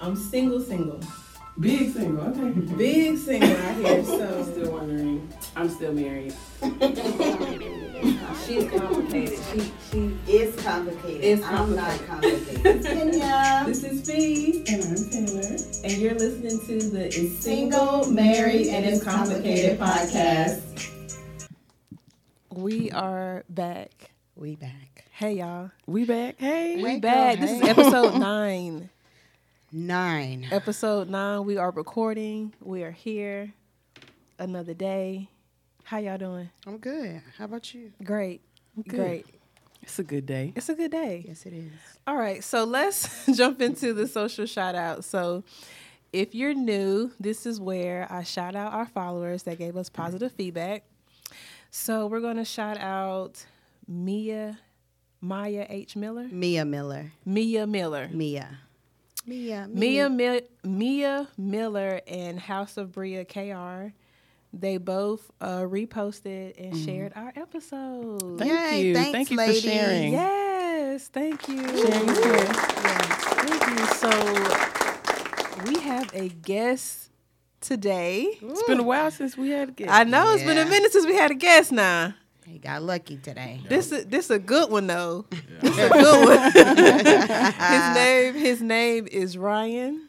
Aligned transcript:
I'm 0.00 0.14
single, 0.16 0.60
single, 0.60 1.00
Big 1.58 1.92
single. 1.92 2.22
Okay. 2.28 2.50
big 2.76 3.18
single 3.18 3.50
out 3.50 3.74
here. 3.76 4.04
So 4.04 4.44
Still 4.44 4.70
wondering. 4.72 5.28
I'm 5.56 5.68
still 5.68 5.92
married. 5.92 6.32
she's 8.46 8.70
complicated. 8.70 9.38
She 9.52 9.72
she. 9.90 10.16
It's 10.28 10.62
complicated. 10.62 11.24
It's 11.24 11.42
I'm 11.44 11.74
not 11.74 11.98
complicated. 12.06 12.84
Kenya. 12.84 13.64
This 13.66 13.82
is 13.82 14.08
Fee, 14.08 14.64
And 14.68 14.84
I'm 14.84 15.10
Taylor. 15.10 15.56
and 15.82 15.92
you're 16.00 16.14
listening 16.14 16.60
to 16.80 16.90
the 16.90 17.08
Is 17.08 17.36
Single, 17.40 18.08
Married, 18.12 18.68
and 18.68 18.84
It's 18.84 19.02
Complicated 19.02 19.80
podcast. 19.80 20.62
We 22.52 22.92
are 22.92 23.44
back. 23.48 24.12
We 24.36 24.54
back. 24.54 25.06
Hey 25.10 25.32
y'all, 25.38 25.72
We 25.86 26.04
back. 26.04 26.36
Hey. 26.38 26.76
we 26.76 26.88
Hey, 26.90 26.98
back. 27.00 27.38
girl, 27.40 27.46
This 27.48 27.56
is 27.56 27.62
hey. 27.62 27.68
episode 27.70 28.18
nine. 28.20 28.90
Nine. 29.70 30.48
Episode 30.50 31.10
nine. 31.10 31.44
We 31.44 31.58
are 31.58 31.70
recording. 31.70 32.54
We 32.62 32.84
are 32.84 32.90
here. 32.90 33.52
Another 34.38 34.72
day. 34.72 35.28
How 35.84 35.98
y'all 35.98 36.16
doing? 36.16 36.48
I'm 36.66 36.78
good. 36.78 37.20
How 37.36 37.44
about 37.44 37.74
you? 37.74 37.92
Great. 38.02 38.40
Good. 38.76 38.96
Great. 38.96 39.26
It's 39.82 39.98
a 39.98 40.04
good 40.04 40.24
day. 40.24 40.54
It's 40.56 40.70
a 40.70 40.74
good 40.74 40.90
day. 40.90 41.22
Yes, 41.28 41.44
it 41.44 41.52
is. 41.52 41.72
All 42.06 42.16
right, 42.16 42.42
so 42.42 42.64
let's 42.64 43.26
jump 43.36 43.60
into 43.60 43.92
the 43.92 44.06
social 44.06 44.46
shout 44.46 44.74
out. 44.74 45.04
So, 45.04 45.44
if 46.14 46.34
you're 46.34 46.54
new, 46.54 47.12
this 47.20 47.44
is 47.44 47.60
where 47.60 48.10
I 48.10 48.22
shout 48.22 48.56
out 48.56 48.72
our 48.72 48.86
followers 48.86 49.42
that 49.42 49.58
gave 49.58 49.76
us 49.76 49.90
positive 49.90 50.32
feedback. 50.32 50.84
So, 51.70 52.06
we're 52.06 52.20
going 52.20 52.36
to 52.38 52.44
shout 52.44 52.78
out 52.78 53.44
Mia, 53.86 54.58
Maya 55.20 55.66
H. 55.68 55.94
Miller, 55.94 56.26
Mia 56.30 56.64
Miller. 56.64 57.12
Mia 57.26 57.66
Miller, 57.66 58.08
Mia. 58.12 58.60
Mia. 59.28 59.68
Mia, 59.70 60.08
Mil- 60.10 60.40
Mia 60.64 61.28
Miller, 61.36 62.00
and 62.06 62.38
House 62.40 62.76
of 62.76 62.92
Bria 62.92 63.24
KR. 63.24 63.92
They 64.52 64.78
both 64.78 65.30
uh, 65.42 65.58
reposted 65.60 66.54
and 66.58 66.74
shared 66.76 67.12
our 67.14 67.32
episode. 67.36 68.38
Thank 68.38 68.50
Yay, 68.50 68.82
you. 68.86 68.94
thanks, 68.94 69.12
Thank 69.12 69.30
you 69.30 69.36
ladies. 69.36 69.62
for 69.62 69.68
sharing. 69.70 70.12
Yes, 70.12 71.08
thank 71.08 71.46
you. 71.48 71.58
Sharing 71.58 72.08
is 72.08 72.18
good. 72.18 72.48
Thank 72.48 73.78
you. 73.78 73.86
So 73.96 75.70
we 75.70 75.80
have 75.80 76.10
a 76.14 76.28
guest 76.30 77.10
today. 77.60 78.38
It's 78.40 78.62
been 78.62 78.80
a 78.80 78.84
while 78.84 79.10
since 79.10 79.36
we 79.36 79.50
had 79.50 79.68
a 79.68 79.72
guest. 79.72 79.90
I 79.92 80.04
know 80.04 80.32
it's 80.32 80.42
been 80.44 80.56
a 80.58 80.64
minute 80.64 80.92
since 80.92 81.04
we 81.04 81.14
had 81.14 81.30
a 81.30 81.34
guest. 81.34 81.70
Now 81.72 82.14
He 82.48 82.58
got 82.58 82.82
lucky 82.82 83.18
today. 83.18 83.60
this 83.68 83.92
is 83.92 84.06
this 84.06 84.30
a 84.30 84.38
good 84.38 84.70
one 84.70 84.86
though. 84.86 85.26
This 85.60 85.78
a 85.78 85.88
good 85.90 86.24
one. 86.24 86.52
his 86.52 87.94
name 87.94 88.34
his 88.34 88.62
name 88.62 89.06
is 89.06 89.36
Ryan. 89.36 90.07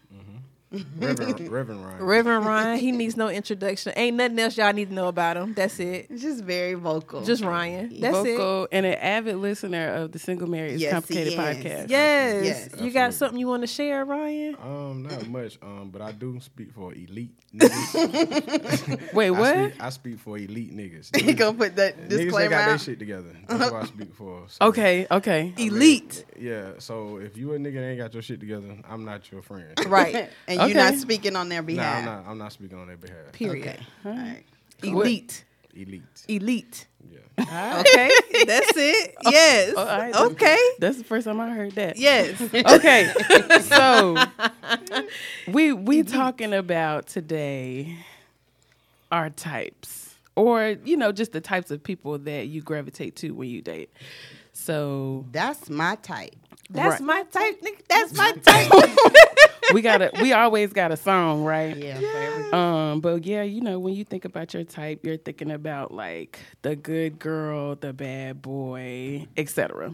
Reverend, 0.71 1.49
Reverend 1.49 1.83
Ryan. 1.85 2.03
Reverend 2.03 2.45
Ryan. 2.45 2.79
He 2.79 2.91
needs 2.91 3.17
no 3.17 3.27
introduction. 3.27 3.91
Ain't 3.95 4.17
nothing 4.17 4.37
else 4.37 4.55
y'all 4.55 4.71
need 4.71 4.89
to 4.89 4.93
know 4.93 5.07
about 5.07 5.35
him. 5.35 5.55
That's 5.55 5.79
it. 5.79 6.07
It's 6.11 6.21
just 6.21 6.43
very 6.43 6.75
vocal. 6.75 7.23
Just 7.23 7.43
Ryan. 7.43 7.99
That's 7.99 8.17
it. 8.19 8.37
Vocal 8.37 8.67
and 8.71 8.85
an 8.85 8.93
avid 8.93 9.37
listener 9.37 9.87
of 9.95 10.11
the 10.11 10.19
Single 10.19 10.47
Married 10.47 10.73
is 10.73 10.81
Yes, 10.81 10.89
he 10.91 10.93
Complicated 10.93 11.33
is. 11.33 11.39
podcast. 11.39 11.89
Yes. 11.89 12.45
Yes. 12.45 12.81
You 12.81 12.91
got 12.91 13.15
something 13.15 13.39
you 13.39 13.47
want 13.47 13.63
to 13.63 13.67
share, 13.67 14.05
Ryan? 14.05 14.57
Um, 14.61 15.03
not 15.03 15.27
much. 15.27 15.57
Um, 15.63 15.89
but 15.91 16.03
I 16.03 16.11
do 16.11 16.39
speak 16.39 16.71
for 16.71 16.93
elite 16.93 17.31
niggas. 17.55 19.13
Wait, 19.13 19.27
I 19.27 19.31
what? 19.31 19.55
speak, 19.71 19.81
I 19.83 19.89
speak 19.89 20.19
for 20.19 20.37
elite 20.37 20.75
niggas. 20.75 21.19
you 21.25 21.33
gonna 21.33 21.57
put 21.57 21.75
that 21.77 22.07
disclaimer? 22.07 22.07
Niggas 22.07 22.09
that 22.09 22.17
disclaimer 22.25 22.49
got 22.49 22.65
their 22.65 22.73
out? 22.75 22.81
shit 22.81 22.99
together. 22.99 23.35
That's 23.47 23.71
what 23.71 23.83
I 23.83 23.85
speak 23.87 24.13
for. 24.13 24.43
So, 24.47 24.67
Okay, 24.67 25.07
okay. 25.09 25.53
I 25.57 25.59
mean, 25.59 25.71
Elite. 25.73 26.25
Yeah. 26.37 26.73
So 26.77 27.17
if 27.17 27.37
you 27.37 27.53
a 27.53 27.57
nigga 27.57 27.73
that 27.75 27.83
ain't 27.87 27.97
got 27.99 28.13
your 28.13 28.21
shit 28.21 28.39
together, 28.39 28.77
I'm 28.87 29.03
not 29.03 29.31
your 29.31 29.41
friend. 29.41 29.73
Right. 29.87 30.29
and 30.47 30.58
you're 30.67 30.75
not 30.75 30.95
speaking 30.95 31.35
on 31.35 31.49
their 31.49 31.61
Nah, 31.61 31.65
behalf. 31.67 31.97
I'm 31.99 32.05
not. 32.05 32.25
I'm 32.31 32.37
not 32.37 32.51
speaking 32.53 32.77
on 32.79 32.87
their 32.87 32.97
behalf. 32.97 33.31
Period. 33.33 33.67
Okay. 33.67 33.79
All 34.05 34.11
right. 34.11 34.43
Elite. 34.83 35.43
Elite. 35.75 36.25
Elite. 36.27 36.87
Yeah. 37.11 37.19
Okay. 37.79 38.11
That's 38.45 38.71
it. 38.75 39.15
Oh, 39.25 39.29
yes. 39.31 39.73
Oh, 39.75 39.79
all 39.87 39.97
right. 39.99 40.15
Okay. 40.15 40.57
That's 40.79 40.97
the 40.97 41.03
first 41.03 41.25
time 41.25 41.39
I 41.39 41.49
heard 41.51 41.71
that. 41.73 41.97
Yes. 41.97 42.41
Okay. 42.53 43.13
so 43.61 44.17
we 45.47 45.71
we 45.73 46.03
talking 46.03 46.53
about 46.53 47.07
today 47.07 47.95
our 49.11 49.29
types 49.29 50.15
or 50.35 50.75
you 50.85 50.95
know 50.97 51.11
just 51.11 51.31
the 51.31 51.41
types 51.41 51.71
of 51.71 51.81
people 51.83 52.17
that 52.19 52.47
you 52.47 52.61
gravitate 52.61 53.15
to 53.17 53.31
when 53.31 53.49
you 53.49 53.61
date. 53.61 53.89
So 54.53 55.25
That's 55.31 55.69
my 55.69 55.95
type. 55.95 56.35
That's 56.69 57.01
Right. 57.01 57.01
my 57.01 57.23
type. 57.23 57.61
nigga. 57.61 57.81
That's 57.87 58.13
my 58.15 58.31
type. 58.43 58.71
We 59.73 59.81
got 59.81 59.97
to 59.99 60.11
we 60.21 60.33
always 60.33 60.73
got 60.73 60.91
a 60.91 60.97
song, 60.97 61.43
right? 61.43 61.75
Yeah. 61.75 61.99
For 61.99 62.05
every, 62.05 62.51
Um, 62.51 63.01
but 63.01 63.25
yeah, 63.25 63.43
you 63.43 63.61
know, 63.61 63.79
when 63.79 63.93
you 63.93 64.03
think 64.03 64.25
about 64.25 64.53
your 64.53 64.63
type, 64.63 65.05
you're 65.05 65.17
thinking 65.17 65.51
about 65.51 65.93
like 65.93 66.39
the 66.61 66.75
good 66.75 67.19
girl, 67.19 67.75
the 67.75 67.93
bad 67.93 68.41
boy, 68.41 69.27
etc. 69.37 69.93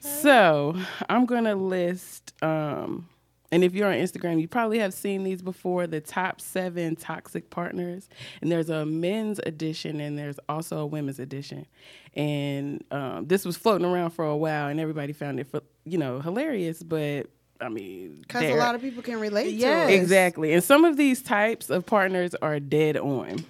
So 0.00 0.76
I'm 1.08 1.26
gonna 1.26 1.54
list 1.54 2.32
um 2.42 3.08
and 3.52 3.62
if 3.62 3.74
you're 3.74 3.88
on 3.88 3.94
Instagram, 3.94 4.40
you 4.40 4.48
probably 4.48 4.80
have 4.80 4.92
seen 4.92 5.22
these 5.22 5.40
before 5.40 5.86
the 5.86 6.00
top 6.00 6.40
seven 6.40 6.96
toxic 6.96 7.48
partners. 7.48 8.08
And 8.40 8.50
there's 8.50 8.70
a 8.70 8.84
men's 8.84 9.38
edition 9.46 10.00
and 10.00 10.18
there's 10.18 10.38
also 10.48 10.78
a 10.78 10.86
women's 10.86 11.20
edition. 11.20 11.66
And 12.14 12.82
um, 12.90 13.26
this 13.28 13.44
was 13.44 13.56
floating 13.56 13.86
around 13.86 14.10
for 14.10 14.24
a 14.24 14.36
while 14.36 14.68
and 14.68 14.80
everybody 14.80 15.12
found 15.12 15.38
it, 15.38 15.46
you 15.84 15.96
know, 15.96 16.20
hilarious. 16.20 16.82
But 16.82 17.28
I 17.60 17.68
mean, 17.68 18.18
Because 18.20 18.42
a 18.44 18.54
lot 18.54 18.74
of 18.74 18.80
people 18.80 19.02
can 19.02 19.18
relate 19.20 19.54
Yes. 19.54 19.88
to 19.88 19.92
it. 19.94 20.00
Exactly. 20.00 20.52
And 20.52 20.62
some 20.62 20.84
of 20.84 20.96
these 20.96 21.22
types 21.22 21.70
of 21.70 21.86
partners 21.86 22.34
are 22.42 22.60
dead 22.60 22.96
on. 22.96 23.44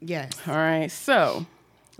Yes. 0.00 0.30
All 0.46 0.54
right. 0.54 0.90
So 0.90 1.46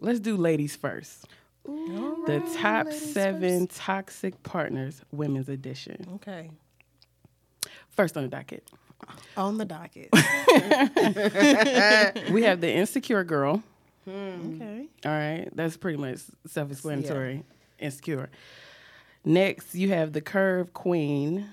let's 0.01 0.21
do 0.21 0.37
ladies 0.37 0.77
first. 0.77 1.27
the 1.65 2.43
top 2.59 2.93
seven 2.93 3.67
toxic 3.67 4.43
partners, 4.43 5.03
women's 5.13 5.49
edition. 5.49 6.07
Okay. 6.15 6.51
First 7.91 8.17
on 8.17 8.23
the 8.23 8.29
docket, 8.29 8.65
On 9.37 9.59
the 9.59 9.65
docket. 9.65 10.09
we 12.31 12.43
have 12.43 12.61
the 12.61 12.73
insecure 12.73 13.25
girl. 13.25 13.63
Hmm. 14.05 14.11
Hmm. 14.31 14.55
okay. 14.63 14.87
All 15.05 15.13
right. 15.13 15.49
That's 15.55 15.77
pretty 15.77 15.99
much 15.99 16.21
self 16.47 16.71
explanatory. 16.71 17.43
Insecure. 17.79 18.31
Next, 19.25 19.75
you 19.75 19.91
have 19.91 20.13
the 20.13 20.21
curve 20.21 20.73
queen. 20.73 21.49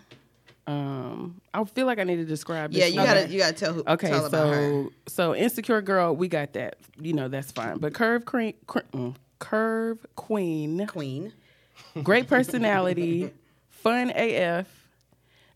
Um, 0.68 1.42
I 1.54 1.64
feel 1.66 1.86
like 1.86 2.00
I 2.00 2.04
need 2.04 2.16
to 2.18 2.26
describe 2.26 2.72
this. 2.72 2.80
Yeah, 2.80 2.88
you 2.88 2.98
one. 2.98 3.06
gotta 3.06 3.28
you 3.30 3.40
gotta 3.40 3.54
tell 3.54 3.74
who 3.74 3.84
Okay, 3.88 4.10
tell 4.10 4.26
about 4.26 4.54
her. 4.54 4.60
so 4.62 4.92
so 5.08 5.36
insecure 5.36 5.82
girl, 5.82 6.16
we 6.16 6.28
got 6.28 6.54
that. 6.54 6.78
You 7.00 7.14
know 7.14 7.28
that's 7.28 7.52
fine. 7.52 7.78
But 7.78 7.94
curve 7.94 8.26
queen, 8.26 8.54
curve 9.40 10.06
queen, 10.16 10.88
Queen. 10.88 11.34
great 12.02 12.28
personality, 12.30 13.32
fun 13.70 14.12
AF. 14.16 14.68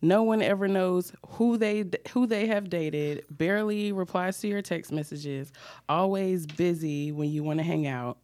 No 0.01 0.23
one 0.23 0.41
ever 0.41 0.67
knows 0.67 1.11
who 1.27 1.57
they 1.57 1.85
who 2.11 2.25
they 2.27 2.45
have 2.47 2.69
dated. 2.69 3.25
Barely 3.31 3.91
replies 3.91 4.39
to 4.41 4.47
your 4.47 4.61
text 4.61 4.91
messages. 4.91 5.51
Always 5.89 6.45
busy 6.45 7.11
when 7.11 7.29
you 7.29 7.43
want 7.43 7.59
to 7.59 7.63
hang 7.63 7.87
out. 7.87 8.17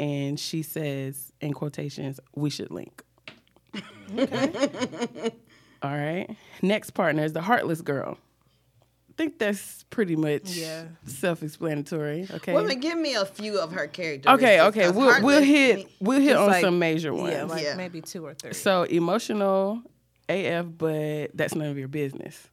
And 0.00 0.38
she 0.38 0.62
says 0.62 1.32
in 1.40 1.52
quotations, 1.54 2.18
"We 2.34 2.50
should 2.50 2.70
link." 2.70 3.02
All 5.82 5.90
right. 5.96 6.26
Next 6.62 6.90
partner 6.90 7.24
is 7.24 7.32
the 7.32 7.40
heartless 7.42 7.80
girl. 7.80 8.18
I 9.10 9.12
think 9.16 9.38
that's 9.38 9.84
pretty 9.90 10.16
much 10.16 10.50
Yeah. 10.50 10.84
self-explanatory. 11.06 12.28
Okay. 12.34 12.52
Women, 12.54 12.78
give 12.80 12.96
me 12.98 13.14
a 13.14 13.24
few 13.24 13.58
of 13.58 13.72
her 13.72 13.86
characters. 13.88 14.32
okay. 14.34 14.60
Okay. 14.60 14.90
We'll 14.90 15.22
we'll 15.22 15.42
hit 15.42 15.88
we'll 16.00 16.20
hit 16.20 16.36
on 16.36 16.46
like- 16.48 16.60
some 16.64 16.78
major 16.78 17.12
ones. 17.12 17.32
Yeah, 17.32 17.44
like 17.44 17.62
Yeah. 17.64 17.74
maybe 17.76 18.00
two 18.00 18.24
or 18.24 18.34
three. 18.34 18.52
So 18.54 18.84
emotional 18.84 19.82
AF, 20.28 20.66
but 20.78 21.30
that's 21.34 21.54
none 21.54 21.68
of 21.68 21.78
your 21.78 21.88
business. 21.88 22.48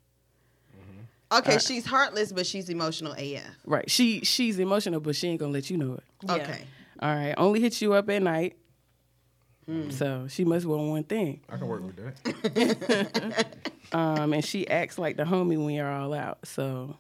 Mm-hmm. 0.76 1.38
Okay, 1.40 1.60
she's 1.60 1.86
heartless, 1.86 2.32
but 2.32 2.46
she's 2.48 2.70
emotional 2.70 3.14
AF. 3.14 3.44
Right. 3.66 3.90
She 3.90 4.22
she's 4.22 4.58
emotional, 4.60 5.00
but 5.00 5.16
she 5.16 5.28
ain't 5.28 5.40
gonna 5.40 5.52
let 5.54 5.70
you 5.70 5.78
know 5.78 5.94
it. 5.96 6.04
Yeah. 6.26 6.34
Okay. 6.36 6.62
All 7.00 7.14
right. 7.14 7.34
Only 7.38 7.60
hits 7.60 7.82
you 7.82 7.94
up 7.94 8.10
at 8.10 8.22
night. 8.24 8.56
So 9.90 10.28
she 10.30 10.46
must 10.46 10.66
want 10.66 10.90
one 10.90 11.04
thing. 11.04 11.42
I 11.50 11.58
can 11.58 11.68
work 11.68 11.82
with 11.84 11.96
that. 11.96 13.48
Um, 13.92 14.34
and 14.34 14.44
she 14.44 14.68
acts 14.68 14.98
like 14.98 15.16
the 15.16 15.24
homie 15.24 15.64
when 15.64 15.70
you're 15.76 15.90
all 15.90 16.14
out. 16.14 16.40
So 16.48 16.98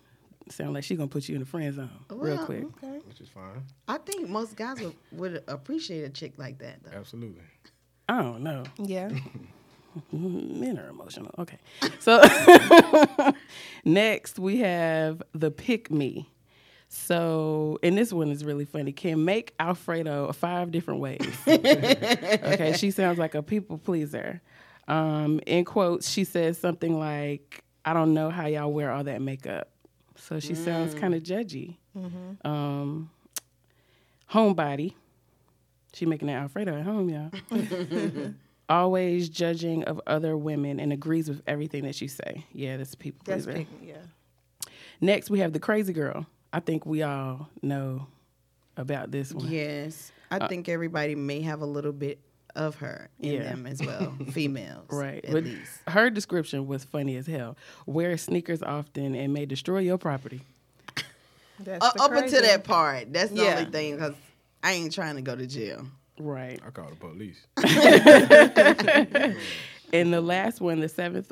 sound 0.49 0.73
like 0.75 0.83
she 0.83 0.95
gonna 0.95 1.07
put 1.07 1.27
you 1.27 1.33
in 1.35 1.41
the 1.41 1.45
friend 1.45 1.73
zone 1.73 1.89
real 2.09 2.35
Well, 2.37 2.45
quick. 2.45 2.63
which 3.07 3.19
is 3.19 3.27
fine. 3.27 3.63
I 3.87 3.97
think 3.97 4.29
most 4.29 4.55
guys 4.55 4.79
would, 4.79 4.93
would 5.11 5.43
appreciate 5.47 6.03
a 6.03 6.09
chick 6.09 6.33
like 6.37 6.59
that, 6.59 6.83
though. 6.83 6.97
Absolutely. 6.97 7.41
I 8.07 8.21
don't 8.21 8.43
know. 8.43 8.63
yeah. 8.77 9.09
Men 10.11 10.77
are 10.77 10.89
emotional. 10.89 11.31
Okay. 11.39 11.57
So 11.99 12.21
next 13.85 14.37
we 14.39 14.57
have 14.57 15.21
the 15.33 15.51
pick 15.51 15.89
me. 15.91 16.29
So, 16.95 17.77
and 17.83 17.97
this 17.97 18.13
one 18.13 18.31
is 18.31 18.45
really 18.45 18.63
funny. 18.63 18.93
Can 18.93 19.25
make 19.25 19.53
Alfredo 19.59 20.31
five 20.31 20.71
different 20.71 21.01
ways. 21.01 21.37
okay, 21.47 22.73
she 22.77 22.89
sounds 22.89 23.19
like 23.19 23.35
a 23.35 23.43
people 23.43 23.77
pleaser. 23.77 24.41
Um, 24.87 25.41
in 25.45 25.65
quotes, 25.65 26.09
she 26.09 26.23
says 26.23 26.57
something 26.57 26.97
like, 26.97 27.63
"I 27.83 27.93
don't 27.93 28.13
know 28.13 28.29
how 28.29 28.47
y'all 28.47 28.71
wear 28.71 28.91
all 28.91 29.03
that 29.03 29.21
makeup." 29.21 29.69
So 30.15 30.39
she 30.39 30.55
sounds 30.55 30.95
kind 30.95 31.13
of 31.13 31.21
judgy. 31.21 31.75
Um, 32.45 33.09
homebody, 34.31 34.93
she 35.93 36.05
making 36.05 36.29
that 36.29 36.41
Alfredo 36.41 36.77
at 36.79 36.83
home, 36.85 37.09
y'all. 37.09 38.31
Always 38.69 39.29
judging 39.29 39.83
of 39.83 40.01
other 40.07 40.35
women 40.37 40.79
and 40.79 40.91
agrees 40.93 41.27
with 41.27 41.41
everything 41.45 41.83
that 41.83 42.01
you 42.01 42.07
say. 42.07 42.45
Yeah, 42.51 42.77
that's 42.77 42.95
people 42.95 43.21
That's 43.25 43.45
pleaser. 43.45 43.67
Yeah. 43.83 43.97
Next, 45.01 45.29
we 45.29 45.39
have 45.39 45.53
the 45.53 45.59
crazy 45.59 45.93
girl. 45.93 46.25
I 46.55 46.61
think 46.61 46.85
we 46.85 47.03
all 47.03 47.49
know 47.61 48.07
about 48.77 49.11
this 49.11 49.33
one. 49.33 49.49
Yes. 49.51 50.11
I 50.31 50.47
think 50.47 50.69
everybody 50.69 51.13
may 51.13 51.41
have 51.41 51.59
a 51.61 51.65
little 51.65 51.91
bit 51.91 52.17
of 52.55 52.75
her 52.75 53.09
in 53.19 53.33
Yeah. 53.33 53.43
them 53.43 53.67
as 53.67 53.81
well. 53.85 54.13
Females. 54.31 54.85
Right. 54.89 55.23
At 55.25 55.33
But 55.33 55.43
least. 55.43 55.69
her 55.89 56.09
description 56.09 56.65
was 56.65 56.85
funny 56.85 57.17
as 57.17 57.27
hell. 57.27 57.57
Wear 57.85 58.15
sneakers 58.15 58.63
often 58.63 59.15
and 59.15 59.33
may 59.33 59.45
destroy 59.45 59.79
your 59.79 59.97
property. 59.97 60.39
That's 61.59 61.83
Uh, 61.85 61.91
up 61.99 62.11
until 62.13 62.41
that 62.41 62.63
part. 62.63 63.11
That's 63.11 63.31
the 63.31 63.43
Yeah. 63.43 63.57
only 63.59 63.71
thing 63.71 63.95
because 63.95 64.13
I 64.63 64.71
ain't 64.71 64.93
trying 64.93 65.17
to 65.17 65.21
go 65.21 65.35
to 65.35 65.45
jail. 65.45 65.85
Right. 66.17 66.57
I 66.65 66.69
call 66.69 66.89
the 66.89 66.95
police. 66.95 67.45
And 69.93 70.11
the 70.13 70.19
last 70.21 70.59
one, 70.61 70.79
the 70.79 70.89
seventh. 70.89 71.31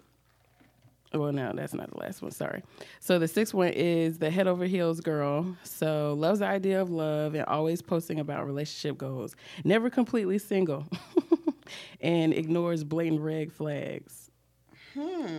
Well, 1.14 1.32
no, 1.32 1.52
that's 1.54 1.76
not 1.76 1.92
the 1.92 2.00
last 2.00 2.22
one. 2.24 2.32
Sorry. 2.32 2.64
So 3.00 3.20
the 3.20 3.28
sixth 3.28 3.54
one 3.54 3.70
is 3.70 4.18
the 4.18 4.32
head 4.32 4.48
over 4.48 4.66
heels 4.66 5.00
girl. 5.00 5.56
So 5.64 6.16
loves 6.18 6.40
the 6.40 6.48
idea 6.48 6.82
of 6.82 6.90
love 6.90 7.36
and 7.36 7.46
always 7.46 7.84
posting 7.84 8.20
about 8.20 8.48
relationship 8.48 8.98
goals. 8.98 9.36
Never 9.64 9.92
completely 9.92 10.40
single, 10.40 10.88
and 12.02 12.34
ignores 12.34 12.84
blatant 12.84 13.22
red 13.22 13.54
flags. 13.54 14.32
Hmm. 14.96 15.38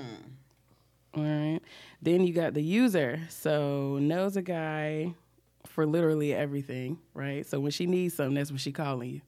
All 1.17 1.23
right. 1.23 1.61
Then 2.01 2.25
you 2.25 2.33
got 2.33 2.55
the 2.55 2.63
user. 2.63 3.21
So 3.29 3.99
knows 4.01 4.37
a 4.37 4.43
guy 4.43 5.15
for 5.67 5.87
literally 5.87 6.33
everything, 6.33 6.99
right? 7.15 7.45
So 7.47 7.59
when 7.59 7.73
she 7.73 7.87
needs 7.87 8.15
something, 8.15 8.35
that's 8.35 8.53
what 8.53 8.61
she 8.61 8.73
calling 8.73 9.11
you 9.11 9.21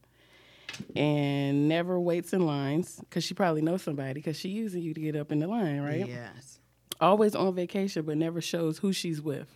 and 0.94 1.68
never 1.68 1.98
waits 1.98 2.32
in 2.32 2.46
lines 2.46 2.96
because 3.00 3.24
she 3.24 3.34
probably 3.34 3.62
knows 3.62 3.82
somebody 3.82 4.14
because 4.14 4.36
she 4.38 4.48
using 4.48 4.82
you 4.82 4.94
to 4.94 5.00
get 5.00 5.16
up 5.16 5.32
in 5.32 5.38
the 5.40 5.46
line, 5.46 5.80
right? 5.80 6.06
Yes. 6.06 6.58
Always 7.00 7.34
on 7.34 7.54
vacation, 7.54 8.04
but 8.04 8.16
never 8.16 8.40
shows 8.40 8.78
who 8.78 8.92
she's 8.92 9.20
with. 9.20 9.48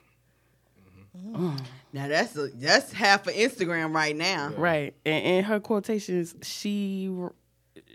Mm-hmm. 1.17 1.47
Mm. 1.47 1.61
Now 1.93 2.09
that's 2.09 2.37
a, 2.37 2.49
that's 2.49 2.93
half 2.93 3.27
of 3.27 3.35
Instagram 3.35 3.95
right 3.95 4.15
now. 4.15 4.53
Right. 4.57 4.95
And 5.05 5.25
in 5.25 5.45
her 5.45 5.61
quotations, 5.61 6.35
she 6.43 7.11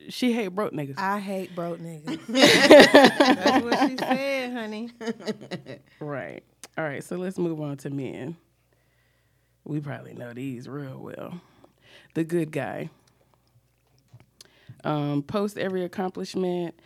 she 0.10 0.34
hate 0.34 0.50
broke 0.50 0.74
niggas. 0.74 0.98
I 0.98 1.20
hate 1.20 1.56
broke 1.56 1.80
niggas. 1.80 2.26
That's 2.28 3.64
what 3.64 3.90
she 3.90 3.98
said, 3.98 4.54
honey. 4.54 4.92
right. 6.00 6.44
All 6.78 6.84
right. 6.84 7.04
So 7.04 7.16
let's 7.16 7.38
move 7.38 7.60
on 7.62 7.78
to 7.78 7.90
men. 7.90 8.38
We 9.64 9.80
probably 9.80 10.14
know 10.14 10.34
these 10.34 10.68
real 10.68 10.98
well. 10.98 11.42
The 12.14 12.24
good 12.24 12.52
guy. 12.52 12.90
Um, 14.86 15.24
post 15.24 15.58
every 15.58 15.84
accomplishment. 15.84 16.80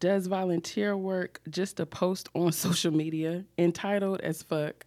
Does 0.00 0.26
volunteer 0.28 0.96
work 0.96 1.40
just 1.50 1.78
to 1.78 1.86
post 1.86 2.28
on 2.34 2.52
social 2.66 2.92
media. 2.92 3.44
Entitled 3.58 4.20
as 4.20 4.42
fuck. 4.42 4.84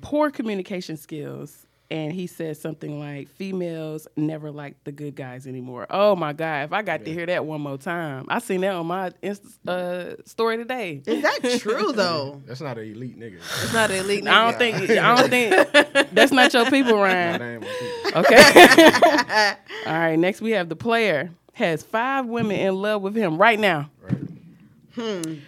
Poor 0.00 0.30
communication 0.30 0.96
skills. 0.96 1.66
And 1.90 2.10
he 2.10 2.26
said 2.26 2.56
something 2.56 2.98
like, 2.98 3.28
"Females 3.28 4.08
never 4.16 4.50
like 4.50 4.82
the 4.84 4.92
good 4.92 5.14
guys 5.14 5.46
anymore." 5.46 5.86
Oh 5.90 6.16
my 6.16 6.32
god! 6.32 6.62
If 6.64 6.72
I 6.72 6.80
got 6.80 7.04
to 7.04 7.12
hear 7.12 7.26
that 7.26 7.44
one 7.44 7.60
more 7.60 7.76
time, 7.76 8.24
I 8.30 8.38
seen 8.38 8.62
that 8.62 8.72
on 8.72 8.86
my 8.86 9.10
Insta, 9.22 9.68
uh, 9.68 10.14
story 10.24 10.56
today. 10.56 11.02
Is 11.06 11.20
that 11.22 11.58
true 11.60 11.92
though? 11.94 12.40
That's 12.46 12.62
not 12.62 12.78
an 12.78 12.84
elite 12.86 13.20
nigga. 13.20 13.36
It's 13.36 13.74
not 13.74 13.90
an 13.90 13.98
elite 13.98 14.24
nigga. 14.24 14.30
I 14.30 14.50
don't 14.50 14.58
think 14.58 14.90
I 14.90 15.16
don't 15.16 15.28
think 15.28 16.10
that's 16.12 16.32
not 16.32 16.54
your 16.54 16.64
people, 16.70 16.92
Nah, 16.96 17.02
Ryan. 17.02 17.38
that 17.38 17.42
ain't 17.42 17.60
my 17.60 17.68
people. 18.04 18.20
Okay. 18.22 19.54
All 19.86 19.98
right. 19.98 20.16
Next, 20.18 20.40
we 20.40 20.52
have 20.52 20.70
the 20.70 20.76
player 20.76 21.30
has 21.52 21.82
five 21.82 22.26
women 22.26 22.56
in 22.56 22.74
love 22.74 23.02
with 23.02 23.14
him 23.14 23.38
right 23.38 23.58
now. 23.58 23.90
Right. 24.00 25.38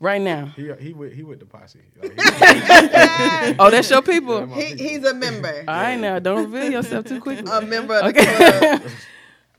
Right 0.00 0.20
now. 0.22 0.46
He 0.56 0.72
he 0.80 0.92
with 0.94 1.12
he 1.12 1.22
with 1.22 1.40
the 1.40 1.46
posse. 1.46 1.80
Like, 2.00 2.12
he, 2.12 2.16
Oh, 3.58 3.70
that's 3.70 3.90
your 3.90 4.00
people. 4.02 4.46
my 4.46 4.56
He, 4.56 4.70
people. 4.70 4.86
he's 4.86 5.04
a 5.04 5.12
member. 5.14 5.64
All 5.68 5.74
right, 5.74 5.98
now 6.00 6.18
don't 6.18 6.50
reveal 6.50 6.72
yourself 6.72 7.04
too 7.06 7.20
quickly. 7.20 7.50
A 7.50 7.60
member 7.60 7.94
of 7.96 8.14
the 8.14 8.20
Okay. 8.20 8.78
club. 8.78 8.92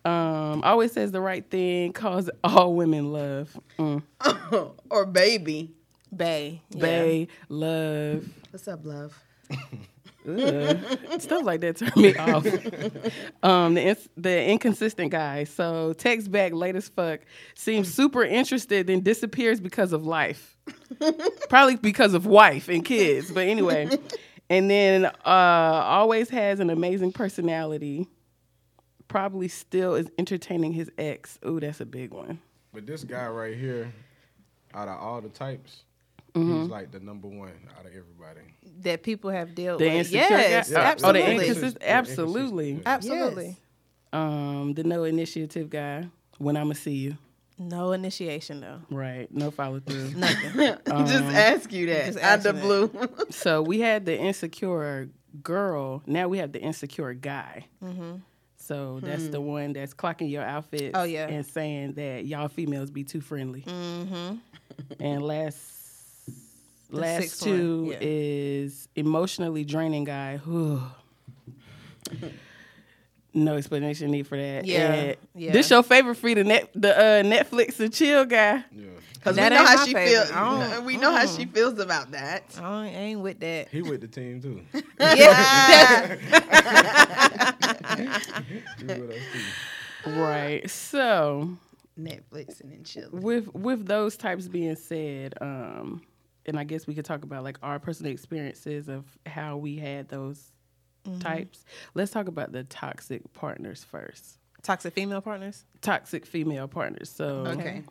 Um, 0.03 0.63
always 0.63 0.93
says 0.93 1.11
the 1.11 1.21
right 1.21 1.47
thing. 1.47 1.93
Calls 1.93 2.27
all 2.43 2.73
women 2.73 3.13
love. 3.13 3.55
Mm. 3.77 4.01
or 4.89 5.05
baby. 5.05 5.69
Bay. 6.15 6.61
Yeah. 6.71 6.79
Bay, 6.81 7.27
love. 7.49 8.25
What's 8.49 8.67
up, 8.67 8.83
love? 8.83 9.15
Stuff 10.23 11.43
like 11.43 11.61
that 11.61 11.77
turn 11.77 11.91
me 11.95 12.15
off. 12.15 12.45
um, 13.43 13.73
the 13.73 13.97
the 14.17 14.45
inconsistent 14.45 15.11
guy. 15.11 15.45
So 15.45 15.93
text 15.93 16.31
back 16.31 16.53
late 16.53 16.75
as 16.75 16.89
fuck. 16.89 17.21
Seems 17.55 17.93
super 17.93 18.23
interested, 18.23 18.87
then 18.87 19.01
disappears 19.01 19.59
because 19.59 19.93
of 19.93 20.05
life. 20.05 20.57
Probably 21.49 21.75
because 21.75 22.13
of 22.13 22.25
wife 22.25 22.69
and 22.69 22.85
kids. 22.85 23.31
But 23.31 23.47
anyway, 23.47 23.89
and 24.49 24.69
then 24.69 25.05
uh, 25.05 25.11
always 25.25 26.29
has 26.29 26.59
an 26.59 26.69
amazing 26.69 27.13
personality. 27.13 28.07
Probably 29.07 29.47
still 29.47 29.95
is 29.95 30.09
entertaining 30.17 30.73
his 30.73 30.91
ex. 30.97 31.39
Ooh, 31.45 31.59
that's 31.59 31.81
a 31.81 31.85
big 31.85 32.13
one. 32.13 32.39
But 32.73 32.85
this 32.85 33.03
guy 33.03 33.27
right 33.27 33.57
here, 33.57 33.91
out 34.73 34.87
of 34.87 34.99
all 34.99 35.19
the 35.19 35.29
types, 35.29 35.83
Mm-hmm. 36.33 36.61
he's 36.61 36.69
like 36.69 36.91
the 36.91 36.99
number 36.99 37.27
one 37.27 37.51
out 37.77 37.85
of 37.85 37.91
everybody. 37.91 38.55
That 38.81 39.03
people 39.03 39.29
have 39.31 39.53
dealt 39.53 39.79
The 39.79 39.85
with. 39.85 39.93
insecure 39.95 40.19
Yes, 40.21 40.69
guy. 40.69 40.73
Yeah. 40.73 40.79
Oh, 40.79 40.81
the 40.81 40.87
absolutely. 40.87 41.31
inconsistent. 41.47 41.77
Yeah, 41.83 41.97
Absolutely. 41.97 42.81
Absolutely. 42.85 43.45
Yes. 43.47 43.57
Um, 44.13 44.73
the 44.73 44.83
no 44.83 45.03
initiative 45.03 45.69
guy. 45.69 46.07
When 46.37 46.57
I'ma 46.57 46.73
see 46.73 46.95
you. 46.95 47.17
No 47.59 47.91
initiation 47.91 48.61
though. 48.61 48.79
Right. 48.89 49.27
No 49.31 49.51
follow 49.51 49.79
through. 49.79 50.11
Nothing. 50.15 50.51
just 51.07 51.23
ask 51.23 51.71
you 51.71 51.85
that. 51.87 52.05
just 52.13 52.19
Out 52.19 52.41
the 52.43 52.53
blue. 52.53 52.91
so 53.29 53.61
we 53.61 53.79
had 53.79 54.05
the 54.05 54.17
insecure 54.17 55.09
girl. 55.43 56.01
Now 56.07 56.27
we 56.27 56.39
have 56.39 56.51
the 56.51 56.59
insecure 56.61 57.13
guy. 57.13 57.67
So 58.57 58.99
that's 59.01 59.27
the 59.27 59.41
one 59.41 59.73
that's 59.73 59.93
clocking 59.93 60.29
your 60.29 60.43
outfits. 60.43 60.91
Oh, 60.95 61.03
yeah. 61.03 61.27
and 61.27 61.45
saying 61.45 61.93
that 61.93 62.25
y'all 62.25 62.47
females 62.47 62.89
be 62.91 63.03
too 63.03 63.19
friendly. 63.21 63.61
Mm-hmm. 63.61 64.35
and 64.99 65.21
last, 65.23 65.59
last 66.99 67.21
sixth 67.21 67.43
two 67.43 67.83
one, 67.83 67.91
yeah. 67.93 67.97
is 68.01 68.87
emotionally 68.95 69.63
draining 69.65 70.03
guy. 70.03 70.37
Whew. 70.37 70.81
no 73.33 73.55
explanation 73.55 74.11
need 74.11 74.27
for 74.27 74.37
that. 74.37 74.65
Yeah, 74.65 74.93
And 74.93 75.17
yeah. 75.35 75.51
This 75.51 75.69
your 75.69 75.83
favorite 75.83 76.15
free 76.15 76.33
the 76.33 76.43
net 76.43 76.69
the 76.75 76.97
uh, 76.97 77.23
Netflix 77.23 77.79
and 77.79 77.93
chill 77.93 78.25
guy. 78.25 78.63
Yeah. 78.71 78.85
Because 79.13 79.37
we 79.37 79.49
know 79.49 79.65
how 79.65 79.85
she 79.85 79.93
favorite. 79.93 80.27
feels. 80.29 80.81
We 80.81 80.97
know 80.97 81.11
how 81.11 81.27
she 81.27 81.45
feels 81.45 81.77
about 81.77 82.11
that. 82.11 82.43
I 82.59 82.85
I 82.85 82.87
ain't 82.87 83.19
with 83.21 83.39
that. 83.41 83.69
He 83.69 83.83
with 83.83 84.01
the 84.01 84.07
team 84.07 84.41
too. 84.41 84.61
Yeah. 84.99 86.15
He 88.77 88.85
with 88.85 89.11
us 89.11 89.17
too. 90.03 90.11
Right. 90.19 90.67
So 90.69 91.49
Netflix 91.99 92.61
and 92.61 92.71
then 92.71 92.83
chill. 92.83 93.09
with 93.11 93.53
with 93.53 93.85
those 93.85 94.17
types 94.17 94.47
being 94.47 94.75
said, 94.75 95.35
um, 95.41 96.01
and 96.45 96.57
I 96.59 96.63
guess 96.63 96.87
we 96.87 96.93
could 96.95 97.05
talk 97.05 97.23
about 97.23 97.43
like 97.43 97.57
our 97.61 97.79
personal 97.79 98.11
experiences 98.11 98.87
of 98.89 99.05
how 99.25 99.57
we 99.57 99.77
had 99.77 100.09
those 100.09 100.51
Mm-hmm. 101.07 101.17
types. 101.19 101.65
Let's 101.95 102.11
talk 102.11 102.27
about 102.27 102.51
the 102.51 102.63
toxic 102.63 103.33
partners 103.33 103.83
first. 103.83 104.37
Toxic 104.61 104.93
female 104.93 105.19
partners. 105.21 105.65
Toxic 105.81 106.27
female 106.27 106.67
partners. 106.67 107.09
So 107.09 107.45
Okay. 107.47 107.81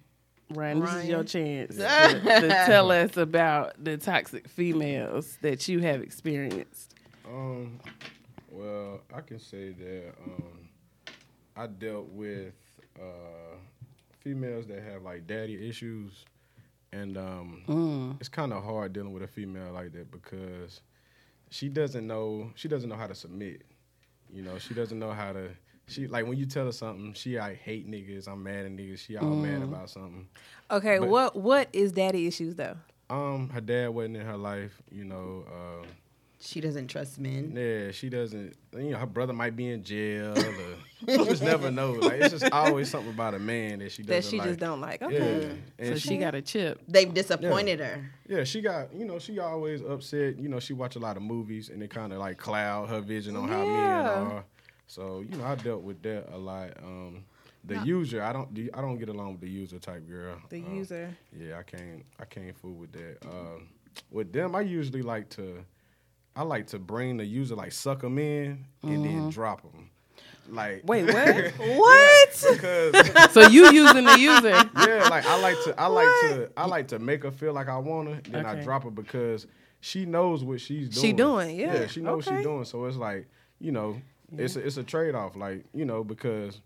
Ryan, 0.49 0.81
this 0.81 0.95
is 0.95 1.09
your 1.09 1.25
chance 1.25 1.75
to, 1.77 2.21
to 2.41 2.49
tell 2.67 2.93
us 2.93 3.17
about 3.17 3.83
the 3.83 3.97
toxic 3.97 4.47
females 4.49 5.39
that 5.43 5.67
you 5.67 5.81
have 5.81 6.03
experienced. 6.03 6.95
Um, 7.27 7.81
well, 8.49 9.01
I 9.13 9.21
can 9.23 9.41
say 9.41 9.71
that 9.71 10.15
um, 10.25 10.69
I 11.57 11.67
dealt 11.67 12.09
with 12.11 12.55
uh, 12.97 13.57
females 14.21 14.67
that 14.69 14.83
have 14.85 15.03
like 15.03 15.27
daddy 15.27 15.69
issues, 15.69 16.25
and 16.93 17.17
um, 17.17 17.63
Mm. 17.69 18.17
it's 18.21 18.29
kind 18.29 18.53
of 18.53 18.63
hard 18.65 18.93
dealing 18.93 19.13
with 19.13 19.23
a 19.23 19.29
female 19.29 19.73
like 19.73 19.93
that 19.93 20.11
because 20.11 20.81
she 21.51 21.69
doesn't 21.69 22.07
know 22.07 22.51
she 22.55 22.69
doesn't 22.69 22.89
know 22.89 22.97
how 22.97 23.07
to 23.07 23.15
submit. 23.15 23.63
You 24.33 24.43
know, 24.43 24.59
she 24.59 24.75
doesn't 24.75 24.99
know 24.99 25.11
how 25.13 25.33
to. 25.33 25.51
She 25.89 26.07
like 26.07 26.27
when 26.27 26.37
you 26.39 26.47
tell 26.47 26.67
her 26.67 26.73
something, 26.73 27.13
she 27.15 27.39
I 27.39 27.55
hate 27.55 27.91
niggas. 27.91 28.29
I'm 28.29 28.43
mad 28.45 28.65
at 28.67 28.73
niggas. 28.73 28.99
She 28.99 29.17
all 29.17 29.35
mad 29.35 29.63
about 29.63 29.91
something. 29.91 30.29
Okay, 30.71 30.99
But- 31.01 31.09
what 31.09 31.37
what 31.37 31.69
is 31.73 31.93
daddy 31.93 32.27
issues 32.27 32.55
though? 32.55 32.77
Um, 33.09 33.49
her 33.49 33.61
dad 33.61 33.89
wasn't 33.91 34.19
in 34.19 34.27
her 34.27 34.37
life. 34.37 34.81
You 34.91 35.03
know, 35.05 35.45
uh, 35.49 35.87
She 36.43 36.61
doesn't 36.63 36.89
trust 36.89 37.19
men. 37.21 37.53
Yeah, 37.55 37.91
she 37.91 38.09
doesn't. 38.09 38.57
You 38.75 38.93
know, 38.93 38.99
her 38.99 39.05
brother 39.07 39.35
might 39.35 39.55
be 39.55 39.69
in 39.69 39.85
jail. 39.85 40.33
Or, 40.39 40.55
you 41.13 41.25
just 41.27 41.43
never 41.43 41.71
know. 41.71 41.93
Like 41.93 42.15
it's 42.23 42.31
just 42.39 42.51
always 42.53 42.91
something 42.91 43.13
about 43.13 43.35
a 43.35 43.39
man 43.39 43.81
that 43.81 43.93
she 43.93 44.03
doesn't 44.03 44.23
that 44.23 44.25
she 44.25 44.39
like. 44.39 44.49
just 44.49 44.59
don't 44.61 44.81
like. 44.81 45.01
Yeah, 45.03 45.07
Okay. 45.09 45.59
and 45.79 45.89
So 45.89 46.09
she 46.09 46.17
got 46.17 46.35
a 46.35 46.41
chip. 46.41 46.81
They've 46.89 47.13
disappointed 47.13 47.81
her. 47.81 48.11
Yeah, 48.27 48.45
she 48.45 48.63
got, 48.63 48.95
you 48.95 49.05
know, 49.05 49.19
she 49.19 49.39
always 49.39 49.83
upset. 49.83 50.39
You 50.39 50.49
know, 50.49 50.61
she 50.61 50.73
watch 50.73 50.97
a 50.97 50.99
lot 50.99 51.19
of 51.19 51.23
movies 51.23 51.69
and 51.69 51.83
it 51.83 51.91
kind 51.91 52.11
of 52.13 52.19
like 52.19 52.39
cloud 52.39 52.89
her 52.89 53.01
vision 53.03 53.37
on 53.37 53.47
how 53.49 53.59
men 53.67 53.77
are. 53.77 54.45
So, 54.87 55.21
you 55.29 55.37
know, 55.37 55.45
I 55.45 55.57
dealt 55.57 55.83
with 55.83 56.01
that 56.03 56.33
a 56.33 56.39
lot. 56.39 56.71
Um, 56.83 57.25
the 57.65 57.81
user, 57.85 58.23
I 58.23 58.33
don't, 58.33 58.53
do- 58.55 58.71
I 58.73 58.81
don't 58.81 58.97
get 58.99 59.11
along 59.11 59.33
with 59.33 59.43
the 59.43 59.49
user 59.51 59.79
type 59.79 60.09
girl. 60.09 60.37
The 60.49 60.65
Uh, 60.65 60.71
user. 60.73 61.15
Yeah, 61.39 61.59
I 61.59 61.63
can't, 61.65 62.03
I 62.19 62.25
can't 62.25 62.57
fool 62.57 62.73
with 62.75 62.93
that. 62.93 63.19
Um, 63.29 63.69
with 64.11 64.33
them, 64.33 64.57
I 64.57 64.63
usually 64.63 65.03
like 65.03 65.29
to, 65.31 65.63
I 66.37 66.43
like 66.43 66.69
to 66.69 66.79
bring 66.79 67.17
the 67.17 67.25
user 67.25 67.55
like 67.55 67.73
suck 67.73 68.01
them 68.01 68.19
in 68.19 68.65
and 68.83 69.05
then 69.05 69.13
mm-hmm. 69.13 69.29
drop 69.31 69.63
them. 69.63 69.91
Like 70.49 70.83
Wait, 70.85 71.05
what? 71.13 71.53
What? 71.59 72.47
because 72.53 73.31
so 73.33 73.49
you 73.49 73.73
using 73.73 74.05
the 74.05 74.19
user? 74.19 74.49
yeah, 74.49 75.09
like 75.09 75.27
I 75.27 75.41
like 75.41 75.57
to, 75.65 75.81
I 75.81 75.87
like 75.87 76.07
to, 76.07 76.51
I 76.57 76.67
like 76.67 76.89
to 76.89 76.99
make 76.99 77.23
her 77.23 77.31
feel 77.31 77.53
like 77.53 77.69
I 77.69 77.79
want 77.79 78.09
her, 78.09 78.21
then 78.29 78.47
I 78.47 78.63
drop 78.63 78.85
her 78.85 78.91
because 78.91 79.47
she 79.81 80.05
knows 80.05 80.45
what 80.45 80.61
she's 80.61 80.89
doing. 80.89 81.03
She 81.03 81.13
doing, 81.13 81.59
yeah. 81.59 81.87
she 81.87 82.01
knows 82.01 82.27
what 82.27 82.29
Okay. 82.29 82.37
she's 82.37 82.47
doing. 82.47 82.65
So 82.65 82.85
it's 82.85 82.97
like, 82.97 83.29
you 83.61 83.73
know, 83.73 84.01
it's 84.37 84.57
a, 84.57 84.61
it's 84.61 84.77
a 84.77 84.83
trade 84.85 85.15
off, 85.15 85.37
like 85.37 85.65
you 85.73 85.85
know, 85.85 86.05
because 86.05 86.61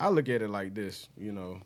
I 0.00 0.08
look 0.08 0.28
at 0.28 0.42
it 0.42 0.48
like 0.50 0.74
this, 0.74 1.08
you 1.16 1.32
know. 1.32 1.60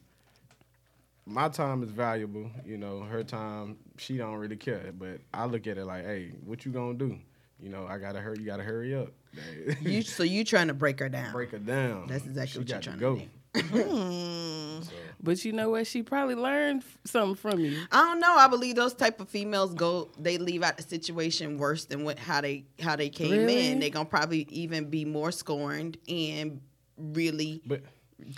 My 1.25 1.49
time 1.49 1.85
is 1.85 1.91
valuable, 1.91 2.51
you 2.65 2.79
know. 2.79 3.03
Her 3.03 3.23
time, 3.23 3.77
she 3.97 4.17
don't 4.17 4.35
really 4.35 4.57
care. 4.57 4.93
But 4.93 5.21
I 5.33 5.45
look 5.45 5.69
at 5.69 5.79
it 5.79 5.85
like, 5.85 6.05
hey, 6.05 6.33
what 6.45 6.65
you 6.65 6.73
gonna 6.73 6.95
do? 6.95 7.17
You 7.63 7.69
know, 7.71 7.87
I 7.87 7.99
gotta 7.99 8.21
hurry. 8.21 8.39
You 8.41 8.47
gotta 8.47 8.63
hurry 8.65 8.95
up. 8.95 9.13
You 9.81 10.03
so 10.03 10.23
you 10.25 10.45
trying 10.45 10.69
to 10.69 10.75
break 10.75 10.99
her 11.01 11.09
down. 11.09 11.33
break 11.33 11.51
her 11.53 11.59
down. 11.59 12.07
That's 12.09 12.25
exactly 12.27 12.47
she 12.53 12.59
what 12.59 12.69
you're 12.69 12.77
got 12.79 12.83
to 12.83 12.89
trying 12.91 12.99
to 12.99 13.01
go. 13.01 13.17
do. 13.17 13.83
Hmm. 13.89 14.81
So, 14.83 14.91
But 15.23 15.45
you 15.45 15.53
know 15.53 15.71
what? 15.71 15.87
She 15.87 16.03
probably 16.03 16.35
learned 16.35 16.83
f- 16.83 16.99
something 17.05 17.37
from 17.37 17.61
you. 17.61 17.79
I 17.93 17.99
don't 17.99 18.19
know. 18.19 18.35
I 18.37 18.49
believe 18.49 18.75
those 18.75 18.95
type 18.95 19.21
of 19.21 19.29
females 19.29 19.75
go. 19.75 20.09
They 20.19 20.39
leave 20.39 20.65
out 20.65 20.77
the 20.77 20.83
situation 20.83 21.57
worse 21.59 21.85
than 21.85 22.03
what 22.03 22.19
how 22.19 22.41
they 22.41 22.65
how 22.81 22.97
they 22.97 23.09
came 23.09 23.31
Really? 23.31 23.69
in. 23.71 23.79
They 23.79 23.91
gonna 23.91 24.07
probably 24.07 24.49
even 24.51 24.91
be 24.91 25.05
more 25.05 25.31
scorned 25.31 25.99
and 26.09 26.61
really 26.97 27.63
but 27.65 27.83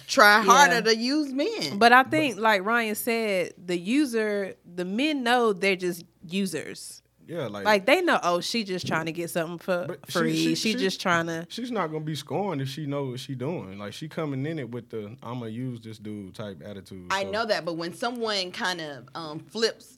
try 0.06 0.42
harder 0.42 0.74
Yeah. 0.74 0.80
to 0.82 0.96
use 0.96 1.32
men. 1.32 1.78
But 1.78 1.92
I 1.94 2.02
think, 2.02 2.36
like 2.38 2.62
Ryan 2.64 2.94
said, 2.94 3.54
the 3.56 3.78
user, 3.78 4.54
the 4.66 4.84
men 4.84 5.22
know 5.22 5.54
they're 5.54 5.76
just 5.76 6.04
users. 6.28 7.00
Yeah, 7.26 7.46
like, 7.46 7.64
Like 7.64 7.86
they 7.86 8.00
know, 8.02 8.18
oh, 8.22 8.40
she 8.40 8.64
just 8.64 8.86
trying 8.86 9.06
to 9.06 9.12
get 9.12 9.30
something 9.30 9.58
for 9.58 9.86
But 9.88 10.00
she- 10.08 10.12
free. 10.18 10.34
She, 10.36 10.54
she- 10.54 10.72
she- 10.72 10.78
just 10.78 11.00
trying 11.00 11.26
to. 11.26 11.46
she's 11.48 11.70
not 11.70 11.88
gonna 11.88 12.04
be 12.04 12.14
scorned 12.14 12.60
if 12.62 12.68
she 12.68 12.86
knows 12.86 13.10
what 13.10 13.20
she 13.20 13.34
doing. 13.34 13.78
Like 13.78 13.92
she 13.92 14.08
coming 14.08 14.44
in 14.46 14.58
it 14.58 14.70
with 14.70 14.90
the 14.90 15.16
I'm 15.22 15.38
gonna 15.40 15.48
use 15.48 15.80
this 15.80 15.98
dude 15.98 16.34
type 16.34 16.62
attitude. 16.64 17.06
I 17.10 17.24
so- 17.24 17.30
know 17.30 17.46
that, 17.46 17.64
but 17.64 17.74
when 17.76 17.94
someone 17.94 18.50
kind 18.52 18.80
of 18.80 19.08
um, 19.14 19.38
flips 19.40 19.96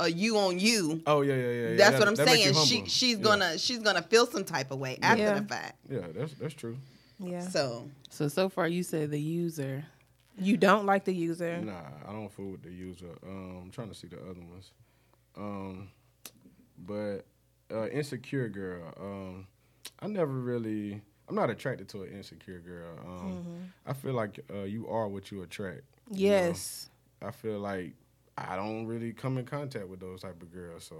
a 0.00 0.08
you 0.08 0.36
on 0.38 0.58
you, 0.60 1.02
Oh 1.06 1.22
yeah, 1.22 1.34
yeah, 1.34 1.40
yeah. 1.42 1.68
yeah. 1.70 1.76
that's 1.76 1.90
That- 1.92 1.98
what 1.98 2.08
I'm 2.08 2.14
that 2.14 2.26
make 2.26 2.44
you 2.46 2.54
saying. 2.54 2.66
She 2.66 2.90
she's 2.90 3.16
Yeah. 3.18 3.24
gonna 3.24 3.58
she's 3.58 3.78
gonna 3.80 4.02
feel 4.02 4.26
some 4.26 4.44
type 4.44 4.70
of 4.70 4.78
way 4.78 4.98
after 5.02 5.22
Yeah. 5.22 5.40
the 5.40 5.46
fact. 5.46 5.76
Yeah, 5.90 6.06
that's 6.14 6.34
that's 6.34 6.54
true. 6.54 6.76
Yeah. 7.18 7.40
So 7.48 7.90
So 8.10 8.28
so 8.28 8.48
far 8.48 8.68
you 8.68 8.82
said 8.84 9.10
the 9.10 9.20
user. 9.20 9.84
You 10.40 10.56
don't 10.56 10.86
like 10.86 11.04
the 11.04 11.12
user. 11.12 11.60
Nah, 11.60 11.72
I 12.06 12.12
don't 12.12 12.30
fool 12.30 12.52
with 12.52 12.62
the 12.62 12.70
user. 12.70 13.10
Um, 13.26 13.62
I'm 13.64 13.70
trying 13.72 13.88
to 13.88 13.94
see 13.96 14.06
the 14.06 14.18
other 14.18 14.38
ones. 14.38 14.70
Um, 15.36 15.88
but 16.86 17.24
uh, 17.72 17.88
insecure 17.88 18.48
girl. 18.48 18.92
Um, 19.00 19.46
I 20.00 20.06
never 20.06 20.32
really. 20.32 21.00
I'm 21.28 21.34
not 21.34 21.50
attracted 21.50 21.88
to 21.90 22.02
an 22.04 22.12
insecure 22.12 22.60
girl. 22.60 22.98
Um, 23.06 23.72
I 23.86 23.92
feel 23.92 24.14
like 24.14 24.40
uh, 24.52 24.62
you 24.62 24.88
are 24.88 25.08
what 25.08 25.30
you 25.30 25.42
attract. 25.42 25.82
you 26.10 26.28
know? 26.28 26.34
Yes. 26.34 26.88
I 27.20 27.32
feel 27.32 27.58
like 27.58 27.92
I 28.38 28.56
don't 28.56 28.86
really 28.86 29.12
come 29.12 29.36
in 29.36 29.44
contact 29.44 29.88
with 29.88 30.00
those 30.00 30.22
type 30.22 30.40
of 30.40 30.50
girls. 30.52 30.84
So, 30.84 30.96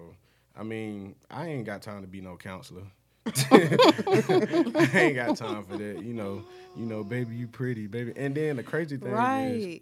I 0.55 0.65
mean, 0.65 1.15
I 1.31 1.47
ain't 1.47 1.65
got 1.65 1.81
time 1.81 2.03
to 2.03 2.07
be 2.09 2.21
no 2.21 2.37
counselor. 2.37 2.83
I 3.51 4.91
ain't 4.95 5.15
got 5.15 5.37
time 5.37 5.65
for 5.65 5.77
that. 5.77 6.03
You 6.03 6.15
know, 6.15 6.45
you 6.77 6.85
know, 6.85 7.05
baby, 7.05 7.35
you 7.35 7.47
pretty, 7.47 7.87
baby. 7.87 8.13
And 8.17 8.35
then 8.35 8.57
the 8.57 8.63
crazy 8.63 8.97
thing 8.97 9.13
is, 9.15 9.81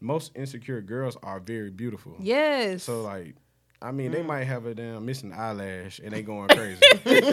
most 0.00 0.32
insecure 0.34 0.80
girls 0.80 1.16
are 1.22 1.40
very 1.40 1.70
beautiful. 1.70 2.16
Yes. 2.18 2.84
So 2.84 3.02
like, 3.02 3.34
I 3.82 3.90
mean, 3.90 4.10
Mm. 4.10 4.14
they 4.14 4.22
might 4.22 4.44
have 4.44 4.66
a 4.66 4.74
damn 4.74 5.04
missing 5.04 5.32
eyelash 5.32 5.98
and 5.98 6.12
they 6.12 6.22
going 6.22 6.48
crazy. 6.48 6.80
and 7.04 7.24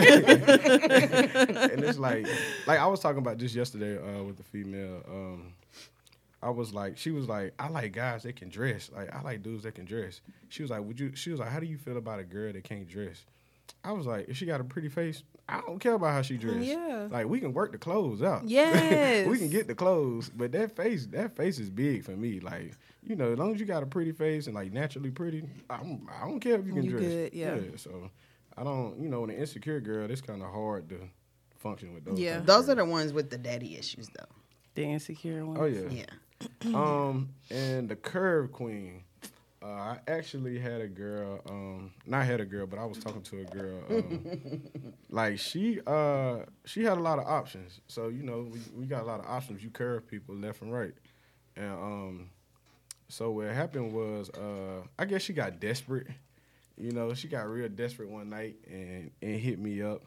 it's 1.84 2.00
like, 2.00 2.26
like 2.68 2.80
I 2.80 2.88
was 2.88 3.00
talking 3.00 3.20
about 3.20 3.38
just 3.38 3.56
yesterday 3.56 3.98
uh, 3.98 4.24
with 4.24 4.38
the 4.38 4.44
female. 4.44 5.02
Um, 5.08 5.54
I 6.42 6.50
was 6.50 6.74
like, 6.74 6.98
she 6.98 7.12
was 7.12 7.28
like, 7.28 7.54
I 7.60 7.68
like 7.70 7.92
guys 7.94 8.24
that 8.24 8.36
can 8.36 8.50
dress. 8.50 8.90
Like 8.96 9.14
I 9.14 9.22
like 9.22 9.44
dudes 9.44 9.64
that 9.64 9.76
can 9.76 9.86
dress. 9.86 10.22
She 10.48 10.62
was 10.62 10.72
like, 10.72 10.84
would 10.84 11.00
you? 11.00 11.16
She 11.16 11.32
was 11.32 11.40
like, 11.40 11.50
how 11.50 11.60
do 11.60 11.66
you 11.66 11.78
feel 11.78 11.98
about 11.98 12.20
a 12.20 12.24
girl 12.24 12.54
that 12.54 12.64
can't 12.64 12.88
dress? 12.88 13.24
I 13.84 13.92
was 13.92 14.06
like, 14.06 14.28
if 14.30 14.38
she 14.38 14.46
got 14.46 14.60
a 14.60 14.64
pretty 14.64 14.90
face, 14.90 15.24
I 15.48 15.62
don't 15.62 15.80
care 15.80 15.94
about 15.94 16.12
how 16.14 16.22
she 16.22 16.38
dressed. 16.38 16.66
Yeah. 16.66 17.08
Like 17.12 17.28
we 17.28 17.40
can 17.40 17.54
work 17.54 17.72
the 17.74 17.78
clothes 17.78 18.24
out. 18.24 18.48
Yes. 18.48 19.28
we 19.28 19.38
can 19.38 19.50
get 19.50 19.68
the 19.68 19.76
clothes, 19.76 20.30
but 20.30 20.52
that 20.54 20.76
face, 20.76 21.06
that 21.08 21.36
face 21.36 21.60
is 21.60 21.70
big 21.70 22.04
for 22.04 22.12
me. 22.12 22.40
Like, 22.40 22.74
you 23.10 23.16
know, 23.16 23.34
as 23.34 23.40
long 23.40 23.54
as 23.54 23.60
you 23.60 23.66
got 23.66 23.82
a 23.82 23.88
pretty 23.88 24.12
face 24.12 24.46
and 24.46 24.56
like 24.56 24.72
naturally 24.72 25.10
pretty, 25.10 25.44
I'm, 25.70 26.08
I 26.22 26.28
don't 26.28 26.40
care 26.40 26.60
if 26.60 26.68
you 26.68 26.74
can 26.74 26.84
You 26.84 26.92
dress. 26.92 27.04
good, 27.04 27.34
yeah. 27.34 27.58
So 27.76 28.12
I 28.56 28.64
don't, 28.64 29.02
you 29.02 29.10
know, 29.10 29.24
an 29.24 29.32
insecure 29.32 29.80
girl, 29.80 30.10
it's 30.10 30.22
kind 30.22 30.44
of 30.44 30.52
hard 30.52 30.88
to 30.90 31.00
function 31.58 31.94
with 31.94 32.06
those. 32.06 32.20
Yeah. 32.20 32.34
type 32.34 32.42
of 32.42 32.46
those 32.46 32.70
are 32.70 32.76
the 32.76 32.86
ones 32.86 33.12
with 33.12 33.32
the 33.32 33.38
daddy 33.38 33.76
issues, 33.76 34.10
though. 34.10 34.26
The 34.76 34.84
insecure 34.84 35.44
one. 35.46 35.58
Oh 35.60 35.66
yeah. 35.66 35.90
Yeah. 35.90 36.06
Um, 36.76 37.30
and 37.50 37.90
the 37.90 37.96
curve 37.96 38.52
queen. 38.52 39.04
Uh, 39.62 39.66
I 39.66 40.00
actually 40.08 40.58
had 40.58 40.80
a 40.80 40.88
girl, 40.88 41.42
um, 41.50 41.92
not 42.06 42.26
had 42.26 42.40
a 42.40 42.46
girl, 42.46 42.66
but 42.66 42.80
I 42.80 42.86
was 42.86 42.98
talking 42.98 43.22
to 43.24 43.42
a 43.42 43.44
girl. 43.44 43.84
Um, 43.90 44.62
like 45.10 45.38
she, 45.38 45.82
uh, 45.86 46.46
she 46.64 46.82
had 46.86 46.98
a 46.98 47.02
lot 47.02 47.20
of 47.20 47.26
options. 47.26 47.82
So 47.88 48.08
you 48.08 48.24
know, 48.24 48.48
we, 48.50 48.60
we 48.74 48.86
got 48.86 49.02
a 49.02 49.06
lot 49.06 49.20
of 49.20 49.26
options. 49.26 49.62
You 49.62 49.70
curve 49.70 50.08
people 50.08 50.34
left 50.34 50.62
and 50.62 50.72
right, 50.72 50.94
and 51.58 51.74
um, 51.74 52.30
so 53.10 53.32
what 53.32 53.48
happened 53.48 53.92
was, 53.94 54.30
uh, 54.30 54.82
I 54.98 55.06
guess 55.06 55.22
she 55.24 55.34
got 55.34 55.60
desperate. 55.60 56.08
You 56.78 56.92
know, 56.92 57.14
she 57.14 57.28
got 57.28 57.50
real 57.50 57.68
desperate 57.68 58.10
one 58.10 58.30
night 58.30 58.56
and 58.70 59.12
and 59.22 59.40
hit 59.40 59.60
me 59.60 59.82
up. 59.82 60.04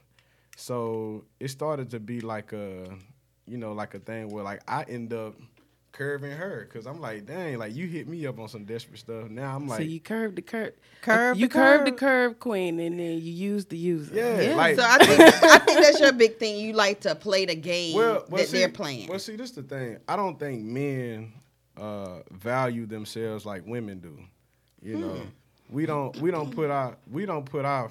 So 0.57 1.25
it 1.41 1.49
started 1.49 1.91
to 1.91 2.01
be 2.01 2.21
like 2.21 2.53
a, 2.53 2.89
you 3.47 3.59
know, 3.59 3.73
like 3.73 3.95
a 3.95 3.99
thing 3.99 4.29
where 4.29 4.45
like 4.45 4.63
I 4.69 4.85
end 4.85 5.13
up 5.13 5.35
curving 5.93 6.31
her 6.33 6.67
because 6.67 6.87
I'm 6.87 7.01
like, 7.01 7.27
dang, 7.27 7.59
like 7.59 7.75
you 7.75 7.87
hit 7.87 8.09
me 8.09 8.27
up 8.27 8.39
on 8.39 8.49
some 8.49 8.65
desperate 8.65 9.01
stuff. 9.01 9.29
Now 9.29 9.55
I'm 9.57 9.69
like, 9.69 9.79
so 9.81 9.85
you 9.85 10.01
curved 10.01 10.37
the 10.37 10.43
curve. 10.43 10.73
Curve 11.03 11.37
You 11.39 11.49
the 11.49 11.53
curved 11.53 11.87
the 11.87 11.91
curve. 11.93 11.99
curve 12.33 12.41
queen, 12.41 12.81
and 12.81 12.99
then 12.99 13.19
you 13.21 13.33
used 13.33 13.69
the 13.69 13.77
user. 13.77 14.15
yeah, 14.15 14.41
Yeah. 14.41 14.55
like 14.57 14.77
So 14.77 14.85
I 14.87 14.99
think 15.05 15.21
I 15.43 15.59
think 15.59 15.81
that's 15.81 16.01
your 16.01 16.13
big 16.13 16.39
thing. 16.39 16.59
You 16.59 16.73
like 16.73 17.01
to 17.01 17.15
play 17.15 17.45
the 17.45 17.55
game 17.57 17.97
well, 17.97 18.25
well, 18.29 18.39
that 18.41 18.49
see, 18.49 18.59
they're 18.59 18.69
playing. 18.71 19.09
Well, 19.09 19.19
see, 19.19 19.37
this 19.37 19.51
is 19.51 19.57
the 19.57 19.63
thing. 19.63 19.99
I 20.09 20.17
don't 20.17 20.39
think 20.39 20.63
men 20.63 21.33
uh, 21.77 22.21
value 22.31 22.87
themselves 22.87 23.45
like 23.47 23.67
women 23.67 24.01
do. 24.01 24.19
You 24.83 24.99
know, 24.99 25.21
we 25.71 25.87
don't 25.87 26.17
we 26.19 26.31
don't 26.31 26.55
put 26.55 26.71
our 26.71 26.97
we 27.11 27.27
don't 27.27 27.45
put 27.45 27.65
our 27.65 27.91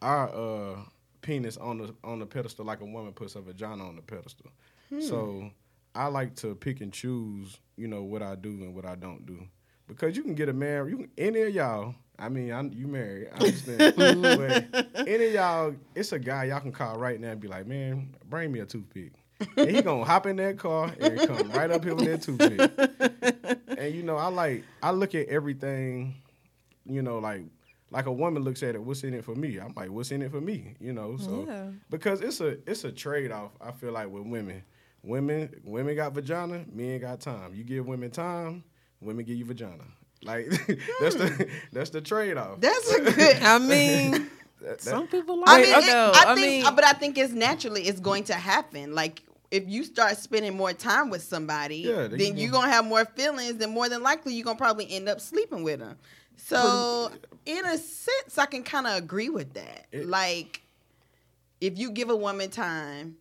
our 0.00 0.28
uh, 0.28 0.76
penis 1.20 1.56
on 1.56 1.78
the 1.78 1.94
on 2.02 2.18
the 2.18 2.26
pedestal 2.26 2.64
like 2.64 2.80
a 2.80 2.84
woman 2.84 3.12
puts 3.12 3.34
her 3.34 3.40
vagina 3.40 3.86
on 3.86 3.96
the 3.96 4.02
pedestal. 4.02 4.50
So 5.00 5.50
I 5.94 6.06
like 6.08 6.34
to 6.36 6.54
pick 6.54 6.80
and 6.82 6.92
choose. 6.92 7.58
You 7.76 7.88
know 7.88 8.02
what 8.02 8.22
I 8.22 8.34
do 8.34 8.50
and 8.50 8.74
what 8.74 8.84
I 8.84 8.94
don't 8.94 9.24
do 9.24 9.46
because 9.92 10.16
you 10.16 10.22
can 10.22 10.34
get 10.34 10.48
a 10.48 10.52
man. 10.52 10.88
You 10.88 10.96
can, 10.96 11.10
any 11.18 11.42
of 11.42 11.54
y'all. 11.54 11.94
I 12.18 12.28
mean, 12.28 12.52
I, 12.52 12.62
you 12.62 12.86
married. 12.86 13.28
I 13.34 13.36
understand. 13.36 13.94
but 14.72 15.08
any 15.08 15.26
of 15.26 15.32
y'all, 15.32 15.74
it's 15.94 16.12
a 16.12 16.18
guy 16.18 16.44
y'all 16.44 16.60
can 16.60 16.70
call 16.70 16.98
right 16.98 17.18
now 17.18 17.30
and 17.30 17.40
be 17.40 17.48
like, 17.48 17.66
man, 17.66 18.14
bring 18.28 18.52
me 18.52 18.60
a 18.60 18.66
toothpick. 18.66 19.12
And 19.56 19.70
he 19.70 19.82
gonna 19.82 20.04
hop 20.04 20.26
in 20.26 20.36
that 20.36 20.58
car 20.58 20.92
and 21.00 21.18
come 21.20 21.50
right 21.52 21.70
up 21.70 21.84
here 21.84 21.94
with 21.94 22.06
that 22.06 22.22
toothpick. 22.22 23.78
and 23.78 23.94
you 23.94 24.02
know, 24.02 24.16
I 24.16 24.26
like 24.28 24.64
I 24.82 24.90
look 24.90 25.14
at 25.14 25.28
everything, 25.28 26.14
you 26.86 27.02
know, 27.02 27.18
like 27.18 27.42
like 27.90 28.06
a 28.06 28.12
woman 28.12 28.42
looks 28.42 28.62
at 28.62 28.74
it, 28.74 28.82
what's 28.82 29.04
in 29.04 29.12
it 29.14 29.24
for 29.24 29.34
me? 29.34 29.58
I'm 29.58 29.74
like, 29.76 29.90
what's 29.90 30.10
in 30.12 30.22
it 30.22 30.30
for 30.30 30.40
me? 30.40 30.74
You 30.80 30.92
know, 30.94 31.16
so 31.18 31.44
Yeah. 31.46 31.66
because 31.90 32.20
it's 32.22 32.40
a 32.40 32.58
it's 32.70 32.84
a 32.84 32.92
trade 32.92 33.30
off. 33.32 33.52
I 33.60 33.72
feel 33.72 33.92
like 33.92 34.08
with 34.08 34.24
women, 34.26 34.62
women 35.02 35.50
women 35.64 35.94
got 35.96 36.12
vagina, 36.14 36.64
men 36.72 37.00
got 37.00 37.20
time. 37.20 37.54
You 37.54 37.64
give 37.64 37.86
women 37.86 38.10
time, 38.10 38.64
women 39.00 39.24
give 39.24 39.36
you 39.36 39.44
vagina. 39.44 39.84
Like 40.22 40.46
that's 41.00 41.16
the 41.16 41.28
hmm. 41.28 41.42
that's 41.72 41.90
the 41.90 42.00
trade 42.00 42.36
off. 42.36 42.60
that's 42.60 42.92
a 42.92 43.00
good. 43.00 43.36
I 43.42 43.58
mean, 43.58 44.12
That- 44.62 44.78
that- 44.78 44.80
some 44.80 45.08
people 45.08 45.40
like 45.40 45.48
I 45.48 45.56
mean, 45.60 45.64
it 45.74 45.78
it- 45.78 45.86
though. 45.90 46.12
I 46.14 46.24
I 46.28 46.34
think, 46.36 46.64
mean, 46.64 46.74
but 46.76 46.84
I 46.84 46.92
think 46.92 47.18
it's 47.18 47.32
naturally 47.32 47.82
it's 47.82 47.98
going 47.98 48.22
to 48.24 48.34
happen. 48.34 48.94
Like 48.94 49.22
if 49.52 49.68
you 49.68 49.84
start 49.84 50.16
spending 50.16 50.56
more 50.56 50.72
time 50.72 51.10
with 51.10 51.22
somebody, 51.22 51.76
Yeah, 51.76 52.08
then 52.08 52.18
then 52.18 52.36
you 52.36 52.44
you're 52.44 52.52
gonna 52.52 52.72
have 52.72 52.86
more 52.86 53.04
feelings, 53.04 53.56
then 53.56 53.70
more 53.70 53.88
than 53.88 54.02
likely 54.02 54.32
you're 54.32 54.44
gonna 54.44 54.58
probably 54.58 54.90
end 54.90 55.08
up 55.08 55.20
sleeping 55.20 55.62
with 55.62 55.78
them. 55.78 55.96
So 56.38 57.12
in 57.44 57.64
a 57.66 57.76
sense, 57.76 58.38
I 58.38 58.46
can 58.46 58.62
kind 58.62 58.86
of 58.86 58.96
agree 58.96 59.28
with 59.28 59.52
that. 59.52 59.86
It- 59.92 60.08
like 60.08 60.62
if 61.60 61.78
you 61.78 61.90
give 61.92 62.10
a 62.10 62.16
woman 62.16 62.50
time, 62.50 63.16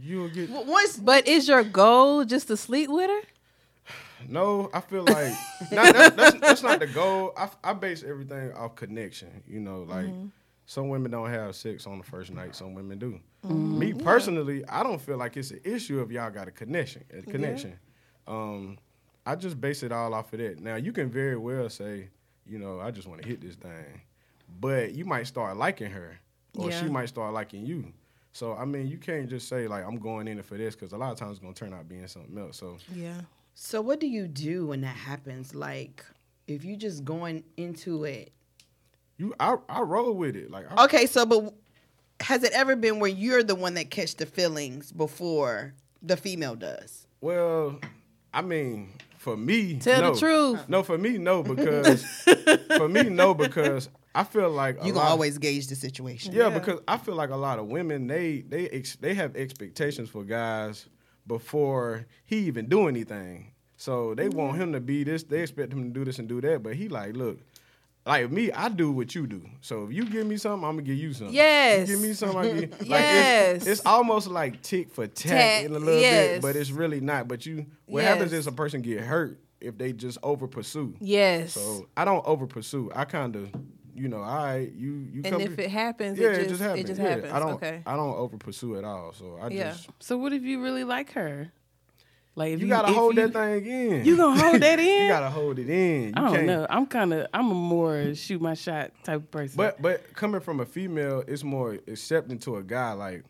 You'll 0.00 0.28
get 0.28 0.48
w- 0.48 0.70
once 0.70 0.96
But 0.98 1.26
is 1.26 1.48
your 1.48 1.64
goal 1.64 2.24
just 2.24 2.46
to 2.48 2.56
sleep 2.56 2.90
with 2.90 3.10
her? 3.10 3.20
no. 4.28 4.70
I 4.72 4.80
feel 4.80 5.02
like 5.02 5.32
not, 5.72 5.92
that's, 5.92 6.16
that's, 6.16 6.40
that's 6.40 6.62
not 6.62 6.78
the 6.78 6.86
goal. 6.86 7.32
I, 7.36 7.48
I 7.64 7.72
base 7.72 8.04
everything 8.04 8.52
off 8.52 8.76
connection. 8.76 9.42
You 9.48 9.58
know, 9.58 9.80
like 9.82 10.06
mm-hmm. 10.06 10.26
Some 10.70 10.88
women 10.88 11.10
don't 11.10 11.30
have 11.30 11.56
sex 11.56 11.84
on 11.88 11.98
the 11.98 12.04
first 12.04 12.30
night. 12.30 12.54
Some 12.54 12.74
women 12.74 12.96
do. 12.96 13.18
Me 13.42 13.92
personally, 13.92 14.64
I 14.68 14.84
don't 14.84 15.00
feel 15.00 15.16
like 15.16 15.36
it's 15.36 15.50
an 15.50 15.58
issue 15.64 16.00
if 16.00 16.12
y'all 16.12 16.30
got 16.30 16.46
a 16.46 16.52
connection. 16.52 17.02
A 17.12 17.22
connection. 17.22 17.76
Um, 18.28 18.78
I 19.26 19.34
just 19.34 19.60
base 19.60 19.82
it 19.82 19.90
all 19.90 20.14
off 20.14 20.32
of 20.32 20.38
that. 20.38 20.60
Now 20.60 20.76
you 20.76 20.92
can 20.92 21.10
very 21.10 21.36
well 21.36 21.68
say, 21.68 22.10
you 22.46 22.60
know, 22.60 22.78
I 22.78 22.92
just 22.92 23.08
want 23.08 23.20
to 23.20 23.26
hit 23.26 23.40
this 23.40 23.56
thing, 23.56 24.00
but 24.60 24.92
you 24.92 25.04
might 25.04 25.26
start 25.26 25.56
liking 25.56 25.90
her, 25.90 26.20
or 26.56 26.70
she 26.70 26.84
might 26.84 27.08
start 27.08 27.34
liking 27.34 27.66
you. 27.66 27.92
So 28.30 28.54
I 28.54 28.64
mean, 28.64 28.86
you 28.86 28.98
can't 28.98 29.28
just 29.28 29.48
say 29.48 29.66
like 29.66 29.84
I'm 29.84 29.98
going 29.98 30.28
in 30.28 30.38
it 30.38 30.44
for 30.44 30.56
this 30.56 30.76
because 30.76 30.92
a 30.92 30.96
lot 30.96 31.10
of 31.10 31.18
times 31.18 31.32
it's 31.32 31.40
gonna 31.40 31.52
turn 31.52 31.74
out 31.74 31.88
being 31.88 32.06
something 32.06 32.38
else. 32.38 32.58
So 32.58 32.76
Yeah. 32.94 33.22
So 33.54 33.80
what 33.80 33.98
do 33.98 34.06
you 34.06 34.28
do 34.28 34.68
when 34.68 34.82
that 34.82 34.94
happens? 34.94 35.52
Like 35.52 36.04
if 36.46 36.64
you 36.64 36.76
just 36.76 37.04
going 37.04 37.42
into 37.56 38.04
it. 38.04 38.30
You, 39.20 39.34
I, 39.38 39.56
I 39.68 39.80
roll 39.82 40.12
with 40.14 40.34
it. 40.36 40.50
Like 40.50 40.66
I, 40.70 40.84
Okay, 40.84 41.06
so 41.06 41.26
but 41.26 41.54
has 42.20 42.42
it 42.42 42.52
ever 42.52 42.74
been 42.76 42.98
where 43.00 43.10
you're 43.10 43.42
the 43.42 43.54
one 43.54 43.74
that 43.74 43.90
catch 43.90 44.16
the 44.16 44.26
feelings 44.26 44.92
before 44.92 45.74
the 46.02 46.16
female 46.16 46.56
does? 46.56 47.06
well, 47.20 47.78
I 48.32 48.42
mean, 48.42 48.90
for 49.18 49.36
me, 49.36 49.78
Tell 49.78 50.00
no. 50.00 50.14
the 50.14 50.18
truth. 50.20 50.68
No, 50.68 50.82
for 50.82 50.96
me, 50.96 51.18
no, 51.18 51.42
because 51.42 52.04
for 52.76 52.88
me, 52.88 53.02
no, 53.04 53.34
because 53.34 53.88
I 54.14 54.24
feel 54.24 54.48
like 54.50 54.80
a 54.80 54.86
You 54.86 54.92
lot- 54.92 55.02
gonna 55.02 55.10
always 55.10 55.36
gauge 55.38 55.66
the 55.66 55.74
situation. 55.74 56.32
Yeah, 56.32 56.48
Yeah. 56.48 56.58
because 56.58 56.80
I 56.88 56.96
feel 56.96 57.16
like 57.16 57.30
a 57.30 57.36
lot 57.36 57.58
of 57.58 57.66
women 57.66 58.06
they 58.06 58.40
they 58.42 58.68
ex- 58.68 58.96
they 58.96 59.14
have 59.14 59.36
expectations 59.36 60.08
for 60.08 60.22
guys 60.24 60.86
before 61.26 62.06
he 62.24 62.36
even 62.46 62.66
do 62.68 62.88
anything. 62.88 63.52
So 63.76 64.14
they 64.14 64.28
want 64.28 64.52
mm-hmm. 64.52 64.62
him 64.62 64.72
to 64.74 64.80
be 64.80 65.04
this. 65.04 65.22
They 65.24 65.40
expect 65.42 65.72
him 65.72 65.82
to 65.82 65.98
do 65.98 66.04
this 66.04 66.18
and 66.18 66.28
do 66.28 66.40
that. 66.42 66.62
But 66.62 66.74
he 66.76 66.88
like, 66.88 67.16
look, 67.16 67.38
like 68.10 68.30
me, 68.30 68.50
I 68.52 68.68
do 68.68 68.90
what 68.92 69.14
you 69.14 69.26
do. 69.26 69.42
So 69.60 69.84
if 69.84 69.92
you 69.92 70.04
give 70.04 70.26
me 70.26 70.36
something, 70.36 70.66
I'm 70.68 70.76
gonna 70.76 70.82
give 70.82 70.96
you 70.96 71.12
something. 71.12 71.34
Yes. 71.34 71.88
You 71.88 71.94
give 71.96 72.02
me 72.04 72.12
something. 72.12 72.38
I 72.38 72.60
give. 72.60 72.70
Like 72.80 72.88
Yes. 72.88 73.56
It's, 73.56 73.66
it's 73.66 73.86
almost 73.86 74.26
like 74.28 74.62
tick 74.62 74.90
for 74.92 75.06
tat, 75.06 75.30
Tat, 75.30 75.64
in 75.64 75.74
a 75.74 75.78
little 75.78 76.00
yes. 76.00 76.28
bit, 76.34 76.42
but 76.42 76.56
it's 76.56 76.70
really 76.70 77.00
not. 77.00 77.28
But 77.28 77.46
you, 77.46 77.66
what 77.86 78.04
happens 78.04 78.32
is 78.32 78.46
a 78.46 78.52
person 78.52 78.82
get 78.82 79.00
hurt 79.00 79.38
if 79.60 79.78
they 79.78 79.92
just 79.92 80.18
over 80.22 80.46
pursue. 80.48 80.94
Yes. 81.00 81.52
So 81.54 81.86
I 81.96 82.04
don't 82.04 82.24
over 82.26 82.46
pursue. 82.46 82.90
I 82.94 83.04
kind 83.04 83.36
of, 83.36 83.50
you 83.94 84.08
know, 84.08 84.22
I 84.22 84.70
you 84.74 85.06
you 85.12 85.20
and 85.24 85.32
come 85.32 85.40
if 85.42 85.56
to- 85.56 85.64
it 85.64 85.70
happens, 85.70 86.18
yeah, 86.18 86.28
it 86.30 86.48
just, 86.48 86.60
happens. 86.62 86.84
it 86.84 86.86
just 86.88 87.00
Yeah, 87.00 87.08
happens. 87.10 87.32
I 87.32 87.38
don't 87.38 87.52
okay. 87.54 87.82
I 87.86 87.94
don't 87.96 88.14
over 88.16 88.36
pursue 88.38 88.76
at 88.76 88.84
all. 88.84 89.12
So 89.12 89.38
I 89.40 89.48
Yeah. 89.48 89.70
just 89.70 89.88
So 90.00 90.16
what 90.18 90.32
if 90.32 90.42
you 90.42 90.62
really 90.62 90.84
like 90.84 91.12
her? 91.12 91.52
Like 92.36 92.52
if 92.54 92.60
you, 92.60 92.68
gotta 92.68 92.88
if 92.90 92.94
hold 92.94 93.16
you, 93.16 93.28
that 93.28 93.32
thing 93.62 93.66
in. 93.66 94.04
You 94.04 94.16
gonna 94.16 94.40
hold 94.40 94.60
that 94.62 94.78
in? 94.78 95.02
you 95.02 95.08
gotta 95.08 95.30
hold 95.30 95.58
it 95.58 95.68
in. 95.68 96.02
You 96.04 96.12
I 96.16 96.20
don't 96.20 96.34
can't- 96.34 96.46
know. 96.46 96.66
I'm 96.70 96.86
kind 96.86 97.12
of 97.12 97.26
I'm 97.34 97.50
a 97.50 97.54
more 97.54 98.14
shoot 98.14 98.40
my 98.40 98.54
shot 98.54 98.92
type 99.04 99.16
of 99.16 99.30
person. 99.30 99.56
But 99.56 99.82
but 99.82 100.14
coming 100.14 100.40
from 100.40 100.60
a 100.60 100.64
female, 100.66 101.24
it's 101.26 101.42
more 101.44 101.78
accepting 101.88 102.38
to 102.40 102.56
a 102.56 102.62
guy. 102.62 102.92
Like 102.92 103.24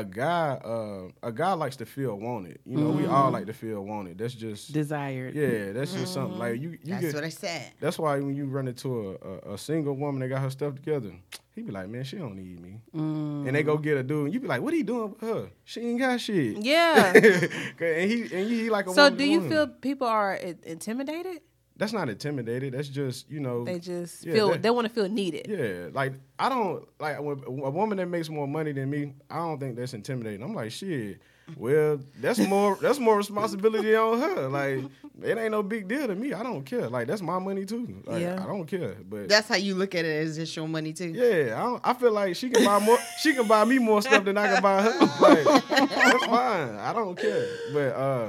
a 0.00 0.04
guy, 0.04 0.58
uh, 0.64 1.08
a 1.22 1.32
guy 1.32 1.52
likes 1.54 1.76
to 1.76 1.86
feel 1.86 2.14
wanted. 2.18 2.58
You 2.66 2.76
know, 2.78 2.90
we 2.90 3.02
Mm-hmm. 3.04 3.14
all 3.14 3.30
like 3.30 3.46
to 3.46 3.52
feel 3.52 3.82
wanted. 3.82 4.18
That's 4.18 4.34
just 4.34 4.72
desired. 4.72 5.34
yeah. 5.34 5.72
That's 5.72 5.92
just 5.92 6.12
something 6.12 6.38
like 6.38 6.60
you. 6.60 6.70
you 6.70 6.78
That's 6.84 7.06
get, 7.06 7.14
what 7.14 7.24
I 7.24 7.28
said. 7.30 7.72
That's 7.80 7.98
why 7.98 8.18
when 8.20 8.34
you 8.36 8.46
run 8.46 8.68
into 8.68 8.88
a, 9.22 9.50
a, 9.50 9.54
a 9.54 9.58
single 9.58 9.94
woman 9.94 10.20
that 10.20 10.28
got 10.28 10.42
her 10.42 10.50
stuff 10.50 10.74
together, 10.74 11.12
he 11.54 11.62
be 11.62 11.72
like, 11.72 11.88
man, 11.88 12.04
she 12.04 12.16
don't 12.16 12.36
need 12.36 12.60
me. 12.60 12.80
And 12.92 13.54
they 13.54 13.62
go 13.62 13.78
get 13.78 13.96
a 13.96 14.02
dude, 14.02 14.26
and 14.26 14.34
you 14.34 14.40
be 14.40 14.48
like, 14.48 14.60
what 14.62 14.74
he 14.74 14.82
doing 14.82 15.10
with 15.12 15.20
her? 15.22 15.48
She 15.64 15.80
ain't 15.80 15.98
got 16.00 16.20
shit. 16.20 16.58
yeah. 16.58 17.12
and 17.14 18.10
he 18.10 18.22
and 18.22 18.50
he 18.50 18.68
like 18.70 18.86
a 18.86 18.92
so 18.94 19.04
woman 19.04 19.18
do 19.18 19.24
you 19.24 19.38
woman. 19.40 19.50
feel 19.50 19.66
people 19.68 20.06
are 20.06 20.34
intimidated? 20.34 21.40
That's 21.76 21.92
not 21.92 22.08
intimidated? 22.08 22.74
That's 22.74 22.88
just 22.88 23.30
you 23.30 23.40
know. 23.40 23.64
They 23.64 23.78
just 23.78 24.24
Yeah, 24.24 24.32
feel 24.34 24.48
that- 24.50 24.62
they 24.62 24.70
want 24.70 24.86
to 24.88 24.92
feel 24.92 25.08
needed. 25.08 25.46
yeah, 25.48 25.88
like 25.92 26.14
I 26.38 26.48
don't 26.48 26.86
like 27.00 27.20
when 27.20 27.42
a 27.46 27.70
woman 27.70 27.98
that 27.98 28.06
makes 28.06 28.28
more 28.28 28.48
money 28.48 28.72
than 28.72 28.90
me. 28.90 29.12
I 29.30 29.36
don't 29.36 29.58
think 29.60 29.76
that's 29.76 29.94
intimidating. 29.94 30.42
I'm 30.42 30.54
like 30.54 30.70
shit. 30.72 31.20
Well, 31.56 32.00
that's 32.20 32.40
more 32.40 32.76
that's 32.82 32.98
more 32.98 33.16
responsibility 33.16 33.94
on 33.94 34.18
her. 34.18 34.48
Like 34.48 34.80
it 35.22 35.38
ain't 35.38 35.52
no 35.52 35.62
big 35.62 35.86
deal 35.86 36.08
to 36.08 36.14
me. 36.16 36.32
I 36.32 36.42
don't 36.42 36.64
care. 36.64 36.88
Like 36.88 37.06
that's 37.06 37.22
my 37.22 37.38
money 37.38 37.64
too. 37.64 38.02
Like, 38.04 38.20
Yeah. 38.20 38.42
I 38.42 38.46
don't 38.48 38.66
care. 38.66 38.96
But 39.08 39.28
That's 39.28 39.46
how 39.46 39.54
you 39.54 39.76
look 39.76 39.94
at 39.94 40.04
it 40.04 40.26
as 40.26 40.38
it's 40.38 40.56
your 40.56 40.66
money 40.66 40.92
too. 40.92 41.10
Yeah, 41.14 41.54
I, 41.56 41.62
don't, 41.62 41.80
I 41.84 41.94
feel 41.94 42.10
like 42.10 42.34
she 42.34 42.50
can 42.50 42.64
buy 42.64 42.80
more. 42.84 42.98
she 43.20 43.32
can 43.32 43.46
buy 43.46 43.64
me 43.64 43.78
more 43.78 44.02
stuff 44.02 44.24
than 44.24 44.36
I 44.36 44.52
can 44.54 44.60
buy 44.62 44.82
her. 44.82 44.98
Like, 45.20 45.44
that's 45.78 46.24
fine. 46.26 46.74
I 46.76 46.92
don't 46.92 47.16
care. 47.16 47.46
But 47.72 47.94
uh, 47.94 48.28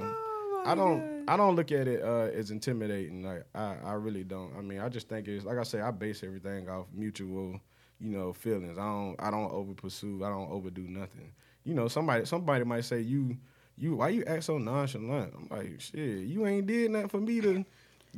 I 0.65 0.75
don't. 0.75 1.16
I 1.27 1.35
don't 1.37 1.55
look 1.55 1.71
at 1.71 1.87
it 1.87 2.01
uh, 2.03 2.29
as 2.33 2.51
intimidating. 2.51 3.23
Like 3.23 3.43
I, 3.53 3.75
I 3.83 3.93
really 3.93 4.23
don't. 4.23 4.51
I 4.57 4.61
mean, 4.61 4.79
I 4.79 4.89
just 4.89 5.09
think 5.09 5.27
it's 5.27 5.45
like 5.45 5.57
I 5.57 5.63
say. 5.63 5.81
I 5.81 5.91
base 5.91 6.23
everything 6.23 6.69
off 6.69 6.85
mutual, 6.93 7.59
you 7.99 8.09
know, 8.09 8.33
feelings. 8.33 8.77
I 8.77 8.83
don't. 8.85 9.15
I 9.19 9.29
don't 9.31 9.51
over 9.51 9.73
pursue. 9.73 10.23
I 10.23 10.29
don't 10.29 10.49
overdo 10.51 10.81
nothing. 10.81 11.31
You 11.63 11.73
know, 11.73 11.87
somebody. 11.87 12.25
Somebody 12.25 12.63
might 12.63 12.85
say 12.85 13.01
you. 13.01 13.37
You. 13.77 13.97
Why 13.97 14.09
you 14.09 14.23
act 14.25 14.45
so 14.45 14.57
nonchalant? 14.57 15.33
I'm 15.35 15.47
like, 15.57 15.79
shit. 15.81 15.99
You 16.25 16.45
ain't 16.47 16.65
did 16.67 16.91
nothing 16.91 17.09
for 17.09 17.19
me 17.19 17.41
to 17.41 17.65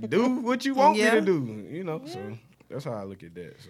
do 0.08 0.36
what 0.36 0.64
you 0.66 0.76
want 0.76 0.98
Yeah. 0.98 1.16
me 1.16 1.20
to 1.22 1.26
do. 1.26 1.68
You 1.70 1.84
know. 1.84 2.02
So 2.06 2.38
that's 2.70 2.86
how 2.86 2.92
I 2.94 3.04
look 3.04 3.24
at 3.24 3.34
that. 3.36 3.56
So. 3.62 3.70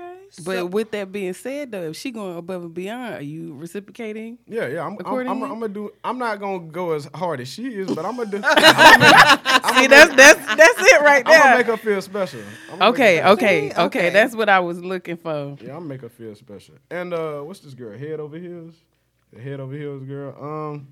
Okay. 0.00 0.16
But 0.44 0.70
with 0.70 0.90
that 0.92 1.10
being 1.12 1.32
said, 1.34 1.72
though, 1.72 1.90
if 1.90 1.96
she 1.96 2.10
going 2.10 2.36
above 2.36 2.62
and 2.62 2.74
beyond, 2.74 3.14
are 3.16 3.22
you 3.22 3.54
reciprocating? 3.54 4.38
Yeah, 4.46 4.66
yeah. 4.68 4.80
I'm, 4.82 4.92
I'm, 4.92 4.92
I'm, 4.92 5.00
Accordingly? 5.00 5.42
I'm 5.44 5.60
gonna 5.60 5.68
do. 5.68 5.92
I'm 6.04 6.18
not 6.18 6.38
gonna 6.40 6.60
go 6.60 6.92
as 6.92 7.08
hard 7.14 7.40
as 7.40 7.48
she 7.48 7.66
is, 7.74 7.88
but 7.94 8.04
I'm 8.04 8.16
gonna 8.16 8.30
do. 8.30 8.36
See, 9.76 9.86
that's 9.88 10.14
that's 10.14 10.56
that's 10.56 10.78
it 10.92 11.00
right 11.02 11.22
I'm 11.26 11.32
gonna 11.32 11.44
there. 11.44 11.56
make 11.58 11.66
her 11.66 11.76
feel 11.76 12.00
special. 12.00 12.40
I'ma 12.72 12.76
make 12.86 12.94
Okay, 12.94 13.16
her- 13.18 13.28
okay, 13.30 13.70
Okay. 13.70 13.82
okay. 13.82 14.10
That's 14.10 14.34
what 14.34 14.48
I 14.48 14.60
was 14.60 14.80
looking 14.80 15.16
for. 15.16 15.56
Yeah, 15.60 15.70
I'm 15.70 15.78
gonna 15.78 15.80
make 15.86 16.00
her 16.02 16.08
feel 16.08 16.34
special. 16.34 16.74
And 16.90 17.12
uh, 17.12 17.40
what's 17.40 17.60
this 17.60 17.74
girl? 17.74 17.96
Head 17.98 18.20
over 18.20 18.38
heels. 18.38 18.74
The 19.32 19.40
head 19.40 19.60
over 19.60 19.74
heels 19.74 20.02
girl. 20.04 20.34
Um, 20.40 20.88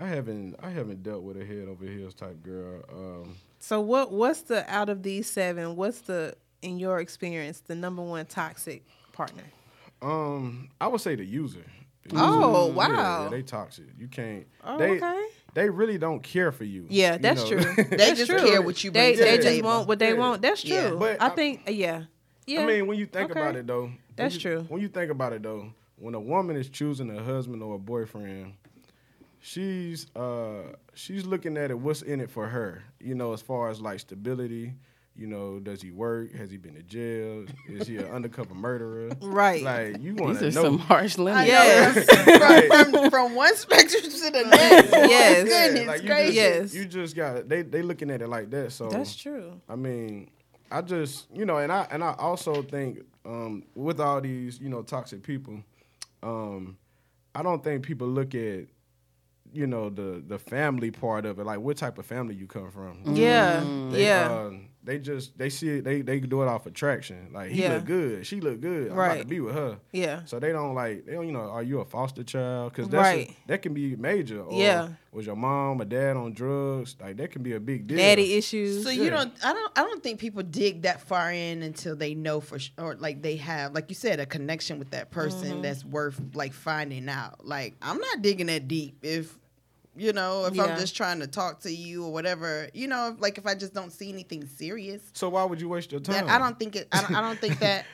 I 0.00 0.06
haven't. 0.06 0.56
I 0.62 0.70
haven't 0.70 1.02
dealt 1.02 1.22
with 1.22 1.36
a 1.40 1.44
head 1.44 1.68
over 1.68 1.84
heels 1.84 2.14
type 2.14 2.42
girl. 2.42 2.82
Um, 2.92 3.36
So 3.58 3.80
what 3.80 4.12
what's 4.12 4.42
the 4.42 4.70
out 4.72 4.88
of 4.88 5.02
these 5.02 5.28
seven? 5.28 5.76
What's 5.76 6.00
the 6.02 6.34
in 6.62 6.78
your 6.78 7.00
experience 7.00 7.60
the 7.60 7.74
number 7.74 8.02
one 8.02 8.26
toxic 8.26 8.84
partner? 9.12 9.44
um, 10.00 10.68
I 10.80 10.86
would 10.88 11.00
say 11.00 11.14
the 11.14 11.24
user. 11.24 11.64
The 12.08 12.16
Oh, 12.18 12.66
user, 12.66 12.72
yeah, 12.72 12.88
wow. 12.88 13.22
yeah, 13.24 13.28
they 13.30 13.42
toxic. 13.42 13.84
You 13.96 14.08
can't. 14.08 14.46
Oh, 14.64 14.76
they, 14.78 14.90
okay. 14.96 15.26
They 15.54 15.70
really 15.70 15.98
don't 15.98 16.20
care 16.22 16.50
for 16.50 16.64
you. 16.64 16.86
Yeah, 16.88 17.12
you 17.12 17.18
that's 17.20 17.42
know? 17.48 17.58
true. 17.60 17.84
They 17.90 17.96
That's 17.96 18.18
just 18.18 18.30
true. 18.30 18.40
care 18.44 18.60
what 18.62 18.82
you 18.82 18.90
They 18.90 19.12
bring 19.12 19.18
to 19.18 19.22
they 19.24 19.36
the 19.36 19.42
just 19.42 19.48
table. 19.48 19.68
want 19.68 19.86
what 19.88 19.98
they 20.00 20.08
Yeah. 20.12 20.18
want. 20.18 20.42
That's 20.42 20.62
true. 20.62 20.72
Yeah. 20.74 20.94
But 20.98 21.22
I 21.22 21.26
I- 21.26 21.30
think 21.30 21.62
yeah. 21.68 22.04
Yeah. 22.46 22.62
I 22.62 22.66
mean, 22.66 22.86
when 22.88 22.98
you 22.98 23.06
think 23.06 23.30
Okay. 23.30 23.38
about 23.40 23.54
it, 23.54 23.66
though, 23.68 23.82
when 23.84 23.98
That's 24.16 24.34
you- 24.34 24.40
true. 24.40 24.60
When 24.68 24.80
you 24.82 24.88
think 24.88 25.12
about 25.12 25.32
it, 25.32 25.42
though, 25.44 25.72
when 25.96 26.14
a 26.14 26.20
woman 26.20 26.56
is 26.56 26.68
choosing 26.68 27.16
a 27.16 27.22
husband 27.22 27.62
or 27.62 27.76
a 27.76 27.78
boyfriend, 27.78 28.54
she's 29.40 30.06
uh 30.16 30.72
she's 30.94 31.24
looking 31.24 31.56
at 31.56 31.70
it 31.70 31.78
what's 31.78 32.02
in 32.02 32.20
it 32.20 32.30
for 32.30 32.48
her. 32.48 32.82
You 33.00 33.14
know, 33.14 33.32
as 33.32 33.42
far 33.42 33.70
as 33.70 33.80
like 33.80 34.00
stability. 34.00 34.72
You 35.14 35.26
know, 35.26 35.60
does 35.60 35.82
he 35.82 35.90
work? 35.90 36.32
Has 36.34 36.50
he 36.50 36.56
been 36.56 36.74
to 36.74 36.82
jail? 36.82 37.44
Is 37.68 37.86
he 37.86 37.98
an 37.98 38.06
undercover 38.12 38.54
murderer? 38.54 39.10
Right. 39.20 39.62
Like 39.62 40.00
you 40.00 40.14
want 40.14 40.38
These 40.40 40.54
to 40.54 40.60
are 40.60 40.62
know. 40.62 40.70
some 40.70 40.78
harsh 40.78 41.18
limits. 41.18 41.48
Yes. 41.48 42.68
from, 42.68 42.92
from, 42.92 43.10
from 43.10 43.34
one 43.34 43.54
spectrum 43.56 44.02
to 44.02 44.08
the 44.30 44.44
next. 44.48 44.90
Yes. 44.92 45.44
Goodness 45.48 45.86
like 45.86 46.02
you 46.02 46.08
gracious. 46.08 46.34
just, 46.34 46.74
Yes. 46.74 46.74
you 46.74 46.84
just 46.86 47.14
got 47.16 47.36
it. 47.36 47.48
They 47.48 47.60
they 47.62 47.82
looking 47.82 48.10
at 48.10 48.22
it 48.22 48.28
like 48.28 48.50
that. 48.50 48.72
So 48.72 48.88
That's 48.88 49.14
true. 49.14 49.60
I 49.68 49.76
mean, 49.76 50.30
I 50.70 50.80
just 50.80 51.26
you 51.34 51.44
know, 51.44 51.58
and 51.58 51.70
I 51.70 51.86
and 51.90 52.02
I 52.02 52.14
also 52.18 52.62
think 52.62 53.00
um, 53.26 53.64
with 53.74 54.00
all 54.00 54.20
these 54.20 54.58
you 54.60 54.70
know 54.70 54.80
toxic 54.82 55.22
people, 55.22 55.62
um, 56.22 56.78
I 57.34 57.42
don't 57.42 57.62
think 57.62 57.82
people 57.84 58.08
look 58.08 58.34
at 58.34 58.64
you 59.52 59.66
know 59.66 59.90
the 59.90 60.22
the 60.26 60.38
family 60.38 60.90
part 60.90 61.26
of 61.26 61.38
it, 61.38 61.44
like 61.44 61.60
what 61.60 61.76
type 61.76 61.98
of 61.98 62.06
family 62.06 62.34
you 62.34 62.46
come 62.46 62.70
from. 62.70 63.14
Yeah. 63.14 63.62
They, 63.90 64.06
yeah. 64.06 64.30
uh, 64.30 64.50
they 64.84 64.98
just 64.98 65.36
they 65.38 65.48
see 65.50 65.68
it. 65.78 65.84
They 65.84 66.02
they 66.02 66.20
do 66.20 66.42
it 66.42 66.48
off 66.48 66.66
attraction. 66.66 67.30
Like 67.32 67.50
he 67.50 67.62
Yeah. 67.62 67.74
look 67.74 67.84
good, 67.84 68.26
she 68.26 68.40
look 68.40 68.60
good. 68.60 68.90
I'm 68.90 68.98
about 68.98 69.18
to 69.18 69.24
be 69.24 69.40
with 69.40 69.54
her. 69.54 69.78
yeah. 69.92 70.22
So 70.24 70.38
they 70.40 70.52
don't 70.52 70.74
like 70.74 71.06
they 71.06 71.12
don't 71.12 71.26
you 71.26 71.32
know 71.32 71.40
are 71.50 71.62
you 71.62 71.80
a 71.80 71.84
foster 71.84 72.24
child? 72.24 72.72
Because 72.72 72.88
that's 72.88 73.02
Right. 73.02 73.30
a, 73.30 73.36
that 73.48 73.62
can 73.62 73.74
be 73.74 73.94
major. 73.96 74.40
Or 74.42 74.52
Yeah. 74.58 74.88
Was 75.12 75.26
your 75.26 75.36
mom 75.36 75.82
or 75.82 75.84
dad 75.84 76.16
on 76.16 76.32
drugs? 76.32 76.96
Like 77.00 77.18
that 77.18 77.30
can 77.32 77.42
be 77.42 77.52
a 77.52 77.60
big 77.60 77.86
deal. 77.86 77.98
Daddy 77.98 78.32
issues. 78.34 78.82
So 78.82 78.88
you 78.88 79.10
don't, 79.10 79.30
I 79.44 79.52
don't, 79.52 79.78
I 79.78 79.82
don't 79.82 80.02
think 80.02 80.18
people 80.18 80.42
dig 80.42 80.82
that 80.82 81.02
far 81.02 81.30
in 81.30 81.62
until 81.62 81.94
they 81.94 82.14
know 82.14 82.40
for 82.40 82.58
sure, 82.58 82.72
or 82.78 82.94
like 82.94 83.20
they 83.20 83.36
have, 83.36 83.74
like 83.74 83.90
you 83.90 83.94
said, 83.94 84.20
a 84.20 84.26
connection 84.26 84.78
with 84.78 84.90
that 84.92 85.10
person 85.10 85.52
Mm-hmm. 85.52 85.62
that's 85.62 85.84
worth 85.84 86.18
like 86.34 86.54
finding 86.54 87.10
out. 87.10 87.46
Like 87.46 87.74
I'm 87.82 87.98
not 87.98 88.22
digging 88.22 88.46
that 88.46 88.68
deep 88.68 88.96
if, 89.02 89.38
you 89.96 90.12
know, 90.12 90.46
if 90.46 90.54
Yeah. 90.54 90.64
I'm 90.64 90.78
just 90.80 90.96
trying 90.96 91.20
to 91.20 91.26
talk 91.26 91.60
to 91.60 91.70
you 91.70 92.04
or 92.04 92.12
whatever, 92.12 92.68
you 92.72 92.88
know, 92.88 93.12
if, 93.14 93.20
like 93.20 93.38
if 93.38 93.46
I 93.46 93.54
just 93.54 93.74
don't 93.74 93.92
see 93.92 94.08
anything 94.10 94.46
serious, 94.46 95.02
So 95.12 95.28
why 95.28 95.44
would 95.44 95.60
you 95.60 95.68
waste 95.68 95.92
your 95.92 96.00
time? 96.00 96.28
I 96.28 96.38
don't 96.38 96.58
think 96.58 96.76
it. 96.76 96.88
I 96.92 97.02
don't, 97.02 97.14
I 97.14 97.20
don't 97.20 97.38
think 97.38 97.58
that. 97.66 97.84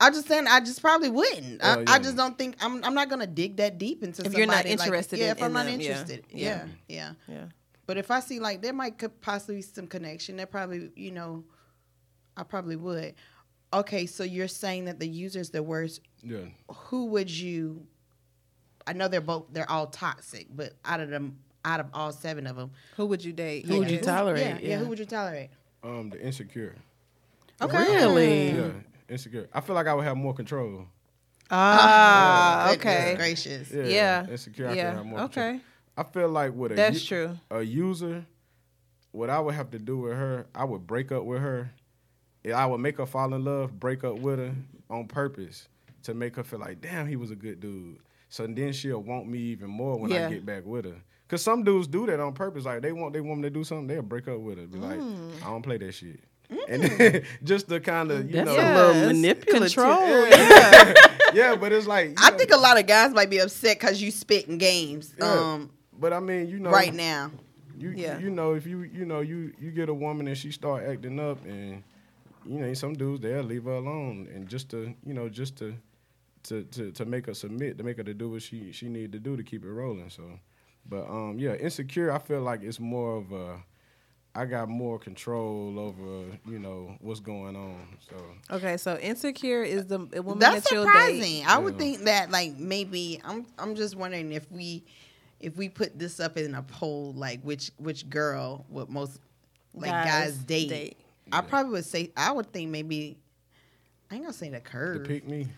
I'm 0.00 0.12
just 0.14 0.26
saying, 0.26 0.46
I 0.48 0.60
just 0.60 0.80
probably 0.80 1.10
wouldn't. 1.10 1.62
I, 1.62 1.76
Oh, 1.76 1.84
I 1.86 1.98
just 1.98 2.16
don't 2.16 2.36
think 2.36 2.56
I'm. 2.60 2.82
I'm 2.84 2.94
not 2.94 3.08
gonna 3.10 3.26
dig 3.26 3.56
that 3.58 3.78
deep 3.78 4.02
into. 4.02 4.24
If 4.24 4.32
you're 4.34 4.46
not 4.46 4.54
somebody, 4.64 4.76
like- 4.76 4.86
interested 4.86 5.18
yeah. 5.18 5.24
in- 5.26 5.36
if 5.36 5.42
I'm 5.42 5.46
in 5.48 5.52
not 5.52 5.66
them, 5.66 5.80
yeah. 5.80 5.86
interested, 5.90 6.24
Yeah. 6.30 6.64
yeah, 6.88 7.12
yeah. 7.28 7.34
Yeah. 7.34 7.44
But 7.86 7.98
if 7.98 8.10
I 8.10 8.20
see 8.20 8.40
like 8.40 8.62
there 8.62 8.72
might 8.72 8.96
could 8.98 9.20
possibly 9.20 9.56
be 9.56 9.62
some 9.62 9.86
connection, 9.86 10.36
that 10.38 10.50
probably 10.50 10.90
you 10.96 11.10
know, 11.10 11.44
I 12.36 12.42
probably 12.44 12.76
would. 12.76 13.14
Okay, 13.74 14.06
so 14.06 14.22
you're 14.24 14.48
saying 14.48 14.86
that 14.86 14.98
the 14.98 15.08
user's 15.08 15.50
the 15.50 15.62
worst. 15.62 16.00
Yeah. 16.22 16.46
Who 16.68 17.06
would 17.06 17.30
you? 17.30 17.86
I 18.86 18.92
know 18.92 19.08
they're 19.08 19.20
both. 19.20 19.44
They're 19.52 19.70
all 19.70 19.86
toxic, 19.86 20.46
but 20.54 20.72
out 20.84 21.00
of 21.00 21.08
them, 21.10 21.38
out 21.64 21.80
of 21.80 21.86
all 21.94 22.12
seven 22.12 22.46
of 22.46 22.56
them, 22.56 22.70
Who 22.96 23.06
would 23.06 23.24
you 23.24 23.32
date? 23.32 23.66
Who 23.66 23.78
would 23.78 23.90
you 23.90 23.98
tolerate? 24.00 24.40
Yeah, 24.46 24.58
yeah. 24.60 24.68
Yeah. 24.70 24.76
Who 24.78 24.86
would 24.86 24.98
you 24.98 25.04
tolerate? 25.04 25.50
Um, 25.82 26.10
the 26.10 26.20
insecure. 26.20 26.76
Okay. 27.60 27.76
Really? 27.78 28.50
Yeah, 28.50 28.70
insecure. 29.08 29.48
I 29.52 29.60
feel 29.60 29.74
like 29.74 29.86
I 29.86 29.94
would 29.94 30.04
have 30.04 30.16
more 30.16 30.34
control. 30.34 30.86
Ah, 31.50 32.68
Goodness 32.70 32.86
okay. 32.86 33.14
Gracious. 33.16 33.70
Yeah, 33.70 33.82
Yeah. 33.84 34.26
insecure. 34.30 34.66
I 34.66 34.70
could 34.70 34.76
Yeah. 34.78 34.94
have 34.94 35.06
more 35.06 35.18
control. 35.20 35.46
Okay. 35.48 35.60
I 35.96 36.02
feel 36.04 36.28
like 36.28 36.54
with 36.54 36.72
a 36.72 36.74
That's 36.74 37.02
u- 37.02 37.06
true. 37.26 37.38
a 37.50 37.62
user, 37.62 38.24
what 39.10 39.28
I 39.28 39.38
would 39.38 39.54
have 39.54 39.70
to 39.72 39.78
do 39.78 39.98
with 39.98 40.14
her, 40.14 40.46
I 40.54 40.64
would 40.64 40.86
break 40.86 41.12
up 41.12 41.24
with 41.24 41.40
her. 41.42 41.70
I 42.52 42.64
would 42.66 42.78
make 42.78 42.96
her 42.96 43.06
fall 43.06 43.32
in 43.34 43.44
love, 43.44 43.78
break 43.78 44.02
up 44.02 44.18
with 44.18 44.38
her 44.38 44.54
on 44.90 45.06
purpose 45.06 45.68
to 46.04 46.14
make 46.14 46.36
her 46.36 46.42
feel 46.42 46.58
like, 46.60 46.80
damn, 46.80 47.06
he 47.06 47.16
was 47.16 47.30
a 47.30 47.36
good 47.36 47.60
dude. 47.60 47.98
So 48.32 48.46
then 48.46 48.72
she'll 48.72 49.02
want 49.02 49.28
me 49.28 49.38
even 49.38 49.68
more 49.68 49.98
when 49.98 50.10
Yeah. 50.10 50.26
I 50.26 50.30
get 50.32 50.46
back 50.46 50.64
with 50.64 50.86
her. 50.86 50.96
Cause 51.28 51.42
some 51.42 51.64
dudes 51.64 51.86
do 51.86 52.06
that 52.06 52.18
on 52.18 52.32
purpose. 52.32 52.64
Like 52.64 52.80
they 52.80 52.90
want 52.92 53.12
they 53.12 53.20
woman 53.20 53.42
to 53.42 53.50
do 53.50 53.62
something, 53.62 53.86
they'll 53.88 54.00
break 54.00 54.26
up 54.26 54.38
with 54.40 54.56
her. 54.58 54.66
Be 54.66 54.78
like, 54.78 54.98
Mm. 54.98 55.42
I 55.42 55.46
don't 55.50 55.60
play 55.60 55.76
that 55.76 55.92
shit. 55.92 56.20
And 56.68 56.82
then, 56.82 57.24
just 57.44 57.68
to 57.68 57.78
kind 57.80 58.10
of 58.10 58.24
you 58.30 58.36
That's 58.36 58.46
know, 58.46 58.56
a 58.56 58.88
little 58.92 59.06
manipulative. 59.12 59.74
Control. 59.74 60.26
yeah. 60.28 60.94
yeah, 61.34 61.54
but 61.60 61.72
it's 61.72 61.86
like 61.86 62.14
I 62.18 62.30
know, 62.30 62.38
think 62.38 62.52
a 62.52 62.56
lot 62.56 62.78
of 62.78 62.86
guys 62.86 63.12
might 63.12 63.28
be 63.28 63.38
upset 63.38 63.78
because 63.78 64.00
you 64.00 64.10
spit 64.10 64.48
in 64.48 64.56
games. 64.56 65.14
yeah. 65.18 65.26
Um, 65.30 65.70
but 65.98 66.14
I 66.14 66.20
mean, 66.20 66.48
you 66.48 66.58
know, 66.58 66.70
right 66.70 66.92
now. 66.94 67.30
You 67.78 67.90
Yeah. 67.94 68.18
you 68.18 68.30
know 68.30 68.54
if 68.54 68.66
you 68.66 68.82
you 68.82 69.04
know 69.04 69.20
you 69.20 69.52
you 69.60 69.70
get 69.72 69.88
a 69.90 69.94
woman 69.94 70.26
and 70.28 70.38
she 70.38 70.52
start 70.52 70.84
acting 70.86 71.18
up 71.20 71.44
and 71.44 71.82
you 72.46 72.58
know 72.60 72.72
some 72.74 72.94
dudes 72.94 73.20
they'll 73.20 73.42
leave 73.42 73.64
her 73.64 73.72
alone 73.72 74.28
and 74.34 74.48
just 74.48 74.68
to 74.70 74.94
you 75.04 75.12
know 75.14 75.28
just 75.28 75.56
to 75.58 75.74
to 76.44 76.64
to, 76.64 76.90
to 76.92 77.04
make 77.04 77.26
her 77.26 77.34
submit 77.34 77.78
to 77.78 77.84
make 77.84 77.96
her 77.98 78.02
to 78.04 78.14
do 78.14 78.30
what 78.30 78.42
she 78.42 78.72
she 78.72 78.88
need 78.88 79.12
to 79.12 79.18
do 79.18 79.36
to 79.36 79.42
keep 79.42 79.64
it 79.64 79.70
rolling 79.72 80.10
so 80.10 80.22
but 80.88 81.08
um 81.08 81.38
yeah 81.38 81.54
insecure 81.54 82.12
I 82.12 82.18
feel 82.18 82.40
like 82.40 82.62
it's 82.62 82.80
more 82.80 83.16
of 83.16 83.32
a 83.32 83.62
I 84.34 84.46
got 84.46 84.68
more 84.68 84.98
control 84.98 85.78
over 85.78 86.36
you 86.46 86.58
know 86.58 86.96
what's 87.00 87.20
going 87.20 87.54
on 87.56 87.86
so 88.08 88.16
Okay, 88.50 88.76
so 88.76 88.96
insecure 88.98 89.62
is 89.62 89.86
the 89.86 90.08
a 90.14 90.22
woman 90.22 90.38
That's 90.40 90.64
that 90.64 90.70
you'll 90.72 90.84
date. 90.84 90.92
That's 90.92 91.06
surprising. 91.08 91.44
I 91.46 91.58
would 91.58 91.74
Yeah. 91.74 91.78
think 91.78 92.04
that 92.04 92.30
like 92.30 92.56
maybe 92.58 93.20
I'm 93.24 93.46
I'm 93.58 93.74
just 93.74 93.94
wondering 93.96 94.32
if 94.32 94.50
we 94.50 94.84
if 95.40 95.56
we 95.56 95.68
put 95.68 95.98
this 95.98 96.18
up 96.20 96.36
in 96.36 96.54
a 96.54 96.62
poll 96.62 97.12
like 97.16 97.40
which 97.42 97.70
which 97.78 98.08
girl 98.10 98.64
would 98.68 98.88
most 98.88 99.20
like 99.74 99.90
guys, 99.90 100.32
Guys 100.32 100.36
date. 100.38 100.68
date. 100.68 100.96
I 101.30 101.40
probably 101.42 101.72
would 101.72 101.84
say 101.84 102.10
I 102.16 102.32
would 102.32 102.52
think 102.52 102.70
maybe 102.70 103.18
I 104.10 104.16
ain't 104.16 104.24
gonna 104.24 104.32
say 104.34 104.48
the 104.50 104.56
to 104.56 104.60
curve. 104.60 105.06
pick 105.06 105.26
me 105.26 105.48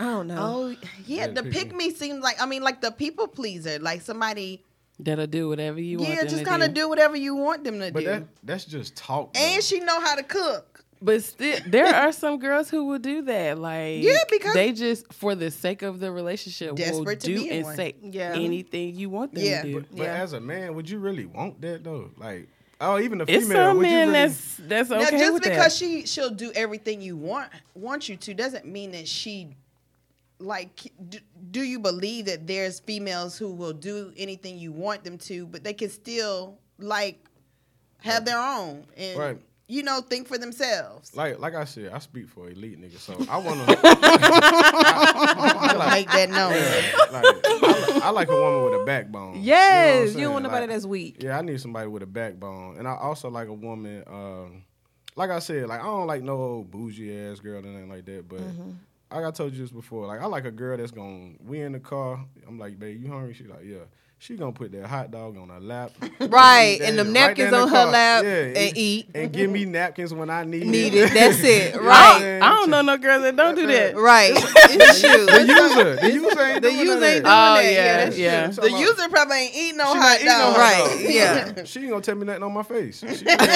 I 0.00 0.04
don't 0.04 0.26
know. 0.28 0.36
Oh 0.40 0.68
yeah, 0.70 0.76
Yeah, 1.06 1.26
the 1.28 1.42
pick 1.42 1.52
pick 1.52 1.72
me. 1.76 1.88
me 1.88 1.94
seems 1.94 2.22
like 2.22 2.40
I 2.40 2.46
mean 2.46 2.62
like 2.62 2.80
the 2.80 2.90
people 2.90 3.28
pleaser, 3.28 3.78
like 3.78 4.00
somebody 4.00 4.64
That'll 4.98 5.26
do 5.26 5.48
whatever 5.48 5.80
you 5.80 5.98
want. 5.98 6.10
yeah, 6.10 6.24
just 6.24 6.44
kind 6.44 6.62
of 6.62 6.74
do. 6.74 6.82
do 6.82 6.88
whatever 6.88 7.16
you 7.16 7.34
want 7.34 7.64
them 7.64 7.78
to 7.80 7.90
but 7.92 8.00
do. 8.00 8.06
that 8.06 8.22
that's 8.42 8.64
just 8.64 8.96
talk 8.96 9.32
though. 9.34 9.40
and 9.40 9.62
she 9.62 9.80
know 9.80 10.00
how 10.00 10.14
to 10.16 10.22
cook. 10.22 10.84
But 11.02 11.22
still, 11.22 11.58
there 11.66 11.94
are 11.94 12.12
some 12.12 12.38
girls 12.38 12.68
who 12.68 12.84
will 12.84 12.98
do 12.98 13.22
that. 13.22 13.58
Like, 13.58 14.02
Yeah, 14.02 14.22
because- 14.30 14.52
they 14.52 14.72
just, 14.72 15.10
for 15.14 15.34
the 15.34 15.50
sake 15.50 15.80
of 15.80 15.98
the 15.98 16.12
relationship, 16.12 16.68
will 16.72 16.76
Desperate 16.76 17.20
to 17.20 17.26
do 17.28 17.36
be 17.36 17.48
in 17.48 17.56
and 17.56 17.64
one. 17.64 17.76
say 17.76 17.94
Yeah. 18.02 18.34
anything 18.34 18.94
you 18.94 19.08
want 19.08 19.32
them 19.34 19.42
Yeah. 19.44 19.62
to 19.62 19.68
do. 19.68 19.74
but, 19.80 19.96
but 19.96 20.02
Yeah. 20.02 20.22
as 20.22 20.34
a 20.34 20.40
man 20.40 20.74
would 20.74 20.90
you 20.90 20.98
really 20.98 21.24
want 21.24 21.60
that 21.62 21.84
though 21.84 22.10
like 22.18 22.48
oh 22.82 22.98
even 23.00 23.20
a 23.22 23.24
It's 23.24 23.46
female 23.46 23.68
some 23.70 23.76
would 23.78 23.86
you 23.86 23.92
men 23.94 24.08
really 24.08 24.12
that's 24.28 24.56
that's 24.60 24.90
okay 24.90 25.04
now, 25.16 25.18
just 25.18 25.32
with 25.32 25.42
because 25.44 25.56
that. 25.56 25.72
she 25.72 26.04
she'll 26.06 26.28
do 26.30 26.52
everything 26.54 27.00
you 27.00 27.16
want 27.16 27.48
want 27.74 28.08
you 28.10 28.16
to 28.18 28.34
doesn't 28.34 28.66
mean 28.66 28.90
that 28.92 29.08
she 29.08 29.56
like 30.40 30.90
do, 31.08 31.18
do 31.50 31.62
you 31.62 31.78
believe 31.78 32.24
that 32.26 32.46
there's 32.46 32.80
females 32.80 33.36
who 33.38 33.52
will 33.52 33.72
do 33.74 34.12
anything 34.16 34.58
you 34.58 34.72
want 34.72 35.04
them 35.04 35.18
to, 35.18 35.46
but 35.46 35.62
they 35.62 35.72
can 35.74 35.90
still 35.90 36.58
like 36.78 37.24
have 37.98 38.24
their 38.24 38.38
own 38.40 38.86
and 38.96 39.18
Right. 39.18 39.38
you 39.68 39.82
know 39.82 40.00
think 40.00 40.26
for 40.26 40.38
themselves. 40.38 41.14
like 41.14 41.38
like 41.38 41.54
I 41.54 41.64
said, 41.64 41.92
I 41.92 41.98
speak 41.98 42.26
for 42.28 42.48
elite 42.48 42.80
niggas, 42.80 42.98
so 43.00 43.14
I 43.30 43.36
want 43.36 43.60
to. 43.60 43.66
Make 45.90 46.08
that 46.10 46.30
known. 46.30 46.52
like, 47.12 47.24
I, 48.02 48.08
I 48.08 48.10
like 48.10 48.28
a 48.28 48.34
woman 48.34 48.64
with 48.70 48.80
a 48.80 48.84
backbone. 48.84 49.42
yes, 49.42 50.12
know 50.14 50.18
you 50.18 50.24
don't 50.26 50.32
want 50.34 50.42
nobody 50.44 50.62
Like, 50.62 50.70
that's 50.70 50.86
weak. 50.86 51.16
Yeah, 51.22 51.38
I 51.38 51.42
need 51.42 51.60
somebody 51.60 51.88
with 51.88 52.02
a 52.02 52.06
backbone, 52.06 52.78
and 52.78 52.86
I 52.88 52.96
also 52.96 53.28
like 53.28 53.48
a 53.48 53.52
woman. 53.52 54.02
Um, 54.06 54.62
like 55.16 55.30
I 55.30 55.40
said, 55.40 55.68
like 55.68 55.80
I 55.80 55.84
don't 55.84 56.06
like 56.06 56.22
no 56.22 56.36
old 56.36 56.70
bougie 56.70 57.14
ass 57.18 57.40
girl 57.40 57.56
or 57.56 57.68
anything 57.68 57.88
like 57.88 58.04
that. 58.06 58.28
But 58.28 58.40
Mm-hmm. 58.40 58.70
Like 59.16 59.24
I 59.24 59.30
told 59.30 59.52
you 59.52 59.60
this 59.60 59.70
before, 59.70 60.06
like 60.06 60.20
I 60.20 60.26
like 60.26 60.44
a 60.44 60.50
girl 60.50 60.76
that's 60.76 60.92
gonna. 60.92 61.32
We 61.44 61.60
in 61.60 61.72
the 61.72 61.80
car. 61.80 62.24
I'm 62.46 62.58
like, 62.58 62.78
babe, 62.78 63.02
you 63.02 63.10
hungry? 63.10 63.34
She 63.34 63.44
like, 63.44 63.64
yeah. 63.64 63.84
She 64.22 64.36
gonna 64.36 64.52
put 64.52 64.70
that 64.72 64.84
hot 64.84 65.10
dog 65.10 65.38
on 65.38 65.48
her 65.48 65.60
lap, 65.60 65.92
Right, 66.20 66.76
Eat 66.78 66.82
and 66.82 66.98
that 66.98 67.04
them 67.04 67.12
napkins 67.14 67.38
there 67.38 67.48
in 67.48 67.54
on 67.54 67.70
the 67.70 67.74
her 67.78 67.84
lap 67.90 68.22
Yeah, 68.24 68.60
and 68.60 68.76
eat. 68.76 69.08
and 69.14 69.32
give 69.32 69.50
me 69.50 69.64
napkins 69.64 70.12
when 70.12 70.28
I 70.28 70.44
need, 70.44 70.66
Need 70.66 70.92
it. 70.92 71.10
it. 71.10 71.14
That's 71.14 71.42
it. 71.42 71.72
You 71.74 71.80
I'm 71.80 71.86
Right. 71.86 72.38
I 72.42 72.50
don't 72.50 72.68
know 72.68 72.82
no 72.82 72.98
girls 72.98 73.22
that 73.22 73.34
don't 73.34 73.54
do 73.54 73.66
that. 73.66 73.96
Right. 73.96 74.32
It's 74.36 75.00
The 75.00 75.40
user, 75.40 75.96
the 75.96 76.12
user 76.12 76.40
ain't 76.42 76.62
The 76.62 76.68
doing 76.70 76.78
user 76.80 76.94
none 76.94 76.96
of 76.98 77.02
ain't 77.02 77.12
doing 77.14 77.22
that. 77.22 77.24
Oh, 77.24 77.54
that. 77.62 77.72
yeah, 77.72 77.96
that's 78.04 78.18
yeah. 78.18 78.44
true. 78.50 78.54
The 78.56 78.70
I'm- 78.74 78.80
user 78.82 79.08
probably 79.08 79.36
ain't 79.38 79.54
eating 79.56 79.76
no 79.78 79.84
hot 79.86 79.94
not 79.96 80.14
eating 80.16 80.26
no 80.26 80.38
dog. 80.38 80.56
Right, 80.58 80.88
dog. 80.90 81.00
yeah. 81.56 81.64
She 81.64 81.80
ain't 81.80 81.88
gonna 81.90 82.02
tell 82.02 82.14
me 82.16 82.26
nothing 82.26 82.42
on 82.42 82.52
my 82.52 82.62
face. 82.62 82.98
She 83.00 83.06
gonna- 83.24 83.46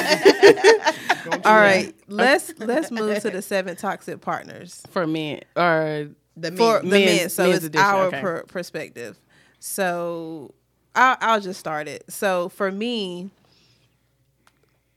gonna 1.25 1.43
do 1.43 1.49
All 1.49 1.61
that. 1.61 1.93
Let's 2.09 2.55
let's 2.59 2.91
move 2.91 3.21
to 3.21 3.31
the 3.31 3.43
seven 3.43 3.77
toxic 3.77 4.23
partners. 4.23 4.83
For 4.91 5.07
men 5.07 5.41
or 5.57 6.09
The 6.39 6.53
for 6.53 6.81
men. 6.81 6.89
the 6.89 6.89
Men's- 6.99 7.21
men. 7.21 7.29
So 7.29 7.43
men's 7.45 7.57
it's 7.57 7.65
edition, 7.67 7.87
our 7.87 8.05
okay. 8.07 8.21
per- 8.23 8.43
perspective. 8.45 9.19
So 9.67 10.53
I'll, 10.95 11.17
I'll 11.23 11.41
just 11.41 11.59
start 11.59 11.89
it. 11.89 12.05
So 12.11 12.51
for 12.51 12.71
me, 12.71 13.31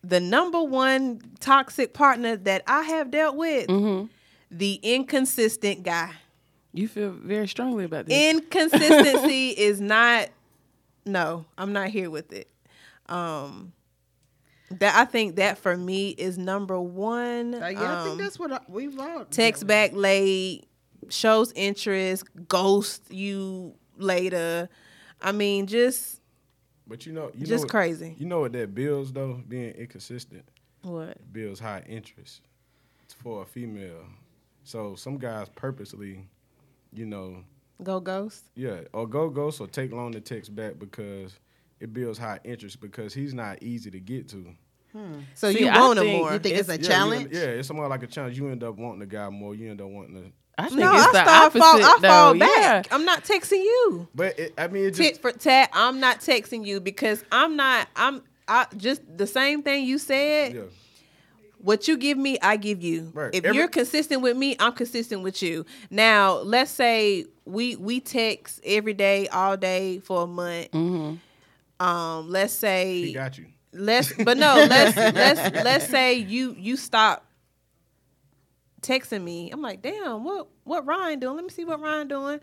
the 0.03 0.19
number 0.19 0.61
one 0.61 1.21
toxic 1.39 1.93
partner 1.93 2.35
that 2.35 2.63
I 2.67 2.81
have 2.83 3.09
dealt 3.09 3.37
with, 3.37 3.67
Mm-hmm. 3.69 4.07
the 4.51 4.73
inconsistent 4.83 5.83
guy. 5.83 6.11
you 6.73 6.89
feel 6.89 7.11
very 7.11 7.47
strongly 7.47 7.85
about 7.85 8.07
this. 8.07 8.33
Inconsistency 8.35 9.49
is 9.57 9.79
not. 9.79 10.27
No, 11.05 11.45
I'm 11.57 11.71
not 11.71 11.87
here 11.87 12.09
with 12.09 12.33
it. 12.33 12.49
Um, 13.07 13.71
that 14.69 14.95
I 14.97 15.05
think 15.05 15.37
that 15.37 15.57
for 15.59 15.77
me 15.77 16.09
is 16.09 16.37
number 16.37 16.77
one. 16.77 17.55
Uh, 17.55 17.67
yeah, 17.67 18.01
I 18.01 18.03
think 18.03 18.11
Um, 18.11 18.17
that's 18.17 18.37
what 18.37 18.51
I, 18.51 18.59
we've 18.67 18.99
all 18.99 19.23
text 19.31 19.65
back 19.65 19.91
late, 19.93 20.65
shows 21.07 21.53
interest, 21.53 22.25
ghost 22.49 23.03
you 23.09 23.73
later. 23.99 24.69
I 25.21 25.31
mean, 25.31 25.67
just 25.67 26.21
But 26.87 27.05
you 27.05 27.13
know, 27.13 27.31
you 27.35 27.45
just 27.45 27.65
know, 27.65 27.69
crazy. 27.69 28.15
You 28.17 28.25
know 28.27 28.41
what 28.41 28.53
that 28.53 28.73
builds 28.75 29.11
though? 29.11 29.41
Being 29.47 29.71
inconsistent 29.71 30.43
What? 30.83 31.17
builds 31.33 31.59
high 31.59 31.83
interest 31.87 32.41
for 33.23 33.41
a 33.41 33.45
female. 33.45 34.03
So 34.63 34.95
some 34.95 35.17
guys 35.17 35.47
purposely, 35.55 36.27
you 36.93 37.05
know, 37.05 37.43
Go 37.83 37.99
ghost? 37.99 38.45
yeah, 38.55 38.81
or 38.93 39.07
go 39.07 39.29
ghost 39.29 39.61
or 39.61 39.67
take 39.67 39.91
long 39.91 40.11
to 40.13 40.19
text 40.21 40.55
back 40.55 40.77
because 40.79 41.39
it 41.79 41.93
builds 41.93 42.17
high 42.19 42.39
interest 42.43 42.79
because 42.81 43.13
he's 43.13 43.33
not 43.33 43.61
easy 43.61 43.89
to 43.91 43.99
get 43.99 44.27
to. 44.29 44.45
Hmm. 44.93 45.19
So 45.35 45.51
See, 45.51 45.59
you 45.61 45.67
I 45.67 45.79
want 45.79 45.99
him 45.99 46.07
more? 46.07 46.33
You 46.33 46.39
think 46.39 46.55
it's, 46.57 46.69
a 46.69 46.79
Yeah, 46.79 46.87
challenge? 46.87 47.25
end- 47.25 47.33
yeah, 47.33 47.41
it's 47.59 47.71
more 47.71 47.87
like 47.87 48.03
a 48.03 48.07
challenge. 48.07 48.37
You 48.37 48.47
end 48.49 48.63
up 48.63 48.77
wanting 48.77 48.99
the 48.99 49.05
guy 49.05 49.29
more. 49.29 49.53
You 49.53 49.69
end 49.69 49.81
up 49.81 49.89
wanting 49.89 50.15
to. 50.15 50.31
I 50.57 50.67
think 50.69 50.79
no, 50.79 50.93
it's 50.95 51.03
I 51.07 51.11
the 51.11 51.23
start 51.23 51.27
opposite 51.45 51.59
fall. 51.59 51.83
I 51.83 51.97
though. 52.01 52.07
fall 52.07 52.35
Yeah. 52.35 52.45
back. 52.47 52.87
I'm 52.91 53.05
not 53.05 53.23
texting 53.23 53.63
you. 53.63 54.07
But 54.15 54.39
it, 54.39 54.53
I 54.57 54.67
mean, 54.67 54.85
it 54.85 54.95
Tit 54.95 55.21
for 55.21 55.31
tat. 55.31 55.69
I'm 55.73 55.99
not 55.99 56.19
texting 56.21 56.65
you 56.65 56.79
because 56.79 57.23
I'm 57.31 57.55
not. 57.55 57.87
I'm. 57.95 58.23
I 58.47 58.65
just 58.77 59.01
the 59.17 59.27
same 59.27 59.61
thing 59.61 59.85
you 59.85 59.97
said. 59.99 60.53
yeah. 60.55 60.61
What 61.59 61.87
you 61.87 61.97
give 61.97 62.17
me, 62.17 62.37
I 62.41 62.55
give 62.55 62.81
you. 62.83 63.11
Right. 63.13 63.33
If 63.33 63.43
Every- 63.43 63.57
you're 63.57 63.67
consistent 63.67 64.21
with 64.21 64.37
me, 64.37 64.55
I'm 64.59 64.73
consistent 64.73 65.21
with 65.23 65.41
you. 65.41 65.65
Now, 65.89 66.35
let's 66.37 66.71
say 66.71 67.25
we 67.45 67.75
we 67.75 67.99
text 67.99 68.61
every 68.63 68.93
day, 68.93 69.27
all 69.27 69.57
day 69.57 69.99
for 69.99 70.23
a 70.23 70.27
month. 70.27 70.73
Um, 71.79 72.29
let's 72.29 72.53
say 72.53 72.95
he 73.01 73.07
say 73.07 73.13
got 73.13 73.37
you. 73.37 73.45
let's 73.73 74.11
but 74.23 74.37
no, 74.37 74.55
let's 74.69 74.95
let's 74.97 75.63
let's 75.63 75.87
say 75.87 76.15
you 76.15 76.55
you 76.57 76.77
stop 76.77 77.25
texting 78.81 79.23
me. 79.23 79.49
I'm 79.51 79.61
like, 79.61 79.81
damn, 79.81 80.23
what 80.23 80.47
what 80.63 80.85
Ryan 80.85 81.19
doing? 81.19 81.35
Let 81.35 81.43
me 81.45 81.49
see 81.49 81.65
what 81.65 81.79
Ryan 81.79 82.07
doing. 82.07 82.39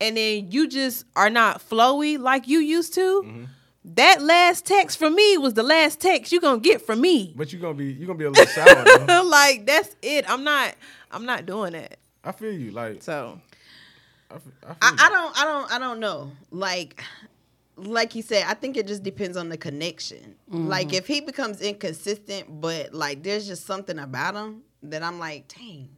And 0.00 0.16
then 0.16 0.50
you 0.50 0.68
just 0.68 1.04
are 1.16 1.30
not 1.30 1.66
flowy 1.68 2.18
like 2.18 2.46
you 2.48 2.60
used 2.60 2.94
to. 2.94 3.22
Mm-hmm. 3.24 3.44
That 3.94 4.22
last 4.22 4.66
text 4.66 4.98
from 4.98 5.14
me 5.14 5.38
was 5.38 5.54
the 5.54 5.62
last 5.62 6.00
text 6.00 6.30
you 6.30 6.40
gonna 6.40 6.60
get 6.60 6.82
from 6.82 7.00
me. 7.00 7.32
But 7.36 7.52
you're 7.52 7.62
gonna 7.62 7.74
be 7.74 7.92
you're 7.92 8.06
gonna 8.06 8.18
be 8.18 8.26
a 8.26 8.30
little 8.30 8.46
sour. 8.46 9.24
like 9.24 9.66
that's 9.66 9.96
it. 10.02 10.28
I'm 10.30 10.44
not 10.44 10.74
I'm 11.10 11.24
not 11.24 11.46
doing 11.46 11.74
it. 11.74 11.98
I 12.22 12.32
feel 12.32 12.52
you. 12.52 12.70
Like 12.70 13.02
So 13.02 13.40
I, 14.30 14.34
f- 14.34 14.42
I 14.62 14.66
feel 14.66 14.76
I. 14.82 15.06
I 15.06 15.08
don't 15.08 15.40
I 15.40 15.44
don't 15.44 15.72
I 15.72 15.78
don't 15.78 16.00
know. 16.00 16.32
Like 16.50 17.02
like 17.76 18.14
you 18.14 18.22
said, 18.22 18.44
I 18.46 18.54
think 18.54 18.76
it 18.76 18.86
just 18.86 19.02
depends 19.04 19.36
on 19.36 19.48
the 19.48 19.56
connection. 19.56 20.34
Like 20.48 20.92
if 20.92 21.06
he 21.06 21.20
becomes 21.20 21.60
inconsistent, 21.60 22.60
but 22.60 22.92
like 22.92 23.22
there's 23.22 23.46
just 23.46 23.66
something 23.66 23.98
about 23.98 24.34
him 24.34 24.62
that 24.84 25.02
I'm 25.02 25.18
like, 25.18 25.48
dang. 25.48 25.88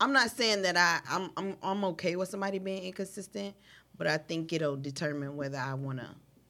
I'm 0.00 0.12
not 0.12 0.30
saying 0.30 0.62
that 0.62 0.76
I 0.76 1.00
I'm 1.08 1.30
I'm 1.36 1.56
I'm 1.62 1.84
okay 1.84 2.16
with 2.16 2.28
somebody 2.28 2.58
being 2.58 2.82
inconsistent, 2.82 3.54
but 3.96 4.06
I 4.08 4.16
think 4.18 4.52
it'll 4.52 4.76
determine 4.76 5.36
whether 5.36 5.58
I 5.58 5.74
want 5.74 5.98
to 6.00 6.08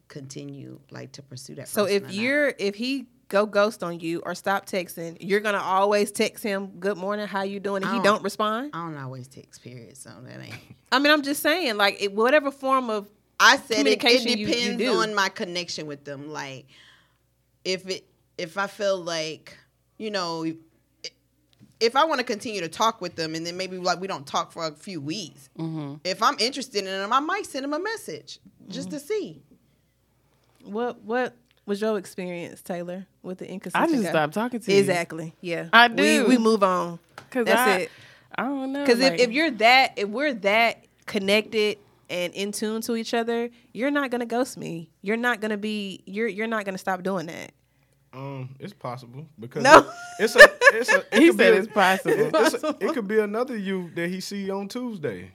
continue 0.08 0.78
like 0.90 1.12
to 1.12 1.22
pursue 1.22 1.54
that. 1.56 1.68
so 1.68 1.84
if 1.86 2.10
you're 2.12 2.54
if 2.58 2.74
he 2.74 3.06
go 3.28 3.46
ghost 3.46 3.82
on 3.82 3.98
you 4.00 4.20
or 4.24 4.34
stop 4.34 4.66
texting, 4.66 5.16
you're 5.20 5.40
gonna 5.40 5.58
always 5.58 6.10
text 6.12 6.42
him 6.44 6.66
good 6.80 6.96
morning, 6.96 7.26
how 7.26 7.42
you 7.42 7.60
doing, 7.60 7.82
and 7.82 7.94
he 7.94 8.00
don't- 8.02 8.22
respond. 8.22 8.70
I 8.74 8.84
don't 8.86 8.96
always 8.98 9.28
text 9.28 9.62
period, 9.62 9.96
so 9.96 10.10
that 10.24 10.40
ain't. 10.40 10.54
I 10.92 10.98
mean, 10.98 11.12
I'm 11.12 11.22
just 11.22 11.42
saying, 11.42 11.76
like 11.76 12.00
it, 12.02 12.12
whatever 12.14 12.50
form 12.50 12.88
of 12.90 13.08
I 13.40 13.56
said 13.56 13.86
it, 13.86 13.92
it 13.92 14.00
communication 14.00 14.38
you- 14.38 14.46
you 14.46 14.76
depends 14.78 14.88
on 14.96 15.14
my 15.14 15.28
connection 15.28 15.86
with 15.86 16.04
them. 16.04 16.30
Like 16.30 16.66
if 17.64 17.88
it 17.88 18.06
if 18.38 18.56
I 18.56 18.66
feel 18.66 18.98
like 18.98 19.56
you 19.98 20.10
know 20.10 20.44
if 21.82 21.96
I 21.96 22.04
want 22.04 22.18
to 22.20 22.24
continue 22.24 22.60
to 22.60 22.68
talk 22.68 23.00
with 23.00 23.16
them 23.16 23.34
and 23.34 23.44
then 23.46 23.56
maybe 23.56 23.76
like 23.78 24.00
we 24.00 24.06
don't 24.06 24.26
talk 24.26 24.52
for 24.52 24.66
a 24.66 24.72
few 24.72 25.00
weeks. 25.00 25.50
Mm-hmm. 25.58 25.96
If 26.04 26.22
I'm 26.22 26.36
interested 26.38 26.78
in 26.78 26.84
them, 26.86 27.12
I 27.12 27.20
might 27.20 27.44
send 27.46 27.64
them 27.64 27.72
a 27.74 27.78
message 27.80 28.38
just 28.68 28.88
Mm-hmm. 28.88 28.96
to 28.98 29.00
see. 29.04 29.42
what 30.64 31.02
what 31.02 31.34
was 31.66 31.80
your 31.80 31.96
experience, 31.98 32.60
Taylor, 32.62 33.06
with 33.22 33.38
the 33.38 33.48
inconsistent? 33.48 33.84
I 33.84 33.92
just 33.92 34.02
guy? 34.04 34.08
stopped 34.10 34.34
talking 34.34 34.60
to 34.60 34.72
you. 34.72 34.78
Exactly. 34.78 35.34
Yeah, 35.40 35.68
I 35.72 35.88
We, 35.88 35.94
do. 35.96 36.26
we 36.26 36.38
move 36.38 36.62
on. 36.62 36.98
Cause 37.30 37.46
That's 37.46 37.60
I, 37.60 37.76
it. 37.82 37.90
I 38.36 38.42
don't 38.44 38.72
know. 38.72 38.82
Because 38.84 38.98
like, 39.00 39.14
if, 39.14 39.20
if 39.28 39.30
you're 39.32 39.50
that, 39.52 39.92
if 39.96 40.08
we're 40.08 40.34
that 40.34 40.84
connected 41.06 41.78
and 42.10 42.32
in 42.34 42.50
tune 42.52 42.80
to 42.82 42.96
each 42.96 43.14
other, 43.14 43.48
you're 43.72 43.90
not 43.90 44.10
gonna 44.10 44.26
ghost 44.26 44.56
me. 44.56 44.90
You're 45.02 45.16
not 45.16 45.40
gonna 45.40 45.56
be. 45.56 46.02
You're 46.06 46.28
you're 46.28 46.46
not 46.46 46.64
gonna 46.64 46.78
stop 46.78 47.02
doing 47.02 47.26
that. 47.26 47.52
Um, 48.14 48.54
it's 48.58 48.72
possible 48.74 49.26
because 49.40 49.62
No. 49.62 49.90
it's 50.18 50.36
a 50.36 50.40
it's 50.74 50.92
a. 50.92 50.98
It 51.12 51.22
he 51.22 51.28
could 51.28 51.36
said 51.38 51.54
a- 51.54 51.56
it's 51.56 51.72
possible. 51.72 52.12
it, 52.12 52.34
it's 52.34 52.62
a- 52.64 52.76
it 52.80 52.92
could 52.94 53.08
be 53.08 53.18
another 53.18 53.56
you 53.56 53.90
that 53.94 54.08
he 54.10 54.20
see 54.20 54.50
on 54.50 54.68
Tuesday. 54.68 55.30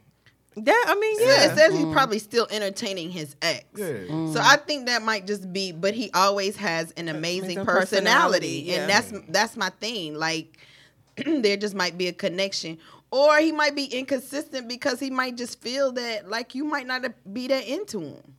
That 0.56 0.86
I 0.88 0.96
mean, 1.00 1.20
Yeah, 1.20 1.26
yeah. 1.26 1.52
it 1.52 1.56
says 1.58 1.74
he's 1.74 1.86
probably 1.94 2.18
still 2.20 2.48
entertaining 2.50 3.12
his 3.12 3.36
ex. 3.44 3.64
Yeah. 3.76 4.32
So 4.34 4.40
I 4.42 4.58
think 4.58 4.88
that 4.88 5.04
might 5.04 5.28
just 5.28 5.52
be, 5.54 5.72
but 5.72 5.94
he 5.94 6.10
always 6.14 6.56
has 6.58 6.92
an 6.98 7.10
amazing 7.10 7.60
Amazing 7.60 7.66
personality, 7.66 8.66
personality, 8.66 8.74
and 8.74 8.90
that's 8.90 9.14
that's 9.30 9.56
my 9.58 9.70
thing. 9.70 10.16
Like 10.16 10.58
there 11.26 11.58
just 11.58 11.76
might 11.76 11.98
be 11.98 12.08
a 12.08 12.14
connection, 12.14 12.78
or 13.12 13.38
he 13.38 13.52
might 13.52 13.76
be 13.76 13.86
inconsistent 13.86 14.68
because 14.68 15.00
he 15.00 15.10
might 15.12 15.36
just 15.38 15.62
feel 15.62 15.92
that 15.94 16.28
like 16.30 16.54
you 16.56 16.64
might 16.66 16.86
not 16.88 17.04
be 17.34 17.48
that 17.48 17.68
into 17.68 18.02
him. 18.02 18.34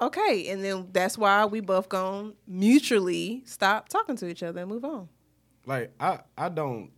Okay, 0.00 0.48
and 0.48 0.62
then 0.64 0.88
that's 0.92 1.16
why 1.18 1.44
we 1.46 1.60
both 1.60 1.88
gonna 1.88 2.32
mutually 2.46 3.42
stop 3.46 3.88
talking 3.88 4.16
to 4.16 4.28
each 4.28 4.42
other 4.42 4.60
and 4.60 4.70
move 4.70 4.84
on. 4.84 5.08
Like 5.64 5.92
I 5.98 6.20
I 6.36 6.48
don't 6.48 6.90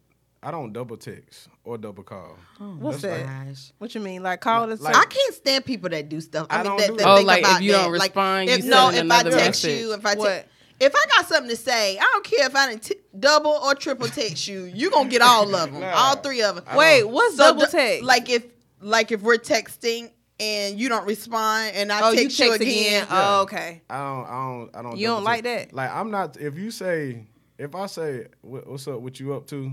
I 0.43 0.51
don't 0.51 0.73
double 0.73 0.97
text 0.97 1.49
or 1.65 1.79
double 1.79 2.03
call. 2.05 2.37
Oh, 2.61 2.77
what's 2.79 3.03
that? 3.03 3.27
Gosh. 3.27 3.73
What 3.79 3.95
you 3.95 4.01
mean? 4.01 4.23
Like 4.23 4.41
call 4.41 4.71
it? 4.71 4.81
Like- 4.81 4.97
I 4.97 5.05
can't 5.07 5.35
stand 5.35 5.65
people 5.65 5.89
that 5.91 6.09
do 6.09 6.21
stuff. 6.21 6.47
I, 6.51 6.61
I 6.61 6.63
mean, 6.63 6.65
don't 6.67 6.79
that, 6.81 6.87
do 6.89 6.97
that 6.97 6.99
that. 7.05 7.09
Oh, 7.09 7.17
think 7.17 7.27
like, 7.27 7.41
if 7.43 7.49
about 7.49 7.63
you 7.63 7.73
don't 7.73 7.93
that. 7.93 7.99
Like, 7.99 8.09
respond, 8.11 8.49
you 8.49 8.55
if, 8.57 8.65
no, 8.65 8.91
if 8.91 9.11
I 9.11 9.23
text 9.23 9.35
message. 9.65 9.81
you, 9.81 9.93
if 9.95 10.07
I 10.07 10.15
te- 10.15 10.19
What? 10.21 10.47
if 10.81 10.95
I 10.95 11.05
got 11.17 11.27
something 11.29 11.51
to 11.51 11.57
say, 11.57 11.99
I 11.99 12.03
don't 12.03 12.25
care 12.25 12.47
if 12.47 12.55
I 12.55 12.69
didn't 12.71 12.83
t- 12.85 12.97
double 13.19 13.51
or 13.51 13.75
triple 13.75 14.07
text 14.07 14.47
you. 14.47 14.63
You 14.65 14.91
gonna 14.91 15.09
get 15.09 15.23
all 15.23 15.53
of 15.55 15.73
them, 15.73 15.81
Nah. 15.81 15.93
all 15.95 16.17
three 16.17 16.43
of 16.43 16.55
them. 16.57 16.65
I 16.69 16.77
Wait, 16.77 17.05
what's 17.05 17.37
So 17.37 17.45
double 17.49 17.61
the- 17.63 17.67
text? 17.67 18.05
Like 18.05 18.29
if 18.31 18.45
like 18.81 19.11
if 19.11 19.23
we're 19.23 19.39
texting 19.39 20.11
and 20.41 20.79
you 20.79 20.89
don't 20.89 21.07
respond 21.07 21.73
and 21.75 21.93
I 21.93 22.01
oh, 22.03 22.11
you 22.11 22.23
text 22.23 22.39
you, 22.39 22.47
text 22.47 22.61
again. 22.61 23.07
Oh, 23.11 23.43
okay. 23.43 23.83
I 23.91 23.99
don't 23.99 24.27
I 24.27 24.31
don't 24.31 24.77
I 24.77 24.83
don't. 24.83 24.97
You 24.97 25.07
don't 25.09 25.17
double 25.17 25.25
like 25.25 25.45
that? 25.45 25.73
Like 25.73 25.91
I'm 25.91 26.11
not. 26.11 26.41
If 26.41 26.59
you 26.59 26.71
say 26.71 27.27
if 27.59 27.75
I 27.75 27.87
say 27.87 28.27
what's 28.41 28.87
up, 28.87 29.01
what 29.01 29.19
you 29.19 29.35
up 29.35 29.47
to, 29.49 29.73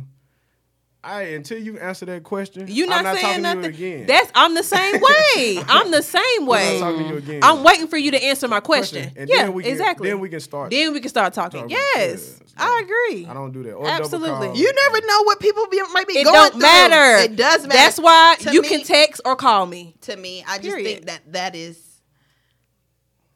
I 1.05 1.21
until 1.35 1.59
you 1.59 1.77
answer 1.77 2.05
that 2.07 2.23
question, 2.23 2.67
You 2.67 2.85
I'm 2.85 2.89
not, 2.89 3.03
not 3.03 3.15
saying 3.15 3.25
talking 3.27 3.41
nothing. 3.43 3.61
to 3.61 3.77
you 3.77 3.93
again. 3.95 4.07
That's 4.07 4.31
I'm 4.33 4.55
the 4.55 4.63
same 4.63 4.93
way. 4.99 5.63
I'm 5.67 5.91
the 5.91 6.01
same 6.01 6.21
I'm 6.39 6.45
way. 6.47 6.79
not 6.79 6.89
talking 6.91 7.03
to 7.03 7.09
you 7.11 7.17
again. 7.17 7.39
I'm 7.43 7.63
waiting 7.63 7.87
for 7.87 7.97
you 7.97 8.11
to 8.11 8.23
answer 8.23 8.47
my 8.47 8.59
question. 8.59 9.11
And 9.15 9.29
yeah, 9.29 9.43
then 9.43 9.53
we 9.53 9.63
can, 9.63 9.71
exactly. 9.71 10.09
Then 10.09 10.19
we 10.19 10.29
can 10.29 10.39
start. 10.39 10.71
Then 10.71 10.93
we 10.93 10.99
can 10.99 11.09
start 11.09 11.33
talking. 11.33 11.61
Talking. 11.61 11.77
Yes, 11.95 12.39
Yeah. 12.39 12.45
I 12.57 12.81
agree. 12.83 13.27
I 13.27 13.33
don't 13.33 13.51
do 13.51 13.61
that. 13.63 13.73
Or 13.73 13.87
Absolutely. 13.87 14.57
You 14.59 14.73
never 14.73 15.05
know 15.05 15.23
what 15.25 15.39
people 15.39 15.67
be, 15.67 15.79
might 15.93 16.07
be 16.07 16.15
going. 16.15 16.21
it 16.21 16.23
going 16.25 16.33
don't 16.33 16.51
through. 16.53 16.61
matter. 16.61 17.23
It 17.23 17.35
does 17.35 17.61
matter. 17.67 17.73
That's 17.77 17.99
why 17.99 18.35
To 18.39 18.53
you 18.53 18.61
me- 18.63 18.67
can 18.69 18.83
text 18.83 19.21
or 19.25 19.35
call 19.35 19.65
me. 19.67 19.95
to 20.01 20.15
me. 20.15 20.43
I 20.47 20.57
just 20.57 20.69
Period. 20.69 20.85
think 20.85 21.05
that 21.05 21.33
that 21.33 21.55
is 21.55 21.79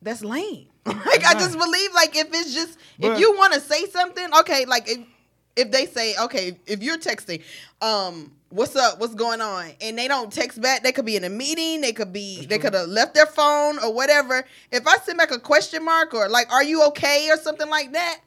that's 0.01 0.23
lame. 0.23 0.67
like 0.85 1.23
I 1.25 1.33
just 1.33 1.57
believe 1.57 1.93
like 1.93 2.15
if 2.15 2.27
it's 2.33 2.53
just 2.53 2.79
if 2.99 3.19
you 3.19 3.35
want 3.37 3.53
to 3.53 3.59
say 3.59 3.85
something, 3.87 4.25
okay, 4.39 4.65
like 4.65 4.89
if, 4.89 4.99
if 5.59 5.71
they 5.71 5.85
say 5.85 6.15
okay, 6.25 6.57
if 6.65 6.81
you're 6.81 6.97
texting, 6.97 7.41
um, 7.81 8.31
what's 8.49 8.75
up, 8.75 8.99
what's 8.99 9.15
going 9.15 9.41
on, 9.41 9.71
and 9.81 9.97
they 9.97 10.07
don't 10.07 10.31
text 10.31 10.61
back, 10.61 10.83
they 10.83 10.91
could 10.91 11.05
be 11.05 11.15
in 11.15 11.23
a 11.23 11.29
meeting, 11.29 11.81
they 11.81 11.93
could 11.93 12.11
be 12.13 12.45
they 12.45 12.57
could 12.57 12.73
have 12.73 12.87
left 12.87 13.13
their 13.13 13.25
phone 13.25 13.79
or 13.79 13.93
whatever. 13.93 14.45
If 14.71 14.87
I 14.87 14.97
send 14.97 15.17
back 15.17 15.31
a 15.31 15.39
question 15.39 15.83
mark 15.85 16.13
or 16.13 16.27
like, 16.29 16.51
are 16.51 16.63
you 16.63 16.83
okay 16.87 17.29
or 17.31 17.37
something 17.37 17.69
like 17.69 17.91
that. 17.93 18.19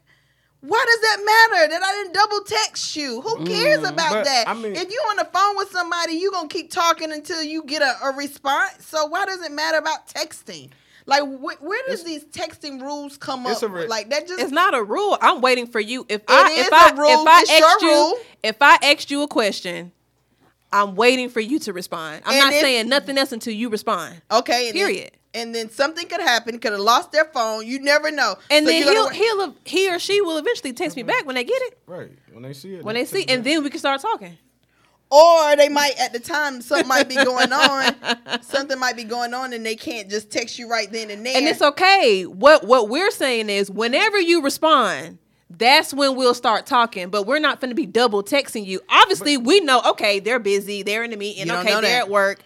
Why 0.65 0.85
does 0.87 1.01
that 1.01 1.17
matter 1.25 1.69
that 1.73 1.83
I 1.83 1.93
didn't 1.93 2.15
double 2.15 2.41
text 2.45 2.95
you? 2.95 3.21
Who 3.21 3.45
cares 3.45 3.81
about 3.83 4.13
that? 4.25 4.47
I 4.47 4.55
mean- 4.55 4.77
if 4.77 4.89
you're 4.93 5.11
on 5.11 5.17
the 5.17 5.25
phone 5.33 5.57
with 5.57 5.71
somebody, 5.73 6.13
you 6.13 6.31
gonna 6.31 6.47
keep 6.47 6.71
talking 6.71 7.11
until 7.11 7.43
you 7.43 7.65
get 7.65 7.83
a, 7.83 7.97
a 8.05 8.13
response. 8.15 8.87
So 8.87 9.07
why 9.07 9.25
does 9.25 9.43
it 9.43 9.51
matter 9.51 9.79
about 9.79 10.07
texting? 10.07 10.71
Like, 11.07 11.23
wh- 11.23 11.63
where 11.63 11.83
does 11.89 12.05
these 12.05 12.25
texting 12.27 12.81
rules 12.81 13.17
come 13.17 13.47
It's 13.47 13.63
up? 13.63 13.71
a 13.71 13.73
re- 13.73 13.87
like 13.89 14.11
that 14.11 14.29
just 14.29 14.41
It's 14.41 14.53
not 14.53 14.75
a 14.75 14.83
rule. 14.83 15.19
I'm 15.21 15.41
waiting 15.41 15.67
for 15.67 15.81
you. 15.81 16.07
If 16.09 16.23
I 16.29 16.51
is 16.53 16.67
if 16.67 16.73
I 16.73 16.91
a 16.91 16.95
rule. 16.95 17.09
if 17.11 17.27
I 17.27 17.41
It's 17.41 17.51
asked 17.51 17.83
you 17.83 17.89
rule. 17.89 18.19
if 18.43 18.57
I 18.61 18.79
asked 18.83 19.11
you 19.11 19.23
a 19.23 19.29
question, 19.29 19.93
I'm 20.73 20.95
waiting 20.95 21.29
for 21.29 21.41
you 21.41 21.59
to 21.61 21.73
respond. 21.73 22.23
I'm 22.25 22.33
And 22.35 22.41
not 22.45 22.53
if- 22.55 22.61
saying 22.61 22.89
nothing 22.89 23.19
else 23.19 23.33
until 23.33 23.53
you 23.53 23.69
respond. 23.69 24.23
okay. 24.31 24.69
And 24.69 24.75
Period. 24.75 25.11
Then, 25.13 25.19
and 25.35 25.55
then 25.55 25.71
something 25.71 26.07
could 26.09 26.21
happen. 26.21 26.59
Could 26.59 26.73
have 26.73 26.81
lost 26.81 27.11
their 27.11 27.25
phone. 27.27 27.67
You 27.67 27.81
never 27.81 28.11
know. 28.11 28.37
And 28.51 28.67
So 28.67 28.73
then 28.73 28.83
he'll 28.83 29.09
he'll 29.09 29.57
he 29.65 29.91
or 29.91 29.99
she 29.99 30.21
will 30.21 30.37
eventually 30.39 30.73
text 30.73 30.95
me 30.97 31.03
back 31.03 31.25
when 31.27 31.35
they 31.37 31.45
get 31.45 31.61
it. 31.63 31.79
Right. 31.87 32.11
When 32.33 32.43
they 32.43 32.53
see 32.53 32.75
it. 32.75 32.85
When 32.85 32.95
they 32.95 33.05
see, 33.07 33.25
and 33.29 33.43
then 33.43 33.65
we 33.65 33.71
can 33.71 33.79
start 33.81 34.01
talking. 34.03 34.37
Or 35.13 35.57
they 35.57 35.69
might 35.69 35.93
at 36.01 36.15
the 36.15 36.19
time 36.19 36.63
something 36.63 36.89
might 36.89 37.07
be 37.07 37.17
going 37.17 37.53
on. 37.53 37.95
something 38.43 38.79
might 38.79 38.97
be 38.97 39.05
going 39.05 39.35
on, 39.35 39.53
and 39.53 39.65
they 39.65 39.77
can't 39.77 40.09
just 40.09 40.31
text 40.31 40.59
you 40.59 40.71
right 40.71 40.91
then 40.91 41.11
and 41.11 41.25
there. 41.25 41.37
And 41.37 41.47
it's 41.47 41.61
okay. 41.61 42.25
What 42.25 42.65
what 42.65 42.89
we're 42.89 43.11
saying 43.11 43.51
is 43.51 43.71
whenever 43.71 44.19
you 44.19 44.43
respond, 44.43 45.19
that's 45.51 45.93
when 45.93 46.17
we'll 46.17 46.33
start 46.33 46.65
talking. 46.65 47.11
But 47.11 47.27
we're 47.27 47.41
not 47.41 47.61
going 47.61 47.69
to 47.69 47.75
be 47.75 47.85
double 47.85 48.23
texting 48.23 48.65
you. 48.65 48.81
Obviously, 48.89 49.37
we 49.37 49.61
know. 49.61 49.83
Okay, 49.87 50.19
they're 50.19 50.39
busy. 50.39 50.83
They're 50.83 51.05
in 51.05 51.11
the 51.11 51.19
meeting. 51.19 51.51
Okay, 51.51 51.73
they're 51.73 51.83
that. 51.83 52.05
at 52.05 52.09
work. 52.09 52.41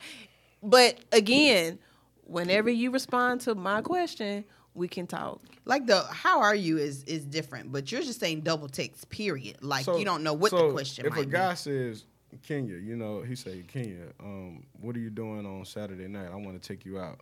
But 0.60 0.98
again, 1.12 1.78
whenever 2.24 2.68
you 2.68 2.90
respond 2.90 3.42
to 3.42 3.54
my 3.54 3.80
question, 3.80 4.44
we 4.74 4.88
can 4.88 5.06
talk. 5.06 5.40
like 5.66 5.86
the 5.86 6.02
how 6.02 6.40
are 6.40 6.54
you 6.54 6.78
is 6.78 7.04
is 7.04 7.24
different, 7.24 7.70
but 7.70 7.92
you're 7.92 8.02
just 8.02 8.18
saying 8.18 8.40
double 8.40 8.68
text. 8.68 9.08
Period. 9.08 9.58
Like 9.62 9.86
you 9.86 10.04
don't 10.04 10.24
know 10.24 10.34
what 10.34 10.50
so 10.50 10.66
the 10.66 10.72
question 10.72 11.06
If 11.06 11.12
might 11.12 11.22
a 11.22 11.26
guy 11.26 11.54
says 11.54 12.04
Kenya, 12.42 12.76
you 12.76 12.96
know, 12.96 13.22
he 13.22 13.34
say 13.34 13.62
Kenya, 13.66 14.06
um, 14.20 14.64
what 14.80 14.96
are 14.96 14.98
you 14.98 15.10
doing 15.10 15.46
on 15.46 15.64
Saturday 15.64 16.08
night? 16.08 16.28
I 16.32 16.36
want 16.36 16.60
to 16.60 16.68
take 16.68 16.84
you 16.84 16.98
out. 16.98 17.20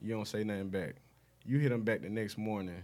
You 0.00 0.14
don't 0.14 0.26
say 0.26 0.44
nothing 0.44 0.68
back. 0.68 0.96
You 1.44 1.58
hit 1.58 1.72
him 1.72 1.82
back 1.82 2.02
the 2.02 2.08
next 2.08 2.38
morning, 2.38 2.82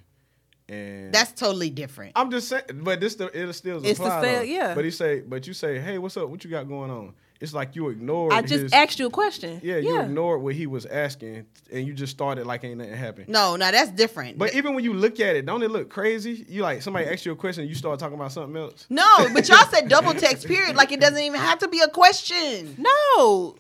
and. 0.69 1.13
That's 1.13 1.33
totally 1.33 1.71
different. 1.71 2.13
I'm 2.17 2.31
just 2.31 2.49
saying, 2.49 2.65
but 2.83 3.01
this 3.01 3.17
the, 3.17 3.27
it 3.27 3.53
still 3.55 3.85
It's 3.85 3.99
the 3.99 4.05
apply, 4.05 4.43
yeah. 4.43 4.75
But 4.75 4.85
he 4.85 4.91
say, 4.91 5.21
but 5.21 5.47
you 5.47 5.53
say, 5.53 5.79
hey, 5.79 5.99
what's 5.99 6.17
up? 6.17 6.29
What 6.29 6.45
you 6.45 6.51
got 6.51 6.69
going 6.69 6.91
on? 6.91 7.15
It's 7.43 7.53
like 7.53 7.75
you 7.75 7.89
ignored. 7.89 8.33
I 8.33 8.41
just 8.41 8.63
his, 8.63 8.73
asked 8.73 8.99
you 9.01 9.07
a 9.07 9.11
question. 9.11 9.61
Yeah, 9.65 9.79
you 9.79 10.01
ignored 10.01 10.41
what 10.43 10.55
he 10.55 10.67
was 10.69 10.87
asking, 10.87 11.45
and 11.73 11.87
you 11.87 11.93
just 11.93 12.13
started 12.13 12.47
like 12.47 12.63
ain't 12.63 12.79
nothing 12.79 12.95
happened. 12.95 13.29
No, 13.29 13.57
no, 13.57 13.71
that's 13.71 13.91
different. 13.91 14.39
But 14.39 14.55
even 14.55 14.75
when 14.75 14.85
you 14.85 14.95
look 14.95 15.19
at 15.19 15.35
it, 15.35 15.45
don't 15.45 15.63
it 15.63 15.71
look 15.71 15.91
crazy? 15.91 16.47
You 16.49 16.63
like 16.63 16.83
somebody 16.83 17.07
asks 17.07 17.27
you 17.27 17.33
a 17.33 17.37
question, 17.37 17.67
you 17.67 17.75
start 17.75 17.99
talking 17.99 18.15
about 18.15 18.31
something 18.33 18.57
else. 18.57 18.87
no, 18.89 19.29
but 19.35 19.49
y'all 19.49 19.67
said 19.67 19.89
double 19.89 20.15
text. 20.15 20.47
Period. 20.47 20.77
Like 20.77 20.93
it 20.93 21.01
doesn't 21.01 21.19
even 21.23 21.41
have 21.41 21.59
to 21.59 21.69
be 21.69 21.81
a 21.81 21.89
question. 21.89 22.77
No, 22.79 23.57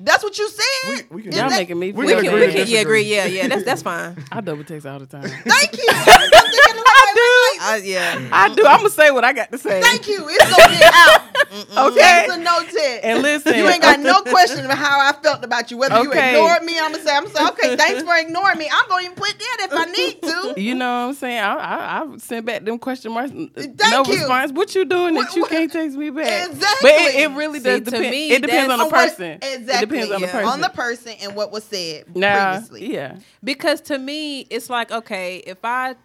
That's 0.00 0.22
what 0.22 0.38
you 0.38 0.48
said. 0.48 1.06
We- 1.10 1.16
we 1.16 1.22
can- 1.22 1.32
Y'all 1.32 1.48
that- 1.48 1.58
making 1.58 1.78
me 1.78 1.90
We 1.92 2.06
we 2.06 2.12
can 2.12 2.22
can, 2.24 2.34
agree 2.34 2.46
we 2.46 2.52
can 2.52 2.68
yeah 2.68 2.78
agree 2.80 3.02
yeah 3.02 3.24
yeah 3.24 3.48
that's 3.48 3.64
that's 3.64 3.82
fine. 3.82 4.22
I 4.32 4.40
double 4.42 4.62
text 4.64 4.86
all 4.86 4.98
the 5.00 5.06
time. 5.06 5.22
Thank 5.22 5.72
you. 5.76 5.86
I'm 5.88 6.04
thinking 6.04 6.76
like, 6.76 7.60
I, 7.60 7.80
yeah, 7.84 8.28
I 8.32 8.54
do. 8.54 8.64
I'm 8.66 8.76
gonna 8.78 8.90
say 8.90 9.10
what 9.10 9.24
I 9.24 9.32
got 9.32 9.50
to 9.50 9.58
say. 9.58 9.80
Thank 9.82 10.06
you. 10.06 10.24
It's 10.28 10.56
gonna 10.56 10.78
get 10.78 10.92
out. 10.94 11.20
Okay. 11.50 12.00
Text 12.00 12.36
or 12.36 12.38
no 12.40 12.60
text. 12.62 13.00
And 13.04 13.22
listen, 13.22 13.54
you 13.56 13.68
ain't 13.68 13.82
got 13.82 14.00
no 14.00 14.22
question 14.22 14.64
about 14.64 14.78
how 14.78 14.98
I 15.00 15.12
felt 15.22 15.44
about 15.44 15.70
you. 15.70 15.78
Whether 15.78 16.02
you 16.02 16.12
ignored 16.12 16.62
me, 16.64 16.78
I'm 16.78 16.92
gonna 16.92 17.02
say, 17.04 17.14
I'm 17.14 17.30
gonna 17.32 17.50
okay, 17.52 17.76
thanks 17.76 18.02
for 18.02 18.16
ignoring 18.16 18.58
me. 18.58 18.68
I'm 18.72 18.88
gonna 18.88 19.02
even 19.04 19.16
put 19.16 19.38
that 19.38 19.56
if 19.60 19.72
I 19.72 19.84
need 19.86 20.22
to. 20.22 20.60
You 20.60 20.74
know 20.74 20.86
what 21.04 21.08
I'm 21.08 21.14
saying? 21.14 21.38
I 21.38 21.54
I, 21.54 22.02
I 22.14 22.16
sent 22.18 22.46
back 22.46 22.64
them 22.64 22.78
question 22.78 23.12
marks. 23.12 23.32
no 23.32 23.48
you. 23.56 24.12
response. 24.14 24.52
What 24.52 24.74
you 24.74 24.84
doing 24.84 25.14
that 25.14 25.34
you 25.34 25.42
what- 25.42 25.50
can't 25.50 25.72
text 25.72 25.96
me 25.96 26.10
back? 26.10 26.48
Exactly. 26.50 26.78
But 26.82 26.90
it, 26.92 27.14
it 27.16 27.30
really 27.36 27.60
See, 27.60 27.64
does 27.64 27.78
to 27.80 27.84
depend. 27.84 28.10
me, 28.10 28.30
it 28.32 28.42
depends 28.42 28.72
on 28.72 28.78
the 28.78 28.84
that's- 28.84 29.12
On 29.18 29.28
what- 29.28 29.38
person. 29.40 29.60
Exactly. 29.60 29.98
It 29.98 30.08
depends 30.08 30.10
on 30.12 30.20
the 30.20 30.26
person. 30.28 30.48
On 30.48 30.60
the 30.60 30.68
person 30.70 31.12
and 31.22 31.34
what 31.34 31.52
was 31.52 31.64
said 31.64 32.14
now, 32.16 32.52
previously. 32.58 32.92
yeah. 32.92 33.16
Because 33.42 33.80
to 33.82 33.98
me, 33.98 34.40
it's 34.50 34.68
like, 34.68 34.90
okay, 34.90 35.36
if 35.38 35.58
I 35.64 35.96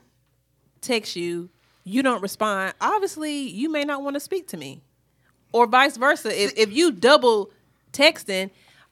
text 0.81 1.15
you, 1.15 1.49
you 1.85 2.01
don't 2.03 2.21
respond, 2.21 2.73
obviously 2.79 3.49
you 3.49 3.69
may 3.69 3.83
not 3.83 4.03
want 4.03 4.13
to 4.15 4.19
speak 4.19 4.47
to 4.49 4.57
me. 4.57 4.81
Or 5.53 5.67
vice 5.67 5.95
versa. 5.95 6.29
If, 6.29 6.53
if 6.57 6.73
you 6.73 6.91
double 6.91 7.51
texting, 7.93 8.49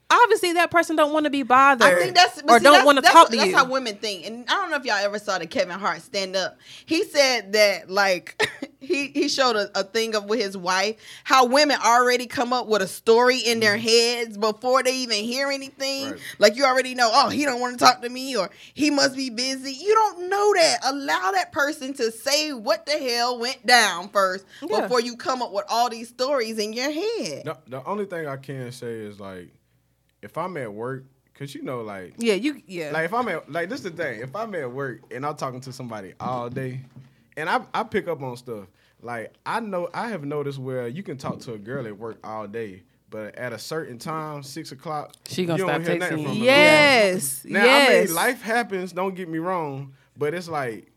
obviously 0.10 0.54
that 0.54 0.72
person 0.72 0.96
don't 0.96 1.14
want 1.14 1.26
to 1.26 1.30
be 1.30 1.44
bothered. 1.44 1.88
I 1.88 1.96
think 2.00 2.16
that's 2.16 2.42
or 2.48 2.60
see, 2.60 2.64
don't 2.64 2.86
want 2.86 2.98
to 2.98 3.02
talk 3.02 3.30
to 3.30 3.36
that's 3.36 3.48
you. 3.48 3.52
That's 3.52 3.66
how 3.66 3.72
women 3.72 3.96
think, 3.96 4.26
and 4.26 4.46
I 4.48 4.54
don't 4.54 4.70
know 4.70 4.78
if 4.78 4.86
y'all 4.86 4.96
ever 4.96 5.20
saw 5.20 5.38
the 5.38 5.48
Kevin 5.48 5.80
Hart 5.80 6.02
stand 6.02 6.36
up. 6.36 6.58
He 6.86 7.04
said 7.04 7.54
that 7.54 7.90
like 7.90 8.42
he 8.82 9.08
he 9.08 9.30
showed 9.30 9.56
a, 9.56 9.80
a 9.80 9.84
thing 9.84 10.16
of 10.16 10.26
with 10.26 10.40
his 10.40 10.58
wife 10.58 10.96
how 11.24 11.46
women 11.46 11.78
already 11.86 12.26
come 12.26 12.52
up 12.52 12.68
with 12.68 12.82
a 12.82 12.88
story 12.88 13.38
in 13.38 13.60
their 13.60 13.78
mm-hmm. 13.78 14.22
heads 14.28 14.38
before 14.38 14.84
they 14.84 14.96
even 14.98 15.18
hear 15.18 15.50
anything. 15.50 16.12
Right. 16.12 16.20
Like 16.40 16.56
you 16.56 16.66
already 16.66 16.96
know, 16.96 17.10
oh, 17.14 17.30
he 17.30 17.46
don't 17.46 17.62
want 17.62 17.78
to 17.78 17.86
talk 17.86 18.02
to 18.02 18.10
me, 18.10 18.36
or 18.36 18.50
he 18.74 18.90
must 18.90 19.16
be 19.16 19.30
busy. 19.30 19.72
You 19.72 19.94
don't 19.94 20.30
know 20.30 20.54
that. 20.56 20.80
Allow 20.84 21.32
that 21.32 21.52
person 21.52 21.94
to 21.94 22.12
say 22.12 22.54
what 22.54 22.86
the 22.86 22.94
hell 22.94 23.40
went 23.40 23.66
down 23.66 24.10
first 24.10 24.46
Yeah. 24.62 24.82
before 24.82 25.00
you 25.00 25.16
come 25.16 25.42
up 25.42 25.54
with 25.54 25.66
all 25.70 25.90
these 25.90 26.10
stories 26.10 26.58
in 26.58 26.74
your 26.74 26.92
head. 26.92 27.44
The, 27.46 27.58
the 27.68 27.86
only 27.86 28.06
thing 28.06 28.28
I 28.28 28.38
can 28.38 28.72
say 28.72 28.92
is 28.94 29.20
like, 29.20 29.50
if 30.22 30.38
I'm 30.38 30.58
at 30.58 30.74
work, 30.74 31.06
cause 31.36 31.54
you 31.54 31.62
know, 31.62 31.82
like, 31.82 32.16
yeah, 32.18 32.34
you 32.34 32.62
yeah. 32.66 32.92
like 32.92 33.06
if 33.06 33.14
I'm 33.14 33.28
at 33.28 33.52
like 33.52 33.70
this 33.70 33.84
is 33.84 33.92
the 33.92 34.04
thing. 34.04 34.22
If 34.22 34.36
I'm 34.36 34.54
at 34.56 34.72
work 34.72 35.02
and 35.12 35.26
I'm 35.26 35.36
talking 35.36 35.62
to 35.62 35.74
somebody 35.74 36.14
all 36.20 36.50
day, 36.50 36.82
and 37.42 37.50
I 37.50 37.62
I 37.74 37.84
pick 37.84 38.08
up 38.08 38.22
on 38.22 38.38
stuff. 38.38 38.68
Like 39.02 39.34
I 39.46 39.60
know 39.60 39.90
I 39.94 40.08
have 40.10 40.24
noticed 40.24 40.60
where 40.60 40.88
you 40.88 41.04
can 41.04 41.18
talk 41.18 41.40
to 41.42 41.54
a 41.54 41.58
girl 41.58 41.86
at 41.88 41.98
work 41.98 42.20
all 42.24 42.48
day, 42.48 42.84
but 43.10 43.36
at 43.36 43.52
a 43.52 43.58
certain 43.60 43.98
time, 43.98 44.44
six 44.44 44.72
o'clock, 44.72 45.14
She 45.28 45.46
gonna 45.46 45.58
you 45.60 45.66
don't 45.68 45.84
stop 45.84 45.88
hear 45.90 46.00
nothing 46.00 46.18
texting 46.20 46.24
from 46.28 46.38
you. 46.38 46.44
yes. 46.44 47.44
Now 47.46 47.64
yes. 47.66 48.00
I 48.00 48.06
mean, 48.06 48.16
life 48.16 48.42
happens. 48.42 48.94
Don't 48.94 49.16
get 49.16 49.28
me 49.28 49.40
wrong, 49.40 49.94
but 50.16 50.34
it's 50.34 50.48
like, 50.48 50.92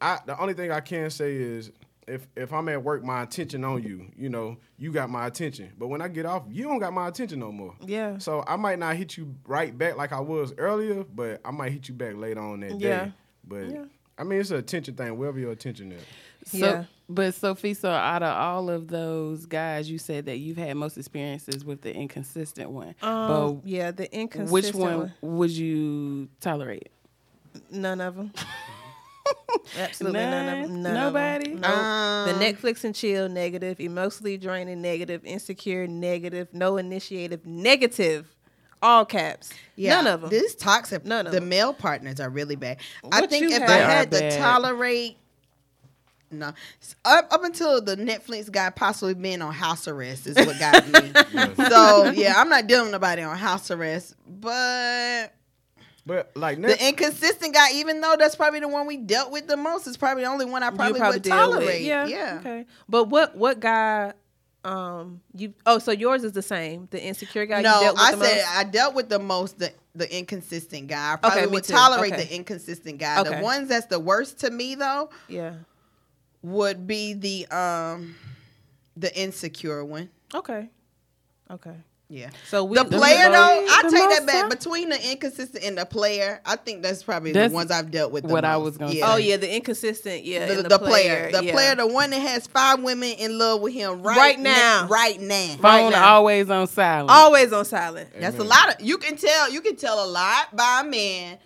I 0.00 0.18
the 0.26 0.38
only 0.40 0.54
thing 0.54 0.70
I 0.72 0.80
can 0.80 1.10
say 1.10 1.34
is 1.36 1.70
if 2.08 2.26
if 2.36 2.52
I'm 2.52 2.68
at 2.68 2.82
work, 2.82 3.02
my 3.04 3.22
attention 3.22 3.64
on 3.64 3.82
you. 3.82 4.10
You 4.16 4.28
know, 4.30 4.58
you 4.76 4.90
got 4.92 5.08
my 5.08 5.26
attention. 5.26 5.72
But 5.78 5.88
when 5.88 6.02
I 6.02 6.08
get 6.08 6.26
off, 6.26 6.42
you 6.50 6.64
don't 6.64 6.80
got 6.80 6.92
my 6.92 7.06
attention 7.08 7.38
no 7.38 7.50
more. 7.52 7.74
Yeah. 7.86 8.18
So 8.18 8.42
I 8.46 8.56
might 8.56 8.78
not 8.80 8.96
hit 8.96 9.16
you 9.16 9.34
right 9.46 9.76
back 9.78 9.96
like 9.96 10.12
I 10.12 10.20
was 10.20 10.52
earlier, 10.58 11.04
but 11.04 11.40
I 11.44 11.50
might 11.52 11.70
hit 11.72 11.88
you 11.88 11.94
back 11.94 12.16
later 12.16 12.40
on 12.40 12.60
that 12.60 12.78
Yeah. 12.80 13.04
day. 13.06 13.12
But 13.46 13.70
Yeah. 13.70 13.84
I 14.16 14.24
mean, 14.24 14.40
it's 14.40 14.50
an 14.50 14.58
attention 14.58 14.94
thing. 14.94 15.16
Wherever 15.18 15.38
your 15.38 15.52
attention 15.52 15.92
is. 15.92 16.02
So, 16.46 16.58
Yeah. 16.58 16.84
But 17.06 17.34
Sophie, 17.34 17.74
so 17.74 17.90
out 17.90 18.22
of 18.22 18.34
all 18.34 18.70
of 18.70 18.88
those 18.88 19.44
guys, 19.44 19.90
you 19.90 19.98
said 19.98 20.24
that 20.26 20.38
you've 20.38 20.56
had 20.56 20.74
most 20.76 20.96
experiences 20.96 21.62
with 21.62 21.82
the 21.82 21.94
inconsistent 21.94 22.70
one. 22.70 22.94
Um, 23.02 23.60
yeah, 23.64 23.90
the 23.90 24.12
inconsistent 24.14 24.52
which 24.52 24.74
one 24.74 25.12
would 25.20 25.50
you 25.50 26.28
tolerate? 26.40 26.88
None 27.70 28.00
of 28.00 28.16
them. 28.16 28.32
Absolutely 29.78 30.20
none, 30.20 30.48
of 30.48 30.68
them. 30.68 30.82
None? 30.82 30.94
Nobody? 30.94 31.54
No. 31.54 31.68
Um, 31.68 32.28
the 32.28 32.44
Netflix 32.44 32.84
and 32.84 32.94
chill 32.94 33.28
negative, 33.28 33.80
emotionally 33.80 34.36
draining 34.36 34.80
negative, 34.80 35.24
insecure 35.24 35.86
negative, 35.86 36.48
no 36.52 36.76
initiative 36.76 37.44
negative, 37.46 38.33
all 38.82 39.04
caps. 39.04 39.50
Yeah, 39.76 39.96
None 39.96 40.06
of 40.06 40.20
them. 40.22 40.30
This 40.30 40.54
toxic. 40.54 41.04
None 41.04 41.26
of 41.26 41.32
the 41.32 41.40
them. 41.40 41.48
male 41.48 41.72
partners 41.74 42.20
are 42.20 42.28
really 42.30 42.56
bad. 42.56 42.78
I 43.10 43.20
What 43.22 43.30
think 43.30 43.42
you 43.42 43.50
if 43.50 43.60
have- 43.62 43.70
I 43.70 43.74
They 43.76 43.82
are 43.82 43.86
had 43.86 44.10
to 44.12 44.18
bad. 44.20 44.38
tolerate, 44.40 45.16
no, 46.30 46.52
S- 46.82 46.96
up 47.04 47.28
up 47.32 47.44
until 47.44 47.80
the 47.80 47.96
Netflix 47.96 48.50
guy 48.50 48.70
possibly 48.70 49.14
being 49.14 49.40
on 49.42 49.52
house 49.52 49.86
arrest 49.88 50.26
is 50.26 50.36
what 50.36 50.58
got 50.58 50.86
me. 50.88 51.12
so 51.68 52.10
yeah, 52.10 52.34
I'm 52.36 52.48
not 52.48 52.66
dealing 52.66 52.84
with 52.86 52.92
nobody 52.92 53.22
on 53.22 53.36
house 53.36 53.70
arrest, 53.70 54.14
but. 54.26 55.32
But 56.06 56.32
like 56.36 56.60
The 56.60 56.86
inconsistent 56.88 57.54
guy, 57.54 57.72
even 57.76 58.02
though 58.02 58.14
that's 58.18 58.36
probably 58.36 58.60
the 58.60 58.68
one 58.68 58.86
we 58.86 58.98
dealt 58.98 59.30
with 59.32 59.46
the 59.46 59.56
most, 59.56 59.86
is 59.86 59.96
probably 59.96 60.24
the 60.24 60.28
only 60.28 60.44
one 60.44 60.62
I 60.62 60.68
You 60.68 60.76
probably, 60.76 61.00
would 61.00 61.22
deal 61.22 61.48
with. 61.48 61.58
tolerate. 61.60 61.80
Yeah. 61.80 62.06
yeah. 62.06 62.36
Okay. 62.40 62.66
But 62.90 63.04
what 63.04 63.34
what 63.34 63.58
guy 63.58 64.12
um 64.64 65.20
you 65.36 65.52
oh 65.66 65.78
so 65.78 65.92
yours 65.92 66.24
is 66.24 66.32
the 66.32 66.42
same. 66.42 66.88
The 66.90 67.02
insecure 67.02 67.46
guy 67.46 67.58
you 67.58 67.64
no, 67.64 67.80
dealt 67.80 67.96
with 67.96 68.02
I 68.06 68.10
said 68.12 68.18
most? 68.36 68.56
I 68.56 68.64
dealt 68.64 68.94
with 68.94 69.08
the 69.08 69.18
most 69.18 69.58
the, 69.58 69.72
the 69.94 70.16
inconsistent 70.18 70.88
guy. 70.88 71.12
I 71.12 71.16
probably 71.16 71.42
Okay, 71.42 71.46
would 71.52 71.64
tolerate 71.64 72.12
Okay. 72.14 72.24
the 72.24 72.34
inconsistent 72.34 72.98
guy. 72.98 73.20
Okay. 73.20 73.36
The 73.36 73.42
ones 73.42 73.68
that's 73.68 73.86
the 73.86 74.00
worst 74.00 74.38
to 74.40 74.50
me 74.50 74.74
though 74.74 75.10
Yeah. 75.28 75.54
would 76.42 76.86
be 76.86 77.12
the 77.14 77.46
um 77.48 78.14
the 78.96 79.14
insecure 79.18 79.84
one. 79.84 80.08
Okay. 80.34 80.68
Okay. 81.50 81.76
Yeah. 82.10 82.30
So 82.48 82.64
we 82.64 82.76
The 82.76 82.84
player 82.84 83.30
though, 83.30 83.66
I 83.68 83.80
take 83.82 83.92
that 83.92 84.24
back. 84.26 84.40
time? 84.42 84.48
Between 84.50 84.90
the 84.90 85.10
inconsistent 85.10 85.64
and 85.64 85.78
the 85.78 85.86
player, 85.86 86.40
I 86.44 86.56
think 86.56 86.82
that's 86.82 87.02
probably 87.02 87.32
That's 87.32 87.50
the 87.50 87.54
ones 87.54 87.70
I've 87.70 87.90
dealt 87.90 88.12
with. 88.12 88.24
The 88.26 88.32
what 88.32 88.44
I 88.44 88.58
was 88.58 88.76
gonna 88.76 88.92
yeah. 88.92 89.12
Oh 89.12 89.16
yeah, 89.16 89.36
the 89.38 89.52
inconsistent, 89.52 90.22
yeah. 90.24 90.46
The, 90.46 90.58
and 90.60 90.70
the 90.70 90.78
player, 90.78 91.32
the 91.32 91.42
yeah. 91.44 91.52
player, 91.52 91.74
the 91.74 91.86
one 91.86 92.10
that 92.10 92.20
has 92.20 92.46
five 92.46 92.82
women 92.82 93.08
in 93.18 93.38
love 93.38 93.62
with 93.62 93.72
him 93.72 94.02
right, 94.02 94.16
Right 94.18 94.36
ne- 94.38 94.44
now. 94.44 94.86
right 94.88 95.18
now. 95.20 95.56
Phone 95.62 95.92
now. 95.92 96.14
always 96.14 96.50
on 96.50 96.66
silent. 96.66 97.10
always 97.10 97.52
on 97.54 97.64
silent. 97.64 98.10
That's 98.20 98.38
a 98.38 98.44
lot 98.44 98.74
of. 98.74 98.86
You 98.86 98.98
can 98.98 99.16
tell. 99.16 99.50
You 99.50 99.62
can 99.62 99.76
tell 99.76 100.04
a 100.04 100.06
lot 100.06 100.54
by 100.54 100.82
a 100.84 100.88
man 100.88 101.38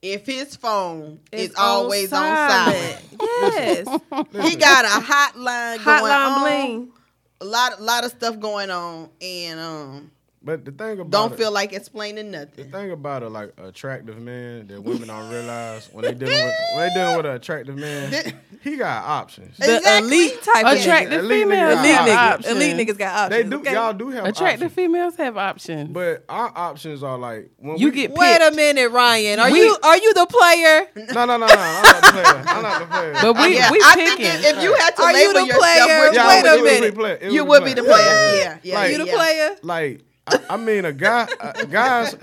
if 0.00 0.26
his 0.26 0.54
phone 0.54 1.18
is 1.32 1.50
It's 1.50 1.58
always 1.58 2.12
on 2.12 2.22
silent. 2.22 3.02
yes. 3.20 3.86
He 4.48 4.56
got 4.56 4.84
a 4.84 5.04
hotline, 5.04 5.84
going 5.84 6.02
Hotline 6.04 6.26
on, 6.36 6.42
bling. 6.42 6.92
A 7.40 7.44
lot, 7.44 7.78
a 7.78 7.82
lot 7.82 8.04
of 8.04 8.10
stuff 8.10 8.38
going 8.38 8.70
on, 8.70 9.08
and 9.20 9.60
um, 9.60 10.10
but 10.44 10.64
the 10.64 10.72
thing 10.72 11.00
about 11.00 11.10
don't 11.10 11.32
it- 11.32 11.38
feel 11.38 11.50
like 11.50 11.72
explaining 11.72 12.30
nothing. 12.30 12.70
The 12.70 12.76
thing 12.78 12.90
about 12.90 13.22
a 13.22 13.28
like 13.28 13.52
attractive 13.58 14.18
man 14.20 14.66
that 14.68 14.82
women 14.82 15.08
don't 15.08 15.30
realize 15.30 15.88
when 15.92 16.04
they 16.04 16.12
dealing 16.14 16.34
with 16.44 16.54
when 16.76 16.88
they 16.88 16.94
dealing 16.94 17.16
with 17.16 17.26
an 17.26 17.32
attractive 17.32 17.76
man, 17.76 18.34
he 18.62 18.76
got 18.76 19.04
options. 19.04 19.56
The 19.58 19.76
Exactly. 19.76 20.08
elite 20.08 20.42
type 20.42 20.66
of 20.66 20.78
Attractive 20.80 21.20
Elite 21.24 21.42
females 21.44 21.78
niggas 21.78 21.82
Elite 21.84 21.94
got 21.94 22.08
niggas. 22.08 22.34
options. 22.34 22.56
Elite 22.56 22.76
niggas 22.88 22.98
got 22.98 23.14
options. 23.16 23.42
They 23.44 23.50
do 23.50 23.60
okay? 23.60 23.72
y'all 23.72 23.92
do 23.92 24.08
have 24.10 24.24
Attractive 24.26 24.62
options, 24.66 24.72
females 24.74 25.16
have 25.16 25.36
options. 25.36 25.90
but 25.90 26.24
our 26.28 26.52
options 26.54 27.02
are 27.02 27.18
like 27.18 27.50
when 27.58 27.78
you 27.78 27.88
we, 27.88 27.94
get 27.94 28.10
Wait 28.12 28.40
a 28.42 28.50
minute, 28.54 28.90
Ryan. 28.90 29.40
Are 29.40 29.50
We- 29.50 29.60
you 29.60 29.76
are 29.82 29.96
you 29.96 30.14
the 30.14 30.26
player? 30.26 30.86
no 31.14 31.24
no 31.24 31.36
no 31.38 31.46
no 31.46 31.54
I'm 31.56 31.82
not 31.82 32.02
the 32.02 32.10
player 32.12 32.44
I'm 32.46 32.62
not 32.62 32.80
the 32.80 32.86
player. 32.86 33.12
But 33.22 33.36
we 33.36 33.54
yeah, 33.56 33.70
we 33.72 33.80
I 33.84 33.94
think 33.94 34.10
picking. 34.18 34.26
if, 34.26 34.44
if 34.56 34.62
you 34.62 34.74
had 34.74 34.96
to 34.96 35.02
Are 35.02 35.12
you 35.12 35.28
label 35.28 35.40
the 35.40 35.46
yourself, 35.46 35.60
player? 35.60 36.12
Yeah, 36.12 36.28
Wait 36.28 36.44
a 36.44 36.52
it 36.52 36.56
do, 36.56 36.62
was 36.62 36.72
minute. 36.72 36.86
the 36.94 37.00
player. 37.00 37.18
It 37.20 37.32
you 37.32 37.44
would 37.44 37.64
be 37.64 37.72
the 37.74 37.82
player. 37.82 38.36
Yeah, 38.36 38.58
yeah. 38.62 38.86
You 38.86 38.98
the 38.98 39.06
player? 39.12 39.56
like 39.62 40.00
I, 40.26 40.38
I 40.50 40.56
mean 40.56 40.84
a 40.84 40.92
guy 40.92 41.28
uh, 41.40 41.52
guys 41.68 42.14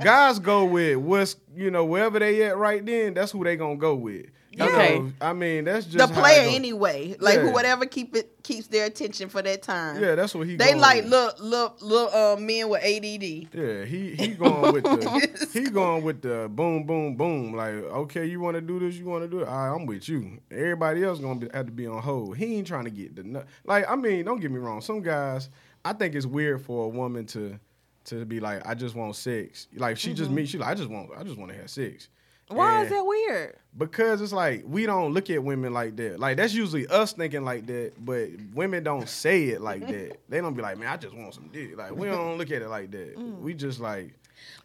guys 0.00 0.38
go 0.38 0.64
with 0.64 0.96
what's 0.98 1.36
you 1.54 1.70
know 1.70 1.84
wherever 1.84 2.18
they 2.18 2.42
at 2.44 2.56
right 2.56 2.84
then 2.84 3.14
that's 3.14 3.32
who 3.32 3.44
they 3.44 3.56
gonna 3.56 3.76
go 3.76 3.94
with 3.94 4.26
You 4.54 4.64
Okay. 4.64 4.98
know, 4.98 5.12
I 5.20 5.32
mean 5.34 5.64
that's 5.64 5.86
just 5.86 5.98
The 6.14 6.20
player 6.20 6.44
anyway, 6.48 7.14
like 7.20 7.40
Yeah. 7.40 7.52
whatever 7.52 7.84
keep 7.86 8.16
it 8.16 8.42
keeps 8.42 8.66
their 8.68 8.86
attention 8.86 9.28
for 9.28 9.42
that 9.42 9.62
time. 9.62 10.00
yeah 10.02 10.14
that's 10.14 10.34
what 10.34 10.46
he 10.46 10.56
They 10.56 10.74
like 10.74 11.02
with. 11.04 11.10
little 11.12 11.46
little 11.46 11.76
little 11.80 12.08
uh, 12.14 12.36
men 12.36 12.68
with 12.70 12.82
ADD. 12.82 13.48
Yeah, 13.54 13.84
he 13.84 14.14
he 14.14 14.28
going 14.28 14.72
with 14.72 14.84
the 14.84 15.48
he 15.52 15.68
going 15.68 16.02
with 16.04 16.22
the 16.22 16.48
boom 16.50 16.84
boom 16.84 17.16
boom. 17.16 17.54
Like, 17.54 17.74
okay, 17.74 18.24
you 18.24 18.40
want 18.40 18.54
to 18.54 18.60
do 18.62 18.78
this, 18.78 18.94
you 18.96 19.04
want 19.04 19.24
to 19.24 19.28
do 19.28 19.40
it. 19.40 19.48
All 19.48 19.54
right, 19.54 19.74
I'm 19.74 19.84
with 19.86 20.08
you. 20.08 20.38
Everybody 20.50 21.04
else 21.04 21.18
gonna 21.18 21.38
be, 21.40 21.48
have 21.52 21.66
to 21.66 21.72
be 21.72 21.86
on 21.86 22.02
hold. 22.02 22.36
He 22.38 22.56
ain't 22.56 22.66
trying 22.66 22.84
to 22.84 22.90
get 22.90 23.14
the 23.16 23.24
nut. 23.24 23.46
Like, 23.64 23.84
I 23.90 23.94
mean, 23.96 24.24
don't 24.24 24.40
get 24.40 24.50
me 24.50 24.58
wrong. 24.58 24.80
Some 24.80 25.02
guys, 25.02 25.48
I 25.84 25.92
think 25.92 26.14
it's 26.14 26.26
weird 26.26 26.62
for 26.62 26.84
a 26.84 26.88
woman 26.88 27.26
to 27.26 27.58
to 28.06 28.24
be 28.24 28.40
like, 28.40 28.66
I 28.66 28.74
just 28.74 28.94
want 28.96 29.14
sex. 29.14 29.68
Like, 29.76 29.96
she 29.96 30.12
just 30.12 30.28
mm-hmm. 30.28 30.34
me. 30.36 30.46
She 30.46 30.58
like, 30.58 30.70
I 30.70 30.74
just 30.74 30.90
want, 30.90 31.10
I 31.16 31.22
just 31.22 31.38
want 31.38 31.52
to 31.52 31.56
have 31.58 31.70
sex. 31.70 32.08
Why 32.48 32.76
And- 32.78 32.84
is 32.86 32.90
that 32.90 33.04
weird? 33.04 33.56
Because 33.78 34.20
it's 34.20 34.32
like 34.32 34.64
we 34.66 34.84
don't 34.84 35.14
look 35.14 35.30
at 35.30 35.42
women 35.42 35.72
like 35.72 35.96
that. 35.96 36.20
Like 36.20 36.36
that's 36.36 36.52
usually 36.52 36.86
us 36.88 37.12
thinking 37.14 37.42
like 37.44 37.66
that, 37.66 37.92
but 38.04 38.28
women 38.54 38.82
don't 38.82 39.08
say 39.08 39.44
it 39.44 39.60
like 39.62 39.86
that. 39.86 40.18
They 40.28 40.40
don't 40.42 40.52
be 40.54 40.60
like, 40.60 40.76
"Man, 40.76 40.88
I 40.88 40.96
just 40.98 41.14
want 41.14 41.32
some 41.32 41.48
dick." 41.50 41.76
Like 41.78 41.92
we 41.96 42.08
don't 42.08 42.36
look 42.36 42.50
at 42.50 42.60
it 42.60 42.68
like 42.68 42.90
that. 42.90 43.16
Mm. 43.16 43.38
We 43.40 43.54
just 43.54 43.80
like, 43.80 44.12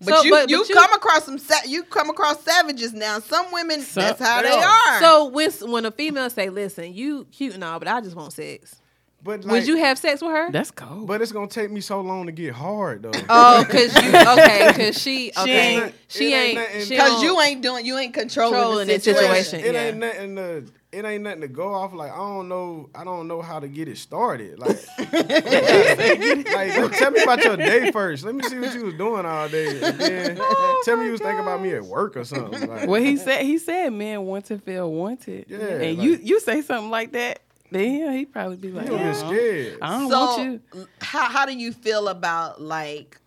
But 0.02 0.16
So, 0.18 0.24
you 0.24 0.32
but- 0.32 0.50
you 0.50 0.58
but 0.60 0.68
you- 0.70 0.76
come 0.76 0.92
across 0.94 1.24
some 1.24 1.38
sa- 1.38 1.64
you 1.66 1.84
come 1.84 2.10
across 2.10 2.44
savages 2.44 2.92
now. 2.94 3.20
Some 3.20 3.50
women 3.54 3.80
Some- 3.82 4.04
that's 4.04 4.20
how 4.20 4.42
they 4.42 4.50
they, 4.50 4.58
are. 4.58 4.64
are. 4.66 5.00
So 5.00 5.28
when 5.30 5.52
when 5.72 5.86
a 5.86 5.92
female 5.92 6.30
say, 6.30 6.50
"Listen, 6.50 6.94
you 6.94 7.26
cute 7.32 7.54
and 7.54 7.64
all, 7.64 7.80
but 7.80 7.88
I 7.88 8.02
just 8.02 8.16
want 8.18 8.34
sex," 8.34 8.76
but 9.24 9.44
like, 9.44 9.52
would 9.52 9.68
you 9.68 9.78
have 9.78 9.98
sex 9.98 10.22
with 10.22 10.32
her? 10.32 10.52
That's 10.52 10.72
cold. 10.72 11.08
But 11.08 11.22
it's 11.22 11.32
gonna 11.32 11.48
take 11.48 11.72
me 11.72 11.82
so 11.82 12.02
long 12.02 12.28
to 12.28 12.32
get 12.32 12.54
hard 12.54 13.04
though. 13.04 13.12
Oh, 13.30 13.66
cause 13.70 13.94
you 14.04 14.10
okay? 14.10 14.72
Cause 14.76 15.02
she 15.02 15.32
okay? 15.38 15.76
ain't- 15.84 15.94
She 16.08 16.34
ain't 16.34 16.36
ain't. 16.36 16.56
nothing- 16.60 16.82
she 16.86 16.90
Because 16.96 17.24
you 17.24 17.42
ain't 17.42 17.62
doing 17.62 17.86
you 17.86 17.98
ain't 17.98 18.14
controlling, 18.14 18.54
Controlling 18.56 18.88
the 18.88 18.94
the 18.94 19.00
situation. 19.00 19.44
situation. 19.46 19.70
it 19.70 19.74
yeah. 19.78 19.84
ain't 19.88 19.98
nothing 19.98 20.36
to 20.38 20.66
it 20.94 21.04
ain't 21.04 21.22
nothing 21.24 21.42
to 21.42 21.48
go 21.50 21.74
off. 21.74 21.94
Like 21.94 22.12
I 22.12 22.16
don't 22.18 22.48
know, 22.48 22.90
I 22.96 23.04
don't 23.04 23.28
know 23.28 23.42
how 23.42 23.60
to 23.60 23.68
get 23.68 23.88
it 23.90 23.98
started. 23.98 24.58
Like, 24.58 24.78
like 24.98 26.92
tell 26.98 27.12
me 27.12 27.24
about 27.24 27.44
your 27.44 27.58
day 27.58 27.92
first. 27.92 28.24
Let 28.24 28.36
me 28.36 28.44
see 28.44 28.58
what 28.60 28.74
you 28.74 28.86
was 28.86 28.94
doing 28.96 29.26
all 29.26 29.50
day. 29.50 29.74
Then 29.80 30.38
Oh 30.42 30.82
tell 30.86 30.98
me 30.98 31.06
you 31.06 31.12
was 31.12 31.22
thinking 31.22 31.42
about 31.42 31.62
me 31.62 31.74
at 31.74 31.84
work 31.84 32.16
or 32.18 32.24
something. 32.24 32.68
Like, 32.70 32.88
Well, 32.88 33.02
he 33.02 33.18
said 33.18 33.44
he 33.46 33.58
said 33.58 33.92
men 33.94 34.24
want 34.24 34.46
to 34.46 34.58
feel 34.60 34.92
wanted. 34.92 35.46
Yeah, 35.50 35.58
and 35.58 35.98
like- 35.98 36.06
you 36.06 36.20
you 36.24 36.40
say 36.40 36.62
something 36.62 36.90
like 36.90 37.12
that, 37.12 37.40
then 37.40 37.47
yeah, 37.72 38.14
he'd 38.14 38.32
probably 38.32 38.58
be 38.58 38.72
like, 38.72 38.88
you 38.88 38.96
"Yeah, 38.96 39.14
scared. 39.14 39.78
I 39.82 40.00
don't 40.00 40.10
want 40.10 40.36
So, 40.36 40.44
you. 40.44 40.88
how 41.02 41.28
how 41.30 41.46
do 41.46 41.54
you 41.56 41.72
feel 41.74 42.08
about 42.08 42.62
like 42.62 43.20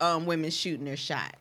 um, 0.00 0.26
women 0.26 0.50
shooting 0.50 0.84
their 0.84 0.96
shot? 0.96 1.36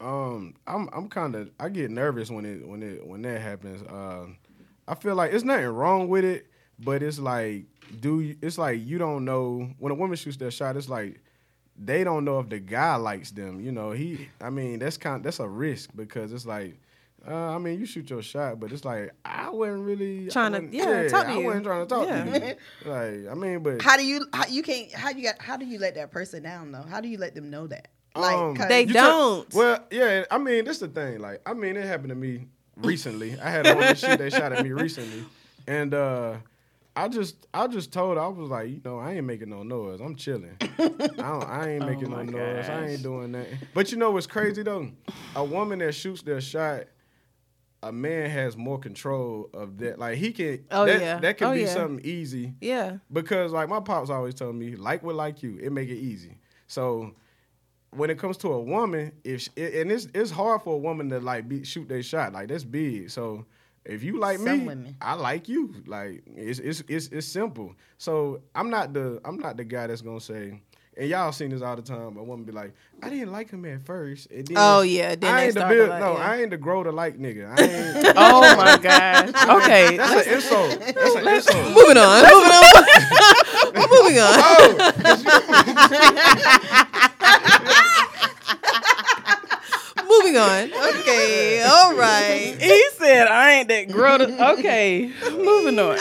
Um, 0.00 0.54
I'm 0.66 0.88
I'm 0.92 1.08
kind 1.08 1.34
of 1.36 1.50
I 1.60 1.68
get 1.68 1.90
nervous 1.90 2.30
when 2.30 2.44
it 2.44 2.66
when 2.66 2.82
it 2.82 3.06
when 3.06 3.22
that 3.22 3.40
happens. 3.40 3.82
Um, 3.88 4.36
I 4.88 4.94
feel 4.96 5.14
like 5.14 5.32
it's 5.32 5.44
nothing 5.44 5.66
wrong 5.66 6.08
with 6.08 6.24
it, 6.24 6.46
but 6.78 7.02
it's 7.02 7.18
like 7.20 7.66
do 8.00 8.20
you, 8.20 8.36
it's 8.42 8.58
like 8.58 8.80
you 8.84 8.98
don't 8.98 9.24
know 9.24 9.70
when 9.78 9.92
a 9.92 9.94
woman 9.94 10.16
shoots 10.16 10.36
their 10.36 10.50
shot. 10.50 10.76
It's 10.76 10.88
like 10.88 11.20
they 11.76 12.04
don't 12.04 12.24
know 12.24 12.40
if 12.40 12.48
the 12.48 12.58
guy 12.58 12.96
likes 12.96 13.30
them. 13.30 13.60
You 13.60 13.70
know, 13.72 13.92
he. 13.92 14.28
I 14.40 14.50
mean, 14.50 14.80
that's 14.80 14.96
kind 14.96 15.22
that's 15.22 15.38
a 15.40 15.48
risk 15.48 15.90
because 15.94 16.32
it's 16.32 16.46
like. 16.46 16.78
Uh, 17.26 17.54
I 17.54 17.58
mean, 17.58 17.78
you 17.78 17.86
shoot 17.86 18.10
your 18.10 18.20
shot, 18.22 18.58
but 18.58 18.72
it's 18.72 18.84
like 18.84 19.12
I 19.24 19.48
wasn't 19.50 19.82
really 19.84 20.28
Trying 20.28 20.52
to- 20.52 20.58
wasn't- 20.58 20.74
yeah, 20.74 21.08
talk 21.08 21.26
to 21.26 21.32
I 21.32 21.38
you. 21.38 21.44
wasn't 21.44 21.64
trying 21.64 21.86
to 21.86 21.94
talk 21.94 22.08
Yeah. 22.08 22.24
to 22.24 22.46
you. 22.48 22.54
Like, 22.90 23.30
I 23.30 23.34
mean, 23.34 23.60
but 23.62 23.80
How 23.82 23.96
do 23.96 24.04
you 24.04 24.26
how 24.32 24.46
you 24.48 24.62
can't 24.64 24.92
how 24.92 25.10
you 25.10 25.22
got 25.22 25.40
how 25.40 25.56
do 25.56 25.64
you 25.64 25.78
let 25.78 25.94
that 25.94 26.10
person 26.10 26.42
down 26.42 26.72
though? 26.72 26.82
How 26.82 27.00
do 27.00 27.06
you 27.08 27.18
let 27.18 27.34
them 27.36 27.48
know 27.50 27.66
that? 27.68 27.88
Like 28.16 28.34
Um, 28.36 28.56
'cause- 28.56 28.68
They 28.68 28.84
don't. 28.86 29.48
tell- 29.48 29.58
well, 29.58 29.78
yeah. 29.92 30.24
I 30.30 30.38
mean, 30.38 30.64
this 30.64 30.78
the 30.80 30.88
thing. 30.88 31.20
Like, 31.20 31.40
I 31.46 31.54
mean, 31.54 31.76
it 31.76 31.86
happened 31.86 32.08
to 32.10 32.14
me 32.16 32.48
recently. 32.76 33.38
I 33.40 33.50
had 33.50 33.66
a 33.66 33.74
woman 33.74 33.94
shoot 33.94 34.18
that 34.18 34.32
shot 34.32 34.52
at 34.52 34.64
me 34.64 34.72
recently, 34.72 35.24
and 35.68 35.94
uh, 35.94 36.34
I 36.94 37.08
just, 37.08 37.46
I 37.54 37.68
just 37.68 37.90
told 37.92 38.16
her 38.18 38.22
I 38.22 38.26
was 38.26 38.50
like, 38.50 38.68
you 38.68 38.80
know, 38.84 38.98
I 38.98 39.12
ain't 39.14 39.24
making 39.24 39.48
no 39.48 39.62
noise. 39.62 40.00
I'm 40.00 40.14
chilling. 40.16 40.56
I, 40.60 40.88
don't, 40.88 41.18
I 41.44 41.68
ain't 41.70 41.82
Oh 41.84 41.86
making 41.86 42.10
no 42.10 42.16
my 42.16 42.22
noise. 42.24 42.68
I 42.68 42.86
ain't 42.88 43.02
doing 43.02 43.32
that. 43.32 43.46
But 43.72 43.92
you 43.92 43.96
know 43.98 44.10
what's 44.10 44.26
crazy 44.26 44.62
though? 44.62 44.90
A 45.36 45.44
woman 45.44 45.78
that 45.78 45.92
shoots 45.94 46.20
their 46.22 46.40
shot. 46.40 46.84
A 47.84 47.90
man 47.90 48.30
has 48.30 48.56
more 48.56 48.78
control 48.78 49.50
of 49.52 49.78
that. 49.78 49.98
Like 49.98 50.16
he 50.16 50.32
can. 50.32 50.64
Oh, 50.70 50.86
that, 50.86 51.00
yeah. 51.00 51.18
That 51.18 51.36
can 51.38 51.48
Oh, 51.48 51.54
be 51.54 51.62
yeah. 51.62 51.66
something 51.66 52.04
easy 52.04 52.54
Yeah. 52.60 52.98
because 53.12 53.50
like 53.52 53.68
my 53.68 53.80
pops 53.80 54.08
always 54.10 54.34
told 54.34 54.54
me, 54.54 54.76
like 54.76 55.02
with 55.02 55.16
like 55.16 55.42
you, 55.42 55.58
it 55.60 55.70
make 55.72 55.88
it 55.88 55.96
easy. 55.98 56.36
So 56.68 57.12
when 57.90 58.08
it 58.08 58.18
comes 58.18 58.36
to 58.38 58.52
a 58.52 58.60
woman, 58.60 59.12
if 59.24 59.42
she, 59.42 59.50
and 59.56 59.90
it's 59.90 60.06
it's 60.14 60.30
hard 60.30 60.62
for 60.62 60.74
a 60.74 60.78
woman 60.78 61.10
to 61.10 61.18
like 61.20 61.48
be, 61.48 61.64
shoot 61.64 61.88
their 61.88 62.02
shot, 62.02 62.32
like 62.32 62.48
that's 62.48 62.64
big. 62.64 63.10
So 63.10 63.44
if 63.84 64.04
you 64.04 64.20
like 64.20 64.38
Some 64.38 64.60
me, 64.60 64.66
women. 64.66 64.96
I 65.02 65.14
like 65.14 65.48
you. 65.48 65.74
Like 65.86 66.22
it's 66.26 66.60
it's 66.60 66.84
it's 66.86 67.08
it's 67.08 67.26
simple. 67.26 67.74
So 67.98 68.42
I'm 68.54 68.70
not 68.70 68.92
the 68.92 69.20
I'm 69.24 69.38
not 69.38 69.56
the 69.56 69.64
guy 69.64 69.88
that's 69.88 70.02
gonna 70.02 70.20
say. 70.20 70.62
And 70.94 71.08
y'all 71.08 71.32
seen 71.32 71.48
this 71.50 71.62
all 71.62 71.74
the 71.74 71.80
time. 71.80 72.18
A 72.18 72.22
woman 72.22 72.44
be 72.44 72.52
like, 72.52 72.74
"I 73.02 73.08
didn't 73.08 73.32
like 73.32 73.48
him 73.50 73.64
at 73.64 73.80
first. 73.86 74.30
And 74.30 74.46
then 74.46 74.58
Oh, 74.60 74.82
yeah, 74.82 75.14
then 75.14 75.32
I 75.32 75.36
they 75.40 75.44
ain't 75.46 75.54
the 75.54 75.60
start 75.60 75.72
to 75.72 75.76
build. 75.78 75.88
like- 75.88 76.00
no, 76.00 76.18
yeah. 76.18 76.30
I 76.30 76.36
ain't 76.42 76.50
the 76.50 76.58
grow 76.58 76.82
to 76.82 76.92
like 76.92 77.16
nigga. 77.18 77.48
I 77.58 77.62
ain't. 77.62 78.06
Oh 78.18 78.56
my 78.56 78.76
gosh. 78.76 79.30
Okay. 79.62 79.96
That's 80.02 80.26
an 80.26 80.34
insult. 80.34 80.80
That's 80.80 81.14
an 81.14 81.26
insult. 81.28 81.70
Moving 81.74 81.96
on. 81.96 82.22
Moving 82.28 82.52
on. 82.52 82.62
moving 83.88 84.18
on. 84.18 84.34
Oh, 84.34 84.92
moving 90.08 90.36
on. 90.36 90.72
Okay. 91.00 91.62
All 91.62 91.94
right. 91.96 92.56
He 92.60 92.84
said, 92.98 93.28
"I 93.28 93.52
ain't 93.52 93.68
that 93.68 93.88
grown." 93.90 94.20
Okay, 94.22 95.10
moving 95.32 95.78
on. 95.78 95.96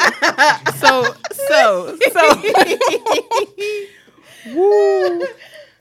So, 0.77 1.13
so, 1.47 1.97
so. 2.11 2.41
Woo. 4.47 5.25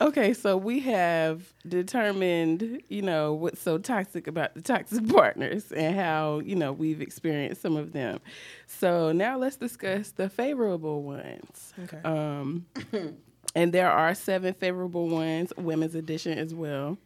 Okay, 0.01 0.33
so 0.33 0.57
we 0.57 0.79
have 0.79 1.53
determined, 1.67 2.81
you 2.89 3.03
know, 3.03 3.33
what's 3.33 3.61
so 3.61 3.77
toxic 3.77 4.25
about 4.25 4.55
the 4.55 4.61
toxic 4.61 5.07
partners 5.13 5.71
and 5.71 5.95
how, 5.95 6.39
you 6.39 6.55
know, 6.55 6.71
we've 6.71 7.01
experienced 7.01 7.61
some 7.61 7.77
of 7.77 7.91
them. 7.91 8.19
So 8.65 9.11
now 9.11 9.37
let's 9.37 9.57
discuss 9.57 10.11
the 10.11 10.27
favorable 10.27 11.03
ones. 11.03 11.73
Okay. 11.83 11.99
Um, 12.03 12.65
and 13.55 13.71
there 13.71 13.91
are 13.91 14.15
seven 14.15 14.55
favorable 14.55 15.07
ones, 15.07 15.53
women's 15.55 15.93
edition 15.93 16.37
as 16.39 16.53
well. 16.55 16.97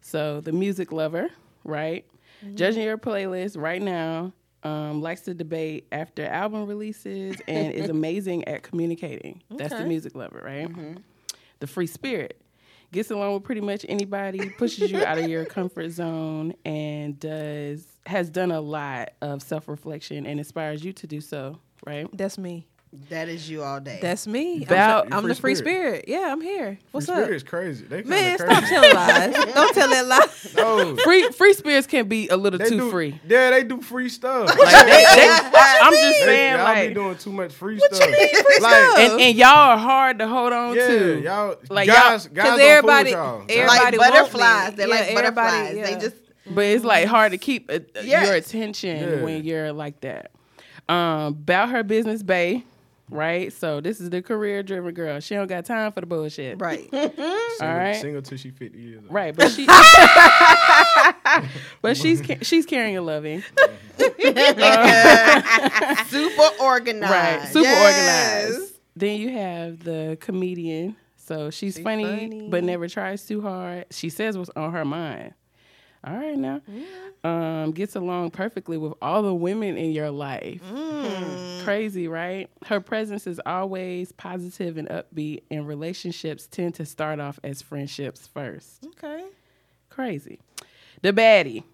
So 0.00 0.40
the 0.40 0.52
music 0.52 0.92
lover, 0.92 1.30
right? 1.64 2.04
Judging 2.54 2.84
your 2.84 2.98
playlist 2.98 3.60
right 3.60 3.82
now, 3.82 4.32
um, 4.62 5.00
likes 5.00 5.22
to 5.22 5.34
debate 5.34 5.86
after 5.92 6.24
album 6.26 6.66
releases 6.66 7.36
and 7.46 7.72
is 7.72 7.88
amazing 7.90 8.46
at 8.48 8.62
communicating. 8.62 9.42
That's 9.50 9.74
the 9.74 9.84
music 9.84 10.14
lover, 10.14 10.40
right? 10.44 10.68
The 11.60 11.66
free 11.66 11.86
spirit 11.86 12.40
gets 12.92 13.10
along 13.10 13.34
with 13.34 13.44
pretty 13.44 13.60
much 13.60 13.84
anybody, 13.88 14.50
pushes 14.50 14.90
you 14.90 15.04
out 15.04 15.18
of 15.18 15.28
your 15.28 15.44
comfort 15.56 15.90
zone, 15.90 16.54
and 16.64 17.18
does 17.18 17.86
has 18.06 18.30
done 18.30 18.50
a 18.52 18.60
lot 18.60 19.10
of 19.20 19.42
self 19.42 19.68
reflection 19.68 20.26
and 20.26 20.38
inspires 20.38 20.84
you 20.84 20.92
to 20.94 21.06
do 21.06 21.20
so, 21.20 21.58
right? 21.86 22.08
That's 22.16 22.38
me. 22.38 22.66
That 23.08 23.28
is 23.28 23.48
you 23.48 23.62
all 23.62 23.80
day. 23.80 23.98
That's 24.02 24.26
me. 24.26 24.66
I'm, 24.68 25.12
I'm 25.12 25.22
Free 25.22 25.28
the 25.28 25.34
free 25.34 25.54
spirit. 25.54 25.56
spirit. 25.56 26.04
Yeah, 26.08 26.32
I'm 26.32 26.40
here. 26.40 26.78
What's 26.92 27.06
Free 27.06 27.14
up? 27.14 27.22
spirit 27.24 27.36
is 27.36 27.42
crazy. 27.42 27.84
They 27.84 28.02
kinda 28.02 28.10
Man, 28.10 28.38
crazy. 28.38 28.52
stop 28.54 28.68
telling 28.68 28.94
lies. 28.94 29.34
Don't 29.54 29.74
tell 29.74 29.88
that 29.88 30.06
lie. 30.06 30.26
No. 30.56 30.96
Free 31.04 31.28
free 31.30 31.52
spirits 31.54 31.86
can 31.86 32.08
be 32.08 32.28
a 32.28 32.36
little 32.36 32.58
They 32.58 32.68
too 32.68 32.76
do, 32.78 32.90
free. 32.90 33.20
Yeah, 33.28 33.50
they 33.50 33.64
do 33.64 33.80
free 33.80 34.08
stuff. 34.08 34.48
Like 34.48 34.56
they, 34.58 34.64
they, 34.64 35.40
I'm 35.52 35.92
just 35.92 36.18
They- 36.20 36.24
saying, 36.24 36.54
y'all 36.56 36.64
like, 36.64 36.88
be 36.88 36.94
doing 36.94 37.16
too 37.16 37.32
much 37.32 37.52
free 37.52 37.78
stuff. 37.78 37.98
free 37.98 38.58
like, 38.60 38.74
stuff? 38.74 38.98
and, 38.98 39.20
and 39.20 39.36
y'all 39.36 39.48
are 39.48 39.78
hard 39.78 40.18
to 40.18 40.28
hold 40.28 40.52
on 40.52 40.74
yeah, 40.76 40.86
to. 40.88 41.20
y'all, 41.22 41.56
Like, 41.70 41.86
guys, 41.88 42.26
guys 42.26 42.28
Because 42.28 42.50
don't 42.58 42.60
everybody, 42.60 43.10
y'all. 43.10 43.44
everybody 43.48 43.96
like 43.98 44.12
butterflies. 44.12 44.74
They're 44.74 44.88
Yeah, 44.88 44.94
like 44.94 45.14
butterflies. 45.14 45.76
yeah. 45.76 45.84
They 45.86 46.00
just 46.00 46.16
But 46.48 46.64
it's 46.64 46.84
like 46.84 47.06
hard 47.06 47.32
to 47.32 47.38
keep 47.38 47.70
uh, 47.70 47.80
Yes. 48.02 48.26
your 48.26 48.34
attention 48.36 48.96
Yeah. 49.18 49.22
when 49.24 49.44
you're 49.44 49.72
like 49.72 50.00
that. 50.00 50.30
Um, 50.88 51.26
about 51.28 51.70
her 51.70 51.82
business, 51.82 52.22
bay, 52.22 52.62
right? 53.10 53.52
So 53.52 53.80
this 53.80 54.00
is 54.00 54.10
the 54.10 54.22
career 54.22 54.62
driven 54.62 54.94
girl. 54.94 55.20
She 55.20 55.34
don't 55.34 55.46
got 55.46 55.64
time 55.64 55.92
for 55.92 56.00
the 56.00 56.06
bullshit, 56.06 56.60
Right. 56.60 56.80
single, 56.90 57.12
all 57.60 57.74
right. 57.74 57.96
single 57.96 58.22
till 58.22 58.38
she 58.38 58.50
50 58.50 58.78
years 58.78 59.02
old. 59.02 59.12
Right, 59.12 59.34
but 59.36 59.50
she, 59.50 59.66
but 61.82 61.96
she's 61.96 62.20
ca- 62.22 62.38
she's 62.42 62.66
caring 62.66 62.96
and 62.96 63.06
loving, 63.06 63.42
super 66.06 66.48
organized. 66.60 67.10
right? 67.12 67.48
Super 67.48 67.64
Yes. 67.64 68.50
organized. 68.54 68.72
Then 68.96 69.20
you 69.20 69.30
have 69.32 69.82
the 69.84 70.16
comedian. 70.20 70.96
So 71.16 71.50
she's 71.50 71.74
She's 71.74 71.84
funny, 71.84 72.04
funny. 72.04 72.48
but 72.50 72.64
never 72.64 72.88
tries 72.88 73.24
too 73.26 73.42
hard. 73.42 73.84
She 73.90 74.08
says 74.10 74.38
what's 74.38 74.50
on 74.56 74.72
her 74.72 74.84
mind. 74.84 75.34
All 76.06 76.14
right, 76.14 76.38
now 76.38 76.60
mm-hmm. 76.70 77.26
um, 77.26 77.72
gets 77.72 77.96
along 77.96 78.30
perfectly 78.30 78.76
with 78.78 78.92
all 79.02 79.22
the 79.22 79.34
women 79.34 79.76
in 79.76 79.90
your 79.90 80.10
life. 80.10 80.62
Mm. 80.62 81.64
Crazy, 81.64 82.06
right? 82.06 82.48
Her 82.66 82.78
presence 82.80 83.26
is 83.26 83.40
always 83.44 84.12
positive 84.12 84.76
and 84.76 84.88
upbeat, 84.88 85.42
and 85.50 85.66
relationships 85.66 86.46
tend 86.46 86.76
to 86.76 86.86
start 86.86 87.18
off 87.18 87.40
as 87.42 87.60
friendships 87.60 88.28
first. 88.28 88.86
Okay. 88.86 89.24
Crazy. 89.90 90.38
The 91.02 91.12
baddie. 91.12 91.64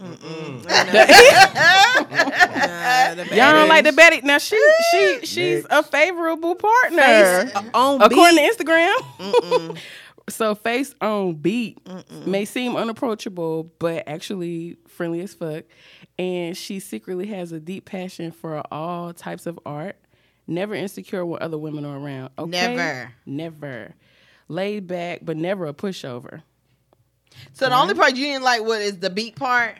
Nah, 0.00 0.14
the 3.14 3.26
Y'all 3.32 3.52
don't 3.52 3.68
like 3.68 3.84
the 3.84 3.90
baddie. 3.90 4.20
baddie. 4.20 4.24
Now 4.24 4.38
she 4.38 4.58
she 4.90 5.20
she's 5.24 5.66
a 5.68 5.82
favorable 5.82 6.54
partner. 6.54 7.02
Face 7.02 7.54
uh, 7.54 7.62
on 7.74 8.00
According 8.00 8.36
beat. 8.36 8.56
to 8.56 8.64
Instagram. 8.64 9.78
so 10.30 10.54
face 10.54 10.94
on 11.00 11.34
beat 11.34 11.78
may 12.26 12.44
seem 12.44 12.76
unapproachable, 12.76 13.70
but 13.78 14.04
actually 14.06 14.76
friendly 14.88 15.20
as 15.20 15.34
fuck. 15.34 15.64
And 16.18 16.56
she 16.56 16.80
secretly 16.80 17.26
has 17.28 17.52
a 17.52 17.60
deep 17.60 17.84
passion 17.84 18.30
for 18.32 18.62
all 18.72 19.12
types 19.12 19.46
of 19.46 19.58
art. 19.66 19.96
Never 20.46 20.74
insecure 20.74 21.24
when 21.24 21.42
other 21.42 21.58
women 21.58 21.84
are 21.84 21.98
around. 21.98 22.30
Okay? 22.38 22.74
Never. 22.76 23.12
Never. 23.26 23.94
Laid 24.48 24.86
back, 24.86 25.20
but 25.22 25.36
never 25.36 25.66
a 25.66 25.72
pushover. 25.72 26.42
So 27.52 27.68
the 27.68 27.76
only 27.76 27.94
part 27.94 28.16
you 28.16 28.24
didn't 28.26 28.42
like 28.42 28.62
what 28.64 28.80
is 28.80 28.98
the 28.98 29.10
beat 29.10 29.36
part? 29.36 29.76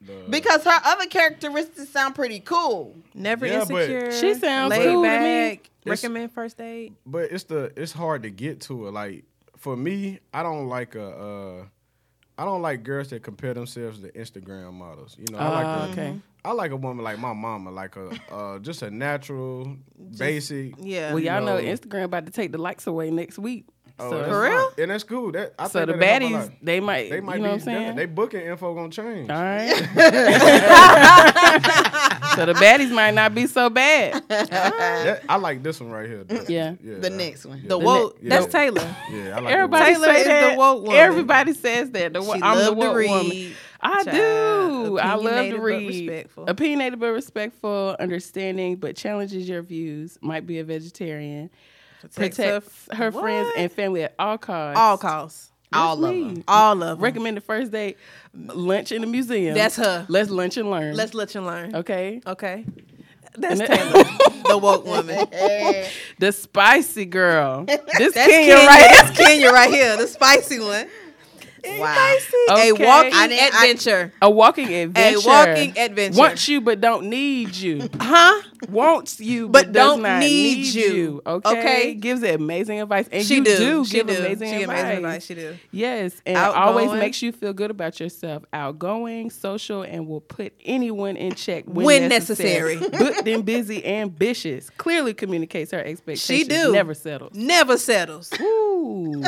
The- 0.00 0.24
Because 0.30 0.62
her 0.64 0.80
other 0.84 1.06
characteristics 1.06 1.88
sound 1.88 2.14
pretty 2.14 2.38
cool. 2.40 2.94
Never 3.14 3.46
Yeah, 3.46 3.60
insecure. 3.62 4.12
She 4.12 4.34
sounds 4.34 4.70
laid 4.70 4.84
cool 4.84 5.02
to 5.02 5.08
me. 5.08 5.14
back. 5.56 5.70
Recommend 5.84 6.32
first 6.32 6.56
date. 6.58 6.92
but 7.04 7.30
it's 7.32 7.44
the 7.44 7.72
it's 7.76 7.92
hard 7.92 8.22
to 8.24 8.30
get 8.30 8.60
to 8.62 8.86
it. 8.88 8.92
Like 8.92 9.24
for 9.66 9.76
me, 9.76 10.20
I 10.32 10.44
don't 10.44 10.68
like 10.68 10.94
a 10.94 11.08
uh, 11.08 11.64
I 12.38 12.44
don't 12.44 12.62
like 12.62 12.84
girls 12.84 13.08
that 13.08 13.24
compare 13.24 13.52
themselves 13.52 13.98
to 14.00 14.12
Instagram 14.12 14.74
models. 14.74 15.16
You 15.18 15.26
know, 15.32 15.38
I 15.38 15.48
like 15.48 15.66
Ah, 15.66 15.86
a, 15.86 15.90
okay. 15.90 16.20
I 16.44 16.52
like 16.52 16.70
a 16.70 16.76
woman 16.76 17.02
like 17.02 17.18
my 17.18 17.32
mama, 17.32 17.72
like 17.72 17.96
a 17.96 18.10
uh, 18.32 18.58
just 18.60 18.82
a 18.82 18.90
natural, 18.92 19.76
basic. 20.16 20.74
Yeah. 20.78 21.12
Well, 21.14 21.18
y'all 21.18 21.44
know 21.44 21.56
know- 21.58 21.64
Instagram 21.64 22.04
about 22.04 22.26
to 22.26 22.30
take 22.32 22.52
the 22.52 22.58
likes 22.58 22.86
away 22.86 23.10
next 23.10 23.40
week. 23.40 23.64
Oh, 23.98 24.10
So- 24.10 24.24
For 24.24 24.42
real? 24.42 24.70
fine. 24.70 24.82
And 24.82 24.90
that's 24.90 25.04
cool. 25.04 25.32
That 25.32 25.54
I 25.58 25.68
So 25.68 25.80
think 25.86 25.92
the 25.92 25.96
that'll 25.98 26.28
help 26.28 26.42
a 26.42 26.46
baddies, 26.48 26.52
they 26.62 26.80
might, 26.80 27.10
they 27.10 27.20
might 27.20 27.36
you 27.36 27.42
know 27.42 27.48
be 27.48 27.50
what 27.52 27.54
I'm 27.54 27.60
saying? 27.60 27.96
They 27.96 28.06
booking 28.06 28.40
info 28.42 28.74
gonna 28.74 28.90
change. 28.90 29.30
All 29.30 29.36
right. 29.42 29.70
so 32.36 32.46
the 32.46 32.52
baddies 32.54 32.90
might 32.90 33.14
not 33.14 33.34
be 33.34 33.46
so 33.46 33.70
bad. 33.70 34.22
That- 34.46 35.22
I 35.28 35.36
like 35.36 35.62
this 35.62 35.80
one 35.80 35.90
right 35.90 36.08
here. 36.08 36.24
Yeah. 36.48 36.74
yeah. 36.82 36.98
The 36.98 37.10
next 37.10 37.46
one. 37.46 37.62
The 37.62 37.68
The 37.68 37.78
woke. 37.78 38.22
ne- 38.22 38.28
That's 38.28 38.46
yeah. 38.46 38.50
Taylor. 38.52 38.96
Yeah, 39.10 39.36
I 39.36 39.40
like 39.40 39.54
Everybody 39.54 39.84
Taylor 39.94 40.06
say 40.06 40.20
is 40.20 40.52
the 40.52 40.58
woke 40.58 40.82
woman. 40.82 40.96
Everybody 40.96 41.52
says 41.54 41.90
that. 41.92 42.12
The, 42.12 42.22
wo- 42.22 42.34
She 42.34 42.42
I'm 42.42 42.58
the 42.58 42.64
loved 42.70 42.80
to 42.80 42.86
woke 42.86 42.96
read. 42.96 43.10
woman. 43.10 43.52
I 43.80 44.04
Child. 44.04 44.16
do. 44.16 44.98
I 44.98 45.14
love 45.14 45.22
to 45.22 45.28
Opinionated 45.28 45.56
but 45.56 45.62
read. 45.62 45.86
respectful. 46.08 46.44
Opinionated 46.48 47.00
but 47.00 47.12
respectful, 47.12 47.96
understanding 48.00 48.76
but 48.76 48.96
challenges 48.96 49.48
your 49.48 49.62
views. 49.62 50.18
Might 50.20 50.46
be 50.46 50.58
a 50.58 50.64
vegetarian. 50.64 51.50
Protects 52.14 52.36
Protects 52.36 52.88
her, 52.92 53.10
What? 53.10 53.20
friends 53.22 53.48
and 53.56 53.72
family 53.72 54.04
at 54.04 54.14
all 54.18 54.38
costs. 54.38 54.78
All 54.78 54.98
costs. 54.98 55.50
All 55.72 56.04
of 56.04 56.10
them. 56.14 56.44
All 56.48 56.72
of 56.74 56.78
them. 56.80 56.98
Recommend 57.00 57.36
the 57.36 57.40
first 57.40 57.72
date 57.72 57.96
lunch 58.34 58.92
in 58.92 59.00
the 59.02 59.06
museum. 59.06 59.54
That's 59.54 59.76
her. 59.76 60.06
Let's 60.08 60.30
lunch 60.30 60.56
and 60.56 60.70
learn. 60.70 60.94
Let's 60.96 61.12
lunch 61.14 61.34
and 61.34 61.46
learn. 61.46 61.74
okay. 61.76 62.20
Okay. 62.26 62.64
That's 63.38 63.60
And 63.60 63.68
Taylor, 63.68 64.04
the 64.48 64.58
woke 64.58 64.86
woman. 64.86 65.26
The 66.18 66.32
spicy 66.32 67.04
girl. 67.04 67.64
This 67.98 68.14
That's 68.14 68.14
Kenya 68.14 68.54
Kenya, 68.54 68.66
right 68.66 68.88
That's 68.90 69.18
Kenya 69.18 69.50
right 69.50 69.70
here, 69.70 69.96
the 69.98 70.06
spicy 70.06 70.58
one. 70.60 70.86
Wow. 71.78 72.16
Okay. 72.52 72.68
A 72.70 72.72
walking 72.74 73.12
I 73.12 73.26
didn't- 73.26 73.42
I- 73.42 73.46
adventure. 73.66 74.12
A 74.22 74.30
walking 74.30 74.72
adventure. 74.72 75.18
A 75.18 75.26
walking 75.28 75.76
adventure. 75.78 76.18
Wants 76.18 76.48
you 76.48 76.60
but 76.62 76.80
don't 76.80 77.10
need 77.10 77.54
you. 77.56 77.90
huh? 78.00 78.40
Wants 78.68 79.20
you 79.20 79.48
but, 79.48 79.66
But 79.66 79.72
does 79.72 79.92
don't 79.94 80.02
not 80.02 80.20
need 80.20 80.56
need, 80.58 80.74
you. 80.74 80.92
you. 80.94 81.22
Okay? 81.26 81.58
Okay? 81.60 81.94
Gives 81.94 82.22
amazing 82.22 82.80
advice. 82.80 83.08
And 83.12 83.24
She 83.24 83.36
you 83.36 83.44
do. 83.44 83.56
do, 83.58 83.84
She 83.84 83.92
give 83.98 84.06
do. 84.06 84.16
amazing, 84.16 84.48
She 84.56 84.62
advice. 84.62 84.80
amazing 84.80 84.96
advice. 85.04 85.26
She 85.26 85.34
do. 85.34 85.56
Yes, 85.70 86.22
and 86.26 86.36
always 86.36 86.90
makes 86.92 87.22
you 87.22 87.32
feel 87.32 87.52
good 87.52 87.70
about 87.70 88.00
yourself. 88.00 88.44
Outgoing, 88.52 89.30
social, 89.30 89.82
and 89.82 90.06
will 90.08 90.20
put 90.20 90.52
anyone 90.64 91.16
in 91.16 91.34
check 91.34 91.64
when, 91.66 91.86
When 91.86 92.08
necessary. 92.08 92.76
necessary. 92.76 92.98
Booked 93.14 93.28
and 93.28 93.44
busy, 93.44 93.84
ambitious. 93.86 94.70
Clearly 94.70 95.14
communicates 95.14 95.70
her 95.72 95.80
expectations. 95.80 96.22
She 96.38 96.44
do. 96.44 96.72
Never 96.72 96.94
settles. 96.94 97.34
Never 97.34 97.76
settles. 97.78 98.32
Ooh. 98.40 99.22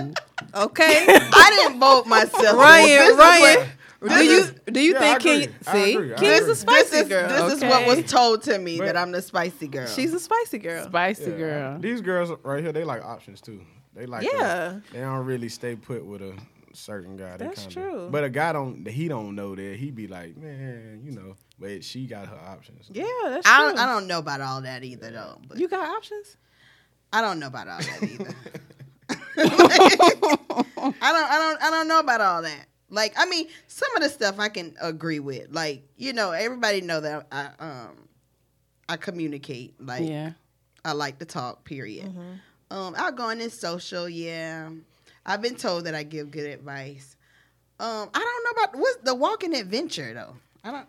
Okay. 0.54 1.04
I 1.08 1.62
didn't 1.64 1.80
vote 1.80 2.06
myself. 2.06 2.56
Ryan, 2.56 3.16
Ryan, 3.16 3.68
what- 4.00 4.10
do 4.18 4.24
you 4.24 4.44
do 4.72 4.80
you 4.80 4.92
Yeah, 4.94 4.98
think 5.00 5.18
agree. 5.20 5.30
Kenya? 5.46 5.54
I 5.66 5.72
See, 5.84 5.94
agree. 5.94 6.14
I 6.14 6.16
Kenya's 6.18 6.38
agree. 6.40 6.52
a 6.52 6.56
spicy 6.56 6.90
This 6.90 7.02
is 7.02 7.08
girl. 7.08 7.28
this 7.28 7.52
is 7.54 7.60
what 7.62 7.86
was 7.86 8.10
told 8.10 8.42
to 8.42 8.58
me 8.58 8.78
But- 8.78 8.86
that 8.86 8.96
I'm 8.96 9.12
the 9.12 9.22
spicy 9.22 9.68
girl. 9.68 9.86
She's 9.86 10.12
a 10.14 10.20
spicy 10.20 10.58
girl. 10.58 10.84
Spicy 10.86 11.30
Yeah. 11.30 11.36
girl. 11.36 11.78
These 11.80 12.00
girls 12.00 12.30
right 12.42 12.62
here, 12.62 12.72
they 12.72 12.84
like 12.84 13.04
options 13.04 13.40
too. 13.40 13.60
They 13.94 14.06
like 14.06 14.24
Yeah. 14.32 14.80
they 14.92 15.00
don't 15.00 15.24
really 15.26 15.48
stay 15.48 15.74
put 15.74 16.04
with 16.04 16.22
a 16.22 16.34
certain 16.72 17.16
guy. 17.16 17.36
They 17.36 17.46
That's 17.46 17.62
kinda, 17.66 17.74
true. 17.74 18.08
But 18.10 18.22
a 18.24 18.30
guy 18.30 18.52
don't 18.52 18.86
he 18.86 19.08
don't 19.08 19.34
know 19.34 19.54
that. 19.56 19.76
He 19.76 19.90
be 19.90 20.06
like, 20.06 20.36
man, 20.36 21.00
you 21.04 21.10
know. 21.12 21.34
But 21.58 21.82
she 21.82 22.06
got 22.06 22.28
her 22.28 22.38
options. 22.46 22.88
Yeah, 22.92 23.04
that's 23.24 23.46
I 23.48 23.56
true. 23.58 23.68
don't 23.70 23.78
I 23.80 23.86
don't 23.86 24.06
know 24.06 24.18
about 24.20 24.40
all 24.40 24.60
that 24.62 24.84
either 24.84 25.10
though. 25.10 25.40
But 25.48 25.58
You 25.58 25.66
got 25.66 25.88
options? 25.88 26.36
I 27.12 27.20
don't 27.20 27.40
know 27.40 27.48
about 27.48 27.66
all 27.68 27.78
that 27.78 28.02
either. 28.02 28.34
I 29.38 30.32
don't 30.78 30.94
I 31.02 31.38
don't 31.38 31.62
I 31.62 31.70
don't 31.70 31.88
know 31.88 31.98
about 32.00 32.20
all 32.20 32.42
that. 32.42 32.66
Like 32.90 33.14
I 33.16 33.26
mean, 33.26 33.48
some 33.66 33.94
of 33.96 34.02
the 34.02 34.08
stuff 34.08 34.38
I 34.38 34.48
can 34.48 34.74
agree 34.80 35.20
with. 35.20 35.48
Like, 35.52 35.82
you 35.96 36.12
know, 36.12 36.32
everybody 36.32 36.80
know 36.80 37.00
that 37.00 37.26
I 37.30 37.48
um 37.58 38.08
I 38.88 38.96
communicate. 38.96 39.74
Like 39.80 40.08
Yeah. 40.08 40.32
I 40.84 40.92
like 40.92 41.18
to 41.18 41.24
talk, 41.24 41.64
period. 41.64 42.06
Mm-hmm. 42.06 42.76
Um 42.76 42.94
outgoing 42.96 43.40
and 43.40 43.52
social, 43.52 44.08
yeah. 44.08 44.70
I've 45.26 45.42
been 45.42 45.56
told 45.56 45.84
that 45.84 45.94
I 45.94 46.04
give 46.04 46.30
good 46.30 46.46
advice. 46.50 47.16
Um, 47.80 48.08
I 48.12 48.18
don't 48.18 48.44
know 48.44 48.62
about 48.62 48.78
what's 48.78 48.96
the 49.04 49.14
walking 49.14 49.54
adventure 49.54 50.14
though. 50.14 50.36
I 50.64 50.70
don't 50.72 50.86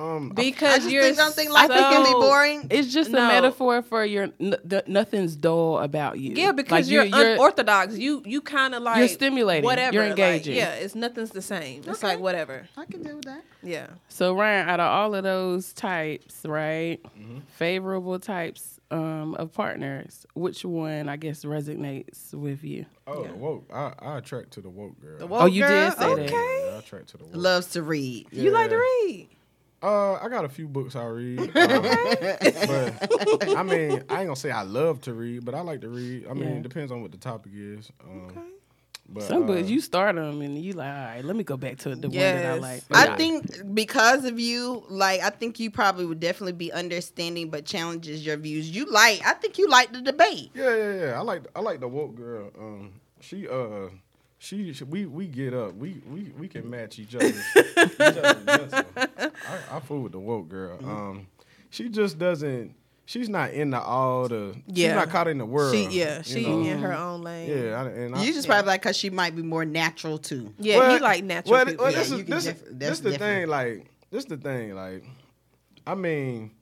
Um, 0.00 0.30
Because 0.30 0.86
I 0.86 0.88
you're 0.90 1.02
think 1.02 1.16
don't 1.18 1.34
think 1.34 1.50
life 1.52 1.70
is 1.70 1.76
gonna 1.76 2.04
be 2.04 2.12
boring. 2.12 2.66
It's 2.70 2.92
just 2.92 3.10
No. 3.10 3.18
a 3.18 3.28
metaphor 3.28 3.82
for 3.82 4.04
your 4.04 4.24
n- 4.40 4.56
the, 4.64 4.82
nothing's 4.86 5.36
dull 5.36 5.78
about 5.78 6.18
you. 6.18 6.34
Yeah, 6.34 6.52
because 6.52 6.86
Like, 6.90 7.10
you're, 7.12 7.32
unorthodox. 7.34 7.96
You 7.98 8.22
you 8.24 8.40
kind 8.40 8.74
of 8.74 8.82
like 8.82 8.98
You're 8.98 9.08
stimulating. 9.08 9.64
Whatever. 9.64 9.94
You're 9.94 10.02
like, 10.04 10.10
engaging. 10.18 10.56
yeah, 10.56 10.72
it's 10.74 10.94
nothing's 10.94 11.30
the 11.30 11.42
same. 11.42 11.80
It's 11.80 11.98
Okay. 11.98 12.06
like 12.08 12.20
whatever. 12.20 12.68
I 12.76 12.84
can 12.86 13.02
deal 13.02 13.16
with 13.16 13.24
that. 13.26 13.42
Yeah. 13.62 13.88
So 14.08 14.34
Ryan, 14.34 14.68
out 14.68 14.80
of 14.80 14.86
all 14.86 15.14
of 15.14 15.22
those 15.24 15.72
types, 15.72 16.44
right, 16.46 16.98
Mm-hmm. 17.02 17.38
favorable 17.56 18.18
types 18.18 18.78
um, 18.92 19.34
of 19.36 19.52
partners, 19.52 20.26
which 20.34 20.64
one 20.64 21.08
I 21.08 21.16
guess 21.16 21.44
resonates 21.44 22.34
with 22.34 22.64
you? 22.64 22.86
oh, 23.06 23.22
the 23.24 23.34
woke. 23.34 23.68
I, 23.72 23.92
I 24.00 24.18
attract 24.18 24.52
to 24.52 24.60
the 24.60 24.68
woke 24.70 25.00
girl. 25.00 25.18
The 25.18 25.28
Oh, 25.32 25.46
you 25.46 25.62
girl? 25.62 25.90
did 25.90 25.98
say 25.98 26.14
that. 26.14 26.18
okay. 26.24 26.62
Yeah, 26.66 26.74
I 26.74 26.78
attract 26.78 27.08
to 27.10 27.16
the 27.18 27.24
woke. 27.24 27.36
Loves 27.36 27.66
to 27.72 27.82
read. 27.82 28.26
You 28.32 28.50
like 28.50 28.70
to 28.70 28.76
read. 28.78 29.28
Uh, 29.82 30.14
I 30.14 30.28
got 30.28 30.44
a 30.44 30.48
few 30.48 30.68
books 30.68 30.94
I 30.96 31.04
read. 31.06 31.50
Um, 31.56 31.82
but 32.66 33.56
I 33.56 33.62
mean, 33.62 34.02
I 34.08 34.20
ain't 34.20 34.26
gonna 34.28 34.36
say 34.36 34.50
I 34.50 34.62
love 34.62 35.00
to 35.02 35.14
read, 35.14 35.44
but 35.44 35.54
I 35.54 35.60
like 35.60 35.80
to 35.82 35.88
read. 35.88 36.26
I 36.28 36.34
mean, 36.34 36.42
Yeah. 36.48 36.56
it 36.56 36.62
depends 36.62 36.92
on 36.92 37.00
what 37.02 37.12
the 37.12 37.18
topic 37.18 37.52
is. 37.54 37.90
Um, 38.04 38.52
But, 39.12 39.24
Some 39.24 39.42
uh, 39.42 39.46
books 39.46 39.68
you 39.68 39.80
start 39.80 40.14
them 40.14 40.40
and 40.40 40.56
you 40.62 40.72
like, 40.74 40.86
all 40.86 40.92
right, 41.04 41.24
let 41.24 41.34
me 41.34 41.42
go 41.42 41.56
back 41.56 41.78
to 41.78 41.96
the 41.96 42.08
one 42.08 42.12
that 42.12 42.44
I 42.44 42.54
Yes. 42.54 42.60
like. 42.62 42.82
I 42.92 43.04
Yeah. 43.06 43.16
think 43.16 43.74
because 43.74 44.24
of 44.24 44.38
you, 44.38 44.84
like 44.88 45.20
I 45.20 45.30
think 45.30 45.58
you 45.58 45.68
probably 45.70 46.06
would 46.06 46.20
definitely 46.20 46.52
be 46.52 46.70
understanding, 46.72 47.50
but 47.50 47.64
challenges 47.64 48.24
your 48.24 48.36
views. 48.36 48.70
You 48.70 48.84
like, 48.84 49.20
I 49.26 49.32
think 49.32 49.58
you 49.58 49.68
like 49.68 49.92
the 49.92 50.00
debate. 50.00 50.50
Yeah, 50.54 50.76
yeah, 50.76 50.92
yeah. 51.06 51.18
I 51.18 51.22
like 51.22 51.42
I 51.56 51.60
like 51.60 51.80
the 51.80 51.88
woke 51.88 52.14
girl. 52.14 52.50
Um, 52.56 52.92
she 53.20 53.48
uh, 53.48 53.88
she, 54.42 54.72
she 54.72 54.84
we 54.84 55.04
we 55.04 55.26
get 55.26 55.52
up. 55.52 55.74
We 55.74 56.00
we 56.10 56.32
we 56.38 56.48
can 56.48 56.68
match 56.68 56.98
each 56.98 57.14
other. 57.14 57.26
each 57.56 58.00
other's. 58.00 58.72
I, 58.96 59.30
I 59.70 59.80
fool 59.80 60.00
with 60.00 60.12
the 60.12 60.18
woke 60.18 60.48
girl. 60.48 60.78
Mm-hmm. 60.78 60.90
Um, 60.90 61.26
she 61.68 61.90
just 61.90 62.18
doesn't. 62.18 62.74
She's 63.04 63.28
not 63.28 63.50
into 63.50 63.78
all 63.78 64.28
the. 64.28 64.56
Yeah. 64.66 64.88
She's 64.88 64.94
not 64.94 65.10
caught 65.10 65.28
in 65.28 65.36
the 65.36 65.44
world. 65.44 65.74
She 65.74 65.88
yeah, 65.88 66.22
she 66.22 66.46
know? 66.46 66.60
in 66.62 66.78
her 66.78 66.94
own 66.94 67.20
lane. 67.20 67.50
Yeah, 67.50 67.82
I, 67.82 67.88
and 67.88 68.16
I, 68.16 68.22
You 68.24 68.32
just 68.32 68.48
probably 68.48 68.66
like 68.68 68.80
because 68.80 68.96
she 68.96 69.10
might 69.10 69.36
be 69.36 69.42
more 69.42 69.66
natural 69.66 70.16
too. 70.16 70.54
Yeah, 70.58 70.78
Well, 70.78 70.94
you 70.94 71.00
like 71.00 71.22
natural 71.22 71.52
well, 71.52 71.66
people. 71.66 71.84
Well, 71.84 71.92
this 71.92 72.10
you 72.10 72.16
is 72.18 72.24
this, 72.24 72.44
def- 72.44 72.62
is- 72.62 72.78
this 72.78 73.00
the 73.00 73.10
different. 73.10 73.40
thing. 73.42 73.48
Like 73.48 73.86
this 74.10 74.24
the 74.24 74.36
thing. 74.38 74.74
Like, 74.74 75.04
I 75.86 75.94
mean, 75.94 76.52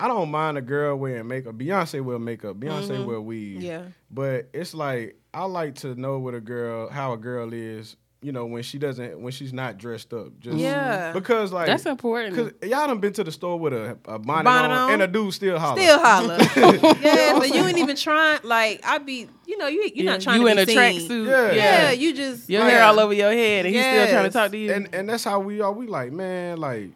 I 0.00 0.06
don't 0.08 0.30
mind 0.30 0.56
a 0.58 0.62
girl 0.62 0.96
wearing 0.96 1.26
makeup. 1.26 1.54
Beyonce 1.56 2.00
wear 2.02 2.18
makeup. 2.18 2.56
Beyonce 2.56 3.04
wear 3.04 3.20
weave. 3.20 3.58
Mm-hmm. 3.58 3.66
Yeah. 3.66 3.82
But 4.10 4.48
it's 4.52 4.72
like 4.74 5.16
I 5.34 5.44
like 5.44 5.74
to 5.76 5.94
know 5.94 6.18
what 6.18 6.34
a 6.34 6.40
girl, 6.40 6.88
how 6.88 7.12
a 7.12 7.16
girl 7.16 7.52
is. 7.52 7.96
You 8.20 8.32
know, 8.32 8.46
when 8.46 8.64
she 8.64 8.78
doesn't, 8.78 9.20
when 9.20 9.30
she's 9.32 9.52
not 9.52 9.78
dressed 9.78 10.12
up. 10.12 10.40
Just 10.40 10.58
Yeah. 10.58 11.12
Because 11.12 11.52
like 11.52 11.66
That's 11.66 11.86
important. 11.86 12.34
Cause 12.34 12.68
y'all 12.68 12.88
done 12.88 12.98
been 12.98 13.12
to 13.12 13.22
the 13.22 13.30
store 13.30 13.56
with 13.60 13.72
a, 13.72 13.96
a 14.06 14.18
bonnet, 14.18 14.42
Bonnet 14.44 14.72
on, 14.72 14.78
on. 14.88 14.92
and 14.94 15.02
a 15.02 15.06
dude 15.06 15.32
still 15.34 15.56
holler. 15.56 15.80
Still 15.80 15.98
holler. 16.00 16.36
yeah, 17.00 17.38
but 17.38 17.48
you 17.54 17.64
ain't 17.64 17.78
even 17.78 17.94
trying. 17.94 18.40
Like 18.42 18.80
I 18.84 18.98
be, 18.98 19.28
you 19.46 19.56
know, 19.56 19.68
you 19.68 19.82
you're 19.94 20.04
Yeah, 20.06 20.12
not 20.12 20.20
trying 20.20 20.40
you 20.40 20.46
to 20.48 20.60
in 20.60 20.66
be 20.66 20.72
a 20.72 20.76
tracksuit. 20.76 21.26
Yeah. 21.28 21.52
Yeah, 21.52 21.90
you 21.92 22.12
just 22.12 22.50
Your 22.50 22.62
like, 22.62 22.72
hair 22.72 22.82
all 22.84 22.98
over 22.98 23.12
your 23.12 23.30
head 23.30 23.66
and 23.66 23.74
he's 23.74 23.84
still 23.84 24.08
trying 24.08 24.24
to 24.24 24.30
talk 24.30 24.50
to 24.50 24.58
you. 24.58 24.72
and 24.72 24.88
and 24.92 25.08
that's 25.08 25.22
how 25.22 25.38
we 25.38 25.60
are. 25.60 25.72
We 25.72 25.86
like, 25.86 26.10
man, 26.12 26.58
like. 26.58 26.90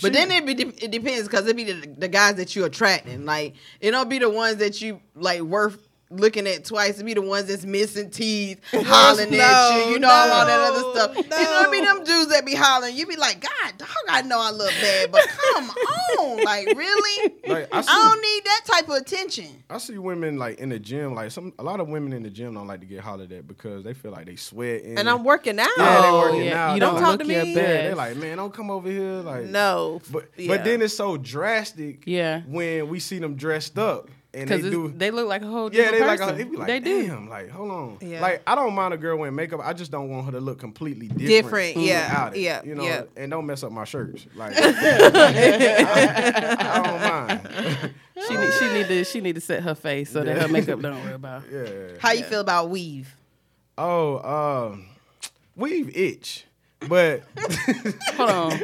But 0.00 0.12
then 0.12 0.30
it, 0.30 0.46
be, 0.46 0.52
it 0.52 0.90
depends 0.90 1.28
because 1.28 1.46
it 1.46 1.56
be 1.56 1.64
the, 1.64 1.86
the 1.98 2.08
guys 2.08 2.36
that 2.36 2.54
you 2.54 2.64
attracting. 2.64 3.24
Like 3.24 3.54
it 3.80 3.90
don't 3.90 4.08
be 4.08 4.18
the 4.18 4.30
ones 4.30 4.56
that 4.56 4.80
you 4.80 5.00
like 5.14 5.40
worth 5.40 5.87
looking 6.10 6.46
at 6.46 6.64
twice. 6.64 6.98
It 6.98 7.04
be 7.04 7.14
the 7.14 7.22
ones 7.22 7.46
that's 7.48 7.64
missing 7.64 8.10
teeth, 8.10 8.60
hollering 8.72 9.30
No, 9.30 9.38
at 9.40 9.86
you. 9.86 9.92
You 9.92 9.98
know 9.98 10.08
all 10.08 10.46
that 10.46 10.60
other 10.60 10.80
no, 10.82 10.92
stuff. 10.92 11.16
You 11.16 11.22
know 11.22 11.50
what 11.50 11.68
I 11.68 11.70
mean? 11.70 11.84
Them 11.84 12.04
dudes 12.04 12.30
that 12.30 12.44
be 12.46 12.54
hollering. 12.54 12.96
You 12.96 13.06
be 13.06 13.16
like, 13.16 13.40
God, 13.40 13.78
dog, 13.78 13.88
I 14.08 14.22
know 14.22 14.40
I 14.40 14.50
look 14.50 14.70
bad, 14.80 15.12
but 15.12 15.26
come 15.28 15.70
on, 16.18 16.44
like 16.44 16.66
really? 16.76 17.34
Like, 17.46 17.68
I 17.72 17.78
I 17.78 17.82
don't 17.82 18.20
need 18.20 18.44
that 18.44 18.60
type 18.66 18.88
of 18.88 18.94
attention. 18.96 19.46
I 19.70 19.78
see 19.78 19.98
women 19.98 20.38
like 20.38 20.58
in 20.58 20.68
the 20.70 20.78
gym, 20.78 21.14
like 21.14 21.30
some 21.30 21.52
a 21.58 21.62
lot 21.62 21.80
of 21.80 21.88
women 21.88 22.12
in 22.12 22.22
the 22.22 22.30
gym 22.30 22.54
don't 22.54 22.66
like 22.66 22.80
to 22.80 22.86
get 22.86 23.00
hollered 23.00 23.32
at 23.32 23.46
because 23.46 23.84
they 23.84 23.94
feel 23.94 24.10
like 24.12 24.26
they 24.26 24.36
sweat. 24.36 24.82
And 24.84 25.08
I'm 25.08 25.24
working 25.24 25.58
out. 25.58 25.68
Yeah, 25.76 26.02
they 26.02 26.12
working 26.12 26.44
yeah. 26.44 26.68
out. 26.70 26.74
You 26.74 26.80
Don't 26.80 26.94
don't, 26.94 27.02
talk 27.02 27.10
look 27.12 27.20
to 27.20 27.26
me. 27.26 27.54
best. 27.54 27.68
Yeah, 27.68 27.88
they 27.88 27.94
like, 27.94 28.16
man, 28.16 28.36
don't 28.38 28.52
come 28.54 28.70
over 28.70 28.90
here. 28.90 29.20
Like, 29.20 29.44
No, 29.44 30.00
But 30.10 30.30
yeah. 30.36 30.48
but 30.48 30.64
then 30.64 30.82
it's 30.82 30.94
so 30.96 31.16
drastic. 31.16 32.04
Yeah. 32.06 32.42
When 32.46 32.88
we 32.88 33.00
see 33.00 33.18
them 33.18 33.34
dressed 33.36 33.78
up 33.78 34.08
and 34.34 34.48
they 34.50 34.56
Because 34.58 34.70
do. 34.70 34.92
they 34.96 35.10
look 35.10 35.26
like 35.26 35.42
a 35.42 35.46
whole 35.46 35.72
yeah, 35.72 35.90
different 35.90 36.00
they 36.02 36.06
like, 36.06 36.18
person. 36.20 36.34
a, 36.34 36.38
they 36.38 36.44
be 36.44 36.56
like, 36.56 36.66
they 36.66 36.80
do. 36.80 37.06
damn, 37.06 37.28
like, 37.30 37.48
hold 37.50 37.70
on. 37.70 37.98
Yeah. 38.02 38.20
Like, 38.20 38.42
I 38.46 38.54
don't 38.54 38.74
mind 38.74 38.92
a 38.92 38.96
girl 38.98 39.16
wearing 39.16 39.34
makeup. 39.34 39.60
I 39.62 39.72
just 39.72 39.90
don't 39.90 40.10
want 40.10 40.26
her 40.26 40.32
to 40.32 40.40
look 40.40 40.58
completely 40.58 41.08
different. 41.08 41.28
Different, 41.28 41.76
yeah, 41.78 42.08
without 42.08 42.36
it, 42.36 42.40
yeah, 42.40 42.62
You 42.62 42.74
know, 42.74 42.84
yeah. 42.84 43.02
and 43.16 43.30
don't 43.30 43.46
mess 43.46 43.62
up 43.62 43.72
my 43.72 43.84
shirts. 43.84 44.26
Like, 44.34 44.52
I, 44.58 46.56
I 46.58 46.82
don't 46.82 47.00
mind. 47.80 47.94
She 48.26 48.36
need 48.36 48.52
she 48.58 48.72
need 48.72 48.88
to 48.88 49.04
she 49.04 49.20
need 49.20 49.34
to 49.36 49.40
set 49.40 49.62
her 49.62 49.76
face 49.76 50.10
so 50.10 50.24
that 50.24 50.42
her 50.42 50.48
makeup 50.48 50.80
don't 50.80 51.00
worry 51.04 51.12
about. 51.14 51.44
yeah. 51.52 51.66
How 52.00 52.10
you 52.10 52.24
feel 52.24 52.40
about 52.40 52.68
weave? 52.68 53.14
Oh, 53.78 54.18
um, 54.72 54.86
weave 55.54 55.96
itch. 55.96 56.44
But 56.86 57.22
Hold 58.16 58.30
on. 58.30 58.52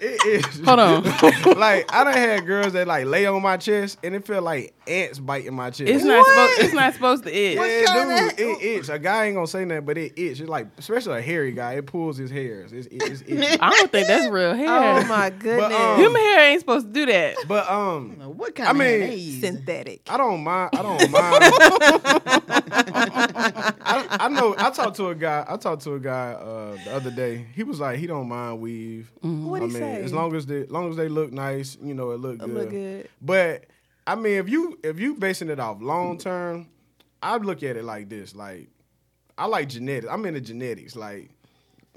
it 0.00 0.26
is. 0.26 0.60
Hold 0.64 0.78
on. 0.80 1.02
like 1.58 1.92
I 1.92 2.04
done 2.04 2.14
had 2.14 2.46
girls 2.46 2.72
that 2.72 2.86
like 2.88 3.04
lay 3.04 3.26
on 3.26 3.42
my 3.42 3.58
chest 3.58 3.98
and 4.02 4.14
it 4.14 4.26
feel 4.26 4.40
like 4.40 4.72
ants 4.86 5.18
biting 5.18 5.54
my 5.54 5.68
chest. 5.70 5.90
It's 5.90 6.02
not 6.04 6.24
supposed. 6.26 6.60
It's 6.62 6.72
not 6.74 6.94
supposed 6.94 7.24
to 7.24 7.30
itch. 7.32 7.56
Yeah, 7.58 7.84
kind 7.84 8.30
dude, 8.36 8.48
it 8.48 8.62
itch. 8.62 8.88
A 8.88 8.98
guy 8.98 9.26
ain't 9.26 9.34
gonna 9.36 9.46
say 9.46 9.64
nothing, 9.66 9.84
but 9.84 9.98
it 9.98 10.12
itch. 10.18 10.40
It's 10.40 10.48
like, 10.48 10.68
especially 10.78 11.18
a 11.18 11.22
hairy 11.22 11.52
guy, 11.52 11.74
it 11.74 11.86
pulls 11.86 12.16
his 12.16 12.30
hairs. 12.30 12.72
It's, 12.72 12.88
it's 12.90 13.20
itchy. 13.26 13.60
I 13.60 13.70
don't 13.70 13.92
think 13.92 14.06
that's 14.08 14.30
real 14.32 14.54
hair. 14.54 14.66
Oh 14.68 15.04
my 15.06 15.28
goodness. 15.30 15.78
um, 15.78 15.98
Human 15.98 16.20
hair 16.22 16.50
ain't 16.52 16.60
supposed 16.60 16.86
to 16.86 16.92
do 16.92 17.06
that. 17.06 17.36
but 17.46 17.70
um, 17.70 18.12
What 18.38 18.54
kind 18.54 18.68
I 18.68 18.70
of 18.72 18.76
mean, 18.78 19.00
hand 19.00 19.12
they 19.12 19.16
use? 19.16 19.40
Synthetic. 19.42 20.00
I 20.08 20.16
don't 20.16 20.42
mind. 20.42 20.70
I 20.72 20.82
don't 20.82 21.10
mind. 21.10 21.44
I, 23.82 23.99
I 24.10 24.28
know. 24.28 24.54
I 24.58 24.70
talked 24.70 24.96
to 24.96 25.08
a 25.08 25.14
guy. 25.14 25.44
I 25.48 25.56
talked 25.56 25.82
to 25.82 25.94
a 25.94 26.00
guy 26.00 26.32
uh, 26.32 26.76
the 26.84 26.94
other 26.94 27.10
day. 27.10 27.46
He 27.54 27.62
was 27.62 27.78
like, 27.80 27.98
he 27.98 28.06
don't 28.06 28.28
mind 28.28 28.60
weave. 28.60 29.10
What'd 29.20 29.64
I 29.64 29.66
he 29.66 29.72
mean, 29.72 29.82
say? 29.82 30.02
as 30.02 30.12
long 30.12 30.34
as 30.34 30.46
they, 30.46 30.62
as 30.62 30.70
long 30.70 30.90
as 30.90 30.96
they 30.96 31.08
look 31.08 31.32
nice, 31.32 31.76
you 31.82 31.94
know, 31.94 32.10
it 32.10 32.16
look 32.20 32.38
good. 32.38 32.48
look 32.50 32.70
good. 32.70 33.08
But 33.22 33.66
I 34.06 34.14
mean, 34.14 34.34
if 34.34 34.48
you 34.48 34.78
if 34.82 34.98
you 34.98 35.14
basing 35.14 35.48
it 35.50 35.60
off 35.60 35.80
long 35.80 36.18
term, 36.18 36.68
I 37.22 37.36
look 37.36 37.62
at 37.62 37.76
it 37.76 37.84
like 37.84 38.08
this. 38.08 38.34
Like, 38.34 38.68
I 39.38 39.46
like 39.46 39.68
genetics. 39.68 40.10
I'm 40.10 40.24
into 40.26 40.40
genetics. 40.40 40.96
Like, 40.96 41.30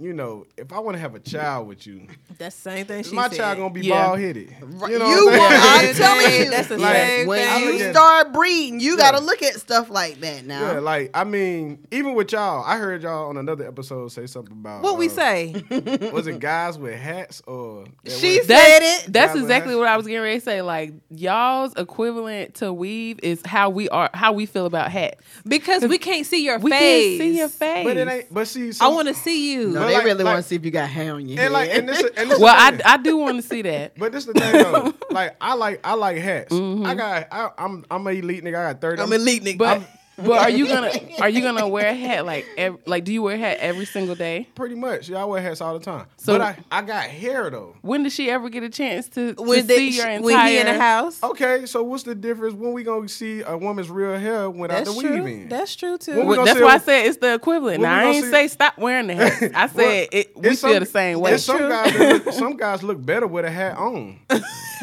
you 0.04 0.14
know, 0.14 0.46
if 0.58 0.74
I 0.74 0.80
want 0.80 0.96
to 0.96 1.00
have 1.02 1.16
a 1.16 1.20
child 1.20 1.68
with 1.68 1.88
you, 1.88 2.08
That's 2.38 2.56
the 2.56 2.62
same 2.72 2.86
thing 2.86 3.04
she 3.04 3.16
my 3.16 3.30
said. 3.30 3.38
child 3.38 3.58
gonna 3.60 3.74
be 3.74 3.82
Yeah. 3.82 4.08
bald 4.08 4.20
headed. 4.20 4.50
You 4.90 5.00
know, 5.00 5.08
you 5.10 5.26
what 5.28 5.34
I'm 5.34 5.40
want- 5.40 5.54
saying? 5.54 5.90
I'm 5.90 5.96
telling 6.22 6.42
you, 6.42 6.50
That's 6.52 6.68
the 6.68 6.78
Like, 6.78 6.96
same 6.96 7.28
when 7.28 7.48
thing. 7.48 7.66
look 7.66 7.80
you 7.80 7.92
start 7.92 8.34
breeding, 8.34 8.80
you 8.80 8.98
got 8.98 9.12
to 9.12 9.20
look 9.22 9.42
at 9.42 9.54
stuff 9.56 9.90
like 9.90 10.20
that 10.22 10.46
now. 10.46 10.74
Yeah, 10.74 10.80
like 10.80 11.12
I 11.14 11.24
mean, 11.24 11.86
even 11.92 12.14
with 12.16 12.32
y'all, 12.32 12.64
I 12.66 12.78
heard 12.78 13.04
y'all 13.04 13.30
on 13.30 13.38
another 13.38 13.66
episode 13.68 14.10
say 14.12 14.28
something 14.28 14.54
about 14.54 14.84
what 14.84 14.98
we 14.98 15.08
uh, 15.08 15.12
say? 15.12 15.64
Was 16.14 16.28
it 16.28 16.40
guys 16.40 16.78
with 16.78 16.96
hats 16.96 17.42
or 17.48 17.86
She 18.06 18.40
was- 18.40 18.48
said 18.48 18.80
it. 18.82 19.06
that's 19.14 19.36
exactly 19.36 19.76
what 19.76 19.88
I 19.88 19.98
was 19.98 20.06
getting 20.06 20.22
ready 20.22 20.40
to 20.40 20.44
say. 20.46 20.62
Like 20.62 20.94
y'all's 21.10 21.74
equivalent 21.76 22.56
to 22.56 22.74
weave 22.74 23.20
is 23.24 23.42
how 23.46 23.70
we 23.70 23.88
are, 23.90 24.10
how 24.14 24.34
we 24.34 24.46
feel 24.46 24.66
about 24.66 24.92
hats. 24.92 25.22
Because 25.48 25.86
we 25.86 25.98
can't 25.98 26.26
see 26.26 26.44
your 26.44 26.60
We 26.60 26.72
face. 26.72 27.20
can't 27.20 27.32
see 27.32 27.38
your 27.38 27.50
face. 27.50 27.84
But 27.86 27.98
it 27.98 28.08
ain't. 28.08 28.34
But 28.34 28.48
see, 28.48 28.72
I 28.82 28.88
want 28.90 29.08
to 29.08 29.14
see 29.14 29.54
you. 29.54 29.70
No, 29.70 29.82
But 29.82 29.93
they 29.94 29.98
like- 30.00 30.06
really 30.06 30.24
like- 30.24 30.34
want 30.34 30.44
to 30.44 30.50
see 30.50 30.56
if 30.56 30.66
you 30.66 30.72
got 30.72 30.90
hair 30.90 31.14
on 31.14 31.28
your 31.28 31.40
and 31.40 31.54
like, 31.54 31.70
head. 31.70 31.80
and 31.80 31.90
this, 31.90 32.04
and 32.18 32.32
this 32.32 32.40
Well, 32.42 32.56
I. 32.56 32.80
I 32.86 32.98
do 32.98 33.18
want 33.18 33.42
to 33.42 33.48
see 33.48 33.62
that. 33.64 33.98
But 33.98 34.12
this 34.12 34.28
is 34.28 34.34
the 34.34 34.40
thing 34.40 34.52
though. 34.54 34.94
like 35.12 35.36
I 35.42 35.54
like 35.56 35.80
I 35.84 35.94
like 35.94 36.18
hats. 36.18 36.54
Mm-hmm. 36.54 36.86
I 36.86 36.96
got 36.96 37.28
I, 37.32 37.50
I'm 37.58 37.86
I'm 37.90 38.06
an 38.08 38.18
elite 38.18 38.44
nigga. 38.44 38.58
I 38.60 38.72
got 38.74 38.82
thirty. 38.82 39.02
I'm 39.02 39.12
elite 39.14 39.44
nigga. 39.44 39.58
But 39.58 39.82
but 40.18 40.32
are 40.40 40.50
you 40.50 40.68
gonna 40.68 40.92
are 41.20 41.30
you 41.30 41.42
gonna 41.42 41.68
wear 41.68 41.88
a 41.90 41.94
hat 41.94 42.26
like 42.26 42.46
ev- 42.58 42.78
like 42.86 43.04
do 43.04 43.12
you 43.14 43.22
wear 43.24 43.36
a 43.36 43.38
hat 43.40 43.58
every 43.60 43.86
single 43.86 44.16
day? 44.16 44.48
pretty 44.56 44.76
much. 44.76 45.10
Yeah, 45.10 45.22
I 45.22 45.26
wear 45.26 45.42
hats 45.42 45.62
all 45.62 45.78
the 45.78 45.84
time. 45.84 46.06
So- 46.18 46.34
but 46.38 46.42
I, 46.42 46.58
I 46.72 46.82
got 46.84 47.04
hair 47.06 47.50
though. 47.50 47.76
When 47.82 48.04
does 48.04 48.14
she 48.14 48.30
ever 48.30 48.50
get 48.50 48.64
a 48.64 48.70
chance 48.70 49.08
to, 49.10 49.34
to 49.34 49.42
when, 49.42 49.66
they, 49.68 49.78
see 49.92 49.98
your 49.98 50.08
entire? 50.10 50.22
when 50.24 50.48
he 50.48 50.58
in 50.60 50.66
the 50.68 50.80
house. 50.80 51.22
Okay, 51.24 51.66
so 51.66 51.84
what's 51.84 52.04
the 52.04 52.16
difference 52.16 52.54
when 52.56 52.74
we 52.74 52.84
gonna 52.84 53.08
see 53.10 53.42
a 53.42 53.58
woman's 53.58 53.90
real 53.90 54.18
hair 54.18 54.50
without 54.50 54.86
That's 54.86 54.96
the 54.96 55.02
true. 55.02 55.24
weave 55.24 55.42
in? 55.44 55.50
That's 55.50 55.76
true 55.76 55.98
too. 55.98 56.18
When 56.18 56.28
we 56.28 56.38
Well, 56.38 56.46
that's 56.46 56.60
why 56.62 56.74
a- 56.74 56.76
I 56.76 56.78
said 56.80 57.06
it's 57.08 57.18
the 57.18 57.34
equivalent. 57.34 57.82
Now 57.82 57.96
I 57.96 58.04
gonna 58.04 58.16
ain't 58.16 58.26
see- 58.26 58.32
say 58.32 58.48
stop 58.50 58.78
wearing 58.78 59.08
the 59.08 59.16
hat. 59.16 59.52
I 59.56 59.68
said 59.70 60.08
it. 60.12 60.36
We 60.38 60.50
It's 60.50 60.62
feel 60.62 60.72
some- 60.74 60.80
the 60.80 60.86
same 60.86 61.20
way. 61.20 61.34
it's 61.34 61.44
some 61.44 61.58
guys 61.58 61.96
look, 61.98 62.34
some 62.34 62.58
guys 62.58 62.84
look 62.84 63.04
better 63.06 63.28
with 63.28 63.46
a 63.46 63.52
hat 63.52 63.78
on. 63.78 64.20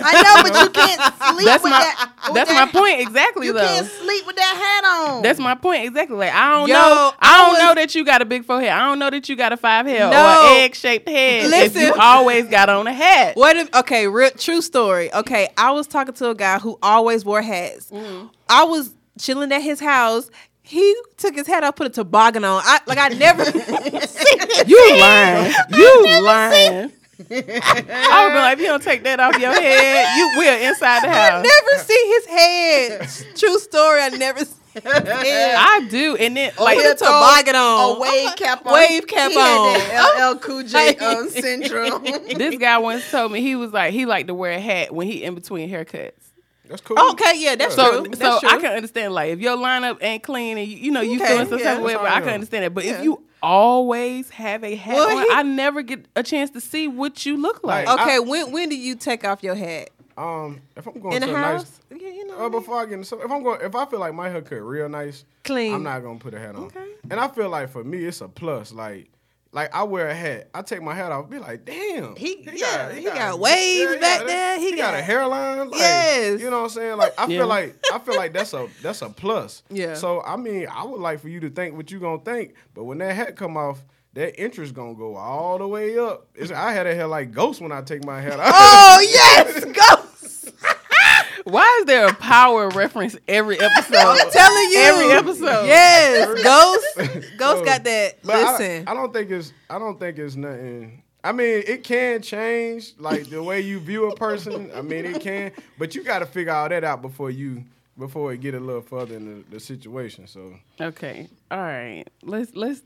I 0.03 0.23
know, 0.23 0.51
but 0.51 0.63
you 0.63 0.71
can't 0.71 1.01
sleep 1.35 1.45
That's 1.47 1.63
with 1.63 1.73
my 1.73 1.79
that. 1.79 2.13
with 2.27 2.35
that's 2.35 2.51
that- 2.51 2.73
my 2.75 2.81
point 2.81 3.01
exactly 3.01 3.47
You 3.47 3.53
though. 3.53 3.61
can't 3.67 3.87
sleep 3.87 4.27
with 4.27 4.37
that 4.37 4.57
hat 4.57 4.85
on. 5.11 5.20
That's 5.23 5.39
my 5.39 5.55
point 5.55 5.85
exactly. 5.87 6.17
Like 6.17 6.33
I 6.33 6.51
don't 6.57 6.69
Yo, 6.69 6.75
know. 6.75 7.13
I 7.19 7.35
I 7.35 7.39
don't 7.39 7.51
was- 7.53 7.59
know 7.63 7.75
that 7.77 7.95
you 7.95 8.05
got 8.05 8.23
a 8.23 8.25
big 8.25 8.45
forehead. 8.45 8.71
I 8.71 8.81
don't 8.87 8.99
know 8.99 9.11
that 9.11 9.29
you 9.29 9.37
got 9.37 9.53
a 9.53 9.57
five 9.57 9.87
head 9.87 10.11
No. 10.11 10.53
or 10.55 10.59
egg 10.59 10.75
shaped 10.75 11.09
head. 11.09 11.51
if 11.53 11.77
you 11.77 11.95
always 11.95 12.47
got 12.49 12.69
on 12.69 12.87
a 12.87 12.93
hat. 12.93 13.37
What 13.37 13.57
if 13.57 13.75
okay, 13.75 14.07
real, 14.09 14.31
true 14.31 14.63
story. 14.63 15.13
Okay, 15.15 15.49
I 15.57 15.71
was 15.73 15.87
talking 15.87 16.15
to 16.15 16.31
a 16.31 16.35
guy 16.35 16.59
who 16.59 16.79
always 16.83 17.25
wore 17.25 17.43
hats. 17.43 17.91
Mm-hmm. 17.91 18.27
I 18.49 18.65
was 18.65 18.95
chilling 19.19 19.53
at 19.53 19.63
his 19.63 19.81
house. 19.81 20.31
He 20.63 20.95
took 21.17 21.35
his 21.35 21.47
hat 21.49 21.65
off, 21.65 21.75
put 21.77 21.87
a 21.89 21.91
toboggan 21.91 22.45
on. 22.45 22.63
I 22.65 22.79
like 22.87 22.99
I 22.99 23.09
never 23.09 23.45
seen. 24.07 24.41
You 24.67 24.91
lying. 25.01 25.53
You 25.73 26.23
lying. 26.25 26.93
I 27.31 28.25
would 28.25 28.33
be 28.33 28.39
like, 28.39 28.53
if 28.55 28.61
you 28.61 28.67
don't 28.67 28.83
take 28.83 29.03
that 29.05 29.21
off 29.21 29.39
your 29.39 29.53
head, 29.53 30.17
you 30.17 30.39
will 30.39 30.69
inside 30.71 31.03
the 31.05 31.11
house. 31.13 31.45
I 31.45 31.49
never 31.67 31.85
see 31.85 32.15
his 32.15 32.27
head. 32.27 33.37
True 33.37 33.59
story. 33.59 34.01
I 34.01 34.09
never 34.11 34.39
see 34.39 34.45
his 34.45 34.51
head. 34.51 34.60
I 34.77 35.87
do, 35.91 36.17
and 36.17 36.37
then 36.37 36.53
Like 36.59 36.77
like 36.77 36.79
put 36.79 36.87
a 36.87 36.95
toboggan 36.95 37.57
on. 37.57 37.97
a 37.97 38.01
wave 38.01 38.37
cap 38.37 38.67
on. 38.67 38.73
Wave 38.73 39.07
cap 39.07 39.31
He 39.31 39.37
had 39.39 39.59
on. 39.59 39.73
that 39.75 40.31
LL 40.33 40.39
Cool 40.41 40.63
J 40.63 40.97
um, 40.97 41.29
syndrome. 41.29 42.03
this 42.37 42.57
guy 42.59 42.79
once 42.79 43.09
told 43.11 43.33
me 43.33 43.41
he 43.41 43.57
was 43.57 43.73
like 43.73 43.93
he 43.93 44.07
liked 44.07 44.29
to 44.29 44.35
wear 44.35 44.53
a 44.53 44.61
hat 44.61 44.93
when 44.95 45.07
he 45.07 45.25
in 45.25 45.35
between 45.35 45.69
haircuts. 45.71 46.13
That's 46.69 46.83
cool. 46.83 46.97
Okay, 47.13 47.33
yeah, 47.37 47.57
that's 47.57 47.75
So, 47.75 48.05
true. 48.05 48.15
so 48.15 48.39
true. 48.39 48.49
I 48.49 48.59
can 48.59 48.73
understand 48.77 49.13
like 49.13 49.31
if 49.33 49.41
your 49.41 49.57
lineup 49.57 49.99
ain't 50.03 50.23
clean 50.23 50.57
and 50.57 50.69
you, 50.69 50.77
you 50.77 50.91
know 50.93 51.01
you 51.01 51.17
Okay, 51.17 51.27
feeling 51.33 51.49
some 51.49 51.59
yeah. 51.59 51.65
type 51.65 51.79
of 51.79 51.85
way, 51.85 51.95
but 51.95 52.05
I 52.05 52.11
fine. 52.11 52.23
can 52.23 52.35
understand 52.35 52.65
it. 52.65 52.73
But 52.75 52.85
Yeah. 52.85 52.99
if 52.99 53.05
you 53.05 53.25
always 53.43 54.31
have 54.31 54.63
a 54.63 54.77
hat 54.77 54.95
Well, 54.95 55.19
on, 55.19 55.25
he- 55.25 55.31
I 55.33 55.43
never 55.43 55.83
get 55.83 56.05
a 56.15 56.23
chance 56.23 56.51
to 56.51 56.61
see 56.61 56.87
what 56.87 57.27
you 57.27 57.37
look 57.37 57.65
like. 57.65 57.87
Like, 57.87 58.01
Okay, 58.01 58.17
I- 58.17 58.19
when 58.21 58.53
when 58.53 58.69
do 58.69 58.77
you 58.77 58.95
take 58.95 59.25
off 59.25 59.43
your 59.43 59.57
hat? 59.57 59.91
Um, 60.17 60.61
if 60.77 60.87
I'm 60.87 61.01
going 61.01 61.15
In 61.17 61.23
to 61.23 61.35
a 61.35 61.37
house? 61.37 61.81
nice, 61.91 62.01
yeah, 62.03 62.09
you 62.09 62.27
know. 62.27 62.47
uh, 62.47 62.49
before 62.49 62.77
I 62.79 62.85
get 62.87 62.95
in, 62.95 63.05
some, 63.05 63.21
if 63.21 63.31
I'm 63.31 63.43
going, 63.43 63.61
if 63.63 63.75
I 63.75 63.85
feel 63.87 64.01
like 64.01 64.15
my 64.15 64.29
haircut 64.29 64.63
real 64.63 64.89
nice, 64.89 65.25
Clean. 65.45 65.75
I'm 65.75 65.83
not 65.83 66.03
gonna 66.03 66.19
put 66.19 66.35
a 66.35 66.39
hat 66.39 66.55
on. 66.57 66.65
Okay. 66.65 66.87
And 67.11 67.19
I 67.21 67.29
feel 67.29 67.49
like 67.49 67.71
for 67.71 67.83
me, 67.85 68.05
it's 68.05 68.21
a 68.21 68.29
plus. 68.29 68.73
Like, 68.73 69.09
like 69.53 69.75
I 69.75 69.83
wear 69.83 70.09
a 70.09 70.15
hat, 70.15 70.49
I 70.55 70.63
take 70.63 70.81
my 70.83 70.95
hat 70.95 71.11
off, 71.11 71.29
be 71.29 71.39
like, 71.39 71.65
damn, 71.65 72.15
He- 72.17 72.49
yeah, 72.55 72.93
he 72.93 73.03
got 73.05 73.39
waves 73.41 73.93
back 73.97 74.01
that- 74.21 74.27
there, 74.27 74.59
he 74.59 74.71
He, 74.71 74.77
got, 74.77 74.93
got- 74.93 75.01
a 75.01 75.03
hairline. 75.03 75.71
Like, 75.71 75.81
Yes. 75.81 76.41
you 76.41 76.51
know 76.51 76.59
what 76.59 76.63
I'm 76.65 76.69
saying? 76.71 76.97
Like, 76.99 77.15
I 77.19 77.23
Yeah. 77.27 77.39
feel 77.39 77.47
like 77.47 77.77
I 77.93 77.99
feel 77.99 78.17
like 78.17 78.33
that's 78.33 78.53
a 78.53 78.69
that's 78.83 79.03
a 79.03 79.09
plus. 79.09 79.63
Yeah. 79.71 79.95
So 79.95 80.23
I 80.23 80.37
mean, 80.37 80.67
I 80.71 80.85
would 80.85 81.01
like 81.01 81.21
for 81.21 81.29
you 81.29 81.41
to 81.41 81.51
think 81.51 81.77
what 81.77 81.91
you 81.91 81.99
gonna 81.99 82.23
think, 82.23 82.55
but 82.75 82.85
when 82.85 82.99
that 82.99 83.15
hat 83.17 83.37
come 83.37 83.57
off. 83.57 83.83
That 84.15 84.41
interest 84.43 84.75
gonna 84.75 84.95
go 84.95 85.15
all 85.17 85.59
the 85.59 85.69
way 85.69 85.97
up. 85.99 86.27
It's, 86.35 86.51
I 86.51 86.73
had 86.73 86.87
a 86.87 86.95
hair 86.95 87.07
like 87.07 87.31
ghost 87.33 87.61
when 87.61 87.71
I 87.71 87.81
take 87.83 88.05
my 88.05 88.21
hat 88.21 88.41
off. 88.41 88.47
Oh 88.53 89.01
yes, 89.09 89.65
ghost. 89.65 90.53
Why 91.45 91.79
is 91.81 91.87
there 91.87 92.07
a 92.09 92.15
power 92.15 92.69
reference 92.71 93.17
every 93.29 93.59
episode? 93.59 93.97
I'm 93.97 94.31
telling 94.33 94.71
you, 94.71 94.79
Every 94.79 95.11
episode. 95.13 95.67
Yes, 95.67 96.43
ghost. 96.43 97.13
Ghost 97.39 97.59
So, 97.61 97.65
got 97.65 97.85
that. 97.85 98.19
But 98.23 98.35
I- 98.35 98.53
Listen, 98.53 98.89
I, 98.89 98.95
don't 98.95 99.13
think 99.13 99.31
it's 99.31 99.53
I 99.69 99.79
don't 99.79 99.99
think 99.99 100.19
it's 100.19 100.35
nothing. 100.37 101.03
I 101.23 101.33
mean, 101.33 101.63
it 101.67 101.85
can 101.85 102.21
change 102.23 102.95
like 102.99 103.29
the 103.29 103.43
way 103.43 103.61
you 103.61 103.79
view 103.79 104.11
a 104.11 104.17
person. 104.17 104.71
I 104.75 104.81
mean, 104.83 105.05
it 105.05 105.21
can, 105.21 105.53
but 105.79 105.95
you 105.95 106.03
got 106.03 106.21
to 106.21 106.27
figure 106.27 106.53
all 106.53 106.69
that 106.69 106.83
out 106.83 107.01
before 107.03 107.31
you 107.31 107.65
before 107.99 108.33
it 108.33 108.41
get 108.41 108.55
a 108.55 108.61
little 108.61 108.81
further 108.83 109.15
in 109.17 109.45
the, 109.45 109.51
the 109.51 109.61
situation. 109.61 110.27
So 110.27 110.55
Okay. 110.81 111.29
All 111.51 111.59
right. 111.59 112.05
Let's 112.23 112.57
let's 112.57 112.81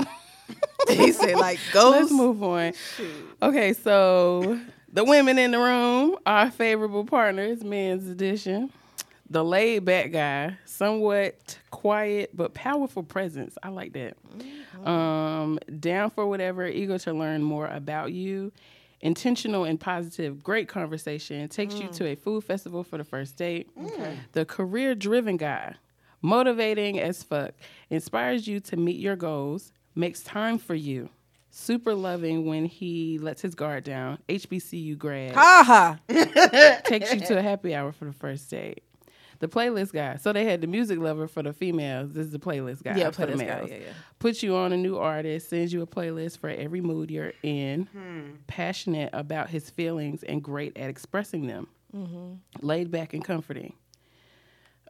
he 0.88 1.12
said 1.12 1.36
like 1.36 1.59
let's 1.74 2.11
move 2.11 2.42
on. 2.42 2.72
Okay, 3.42 3.72
so 3.72 4.59
the 4.92 5.05
women 5.05 5.38
in 5.38 5.51
the 5.51 5.59
room 5.59 6.16
are 6.24 6.51
favorable 6.51 7.05
partners, 7.05 7.64
men's 7.64 8.09
edition. 8.09 8.70
The 9.28 9.42
laid 9.42 9.84
back 9.84 10.12
guy, 10.12 10.57
somewhat 10.64 11.59
quiet 11.70 12.30
but 12.34 12.55
powerful 12.55 13.03
presence. 13.03 13.57
I 13.62 13.70
like 13.70 13.92
that. 13.95 14.16
Mm-hmm. 14.38 14.86
Um, 14.86 15.59
down 15.80 16.11
for 16.11 16.26
whatever, 16.26 16.66
eager 16.66 16.99
to 16.99 17.12
learn 17.12 17.42
more 17.42 17.66
about 17.66 18.12
you. 18.12 18.53
Intentional 19.01 19.64
and 19.64 19.80
positive, 19.80 20.42
great 20.42 20.68
conversation. 20.68 21.47
Takes 21.49 21.74
you 21.74 21.88
mm. 21.88 21.97
to 21.97 22.07
a 22.07 22.14
food 22.14 22.45
festival 22.45 22.84
for 22.84 22.97
the 22.97 23.05
first 23.05 23.36
date. 23.36 23.68
Mm. 23.76 24.16
The 24.32 24.45
career 24.45 24.95
driven 24.95 25.36
guy, 25.36 25.74
motivating 26.22 27.01
as 27.01 27.22
fuck, 27.22 27.53
inspires 27.90 28.47
you 28.47 28.61
to 28.61 28.76
meet 28.76 28.97
your 28.97 29.16
goals, 29.16 29.72
makes 29.95 30.22
time 30.22 30.59
for 30.59 30.74
you. 30.74 31.09
Super 31.51 31.95
loving 31.95 32.47
when 32.47 32.64
he 32.64 33.18
lets 33.18 33.40
his 33.40 33.55
guard 33.55 33.84
down. 33.84 34.18
HBCU 34.28 34.99
grad 34.99 35.34
Ha 35.36 35.99
takes 36.84 37.14
you 37.14 37.20
to 37.20 37.38
a 37.38 37.42
happy 37.42 37.74
hour 37.74 37.92
for 37.92 38.07
the 38.07 38.12
first 38.12 38.51
date. 38.51 38.82
The 39.40 39.49
playlist 39.49 39.92
guy. 39.92 40.16
So 40.16 40.32
they 40.32 40.45
had 40.45 40.61
the 40.62 40.66
music 40.66 40.99
lover 40.99 41.28
for 41.28 41.42
the 41.42 41.53
females. 41.53 42.12
This 42.12 42.26
is 42.26 42.32
the 42.32 42.38
playlist 42.38 42.82
guy 42.82 42.97
Yeah, 42.97 43.11
for 43.11 43.26
the 43.26 43.32
playlist 43.34 43.38
guy, 43.47 43.57
males. 43.57 43.70
yeah, 43.70 43.76
yeah. 43.76 43.92
Puts 44.18 44.42
you 44.42 44.57
on 44.57 44.72
a 44.72 44.76
new 44.76 44.97
artist, 44.97 45.51
sends 45.51 45.72
you 45.72 45.82
a 45.82 45.86
playlist 45.86 46.38
for 46.38 46.49
every 46.51 46.80
mood 46.80 47.11
you're 47.11 47.32
in. 47.42 47.88
Passionate 48.47 49.11
about 49.12 49.51
his 49.51 49.70
feelings 49.70 50.22
and 50.22 50.42
great 50.42 50.76
at 50.76 50.88
expressing 50.88 51.47
them. 51.47 51.68
Laid 52.62 52.90
back 52.90 53.12
and 53.14 53.24
comforting. 53.24 53.74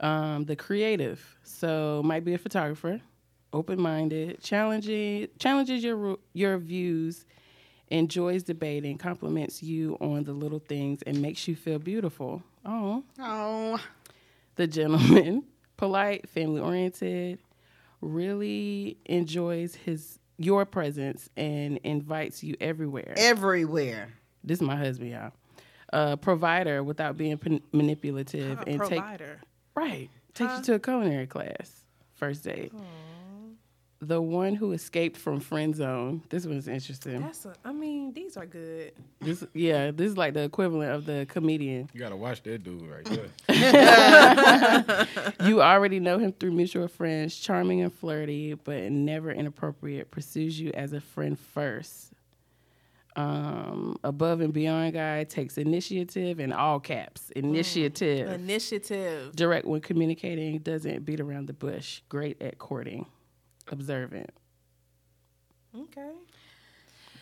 Um, 0.00 0.44
the 0.44 0.57
creative. 0.57 1.36
So 1.42 2.02
might 2.05 2.24
be 2.24 2.34
a 2.34 2.38
photographer. 2.38 3.00
Open 3.55 3.80
minded. 3.80 4.42
Challenging 4.42 5.28
challenges 5.38 5.82
your 5.84 6.18
your 6.32 6.59
views 6.59 7.24
enjoys 7.88 8.42
debating, 8.42 8.98
compliments 8.98 9.62
you 9.62 9.96
on 10.00 10.24
the 10.24 10.32
little 10.32 10.59
things, 10.59 11.02
and 11.07 11.22
makes 11.22 11.46
you 11.46 11.55
feel 11.55 11.78
beautiful. 11.78 12.42
Oh, 12.64 13.05
Oh, 13.20 13.78
the 14.57 14.66
gentleman, 14.66 15.44
polite, 15.76 16.28
family 16.28 16.61
oriented, 16.61 17.38
really 18.00 18.96
enjoys 19.07 19.74
his 19.76 20.18
your 20.36 20.64
presence 20.66 21.28
and 21.36 21.78
invites 21.84 22.42
you 22.42 22.57
everywhere. 22.61 23.14
Everywhere. 23.16 24.09
this 24.42 24.59
is 24.59 24.62
my 24.62 24.74
husband, 24.76 25.11
y'all. 25.12 25.30
Uh, 25.92 26.16
provider 26.16 26.82
without 26.82 27.16
being 27.16 27.38
pan- 27.38 27.61
manipulative 27.70 28.59
and 28.66 28.80
take 28.80 28.88
provider. 29.00 29.40
right 29.76 30.11
takes 30.34 30.57
you 30.59 30.64
to 30.64 30.74
a 30.74 30.78
culinary 30.80 31.28
class. 31.28 31.84
First 32.16 32.42
date. 32.42 32.72
The 34.01 34.20
one 34.20 34.55
who 34.55 34.72
escaped 34.72 35.16
from 35.16 35.40
friend 35.40 35.74
zone. 35.74 36.22
This 36.28 36.45
one's 36.47 36.68
interesting. 36.68 37.22
That's 37.22 37.47
a. 37.47 37.55
I 37.64 37.72
mean, 37.72 38.12
these 38.12 38.36
are 38.36 38.45
good. 38.45 38.92
This, 39.20 39.45
yeah, 39.55 39.92
this 39.92 40.11
is 40.11 40.16
like 40.18 40.34
the 40.34 40.42
equivalent 40.42 40.92
of 40.92 41.07
the 41.07 41.26
comedian. 41.28 41.88
You 41.95 42.01
gotta 42.01 42.16
watch 42.16 42.42
that 42.42 42.62
dude 42.64 42.82
right 42.82 43.05
there. 43.49 45.07
You 45.49 45.62
already 45.62 46.01
know 46.01 46.18
him 46.18 46.32
through 46.32 46.53
mutual 46.53 46.88
friends, 46.88 47.36
charming 47.38 47.80
and 47.82 47.92
flirty, 47.92 48.55
but 48.55 48.90
never 48.90 49.30
inappropriate. 49.30 50.11
Pursues 50.11 50.61
you 50.61 50.70
as 50.74 50.92
a 50.92 51.01
friend 51.01 51.38
first. 51.38 52.11
Um, 53.16 53.97
above 54.03 54.40
and 54.40 54.53
beyond 54.53 54.95
guy 54.95 55.22
takes 55.24 55.57
initiative 55.57 56.40
in 56.40 56.53
all 56.53 56.80
caps. 56.80 57.30
Initiative. 57.30 58.28
Initiative. 58.28 59.34
Direct 59.36 59.66
when 59.66 59.80
communicating, 59.80 60.59
doesn't 60.59 61.05
beat 61.05 61.20
around 61.20 61.47
the 61.47 61.53
bush. 61.53 62.03
Great 62.09 62.42
at 62.42 62.59
courting. 62.59 63.07
Observant. 63.68 64.30
Okay. 65.76 66.10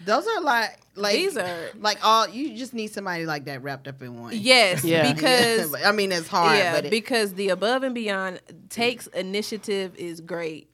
Those 0.05 0.27
are 0.27 0.41
like 0.41 0.79
like 0.97 1.15
These 1.15 1.37
are- 1.37 1.71
like 1.79 1.99
all 2.05 2.29
you 2.29 2.57
just 2.57 2.75
need 2.75 2.89
somebody 2.93 3.25
like 3.25 3.45
that 3.45 3.63
wrapped 3.63 3.87
up 3.87 4.03
in 4.03 4.21
one. 4.21 4.33
Yes, 4.35 4.85
Yeah. 4.85 5.13
because 5.15 5.75
I 5.83 5.93
mean 5.93 6.11
it's 6.13 6.29
hard, 6.29 6.59
yeah, 6.59 6.73
but 6.75 6.87
it, 6.87 6.91
because 6.91 7.35
the 7.35 7.51
above 7.51 7.83
and 7.85 7.95
beyond 7.95 8.41
takes 8.69 9.07
initiative 9.09 9.95
is 9.97 10.21
great. 10.21 10.69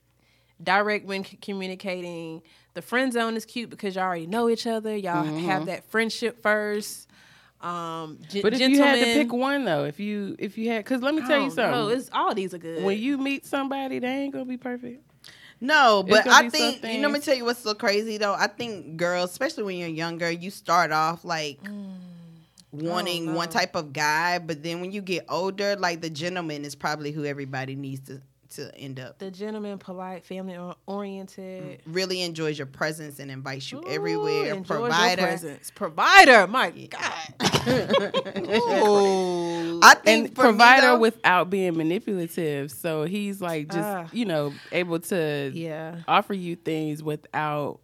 Direct 0.62 1.04
when 1.06 1.24
c- 1.24 1.36
communicating. 1.40 2.42
The 2.74 2.82
friend 2.82 3.12
zone 3.12 3.36
is 3.36 3.44
cute 3.44 3.70
because 3.70 3.96
y'all 3.96 4.04
already 4.04 4.26
know 4.26 4.48
each 4.48 4.66
other. 4.66 4.96
Y'all 4.96 5.24
have 5.24 5.66
that 5.66 5.84
friendship 5.90 6.40
first. 6.42 7.06
Um, 7.60 8.18
gen- 8.28 8.42
But 8.42 8.54
if 8.54 8.60
you 8.60 8.78
had 8.78 8.94
to 8.98 9.04
pick 9.04 9.32
one 9.32 9.64
though, 9.64 9.84
if 9.84 10.00
you 10.00 10.36
if 10.38 10.56
you 10.56 10.70
had, 10.70 10.84
because 10.84 11.02
let 11.02 11.14
me 11.14 11.20
tell 11.26 11.42
you 11.42 11.50
something. 11.50 11.70
know, 11.72 11.88
it's 11.88 12.08
all 12.12 12.34
these 12.34 12.54
are 12.54 12.58
good. 12.58 12.82
when 12.82 12.98
you 12.98 13.18
meet 13.18 13.44
somebody, 13.46 13.98
they 13.98 14.08
ain't 14.08 14.32
gonna 14.32 14.44
be 14.46 14.56
perfect. 14.56 15.04
No, 15.60 16.04
but 16.08 16.26
I 16.26 16.48
think 16.48 16.82
you 16.84 16.98
know. 16.98 17.08
Let 17.08 17.14
me 17.14 17.20
tell 17.20 17.34
you 17.34 17.44
what's 17.44 17.60
so 17.60 17.74
crazy 17.74 18.18
though. 18.18 18.34
I 18.34 18.46
think 18.46 18.96
girls, 18.96 19.30
especially 19.30 19.64
when 19.64 19.76
you're 19.78 19.88
younger, 19.88 20.30
you 20.30 20.50
start 20.50 20.92
off 20.92 21.24
like 21.24 21.58
wanting 22.70 23.30
Oh, 23.30 23.34
one 23.34 23.48
no. 23.48 23.52
type 23.52 23.74
of 23.74 23.92
guy, 23.92 24.38
but 24.38 24.62
then 24.62 24.80
when 24.80 24.92
you 24.92 25.00
get 25.00 25.24
older, 25.28 25.76
like 25.76 26.00
the 26.00 26.10
gentleman 26.10 26.64
is 26.64 26.74
probably 26.74 27.12
who 27.12 27.24
everybody 27.24 27.74
needs 27.74 28.06
to 28.08 28.20
to 28.50 28.74
end 28.76 28.98
up. 29.00 29.18
the 29.18 29.30
gentleman, 29.30 29.78
polite, 29.78 30.24
family 30.24 30.58
oriented. 30.86 31.80
Really 31.86 32.22
enjoys 32.22 32.58
your 32.58 32.66
presence 32.66 33.18
and 33.18 33.30
invites 33.30 33.70
you 33.70 33.78
Ooh, 33.80 33.88
everywhere. 33.88 34.54
enjoys 34.54 34.68
your 34.68 34.78
Provider. 34.80 35.22
presence. 35.22 35.70
Provider. 35.74 36.46
My 36.46 36.70
God. 36.70 37.34
Ooh. 38.48 39.80
I 39.82 39.94
think 39.94 40.26
and 40.28 40.34
for 40.34 40.42
me, 40.42 40.48
provider 40.50 40.86
though- 40.88 40.98
without 40.98 41.50
being 41.50 41.76
manipulative. 41.76 42.70
So 42.70 43.04
he's 43.04 43.40
like 43.40 43.66
just 43.68 43.78
Ah. 43.78 44.08
you 44.12 44.24
know 44.24 44.52
able 44.72 44.98
to 45.00 45.50
yeah. 45.54 45.96
offer 46.08 46.34
you 46.34 46.56
things 46.56 47.02
without 47.02 47.80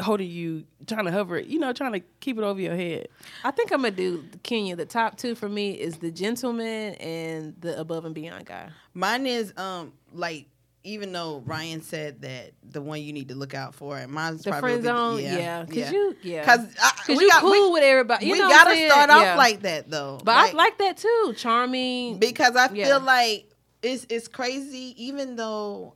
holding 0.00 0.28
you, 0.28 0.64
trying 0.86 1.04
to 1.04 1.12
hover, 1.12 1.36
it, 1.36 1.46
you 1.46 1.58
know, 1.58 1.72
trying 1.72 1.92
to 1.92 2.00
keep 2.20 2.36
it 2.38 2.42
over 2.44 2.60
your 2.60 2.74
head. 2.74 3.08
I 3.44 3.50
think 3.52 3.70
I'm 3.72 3.78
gonna 3.82 3.92
do 3.92 4.24
Kenya. 4.42 4.74
The 4.76 4.86
top 4.86 5.16
two 5.16 5.34
for 5.34 5.48
me 5.48 5.72
is 5.72 5.98
the 5.98 6.10
gentleman 6.10 6.94
and 6.94 7.54
the 7.60 7.78
above 7.78 8.04
and 8.04 8.14
beyond 8.14 8.46
guy. 8.46 8.70
Mine 8.92 9.26
is 9.26 9.52
um 9.56 9.92
like 10.12 10.46
even 10.86 11.12
though 11.12 11.42
Ryan 11.46 11.80
said 11.80 12.20
that 12.22 12.52
the 12.62 12.82
one 12.82 13.00
you 13.00 13.12
need 13.14 13.28
to 13.28 13.34
look 13.34 13.54
out 13.54 13.74
for, 13.74 13.96
and 13.96 14.12
mine's 14.12 14.42
The 14.42 14.50
probably 14.50 14.70
friend 14.72 14.82
the- 14.82 14.88
zone, 14.88 15.22
yeah, 15.22 15.64
cause 15.64 15.76
yeah. 15.76 15.90
you, 15.92 16.16
yeah, 16.22 16.44
Cause, 16.44 16.60
I, 16.82 16.90
cause 17.06 17.16
we 17.16 17.24
you 17.24 17.30
got, 17.30 17.40
cool 17.40 17.50
we, 17.52 17.70
with 17.70 17.82
everybody. 17.84 18.26
You 18.26 18.32
we 18.32 18.38
know 18.40 18.48
what 18.48 18.66
I'm 18.66 18.74
gotta 18.74 18.86
start 18.90 19.10
off 19.10 19.22
Yeah. 19.22 19.36
like 19.36 19.62
that 19.62 19.88
though. 19.90 20.20
But 20.22 20.36
I 20.36 20.52
like 20.52 20.76
that 20.78 20.98
too. 20.98 21.34
Charming. 21.38 22.18
because 22.18 22.54
I 22.56 22.68
feel 22.68 23.00
like 23.00 23.48
it's 23.82 24.06
it's 24.10 24.28
crazy. 24.28 24.92
Even 25.02 25.36
though 25.36 25.94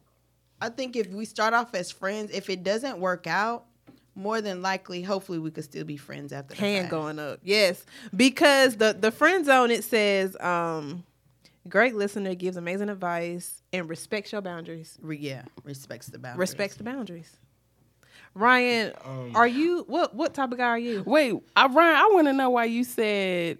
I 0.60 0.70
think 0.70 0.96
if 0.96 1.08
we 1.10 1.24
start 1.26 1.52
off 1.52 1.74
as 1.74 1.90
friends, 1.90 2.30
if 2.32 2.48
it 2.48 2.62
doesn't 2.64 2.98
work 2.98 3.26
out, 3.26 3.66
more 4.18 4.40
than 4.42 4.60
likely, 4.60 5.00
hopefully, 5.02 5.38
we 5.38 5.50
could 5.50 5.64
still 5.64 5.84
be 5.84 5.96
friends 5.96 6.32
after 6.32 6.54
the 6.54 6.60
hand 6.60 6.82
fact. 6.84 6.90
going 6.90 7.18
up. 7.18 7.38
Yes, 7.42 7.84
because 8.14 8.76
the 8.76 8.94
the 8.98 9.10
friend 9.10 9.46
zone 9.46 9.70
it 9.70 9.84
says, 9.84 10.36
um, 10.40 11.04
great 11.68 11.94
listener 11.94 12.34
gives 12.34 12.56
amazing 12.56 12.88
advice 12.90 13.62
and 13.72 13.88
respects 13.88 14.32
your 14.32 14.40
boundaries. 14.42 14.98
Re- 15.00 15.16
yeah, 15.16 15.42
respects 15.64 16.08
the 16.08 16.18
boundaries. 16.18 16.40
Respects 16.50 16.74
the 16.76 16.84
boundaries. 16.84 17.36
Ryan, 18.34 18.92
Um, 19.04 19.32
are 19.34 19.46
you 19.48 19.84
what 19.88 20.14
what 20.14 20.34
type 20.34 20.52
of 20.52 20.58
guy 20.58 20.64
are 20.68 20.78
you? 20.78 21.02
Wait, 21.06 21.34
I, 21.56 21.66
Ryan, 21.66 21.96
I 21.96 22.08
want 22.12 22.26
to 22.28 22.32
know 22.32 22.50
why 22.50 22.64
you 22.66 22.84
said 22.84 23.58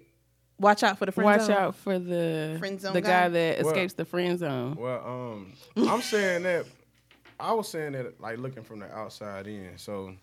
Watch 0.59 0.83
out 0.83 0.97
for 0.97 1.05
the 1.05 1.13
friend 1.13 1.25
watch 1.25 1.41
zone. 1.43 1.51
out 1.55 1.75
for 1.75 1.97
the 1.97 2.57
Friend 2.59 2.81
zone 2.81 2.91
the 2.93 2.99
guy? 3.01 3.07
guy, 3.07 3.29
that 3.29 3.59
Well- 3.63 3.69
escapes 3.69 3.93
the 3.93 4.03
friend 4.05 4.37
zone. 4.37 4.75
Well, 4.75 5.01
um, 5.05 5.53
I'm 5.89 6.01
saying 6.01 6.43
that 6.43 6.65
I 7.39 7.53
was 7.53 7.69
saying 7.69 7.93
that 7.93 8.19
like 8.19 8.37
looking 8.39 8.63
from 8.63 8.79
the 8.79 8.93
outside 8.93 9.47
in. 9.47 9.77
So, 9.77 10.13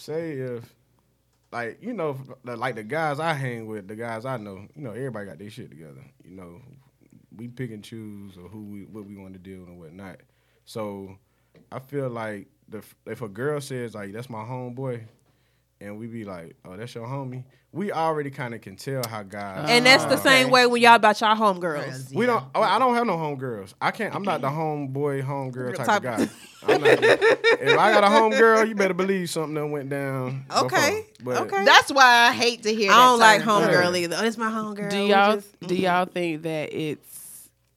say 0.00 0.32
if 0.32 0.74
like 1.52 1.78
you 1.82 1.92
know 1.92 2.18
like 2.44 2.76
the 2.76 2.82
guys 2.82 3.20
I 3.20 3.32
hang 3.34 3.66
with, 3.66 3.88
the 3.88 3.96
guys 3.96 4.24
I 4.24 4.36
know, 4.36 4.66
you 4.74 4.82
know 4.82 4.90
everybody 4.90 5.26
got 5.26 5.38
their 5.38 5.50
shit 5.50 5.70
together. 5.70 6.04
You 6.24 6.36
know, 6.36 6.60
we 7.36 7.48
pick 7.48 7.70
and 7.70 7.82
choose 7.82 8.36
or 8.36 8.48
who 8.48 8.64
we 8.64 8.84
what 8.84 9.04
we 9.04 9.16
want 9.16 9.34
to 9.34 9.38
deal 9.38 9.64
and 9.64 9.78
whatnot. 9.78 10.20
So, 10.64 11.16
I 11.72 11.80
feel 11.80 12.08
like 12.08 12.48
the 12.68 12.82
if 13.06 13.22
a 13.22 13.28
girl 13.28 13.60
says 13.60 13.94
like 13.94 14.12
that's 14.12 14.30
my 14.30 14.42
homeboy. 14.42 15.02
And 15.82 15.98
we 15.98 16.06
be 16.06 16.24
like, 16.24 16.56
oh, 16.66 16.76
that's 16.76 16.94
your 16.94 17.06
homie. 17.06 17.44
We 17.72 17.90
already 17.92 18.30
kind 18.30 18.52
of 18.52 18.60
can 18.60 18.74
tell 18.76 19.02
how 19.08 19.22
guys. 19.22 19.70
and 19.70 19.86
that's 19.86 20.04
the 20.04 20.14
are. 20.14 20.20
same 20.20 20.50
way 20.50 20.66
when 20.66 20.82
y'all 20.82 20.96
about 20.96 21.20
y'all 21.20 21.36
homegirls. 21.36 21.60
Girls, 21.60 22.12
We 22.12 22.26
don't. 22.26 22.44
oh, 22.54 22.60
I 22.62 22.78
don't 22.80 22.94
have 22.96 23.06
no 23.06 23.16
homegirls. 23.16 23.72
I 23.80 23.92
can't. 23.92 24.12
I'm 24.14 24.24
not 24.24 24.40
the 24.40 24.48
homeboy, 24.48 25.24
homegirl 25.24 25.76
type, 25.76 25.86
Type- 25.86 25.96
of 25.98 26.02
guy. 26.02 26.28
I'm 26.74 26.80
not, 26.82 26.98
if 27.02 27.78
I 27.78 27.92
got 27.92 28.04
a 28.04 28.08
homegirl, 28.08 28.68
you 28.68 28.74
better 28.74 28.92
believe 28.92 29.30
something 29.30 29.54
done 29.54 29.70
went 29.70 29.88
down. 29.88 30.44
Okay, 30.54 31.06
before. 31.18 31.34
But 31.34 31.42
okay. 31.46 31.64
That's 31.64 31.90
why 31.92 32.28
I 32.28 32.32
hate 32.32 32.64
to 32.64 32.74
hear. 32.74 32.90
I 32.90 32.96
don't 33.06 33.18
that 33.20 33.36
like 33.36 33.44
term. 33.44 33.62
homegirl 33.62 33.98
either. 33.98 34.16
Oh, 34.18 34.24
it's 34.26 34.36
my 34.36 34.50
homegirl. 34.50 34.90
do 34.90 35.02
We 35.04 35.10
y'all 35.10 35.34
just- 35.36 35.60
do 35.60 35.74
y'all 35.76 36.04
think 36.06 36.42
that 36.42 36.72
it's 36.74 37.09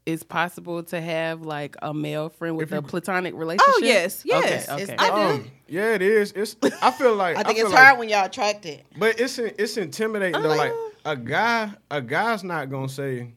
it's 0.05 0.23
possible 0.23 0.83
to 0.83 0.99
have 0.99 1.41
like 1.43 1.75
a 1.81 1.93
male 1.93 2.29
friend 2.29 2.57
with 2.57 2.71
you- 2.71 2.77
a 2.77 2.81
platonic 2.81 3.33
relationship? 3.35 3.73
Oh 3.75 3.79
yes, 3.83 4.21
yes. 4.25 4.43
Okay, 4.43 4.55
It's 4.55 4.69
okay. 4.91 4.97
different. 4.97 5.13
Um, 5.45 5.51
yeah, 5.67 5.93
it 5.93 6.01
is. 6.01 6.31
It's. 6.33 6.55
I 6.81 6.91
feel 6.91 7.15
like. 7.15 7.37
I 7.37 7.43
think 7.43 7.57
feel 7.57 7.65
it's 7.67 7.73
like- 7.73 7.83
hard 7.83 7.99
when 7.99 8.09
y'all 8.09 8.25
attracted. 8.25 8.83
But 8.97 9.19
it's 9.19 9.37
it's 9.39 9.77
intimidating 9.77 10.41
though. 10.41 10.49
Like 10.49 10.73
a 11.05 11.15
guy, 11.15 11.71
a 11.91 12.01
guy's 12.01 12.43
not 12.43 12.69
gonna 12.69 12.89
say, 12.89 13.33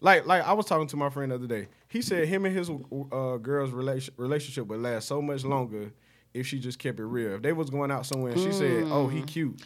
like 0.00 0.26
like 0.26 0.42
I 0.42 0.52
was 0.54 0.66
talking 0.66 0.86
to 0.88 0.96
my 0.96 1.10
friend 1.10 1.30
the 1.30 1.36
other 1.36 1.46
day. 1.46 1.68
He 1.88 2.02
said 2.02 2.28
him 2.28 2.44
and 2.44 2.54
his 2.56 2.68
uh, 2.70 3.36
girl's 3.38 3.70
relation, 3.70 4.12
relationship 4.18 4.66
would 4.66 4.80
last 4.80 5.08
so 5.08 5.22
much 5.22 5.42
longer 5.44 5.90
if 6.34 6.46
she 6.46 6.58
just 6.58 6.78
kept 6.78 7.00
it 7.00 7.04
real. 7.06 7.34
If 7.36 7.42
they 7.42 7.52
was 7.54 7.70
going 7.70 7.90
out 7.90 8.04
somewhere 8.06 8.32
and 8.32 8.40
she 8.42 8.52
said, 8.52 8.84
"Oh, 8.88 9.08
he 9.08 9.22
cute," 9.22 9.60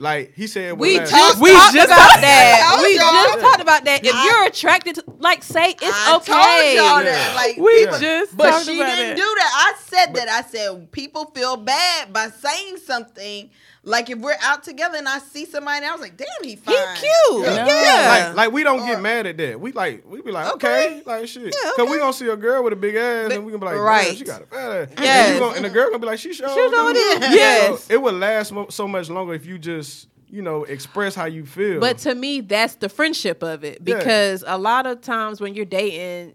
like 0.00 0.32
he 0.34 0.46
said, 0.46 0.78
We 0.78 0.98
last- 0.98 1.10
just 1.10 1.38
We 1.40 1.52
talked 1.52 1.74
just 1.74 1.86
about 1.86 1.96
talked 2.08 2.20
that. 2.22 2.72
about 2.72 2.82
We 2.82 2.96
that. 2.98 3.28
just 3.32 3.40
talked 3.44 3.60
about 3.60 3.84
that. 3.84 4.04
If 4.04 4.14
I- 4.14 4.24
you're 4.24 4.44
attracted 4.46 4.94
to, 4.96 5.04
like, 5.18 5.42
say 5.44 5.70
it's 5.70 5.82
I 5.84 6.16
okay. 6.16 6.32
told 6.32 6.74
y'all 6.88 7.04
Yeah. 7.04 7.12
that. 7.12 7.34
Like 7.36 7.56
We 7.58 7.80
people- 7.84 7.98
just 7.98 8.36
but 8.36 8.50
talked 8.50 8.64
she 8.66 8.80
about 8.80 8.96
didn't 8.96 9.12
it. 9.12 9.16
do 9.16 9.34
that. 9.38 9.52
I 9.54 9.72
said 9.88 10.14
that. 10.14 10.28
I 10.28 10.42
said 10.42 10.90
people 10.90 11.30
feel 11.34 11.56
bad 11.56 12.12
by 12.12 12.28
saying 12.30 12.78
something. 12.86 13.50
Like 13.82 14.10
if 14.10 14.18
we're 14.18 14.36
out 14.42 14.62
together 14.62 14.98
and 14.98 15.08
I 15.08 15.18
see 15.20 15.46
somebody, 15.46 15.78
and 15.78 15.86
I 15.86 15.92
was 15.92 16.02
like, 16.02 16.14
"Damn, 16.16 16.26
he 16.42 16.50
He 16.50 16.56
cute. 16.56 17.44
Yeah. 17.46 17.66
Yeah. 17.66 18.26
Like, 18.28 18.36
like 18.36 18.52
we 18.52 18.62
don't 18.62 18.80
Or- 18.80 18.86
get 18.86 19.00
mad 19.00 19.26
at 19.26 19.38
that. 19.38 19.58
We 19.58 19.72
like 19.72 20.04
we 20.06 20.20
be 20.20 20.30
like, 20.30 20.52
okay, 20.54 21.02
like 21.06 21.26
shit. 21.26 21.54
Cause 21.76 21.88
we 21.88 21.96
gonna 21.98 22.12
see 22.12 22.28
a 22.28 22.36
girl 22.36 22.62
with 22.62 22.74
a 22.74 22.76
big 22.76 22.94
ass 22.96 23.32
and 23.32 23.44
we 23.46 23.52
gonna 23.52 23.60
be 23.60 23.66
like, 23.66 23.76
Right. 23.76 24.08
right. 24.08 24.16
she 24.18 24.24
got 24.24 24.42
a 24.42 24.46
fat 24.46 24.70
ass. 24.70 24.88
Yes. 24.98 25.30
And, 25.30 25.38
gonna, 25.40 25.56
and 25.56 25.64
the 25.64 25.70
girl 25.70 25.86
gonna 25.86 25.98
be 25.98 26.06
like, 26.06 26.18
she 26.18 26.34
sure. 26.34 26.48
She 26.50 26.68
know 26.70 26.88
it 26.88 26.96
is. 26.96 27.20
Yeah. 27.22 27.32
Yes. 27.34 27.84
So 27.84 27.94
it 27.94 28.02
would 28.02 28.14
last 28.14 28.52
mo- 28.52 28.68
so 28.68 28.86
much 28.86 29.08
longer 29.08 29.32
if 29.32 29.46
you 29.46 29.58
just, 29.58 30.08
you 30.28 30.42
know, 30.42 30.64
express 30.64 31.14
how 31.14 31.24
you 31.24 31.46
feel. 31.46 31.80
But 31.80 31.96
to 31.98 32.14
me, 32.14 32.42
that's 32.42 32.74
the 32.74 32.90
friendship 32.90 33.42
of 33.42 33.64
it 33.64 33.78
Yeah. 33.82 33.96
because 33.96 34.44
a 34.46 34.58
lot 34.58 34.84
of 34.86 35.00
times 35.00 35.40
when 35.40 35.54
you're 35.54 35.64
dating, 35.64 36.34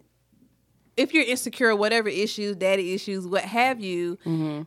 if 0.98 1.14
you're 1.14 1.24
insecure, 1.26 1.76
whatever 1.76 2.10
issues, 2.10 2.56
daddy 2.56 2.94
issues, 2.96 3.28
what 3.28 3.44
have 3.44 3.80
you, 3.82 4.18
Mm-hmm. 4.26 4.64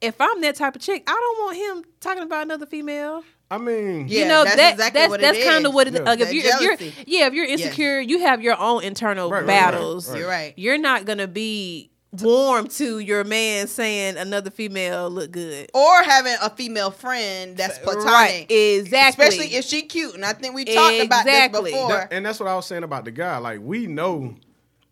If 0.00 0.20
I'm 0.20 0.40
that 0.42 0.56
type 0.56 0.76
of 0.76 0.82
chick, 0.82 1.02
I 1.06 1.12
don't 1.12 1.44
want 1.44 1.56
him 1.56 1.92
talking 2.00 2.22
about 2.22 2.42
another 2.44 2.66
female. 2.66 3.22
I 3.50 3.58
mean, 3.58 4.06
Yeah, 4.08 4.20
you 4.22 4.28
know 4.28 4.44
that's 4.44 4.56
that 4.56 4.72
exactly 4.74 5.00
that's 5.00 5.10
what 5.10 5.20
it 5.20 5.22
that's 5.22 5.44
kind 5.44 5.66
of 5.66 5.74
what 5.74 5.88
it 5.88 5.94
Yeah. 5.94 6.00
like 6.00 6.20
if 6.20 6.28
That 6.28 6.34
you 6.34 6.40
if 6.44 6.60
you're 6.60 6.76
jealousy. 6.76 6.94
yeah 7.06 7.26
if 7.26 7.34
you're 7.34 7.44
insecure 7.46 7.98
you 8.00 8.20
have 8.20 8.40
your 8.42 8.56
own 8.56 8.84
internal 8.84 9.28
Right, 9.28 9.38
right, 9.38 9.40
right, 9.40 9.46
battles 9.72 10.08
right. 10.08 10.18
You're 10.20 10.28
right. 10.28 10.54
you're 10.56 10.78
not 10.78 11.04
gonna 11.04 11.26
be 11.26 11.90
warm 12.12 12.68
to 12.68 13.00
your 13.00 13.24
man 13.24 13.66
saying 13.66 14.16
another 14.18 14.50
female 14.50 15.10
look 15.10 15.32
good 15.32 15.68
Or 15.74 16.02
having 16.04 16.36
a 16.40 16.48
female 16.50 16.92
friend 16.92 17.56
that's 17.56 17.78
platonic. 17.78 18.06
right 18.06 18.46
exactly 18.48 19.26
Especially 19.26 19.54
if 19.56 19.64
she 19.64 19.82
cute. 19.82 20.14
And 20.14 20.24
I 20.24 20.32
think 20.32 20.54
we 20.54 20.64
talked 20.64 21.00
about 21.00 21.24
this 21.24 21.48
before. 21.48 21.88
that- 21.88 22.12
and 22.12 22.24
that's 22.24 22.38
what 22.38 22.48
I 22.48 22.54
was 22.54 22.66
saying 22.66 22.84
about 22.84 23.04
the 23.04 23.10
guy. 23.10 23.36
Like 23.38 23.58
we 23.62 23.88
know 23.88 24.36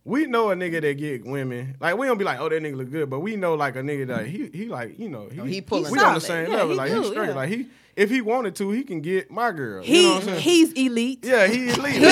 we 0.09 0.27
know 0.27 0.51
a 0.51 0.55
nigga 0.57 0.81
that 0.81 0.95
get 0.99 1.25
women. 1.25 1.77
Like 1.81 1.97
we 1.99 2.07
don't 2.07 2.19
be 2.19 2.25
like, 2.25 2.41
oh, 2.41 2.49
that 2.49 2.63
nigga 2.63 2.77
look 2.77 2.91
good, 2.91 3.11
but 3.11 3.21
we 3.21 3.37
know 3.37 3.55
like 3.55 3.77
a 3.77 3.81
nigga 3.81 4.07
that 4.09 4.27
he 4.27 4.49
he 4.53 4.67
like 4.67 4.99
you 4.99 5.09
know 5.09 5.29
he, 5.31 5.41
Oh, 5.41 5.45
he 5.45 5.61
pulling 5.61 5.93
we 5.93 5.99
on 5.99 6.15
the 6.15 6.21
solid. 6.21 6.47
same 6.47 6.51
Yeah, 6.51 6.57
level. 6.57 6.71
he 6.71 6.77
like 6.77 6.91
do, 6.91 6.99
he's 7.03 7.11
straight. 7.11 7.29
yeah. 7.29 7.35
Like 7.35 7.49
he 7.51 7.67
if 7.97 8.11
he 8.11 8.21
wanted 8.21 8.55
to, 8.57 8.71
he 8.71 8.85
can 8.85 9.01
get 9.01 9.29
my 9.31 9.51
girl. 9.51 9.83
He 9.83 9.97
you 9.97 10.03
know 10.09 10.15
what 10.15 10.23
I'm 10.23 10.29
saying? 10.29 10.41
he's 10.41 10.73
elite. 10.73 11.25
Yeah, 11.25 11.47
he 11.49 11.69
elite. 11.71 12.01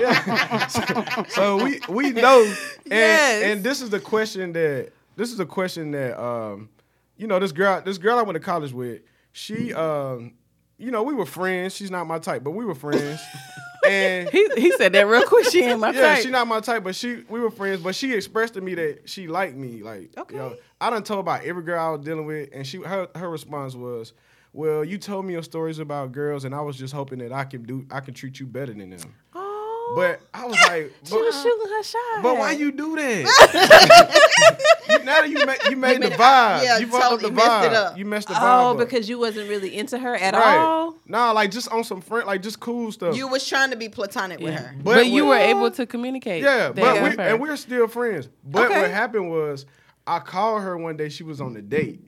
Yeah. 0.00 0.66
So, 0.68 1.24
so 1.28 1.64
we 1.64 1.80
we 1.88 2.10
know, 2.10 2.42
and, 2.44 2.54
Yes. 2.86 3.42
and 3.44 3.62
this 3.64 3.80
is 3.82 3.90
the 3.90 4.00
question 4.00 4.52
that 4.52 4.90
this 5.16 5.30
is 5.30 5.36
the 5.38 5.46
question 5.46 5.90
that 5.92 6.20
um, 6.22 6.68
you 7.16 7.26
know, 7.26 7.38
this 7.38 7.52
girl 7.52 7.80
this 7.82 7.98
girl 7.98 8.18
I 8.18 8.22
went 8.22 8.34
to 8.36 8.40
college 8.40 8.72
with, 8.72 9.02
she 9.32 9.72
um, 9.74 10.32
you 10.78 10.90
know, 10.90 11.02
we 11.02 11.14
were 11.14 11.26
friends. 11.26 11.74
She's 11.76 11.90
not 11.90 12.06
my 12.06 12.18
type, 12.18 12.42
but 12.44 12.52
we 12.52 12.64
were 12.64 12.74
friends. 12.74 13.20
and 13.86 14.28
He 14.28 14.48
he 14.56 14.72
said 14.72 14.92
that 14.92 15.06
real 15.06 15.22
quick. 15.24 15.46
She 15.50 15.62
ain't 15.64 15.80
my 15.80 15.88
yeah, 15.90 16.00
type. 16.00 16.16
Yeah, 16.18 16.22
she 16.22 16.30
not 16.30 16.46
my 16.46 16.60
type, 16.60 16.84
but 16.84 16.94
she 16.94 17.24
we 17.28 17.40
were 17.40 17.50
friends. 17.50 17.80
But 17.82 17.94
she 17.94 18.12
expressed 18.14 18.54
to 18.54 18.60
me 18.60 18.74
that 18.74 19.08
she 19.08 19.26
liked 19.28 19.56
me. 19.56 19.82
Like, 19.82 20.10
Okay. 20.16 20.34
you 20.34 20.40
know, 20.40 20.56
I 20.80 20.90
done 20.90 21.02
told 21.02 21.20
about 21.20 21.44
every 21.44 21.62
girl 21.62 21.80
I 21.80 21.90
was 21.90 22.04
dealing 22.04 22.26
with, 22.26 22.48
and 22.52 22.66
she 22.66 22.78
her 22.78 23.08
her 23.14 23.28
response 23.28 23.74
was, 23.74 24.12
"Well, 24.52 24.84
you 24.84 24.98
told 24.98 25.24
me 25.26 25.32
your 25.34 25.42
stories 25.42 25.78
about 25.78 26.12
girls, 26.12 26.44
and 26.44 26.54
I 26.54 26.60
was 26.60 26.76
just 26.76 26.94
hoping 26.94 27.18
that 27.20 27.32
I 27.32 27.44
can 27.44 27.62
do 27.64 27.86
I 27.90 28.00
can 28.00 28.14
treat 28.14 28.38
you 28.40 28.46
better 28.46 28.72
than 28.72 28.90
them." 28.90 29.14
Oh, 29.34 29.41
But 29.94 30.20
I 30.32 30.46
was 30.46 30.56
like, 30.68 30.92
she 31.04 31.14
was 31.14 31.42
shooting 31.42 31.68
her 31.68 31.82
shot. 31.82 32.22
but 32.22 32.38
why 32.38 32.52
you 32.52 32.72
do 32.72 32.96
that? 32.96 34.18
You- 34.88 34.98
now 35.04 35.20
that 35.22 35.28
you 35.30 35.46
made 35.46 35.58
you 35.70 35.76
made 35.76 35.96
the 35.96 36.00
made 36.00 36.12
it- 36.12 36.18
vibe, 36.18 36.64
yeah, 36.64 36.78
you 36.78 36.86
fucked 36.86 37.04
up 37.04 37.20
the 37.20 37.28
totally 37.28 37.32
messed 37.34 37.64
it 37.66 37.70
vibe. 37.72 37.74
up. 37.92 37.98
You 37.98 38.04
messed 38.04 38.28
the 38.28 38.34
vibe. 38.34 38.40
Oh, 38.64 38.70
up. 38.72 38.78
because 38.78 39.08
you 39.08 39.18
wasn't 39.18 39.48
really 39.48 39.76
into 39.76 39.98
her 39.98 40.14
at 40.14 40.34
right. 40.34 40.56
all. 40.58 40.96
Nah, 41.06 41.30
like 41.32 41.50
just 41.50 41.70
on 41.70 41.84
some 41.84 42.00
friend, 42.00 42.26
like 42.26 42.42
just 42.42 42.60
cool 42.60 42.90
stuff. 42.92 43.16
You 43.16 43.28
was 43.28 43.46
trying 43.46 43.70
to 43.70 43.76
be 43.76 43.88
platonic 43.88 44.40
with 44.40 44.54
her. 44.54 44.74
But, 44.78 44.94
But 44.94 45.06
you 45.06 45.26
when- 45.26 45.38
were 45.38 45.44
able 45.58 45.70
to 45.72 45.86
communicate. 45.86 46.42
Yeah, 46.42 46.72
but 46.72 47.02
we, 47.16 47.22
and 47.24 47.40
we're 47.40 47.56
still 47.56 47.86
friends. 47.88 48.28
But 48.44 48.66
Okay. 48.70 48.82
what 48.82 48.90
happened 48.90 49.30
was, 49.30 49.66
I 50.06 50.18
called 50.18 50.62
her 50.62 50.76
one 50.76 50.96
day. 50.96 51.08
She 51.08 51.22
was 51.22 51.40
on 51.40 51.54
the 51.54 51.62
date. 51.62 52.00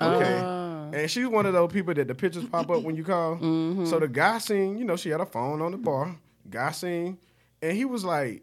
Okay, 0.00 0.40
Oh. 0.42 0.90
and 0.94 1.10
she's 1.10 1.26
one 1.26 1.44
of 1.46 1.52
those 1.52 1.70
people 1.72 1.92
that 1.94 2.08
the 2.08 2.14
pictures 2.14 2.44
pop 2.44 2.70
up 2.70 2.82
when 2.82 2.96
you 2.96 3.04
call. 3.04 3.34
Mm-hmm. 3.36 3.84
So 3.86 3.98
the 3.98 4.08
guy 4.08 4.38
seen, 4.38 4.78
you 4.78 4.84
know, 4.84 4.96
she 4.96 5.10
had 5.10 5.20
a 5.20 5.26
phone 5.26 5.60
on 5.60 5.72
the 5.72 5.78
bar. 5.78 6.16
Guy 6.50 6.70
seen, 6.72 7.18
and 7.62 7.76
he 7.76 7.84
was 7.84 8.04
like, 8.04 8.42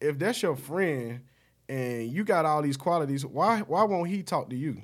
"If 0.00 0.18
that's 0.18 0.42
your 0.42 0.56
friend, 0.56 1.20
and 1.68 2.10
you 2.10 2.24
got 2.24 2.44
all 2.46 2.62
these 2.62 2.76
qualities, 2.76 3.24
why 3.26 3.60
why 3.60 3.82
won't 3.84 4.08
he 4.08 4.22
talk 4.22 4.50
to 4.50 4.56
you?" 4.56 4.80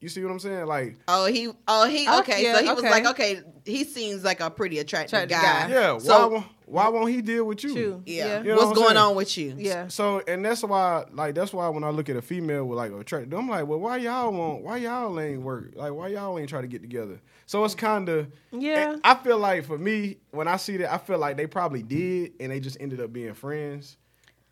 You 0.00 0.08
see 0.08 0.22
what 0.24 0.30
I'm 0.32 0.38
saying? 0.38 0.64
Like, 0.64 0.96
Oh, 1.08 1.26
he. 1.26 1.50
Oh, 1.68 1.86
he. 1.86 2.08
Okay, 2.20 2.42
yeah, 2.42 2.54
so 2.56 2.62
he 2.64 2.72
was 2.72 2.82
like, 2.84 3.04
okay, 3.08 3.42
he 3.66 3.84
seems 3.84 4.24
like 4.24 4.40
a 4.40 4.48
pretty 4.50 4.78
attractive 4.78 5.12
Attractive 5.24 5.36
guy. 5.42 5.68
guy. 5.68 5.74
yeah, 5.74 5.98
So- 5.98 6.18
why 6.28 6.34
won't 6.36 6.46
why 6.70 6.88
won't 6.88 7.10
he 7.10 7.20
deal 7.20 7.44
with 7.44 7.64
you? 7.64 7.74
True. 7.74 8.02
Yeah. 8.06 8.26
Yeah. 8.26 8.42
You 8.42 8.48
know 8.50 8.54
What's 8.54 8.66
what 8.66 8.76
going 8.76 8.88
saying? 8.88 8.98
on 8.98 9.14
with 9.16 9.36
you? 9.36 9.54
Yeah. 9.58 9.88
So 9.88 10.22
and 10.28 10.44
that's 10.44 10.62
why 10.62 11.04
like 11.12 11.34
that's 11.34 11.52
why 11.52 11.68
when 11.68 11.82
I 11.82 11.90
look 11.90 12.08
at 12.08 12.16
a 12.16 12.22
female 12.22 12.64
with 12.64 12.78
like 12.78 12.92
attractive, 12.92 13.36
I'm 13.36 13.48
like, 13.48 13.66
well, 13.66 13.80
why 13.80 13.96
y'all 13.96 14.32
want 14.32 14.62
why 14.62 14.76
y'all 14.76 15.18
ain't 15.18 15.42
work? 15.42 15.72
Like 15.74 15.92
why 15.92 16.08
y'all 16.08 16.38
ain't 16.38 16.48
try 16.48 16.60
to 16.60 16.68
get 16.68 16.80
together? 16.80 17.20
So 17.46 17.64
it's 17.64 17.74
kind 17.74 18.08
of 18.08 18.28
Yeah. 18.52 18.94
Eh, 18.94 18.98
I 19.02 19.14
feel 19.16 19.38
like 19.38 19.64
for 19.64 19.78
me 19.78 20.18
when 20.30 20.46
I 20.46 20.56
see 20.56 20.76
that, 20.78 20.92
I 20.92 20.98
feel 20.98 21.18
like 21.18 21.36
they 21.36 21.46
probably 21.46 21.82
did 21.82 22.34
and 22.38 22.52
they 22.52 22.60
just 22.60 22.76
ended 22.80 23.00
up 23.00 23.12
being 23.12 23.34
friends. 23.34 23.96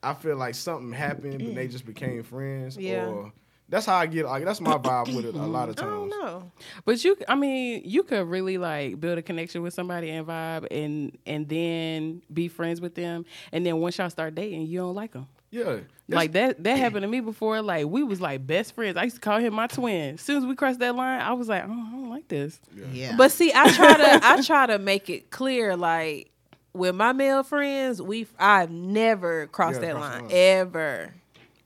I 0.03 0.15
feel 0.15 0.37
like 0.37 0.57
something 0.57 0.93
happened 0.93 1.41
and 1.41 1.57
they 1.57 1.69
mm. 1.69 1.71
just 1.73 1.87
became 1.87 2.23
friends. 2.25 2.77
Yeah. 2.77 3.07
Or 3.07 3.33
that's 3.69 3.87
how 3.87 3.97
I 3.97 4.07
get 4.07 4.25
like 4.27 4.45
that's 4.45 4.61
my 4.61 4.79
vibe 4.79 5.15
with 5.15 5.25
it 5.27 5.35
a 5.35 5.39
lot 5.39 5.69
of 5.69 5.77
times. 5.77 5.91
I 5.91 5.95
don't 5.95 6.09
know. 6.11 6.51
But 6.85 7.05
you, 7.05 7.17
I 7.29 7.35
mean, 7.35 7.83
you 7.85 8.03
could 8.03 8.27
really 8.29 8.59
like 8.59 9.01
build 9.01 9.19
a 9.19 9.23
connection 9.23 9.63
with 9.63 9.75
somebody 9.75 10.11
and 10.11 10.27
vibe, 10.27 10.67
and 10.71 11.17
and 11.27 11.49
then 11.49 12.23
be 12.33 12.49
friends 12.49 12.81
with 12.81 12.95
them, 12.95 13.25
and 13.53 13.65
then 13.67 13.79
once 13.79 13.99
y'all 13.99 14.11
start 14.11 14.35
dating, 14.35 14.63
you 14.67 14.79
don't 14.81 14.95
like 14.95 15.13
them. 15.13 15.27
Yeah. 15.51 15.79
Like 16.11 16.33
that, 16.33 16.63
that 16.65 16.77
happened 16.79 17.03
to 17.03 17.09
me 17.09 17.21
before. 17.21 17.61
Like 17.63 17.87
we 17.87 18.03
was 18.03 18.21
like 18.21 18.47
best 18.47 18.75
friends. 18.75 18.97
I 18.97 19.05
used 19.05 19.17
to 19.17 19.21
call 19.21 19.39
him 19.39 19.55
my 19.55 19.67
twin. 19.67 20.15
As 20.15 20.21
soon 20.21 20.39
as 20.39 20.47
we 20.47 20.55
crossed 20.55 20.79
that 20.81 20.95
line, 20.95 21.21
I 21.21 21.33
was 21.33 21.49
like, 21.49 21.65
oh, 21.67 21.71
I 21.71 21.91
don't 21.91 22.11
like 22.11 22.29
this. 22.29 22.61
Yeah. 22.93 23.15
But 23.17 23.31
see, 23.33 23.53
I 23.55 23.71
try 23.73 23.95
to 23.97 24.21
I 24.27 24.43
try 24.43 24.67
to 24.67 24.79
make 24.79 25.09
it 25.11 25.31
clear, 25.31 25.77
like 25.77 26.31
with 26.75 26.95
my 26.95 27.13
male 27.13 27.43
friends, 27.43 28.01
we 28.01 28.27
I've 28.39 28.71
never 28.71 29.47
crossed 29.49 29.81
Yeah, 29.81 29.89
that 29.89 29.95
crossed 29.97 30.13
line 30.13 30.23
line. 30.25 30.31
ever. 30.33 31.15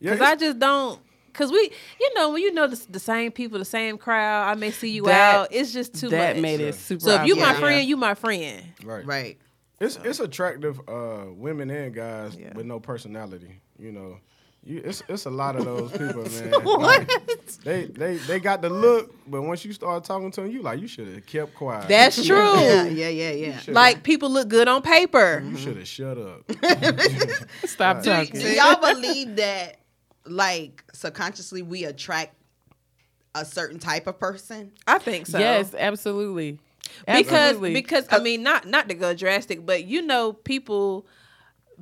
yeah, 0.00 0.12
Cause 0.12 0.20
I 0.20 0.36
just 0.36 0.58
don't. 0.58 1.00
Cause 1.32 1.50
we, 1.50 1.70
you 2.00 2.14
know, 2.14 2.30
when 2.32 2.42
you 2.42 2.52
know 2.52 2.66
the, 2.66 2.80
the 2.90 2.98
same 3.00 3.32
people, 3.32 3.58
the 3.58 3.64
same 3.64 3.96
crowd, 3.98 4.48
I 4.50 4.54
may 4.54 4.70
see 4.70 4.90
you 4.90 5.04
That- 5.04 5.34
out. 5.34 5.48
It's 5.50 5.72
just 5.72 5.94
too 5.94 6.08
that 6.10 6.36
much. 6.36 6.42
made 6.42 6.60
it 6.60 6.74
super. 6.74 7.00
so 7.00 7.10
if 7.22 7.26
you 7.26 7.36
my 7.36 7.52
Yeah. 7.52 7.58
friend, 7.60 7.88
you 7.88 7.96
my 7.96 8.14
friend. 8.14 8.62
right. 8.84 9.06
right. 9.06 9.38
It's 9.80 9.98
it's 10.04 10.20
attractive 10.20 10.78
uh, 10.88 11.24
women 11.34 11.68
and 11.70 11.92
guys 11.94 12.36
Yeah. 12.36 12.52
with 12.54 12.66
no 12.66 12.78
personality. 12.78 13.60
You 13.80 13.90
know, 13.90 14.18
you, 14.64 14.80
it's 14.84 15.02
it's 15.08 15.26
a 15.26 15.30
lot 15.30 15.56
of 15.56 15.64
those 15.64 15.90
people, 15.90 16.22
man. 16.30 16.52
What? 16.62 16.80
Like, 17.08 17.10
they 17.64 17.86
they 17.86 18.14
they 18.18 18.38
got 18.38 18.62
the 18.62 18.70
look, 18.70 19.12
but 19.26 19.42
once 19.42 19.64
you 19.64 19.72
start 19.72 20.04
talking 20.04 20.30
to 20.32 20.42
them, 20.42 20.50
you 20.52 20.62
like 20.62 20.78
you 20.80 20.86
should 20.86 21.08
have 21.08 21.26
kept 21.26 21.54
quiet. 21.56 21.88
That's 21.88 22.24
true. 22.24 22.36
Yeah, 22.60 22.84
yeah, 22.84 23.08
yeah, 23.08 23.30
yeah. 23.32 23.60
Like 23.66 24.04
people 24.04 24.30
look 24.30 24.46
good 24.48 24.68
on 24.68 24.82
paper. 24.82 25.42
you 25.44 25.56
should 25.56 25.76
have 25.78 25.88
shut 25.88 26.16
up. 26.16 26.42
stop 27.64 28.02
Do, 28.02 28.10
talking. 28.10 28.40
do 28.40 28.52
y'all 28.52 28.80
believe 28.80 29.34
that, 29.36 29.80
like, 30.26 30.84
subconsciously 30.92 31.62
we 31.62 31.84
attract 31.84 32.34
a 33.34 33.44
certain 33.44 33.78
type 33.78 34.06
of 34.06 34.18
person? 34.18 34.72
I 34.86 34.98
think 34.98 35.26
so. 35.26 35.38
Yes, 35.38 35.74
absolutely. 35.74 36.58
because 37.06 37.32
Absolutely. 37.32 37.74
because 37.74 38.06
I 38.10 38.18
mean 38.18 38.42
not 38.42 38.66
not 38.66 38.88
to 38.88 38.94
go 38.94 39.14
drastic, 39.14 39.64
but 39.64 39.84
you 39.84 40.02
know 40.02 40.32
people 40.32 41.06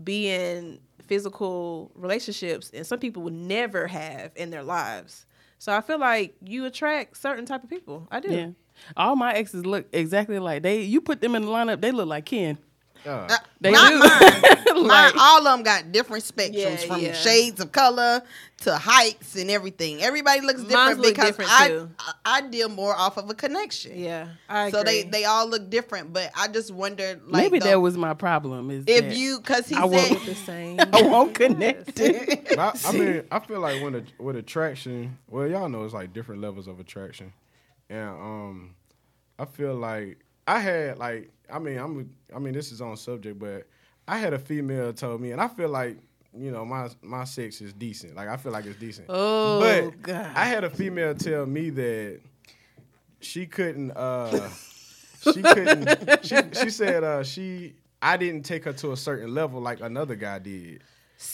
being 0.03 0.79
physical 1.07 1.91
relationships 1.95 2.71
and 2.73 2.87
some 2.87 2.99
people 3.01 3.23
would 3.23 3.33
never 3.33 3.87
have 3.89 4.31
in 4.37 4.51
their 4.51 4.63
lives. 4.63 5.27
So 5.59 5.73
I 5.73 5.81
feel 5.81 5.99
like 5.99 6.37
you 6.43 6.65
attract 6.65 7.17
certain 7.17 7.45
type 7.45 7.65
of 7.65 7.69
people. 7.69 8.07
I 8.11 8.21
do. 8.21 8.31
yeah, 8.31 8.51
all 8.97 9.17
my 9.17 9.35
exes 9.35 9.67
look 9.67 9.87
exactly 9.93 10.39
like 10.39 10.63
they. 10.63 10.83
You 10.83 11.01
put 11.01 11.21
them 11.21 11.35
in 11.35 11.43
the 11.43 11.49
lineup, 11.49 11.81
they 11.81 11.91
look 11.93 12.09
like 12.09 12.27
Ken. 12.27 12.59
Uh, 13.07 13.37
They 13.61 13.71
not 13.73 13.89
do. 13.91 13.99
mine. 14.75 14.87
mine. 14.87 15.13
All 15.19 15.47
of 15.47 15.57
them 15.57 15.63
got 15.63 15.93
different 15.93 16.25
spectrums 16.25 16.53
Yeah, 16.55 16.77
from 16.77 17.01
yeah. 17.01 17.13
shades 17.13 17.61
of 17.61 17.73
color 17.73 18.23
to 18.59 18.77
heights 18.77 19.37
and 19.37 19.51
everything. 19.51 20.03
Everybody 20.03 20.43
looks 20.43 20.63
different 20.63 20.99
look 21.01 21.15
because 21.15 21.29
different, 21.37 21.51
I. 21.51 21.87
I 21.99 22.13
I 22.25 22.41
deal 22.43 22.69
more 22.69 22.95
off 22.95 23.17
of 23.17 23.31
a 23.31 23.35
connection. 23.35 23.99
Yeah. 23.99 24.29
I 24.49 24.71
So 24.71 24.83
they 24.83 25.01
agree. 25.01 25.11
they 25.11 25.25
all 25.25 25.49
look 25.49 25.71
different, 25.71 26.13
but 26.13 26.31
I 26.37 26.49
just 26.49 26.71
wonder 26.73 27.19
like 27.27 27.45
Maybe 27.45 27.59
the- 27.59 27.67
that 27.67 27.81
was 27.81 27.97
my 27.97 28.13
problem. 28.15 28.71
Is 28.71 28.85
if 28.87 29.05
that 29.05 29.17
you 29.17 29.39
because 29.39 29.67
he 29.67 29.77
I 29.77 29.85
won't 29.87 30.07
said 30.07 30.19
the 30.27 30.35
same. 30.35 30.81
I 30.93 31.03
won't 31.03 31.35
connect. 31.35 31.95
but 31.97 32.59
I, 32.59 32.73
I 32.87 32.93
mean, 32.93 33.23
I 33.31 33.39
feel 33.41 33.61
like 33.61 33.83
when 33.83 33.95
a, 33.95 34.03
with 34.23 34.37
attraction, 34.37 35.17
well, 35.29 35.47
y'all 35.49 35.69
know 35.71 35.85
it's 35.85 35.95
like 35.95 36.13
different 36.13 36.43
levels 36.43 36.67
of 36.69 36.79
attraction, 36.81 37.33
and 37.89 38.09
um, 38.11 38.75
I 39.39 39.47
feel 39.47 39.75
like 39.75 40.19
I 40.47 40.59
had 40.61 40.99
like 40.99 41.31
I 41.53 41.59
mean 41.59 41.79
I'm 41.79 42.11
I 42.35 42.39
mean 42.39 42.55
this 42.55 42.73
is 42.73 42.81
on 42.81 42.97
subject, 42.97 43.39
but 43.39 43.67
I 44.09 44.19
had 44.19 44.33
a 44.33 44.39
female 44.39 44.93
told 44.93 45.21
me, 45.21 45.33
and 45.33 45.41
I 45.41 45.49
feel 45.49 45.69
like 45.69 45.99
you 46.37 46.51
know 46.51 46.65
my 46.65 46.89
my 47.03 47.25
sex 47.25 47.61
is 47.61 47.73
decent. 47.73 48.15
Like 48.17 48.29
I 48.29 48.37
feel 48.37 48.53
like 48.53 48.65
it's 48.67 48.79
decent. 48.79 49.07
Oh 49.09 49.61
but 49.61 50.03
God. 50.03 50.31
I 50.35 50.45
had 50.45 50.65
a 50.65 50.71
female 50.71 51.15
tell 51.15 51.47
me 51.47 51.71
that 51.71 52.21
she 53.21 53.47
couldn't. 53.47 53.91
uh 53.93 54.49
She 55.23 55.43
couldn't. 55.43 56.25
she 56.25 56.37
she 56.55 56.71
said 56.71 57.05
uh 57.05 57.23
she 57.23 57.75
I 58.01 58.17
didn't 58.17 58.45
take 58.45 58.65
her 58.65 58.73
to 58.73 58.93
a 58.93 58.97
certain 58.97 59.35
level 59.35 59.61
like 59.61 59.81
another 59.81 60.15
guy 60.15 60.39
did. 60.39 60.83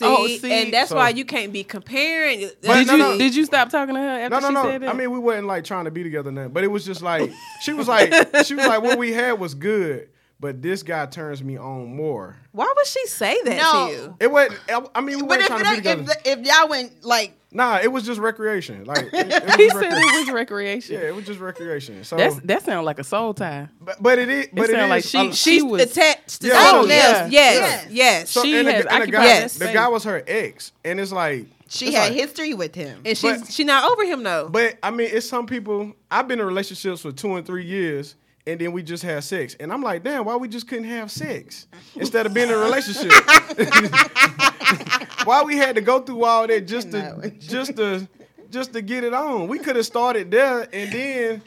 Oh, 0.03 0.27
see, 0.27 0.35
Oh, 0.35 0.39
see, 0.39 0.53
and 0.65 0.73
that's 0.73 0.91
so- 0.91 0.97
why 0.97 1.11
you 1.11 1.25
can't 1.25 1.53
be 1.53 1.63
comparing. 1.65 2.51
But 2.63 2.75
Did 2.75 2.87
no, 2.89 2.93
you 2.95 2.99
no. 2.99 3.19
did 3.19 3.35
you 3.35 3.45
stop 3.45 3.71
talking 3.71 3.95
to 3.95 4.01
her 4.01 4.09
after 4.21 4.31
No, 4.31 4.41
no, 4.41 4.49
she 4.49 4.55
no. 4.55 4.63
said 4.65 4.83
that? 4.83 4.89
I 4.91 4.93
mean, 4.93 5.11
we 5.13 5.19
wasn't 5.19 5.47
like 5.47 5.65
trying 5.65 5.85
to 5.85 5.91
be 5.91 6.03
together, 6.03 6.31
then, 6.31 6.49
But 6.51 6.65
it 6.65 6.69
was 6.69 6.85
just 6.85 7.03
like 7.03 7.31
she 7.63 7.73
was 7.73 7.87
like 7.89 8.13
she 8.45 8.55
was 8.55 8.67
like 8.67 8.83
what 8.83 8.99
we 8.99 9.13
had 9.13 9.39
was 9.39 9.55
good, 9.55 10.09
but 10.41 10.61
this 10.61 10.83
guy 10.83 11.07
turns 11.07 11.43
me 11.43 11.57
on 11.57 11.95
more. 11.95 12.37
Why 12.53 12.71
would 12.77 12.87
she 12.87 13.07
say 13.07 13.41
that 13.45 13.57
No. 13.57 13.87
to 13.87 13.93
you? 13.93 14.17
It 14.21 14.31
wasn't. 14.33 14.61
I 14.95 15.01
mean, 15.01 15.17
we 15.19 15.23
but 15.23 15.29
weren't 15.29 15.41
if, 15.43 15.47
trying 15.47 15.61
it 15.61 15.65
to 15.65 15.71
be 15.71 15.77
together. 15.77 16.13
if, 16.25 16.39
if 16.39 16.47
y'all 16.47 16.69
went 16.69 17.05
like 17.05 17.33
nah, 17.57 17.79
it 17.83 17.91
was 17.91 18.05
just 18.05 18.21
recreation. 18.21 18.85
Like 18.85 19.07
it, 19.13 19.15
it 19.15 19.51
he 19.61 19.67
just 19.69 19.79
said 19.81 19.93
it 19.93 20.27
was 20.27 20.31
recreation. 20.33 20.95
yeah, 20.95 21.09
it 21.09 21.15
was 21.15 21.25
just 21.27 21.41
recreation. 21.41 22.05
So, 22.05 22.17
That's 22.17 22.37
that 22.41 22.63
sounds 22.65 22.85
like 22.85 22.99
a 22.99 23.05
soul 23.05 23.35
tie. 23.35 23.69
but, 23.81 24.03
but 24.03 24.19
it 24.19 24.29
is. 24.29 24.47
But 24.53 24.71
it, 24.71 24.73
sound 24.73 24.83
is. 24.85 24.91
like 24.91 25.05
she- 25.05 25.19
um, 25.19 25.33
she 25.33 25.51
She's 25.57 25.65
was- 25.65 25.83
attached 25.83 26.41
to 26.43 26.49
Yeah. 26.49 26.71
something 26.71 26.93
Oh, 26.93 26.95
else. 26.95 27.17
yeah. 27.17 27.27
Yes, 27.31 27.57
Yes. 27.61 27.87
yes. 27.91 28.31
so, 28.31 28.43
she 28.43 28.57
and 28.59 28.69
the, 28.69 28.93
and 28.93 29.03
the 29.03 29.11
guy, 29.11 29.41
that 29.41 29.51
the 29.53 29.73
guy 29.73 29.89
was 29.89 30.05
her 30.05 30.23
ex, 30.27 30.73
and 30.85 31.01
it's 31.01 31.13
like 31.13 31.47
she 31.69 31.87
it's 31.87 31.97
had 31.97 32.05
like- 32.11 32.13
history 32.13 32.55
with 32.55 32.75
him. 32.75 33.01
and 33.05 33.17
she's 33.19 33.41
but- 33.43 33.51
she 33.53 33.65
not 33.65 33.91
over 33.91 34.05
him 34.05 34.23
though. 34.23 34.49
But 34.49 34.77
I 34.83 34.91
mean, 34.91 35.09
it's 35.13 35.29
some 35.29 35.47
people. 35.47 35.93
I've 36.11 36.29
been 36.29 36.39
in 36.41 36.47
relationships 36.47 37.01
for 37.03 37.11
two 37.13 37.35
and 37.37 37.45
three 37.47 37.65
years, 37.65 38.15
and 38.47 38.61
then 38.61 38.73
we 38.73 38.83
just 38.83 39.03
had 39.03 39.25
sex, 39.25 39.57
and 39.59 39.73
I'm 39.73 39.83
like, 39.83 40.05
damn, 40.05 40.25
why 40.25 40.37
we 40.37 40.49
just 40.49 40.69
couldn't 40.69 40.85
have 40.85 41.11
sex 41.11 41.67
instead 41.95 42.27
of 42.27 42.35
being 42.35 42.49
in 42.49 42.55
a 42.55 42.59
relationship? 42.59 43.13
why 45.25 45.43
we 45.45 45.57
had 45.57 45.75
to 45.77 45.83
go 45.83 46.01
through 46.01 46.25
all 46.25 46.47
that 46.47 46.67
just 46.67 46.91
to 46.93 47.33
just 47.39 47.77
to 47.77 48.09
just 48.51 48.73
to 48.73 48.83
get 48.83 49.05
it 49.05 49.15
on? 49.15 49.49
We 49.49 49.59
could 49.59 49.77
have 49.77 49.87
started 49.87 50.31
there, 50.31 50.69
and 50.73 50.93
then 50.93 51.43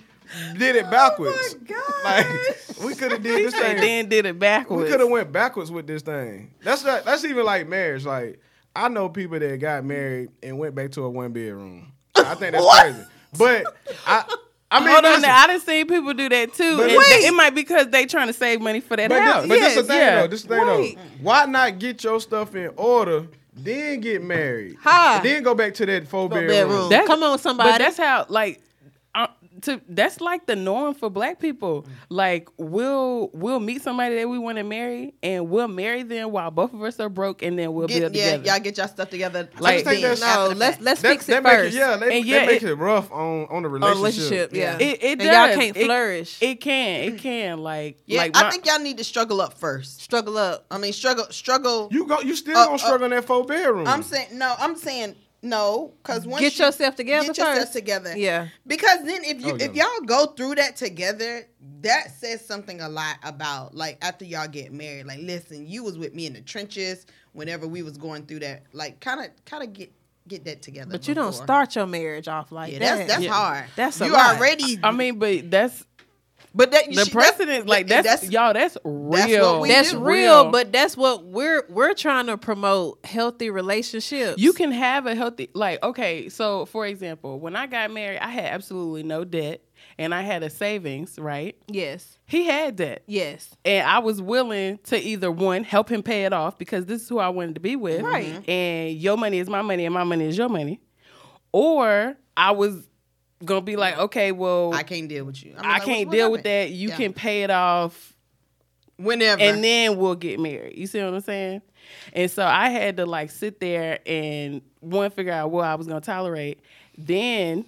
did 0.57 0.75
it 0.75 0.89
backwards. 0.91 1.55
Oh 1.55 1.57
my 1.59 1.67
God. 1.67 1.85
Like 2.79 2.85
we 2.85 2.95
could 2.95 3.11
have 3.11 3.21
did 3.21 3.37
He 3.39 3.43
this 3.45 3.53
said 3.53 3.77
thing. 3.77 3.81
then 3.81 4.09
did 4.09 4.25
it 4.25 4.39
backwards. 4.39 4.83
We 4.83 4.89
could 4.89 5.01
have 5.01 5.09
went 5.09 5.33
backwards 5.33 5.69
with 5.69 5.85
this 5.85 6.01
thing. 6.01 6.53
That's 6.63 6.81
not, 6.85 7.03
that's 7.03 7.25
even 7.25 7.45
like 7.45 7.67
marriage. 7.67 8.05
Like 8.05 8.39
I 8.73 8.87
know 8.87 9.09
people 9.09 9.37
that 9.37 9.59
got 9.59 9.83
married 9.83 10.29
and 10.41 10.57
went 10.57 10.75
back 10.75 10.91
to 10.91 11.03
a 11.03 11.09
one 11.09 11.33
bedroom. 11.33 11.91
I 12.15 12.35
think 12.35 12.53
that's 12.53 12.55
What? 12.63 12.81
crazy. 12.93 13.05
But 13.37 13.65
I 14.07 14.23
I 14.71 14.79
mean 14.81 14.89
Hold 14.89 15.05
on, 15.05 15.11
listen, 15.11 15.21
now, 15.23 15.37
I 15.43 15.47
done 15.47 15.59
seen 15.61 15.87
people 15.87 16.13
do 16.13 16.29
that 16.29 16.53
too. 16.53 16.77
But 16.77 16.89
and 16.89 16.97
wait. 16.97 17.05
th- 17.07 17.31
it 17.31 17.33
might 17.33 17.49
be 17.51 17.61
because 17.61 17.87
they 17.89 18.05
trying 18.05 18.27
to 18.27 18.33
save 18.33 18.61
money 18.61 18.79
for 18.81 18.95
that 18.97 19.09
but, 19.09 19.21
house. 19.21 19.47
this, 19.47 19.49
but 19.49 19.59
this 19.59 19.75
the 19.75 19.83
thing 19.83 19.97
yeah. 19.97 20.21
though. 20.21 20.27
This 20.27 20.43
the 20.43 20.55
thing 20.55 20.67
Wait. 20.67 20.95
though. 20.95 21.01
Why 21.21 21.45
not 21.45 21.79
get 21.79 22.03
your 22.03 22.19
stuff 22.19 22.53
in 22.53 22.71
order, 22.75 23.25
then 23.55 23.99
get 23.99 24.21
married, 24.23 24.77
Hi. 24.81 25.19
then 25.21 25.41
go 25.43 25.55
back 25.55 25.73
to 25.75 25.85
that 25.87 26.07
four 26.07 26.29
bedroom? 26.29 26.47
bedroom. 26.47 26.89
That's- 26.89 27.07
Come 27.07 27.23
on, 27.23 27.39
somebody. 27.39 27.71
But 27.71 27.77
that's 27.79 27.97
how 27.97 28.25
like 28.29 28.61
to 29.63 29.81
that's 29.89 30.21
like 30.21 30.45
the 30.45 30.55
norm 30.55 30.93
for 30.93 31.09
black 31.09 31.39
people. 31.39 31.85
Like 32.09 32.47
we'll 32.57 33.29
we'll 33.33 33.59
meet 33.59 33.81
somebody 33.81 34.15
that 34.15 34.29
we 34.29 34.37
want 34.39 34.57
to 34.57 34.63
marry 34.63 35.13
and 35.23 35.49
we'll 35.49 35.67
marry 35.67 36.03
them 36.03 36.31
while 36.31 36.51
both 36.51 36.73
of 36.73 36.81
us 36.83 36.99
are 36.99 37.09
broke 37.09 37.41
and 37.41 37.57
then 37.57 37.73
we'll 37.73 37.87
be 37.87 37.95
together. 37.95 38.09
Get, 38.09 38.13
build 38.13 38.25
yeah, 38.25 38.31
together. 38.37 38.47
y'all 38.57 38.63
get 38.63 38.77
y'all 38.77 38.87
stuff 38.87 39.09
together. 39.09 39.49
I 39.63 39.73
just 39.73 39.85
think 39.85 40.01
then, 40.01 40.15
that's- 40.19 40.19
no, 40.21 40.55
let's 40.55 40.81
let's 40.81 41.01
That, 41.01 41.09
fix 41.11 41.29
it 41.29 41.43
first. 41.43 41.75
it, 41.75 41.77
yeah, 41.77 41.97
they, 41.97 42.03
And 42.03 42.11
they 42.11 42.19
yeah, 42.31 42.45
make 42.45 42.63
it- 42.63 42.69
it, 42.69 42.75
rough 42.75 43.11
on 43.11 43.47
on 43.49 43.63
the 43.63 43.69
relationship. 43.69 44.51
relationship, 44.51 44.53
yeah. 44.53 44.77
It, 44.77 45.03
it 45.03 45.11
and 45.11 45.19
does. 45.19 45.27
y'all 45.49 45.55
can't 45.55 45.77
flourish. 45.77 46.37
It 46.41 46.55
can. 46.61 47.03
It 47.13 47.17
can. 47.19 47.57
Like 47.59 47.97
Yeah, 48.05 48.19
like 48.21 48.37
I 48.37 48.49
think 48.49 48.65
y'all 48.65 48.79
need 48.79 48.97
to 48.97 49.03
struggle 49.03 49.41
up 49.41 49.57
first. 49.57 50.01
Struggle 50.01 50.37
up. 50.37 50.65
I 50.71 50.77
mean, 50.77 50.93
struggle, 50.93 51.25
struggle. 51.29 51.89
You 51.91 52.07
go, 52.07 52.19
you 52.21 52.35
still 52.35 52.57
Uh, 52.57 52.65
gonna 52.65 52.75
uh, 52.75 52.77
struggle 52.77 53.05
in 53.05 53.11
that 53.11 53.25
four 53.25 53.43
bedroom. 53.45 53.87
I'm 53.87 54.03
saying 54.03 54.27
no. 54.37 54.53
I'm 54.57 54.75
saying 54.75 55.15
no, 55.41 55.93
because 56.03 56.27
once 56.27 56.41
Get 56.41 56.59
you 56.59 56.65
yourself 56.65 56.95
together 56.95 57.27
get 57.27 57.37
yourself 57.37 57.57
first. 57.59 57.73
together. 57.73 58.17
Yeah. 58.17 58.47
Because 58.67 59.03
then 59.05 59.23
if 59.23 59.39
you 59.41 59.53
Oh, 59.53 59.57
if 59.59 59.73
y'all 59.73 60.01
go 60.05 60.27
through 60.27 60.55
that 60.55 60.75
together, 60.75 61.47
that 61.81 62.11
says 62.11 62.45
something 62.45 62.81
a 62.81 62.89
lot 62.89 63.15
about 63.23 63.73
like 63.73 63.97
after 64.01 64.25
y'all 64.25 64.47
get 64.47 64.73
married. 64.73 65.05
Like, 65.05 65.19
listen, 65.21 65.65
you 65.67 65.83
was 65.83 65.97
with 65.97 66.13
me 66.13 66.25
in 66.25 66.33
the 66.33 66.41
trenches 66.41 67.05
whenever 67.33 67.67
we 67.67 67.83
was 67.83 67.97
going 67.97 68.25
through 68.25 68.39
that. 68.39 68.63
Like, 68.73 68.99
kind 68.99 69.21
of 69.21 69.27
kind 69.45 69.63
of 69.63 69.71
get 69.73 69.93
get 70.27 70.45
that 70.45 70.61
together. 70.61 70.91
But 70.91 71.07
you 71.07 71.15
don't 71.15 71.33
start 71.33 71.75
your 71.75 71.87
marriage 71.87 72.27
off 72.27 72.51
like 72.51 72.71
Yeah, 72.73 72.79
that. 72.79 72.95
that's 72.97 73.09
that's 73.11 73.23
Yeah. 73.23 73.31
hard. 73.33 73.65
That's 73.75 74.01
a 74.01 74.05
you 74.05 74.11
lot. 74.13 74.35
already. 74.35 74.79
I 74.83 74.91
mean, 74.91 75.19
but 75.19 75.49
that's 75.49 75.83
but 76.59 76.71
that 76.71 76.93
the 76.93 77.05
she- 77.05 77.11
precedent. 77.11 77.67
Like 77.67 77.87
that's, 77.87 78.29
y'all. 78.29 78.53
That's 78.53 78.77
real. 78.83 79.61
we 79.61 79.69
That's 79.69 79.91
do. 79.91 79.99
real, 79.99 80.51
but 80.51 80.73
that's 80.73 80.97
what 80.97 81.23
we're 81.23 81.65
we're 81.69 81.93
trying 81.93 82.27
to 82.27 82.37
promote 82.37 82.99
healthy 83.05 83.49
relationships. 83.49 84.41
You 84.41 84.51
can 84.51 84.71
have 84.71 85.05
a 85.05 85.15
healthy, 85.15 85.49
like, 85.53 85.81
okay, 85.81 86.27
so 86.27 86.65
for 86.65 86.85
example, 86.85 87.39
when 87.39 87.55
I 87.55 87.65
got 87.65 87.91
married, 87.91 88.19
I 88.19 88.27
had 88.27 88.45
absolutely 88.45 89.03
no 89.03 89.23
debt 89.23 89.61
and 89.97 90.13
I 90.13 90.21
had 90.21 90.43
a 90.43 90.49
savings, 90.49 91.17
right? 91.17 91.55
Yes. 91.67 92.19
He 92.25 92.45
had 92.45 92.75
debt. 92.75 93.03
Yes. 93.07 93.55
And 93.63 93.87
I 93.87 93.99
was 93.99 94.21
willing 94.21 94.79
to 94.85 94.99
either 95.01 95.31
one, 95.31 95.63
help 95.63 95.89
him 95.89 96.03
pay 96.03 96.25
it 96.25 96.33
off 96.33 96.57
because 96.57 96.85
this 96.85 97.03
is 97.03 97.09
who 97.09 97.19
I 97.19 97.29
wanted 97.29 97.55
to 97.55 97.61
be 97.61 97.77
with. 97.77 98.01
Right. 98.01 98.47
And 98.49 98.97
your 98.97 99.15
money 99.17 99.39
is 99.39 99.49
my 99.49 99.61
money 99.61 99.85
and 99.85 99.93
my 99.93 100.03
money 100.03 100.25
is 100.25 100.37
your 100.37 100.49
money. 100.49 100.81
Or 101.53 102.17
I 102.35 102.51
was 102.51 102.88
gonna 103.43 103.61
be 103.61 103.75
like, 103.75 103.97
okay, 103.97 104.31
well, 104.31 104.73
I 104.73 104.83
can't 104.83 105.07
deal 105.07 105.25
with 105.25 105.43
you. 105.43 105.53
I, 105.57 105.61
mean, 105.61 105.65
I 105.71 105.73
like, 105.75 105.83
can't 105.83 106.11
deal 106.11 106.31
with 106.31 106.43
that. 106.43 106.71
You 106.71 106.89
Yeah. 106.89 106.95
can 106.97 107.13
pay 107.13 107.43
it 107.43 107.49
off 107.51 108.13
whenever. 108.97 109.41
and 109.41 109.63
then 109.63 109.97
we'll 109.97 110.15
get 110.15 110.39
married. 110.39 110.77
You 110.77 110.87
see 110.87 111.01
what 111.03 111.13
I'm 111.13 111.21
saying? 111.21 111.61
And 112.13 112.29
so 112.29 112.45
I 112.45 112.69
had 112.69 112.97
to 112.97 113.05
like 113.05 113.31
sit 113.31 113.59
there 113.59 113.99
and 114.05 114.61
one 114.79 115.09
figure 115.11 115.31
out 115.33 115.51
what 115.51 115.65
I 115.65 115.75
was 115.75 115.87
gonna 115.87 116.01
tolerate. 116.01 116.59
Then 116.97 117.65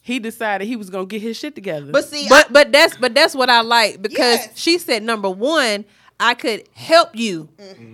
he 0.00 0.18
decided 0.20 0.66
he 0.68 0.76
was 0.76 0.88
gonna 0.88 1.06
get 1.06 1.20
his 1.20 1.36
shit 1.36 1.54
together. 1.54 1.90
but 1.92 2.04
see, 2.04 2.26
But 2.28 2.52
but 2.52 2.72
that's 2.72 2.96
but 2.96 3.14
that's 3.14 3.34
what 3.34 3.50
I 3.50 3.60
like 3.62 4.00
because 4.00 4.38
Yes. 4.38 4.50
she 4.58 4.78
said 4.78 5.02
number 5.02 5.28
one, 5.28 5.84
I 6.20 6.34
could 6.34 6.64
help 6.74 7.14
you. 7.14 7.48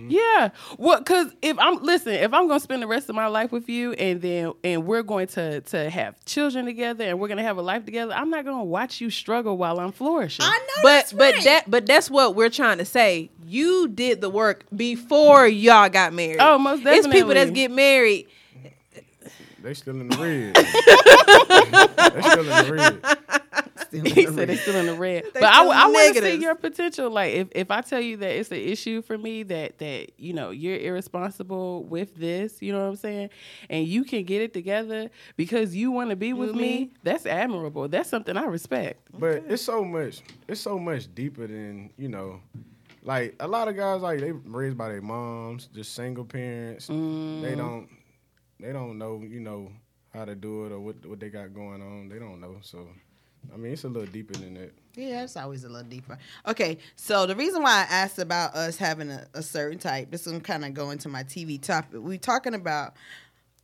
yeah, 0.07 0.49
well, 0.79 1.03
cause 1.03 1.31
if 1.43 1.59
I'm 1.59 1.81
listen, 1.83 2.13
if 2.13 2.33
I'm 2.33 2.47
gonna 2.47 2.59
spend 2.59 2.81
the 2.81 2.87
rest 2.87 3.07
of 3.07 3.15
my 3.15 3.27
life 3.27 3.51
with 3.51 3.69
you, 3.69 3.93
and 3.93 4.19
then 4.21 4.53
and 4.63 4.85
we're 4.85 5.03
going 5.03 5.27
to 5.27 5.61
to 5.61 5.89
have 5.91 6.15
children 6.25 6.65
together, 6.65 7.03
and 7.05 7.19
we're 7.19 7.27
gonna 7.27 7.43
have 7.43 7.57
a 7.57 7.61
life 7.61 7.85
together, 7.85 8.13
I'm 8.13 8.31
not 8.31 8.43
gonna 8.43 8.63
watch 8.63 8.99
you 8.99 9.09
struggle 9.11 9.57
while 9.57 9.79
I'm 9.79 9.91
flourishing. 9.91 10.43
I, 10.43 10.47
I 10.49 10.57
know 10.57 10.65
But 10.81 10.89
that's 10.89 11.13
but 11.13 11.33
right. 11.35 11.43
that 11.43 11.69
but 11.69 11.85
that's 11.85 12.09
what 12.09 12.35
we're 12.35 12.49
trying 12.49 12.79
to 12.79 12.85
say. 12.85 13.29
You 13.45 13.87
did 13.89 14.21
the 14.21 14.29
work 14.31 14.65
before 14.75 15.47
y'all 15.47 15.89
got 15.89 16.11
married. 16.13 16.37
Oh, 16.39 16.57
most 16.57 16.83
definitely. 16.83 16.97
It's 16.97 17.07
people 17.15 17.33
that 17.35 17.53
get 17.53 17.69
married. 17.69 18.27
They 19.61 19.73
still 19.75 19.99
in 19.99 20.09
the 20.09 20.17
red. 20.17 20.55
they 22.13 22.21
still 22.21 22.39
in 22.39 22.65
the 22.67 22.73
red. 22.73 23.41
He 24.03 24.25
said 24.25 24.49
it's 24.49 24.61
still 24.61 24.75
in 24.75 24.85
the 24.87 24.95
red. 24.95 25.25
But 25.33 25.43
I, 25.43 25.57
still 25.57 25.67
want 25.67 26.15
to 26.15 26.21
see 26.21 26.35
your 26.35 26.55
potential. 26.55 27.09
Like 27.09 27.33
if, 27.33 27.47
if 27.51 27.71
I 27.71 27.81
tell 27.81 28.01
you 28.01 28.17
that 28.17 28.29
it's 28.29 28.51
an 28.51 28.57
issue 28.57 29.01
for 29.01 29.17
me 29.17 29.43
that 29.43 29.79
that 29.79 30.19
you 30.19 30.33
know 30.33 30.49
you're 30.51 30.77
irresponsible 30.77 31.83
with 31.83 32.15
this, 32.15 32.61
you 32.61 32.71
know 32.73 32.79
what 32.83 32.89
I'm 32.89 32.95
saying, 32.95 33.29
and 33.69 33.87
you 33.87 34.03
can 34.03 34.23
get 34.23 34.41
it 34.41 34.53
together 34.53 35.09
because 35.37 35.75
you 35.75 35.91
want 35.91 36.09
to 36.11 36.15
be 36.15 36.33
with 36.33 36.49
With 36.49 36.57
me, 36.57 36.61
me? 36.61 36.91
that's 37.03 37.25
admirable. 37.25 37.87
That's 37.87 38.09
something 38.09 38.37
I 38.37 38.45
respect. 38.45 39.07
But 39.17 39.43
it's 39.47 39.63
so 39.63 39.83
much. 39.83 40.21
It's 40.47 40.61
so 40.61 40.77
much 40.79 41.13
deeper 41.13 41.47
than 41.47 41.91
you 41.97 42.09
know. 42.09 42.41
Like 43.03 43.35
a 43.39 43.47
lot 43.47 43.67
of 43.67 43.75
guys, 43.75 44.01
like 44.01 44.19
they 44.19 44.31
raised 44.31 44.77
by 44.77 44.89
their 44.89 45.01
moms, 45.01 45.67
just 45.67 45.93
single 45.93 46.25
parents. 46.25 46.87
Mm. 46.87 47.41
They 47.41 47.55
don't. 47.55 47.87
They 48.59 48.73
don't 48.73 48.97
know. 48.97 49.21
You 49.21 49.39
know 49.41 49.71
how 50.13 50.25
to 50.25 50.33
do 50.33 50.65
it 50.65 50.71
or 50.71 50.79
what 50.79 51.05
what 51.05 51.19
they 51.19 51.29
got 51.29 51.53
going 51.53 51.81
on. 51.81 52.09
They 52.09 52.17
don't 52.19 52.39
know. 52.39 52.57
So, 52.61 52.87
I 53.53 53.57
mean, 53.57 53.73
it's 53.73 53.83
a 53.83 53.89
little 53.89 54.11
deeper 54.11 54.33
than 54.33 54.53
that. 54.55 54.73
Yeah, 54.95 55.23
it's 55.23 55.35
always 55.35 55.63
a 55.63 55.69
little 55.69 55.87
deeper. 55.89 56.17
Okay, 56.47 56.77
so 56.95 57.25
the 57.25 57.35
reason 57.35 57.61
why 57.61 57.71
I 57.89 57.93
asked 57.93 58.17
about 58.19 58.55
us 58.55 58.77
having 58.77 59.09
a, 59.11 59.27
a 59.33 59.41
certain 59.43 59.77
type, 59.79 60.09
this 60.11 60.25
is 60.25 60.41
kind 60.41 60.63
of 60.63 60.73
going 60.73 60.97
to 60.99 61.09
my 61.09 61.23
TV 61.23 61.61
topic. 61.61 61.99
We're 61.99 62.17
talking 62.17 62.53
about 62.53 62.93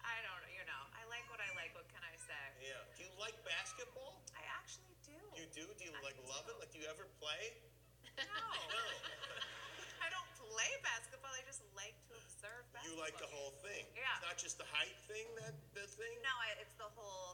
I 0.00 0.16
don't. 0.24 0.48
You 0.48 0.64
know. 0.64 0.82
I 0.96 1.04
like 1.12 1.28
what 1.28 1.44
I 1.44 1.52
like, 1.60 1.76
what 1.76 1.84
can 1.92 2.00
I 2.00 2.16
say? 2.16 2.44
Yeah. 2.64 2.80
Do 2.96 3.04
you 3.04 3.12
like 3.20 3.36
basketball? 3.44 4.16
I 4.32 4.40
actually 4.56 4.96
do. 5.04 5.12
You 5.36 5.44
do? 5.52 5.68
Do 5.76 5.84
you 5.84 5.92
like 6.00 6.16
love 6.24 6.48
it? 6.48 6.56
Like 6.56 6.72
do 6.72 6.80
you 6.80 6.88
ever 6.88 7.04
play? 7.20 7.52
No. 8.16 8.24
I 10.00 10.08
don't 10.08 10.32
play 10.40 10.72
basketball, 10.80 11.36
I 11.36 11.44
just 11.44 11.60
like 11.76 11.92
to 12.08 12.16
observe 12.16 12.64
basketball. 12.72 12.96
You 12.96 12.96
like 12.96 13.20
the 13.20 13.28
whole 13.28 13.52
thing. 13.60 13.84
Yeah. 13.92 14.08
It's 14.16 14.24
not 14.24 14.40
just 14.40 14.56
the 14.56 14.68
height 14.72 14.96
thing 15.04 15.28
that 15.36 15.52
the 15.76 15.84
thing. 15.84 16.16
No, 16.24 16.32
I, 16.40 16.56
it's 16.64 16.72
the 16.80 16.88
whole 16.96 17.33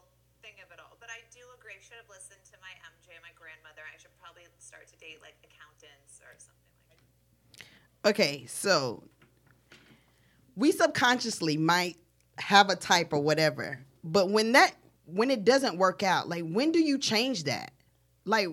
of 0.63 0.71
it 0.71 0.79
all. 0.79 0.97
But 0.99 1.09
I 1.09 1.21
do 1.33 1.41
agree. 1.57 1.73
I 1.77 1.81
should 1.81 1.97
have 1.97 2.09
listened 2.09 2.41
to 2.53 2.57
my 2.61 2.73
MJ, 2.85 3.17
my 3.21 3.33
grandmother. 3.35 3.81
I 3.85 3.97
should 3.97 4.13
probably 4.21 4.43
start 4.59 4.87
to 4.87 4.97
date 4.97 5.19
like 5.21 5.35
accountants 5.43 6.21
or 6.21 6.33
something 6.37 6.73
like 6.89 7.01
that. 8.03 8.09
Okay, 8.09 8.45
so 8.47 9.03
we 10.55 10.71
subconsciously 10.71 11.57
might 11.57 11.97
have 12.37 12.69
a 12.69 12.75
type 12.75 13.13
or 13.13 13.19
whatever, 13.19 13.79
but 14.03 14.29
when 14.29 14.53
that 14.53 14.73
when 15.05 15.29
it 15.29 15.43
doesn't 15.43 15.77
work 15.77 16.03
out, 16.03 16.29
like 16.29 16.43
when 16.47 16.71
do 16.71 16.79
you 16.79 16.97
change 16.97 17.43
that? 17.45 17.71
Like, 18.25 18.47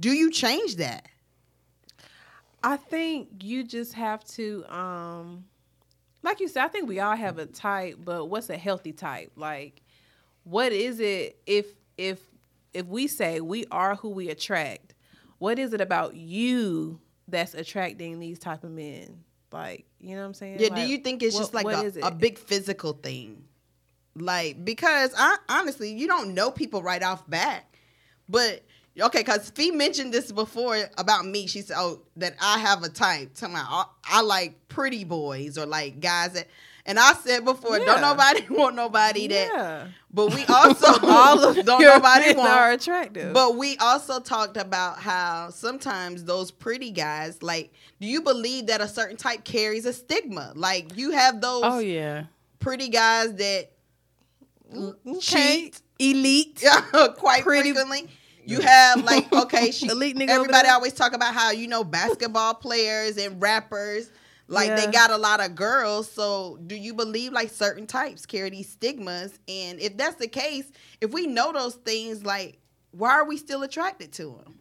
do 0.00 0.10
you 0.10 0.30
change 0.30 0.76
that? 0.76 1.06
I 2.62 2.76
think 2.76 3.42
you 3.42 3.64
just 3.64 3.94
have 3.94 4.24
to 4.36 4.64
um 4.68 5.44
like 6.22 6.40
you 6.40 6.48
said, 6.48 6.64
I 6.64 6.68
think 6.68 6.88
we 6.88 7.00
all 7.00 7.16
have 7.16 7.38
a 7.38 7.46
type, 7.46 7.98
but 8.04 8.26
what's 8.26 8.48
a 8.48 8.56
healthy 8.56 8.92
type? 8.92 9.32
Like, 9.36 9.81
what 10.44 10.72
is 10.72 11.00
it 11.00 11.40
if 11.46 11.66
if 11.96 12.20
if 12.74 12.86
we 12.86 13.06
say 13.06 13.40
we 13.40 13.66
are 13.70 13.94
who 13.94 14.10
we 14.10 14.30
attract? 14.30 14.94
What 15.38 15.58
is 15.58 15.72
it 15.72 15.80
about 15.80 16.14
you 16.14 17.00
that's 17.28 17.54
attracting 17.54 18.20
these 18.20 18.38
type 18.38 18.64
of 18.64 18.70
men? 18.70 19.24
Like, 19.52 19.86
you 20.00 20.14
know 20.14 20.20
what 20.20 20.26
I'm 20.28 20.34
saying? 20.34 20.60
Yeah, 20.60 20.68
Like, 20.68 20.82
do 20.82 20.88
you 20.88 20.98
think 20.98 21.22
it's 21.22 21.36
just 21.36 21.52
like 21.52 21.66
a, 21.66 21.92
a 22.02 22.10
big 22.10 22.38
physical 22.38 22.92
thing? 22.92 23.44
Like 24.14 24.64
because 24.64 25.14
I 25.16 25.36
honestly, 25.48 25.92
you 25.92 26.06
don't 26.06 26.34
know 26.34 26.50
people 26.50 26.82
right 26.82 27.02
off 27.02 27.28
bat, 27.28 27.64
but 28.28 28.62
okay, 29.00 29.20
because 29.20 29.50
Fee 29.50 29.70
mentioned 29.70 30.12
this 30.12 30.30
before 30.30 30.76
about 30.98 31.24
me. 31.24 31.46
She 31.46 31.62
said, 31.62 31.76
"Oh, 31.78 32.02
that 32.16 32.34
I 32.40 32.58
have 32.58 32.82
a 32.82 32.90
type. 32.90 33.34
Talking 33.34 33.54
about 33.54 33.66
I, 33.70 33.84
I 34.04 34.20
like 34.20 34.68
pretty 34.68 35.04
boys 35.04 35.56
or 35.56 35.64
like 35.66 36.00
guys 36.00 36.32
that." 36.34 36.48
And 36.84 36.98
I 36.98 37.12
said 37.14 37.44
before, 37.44 37.78
Yeah. 37.78 37.84
don't 37.84 38.00
nobody 38.00 38.46
want 38.50 38.74
nobody 38.76 39.28
that. 39.28 39.48
yeah. 39.54 39.86
But 40.12 40.34
we 40.34 40.44
also 40.46 40.86
all 41.06 41.42
of 41.44 41.64
don't 41.64 41.80
your 41.80 41.94
nobody 41.94 42.34
want. 42.34 42.50
are 42.50 42.72
attractive. 42.72 43.32
But 43.32 43.56
we 43.56 43.76
also 43.78 44.18
talked 44.20 44.56
about 44.56 44.98
how 44.98 45.50
sometimes 45.50 46.24
those 46.24 46.50
pretty 46.50 46.90
guys, 46.90 47.42
like, 47.42 47.72
do 48.00 48.06
you 48.08 48.20
believe 48.20 48.66
that 48.66 48.80
a 48.80 48.88
certain 48.88 49.16
type 49.16 49.44
carries 49.44 49.86
a 49.86 49.92
stigma? 49.92 50.52
Like, 50.56 50.96
you 50.96 51.12
have 51.12 51.40
those 51.40 51.62
Oh 51.64 51.78
yeah. 51.78 52.24
pretty 52.58 52.88
guys 52.88 53.32
that 53.34 53.70
mm, 54.74 54.94
Okay. 55.06 55.20
cheat 55.20 55.80
elite. 55.98 56.64
quite 57.16 57.42
Pretty- 57.44 57.70
frequently. 57.72 58.08
You 58.44 58.60
have 58.60 59.04
like 59.04 59.32
okay, 59.32 59.70
she, 59.70 59.86
Elite 59.86 60.16
nigga 60.16 60.30
everybody 60.30 60.66
always 60.68 60.92
talk 60.94 61.12
about 61.12 61.32
how 61.32 61.52
you 61.52 61.68
know 61.68 61.84
basketball 61.84 62.54
players 62.54 63.16
and 63.16 63.40
rappers 63.40 64.10
like 64.48 64.68
Yeah. 64.68 64.76
they 64.86 64.92
got 64.92 65.10
a 65.10 65.16
lot 65.16 65.40
of 65.44 65.54
girls. 65.54 66.10
So 66.10 66.58
do 66.66 66.74
you 66.76 66.94
believe 66.94 67.32
like 67.32 67.50
certain 67.50 67.86
types 67.86 68.26
carry 68.26 68.50
these 68.50 68.68
stigmas? 68.68 69.38
And 69.48 69.80
if 69.80 69.96
that's 69.96 70.16
the 70.16 70.28
case, 70.28 70.70
if 71.00 71.12
we 71.12 71.26
know 71.26 71.52
those 71.52 71.74
things, 71.76 72.24
like 72.24 72.58
why 72.90 73.12
are 73.12 73.24
we 73.26 73.36
still 73.38 73.62
attracted 73.62 74.12
to 74.14 74.24
them? 74.44 74.58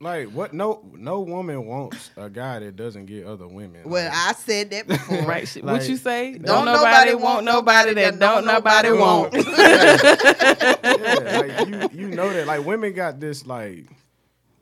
Like 0.00 0.28
what? 0.28 0.52
No, 0.52 0.84
no 0.92 1.20
woman 1.20 1.66
wants 1.66 2.10
a 2.16 2.28
guy 2.28 2.58
that 2.58 2.76
doesn't 2.76 3.06
get 3.06 3.24
other 3.26 3.46
women. 3.48 3.82
Well, 3.88 4.04
Like, 4.04 4.12
I 4.12 4.32
said 4.34 4.70
that 4.70 4.86
before. 4.86 5.22
Right. 5.26 5.56
Like- 5.56 5.64
what 5.80 5.88
you 5.88 5.96
say? 5.96 6.32
Don't, 6.32 6.42
Don't 6.42 6.64
nobody, 6.66 7.12
nobody 7.12 7.14
want 7.14 7.22
want 7.24 7.44
nobody 7.46 7.90
nobody 7.90 7.94
that 7.94 8.18
that 8.18 8.20
don't 8.20 8.44
don't 8.44 8.54
nobody 8.54 8.88
nobody 8.90 9.00
want. 9.00 9.34
yeah, 10.84 11.40
like 11.40 11.92
you, 11.94 12.00
you 12.02 12.08
know 12.08 12.30
that 12.32 12.46
like 12.46 12.64
women 12.66 12.92
got 12.92 13.20
this 13.20 13.46
like 13.46 13.86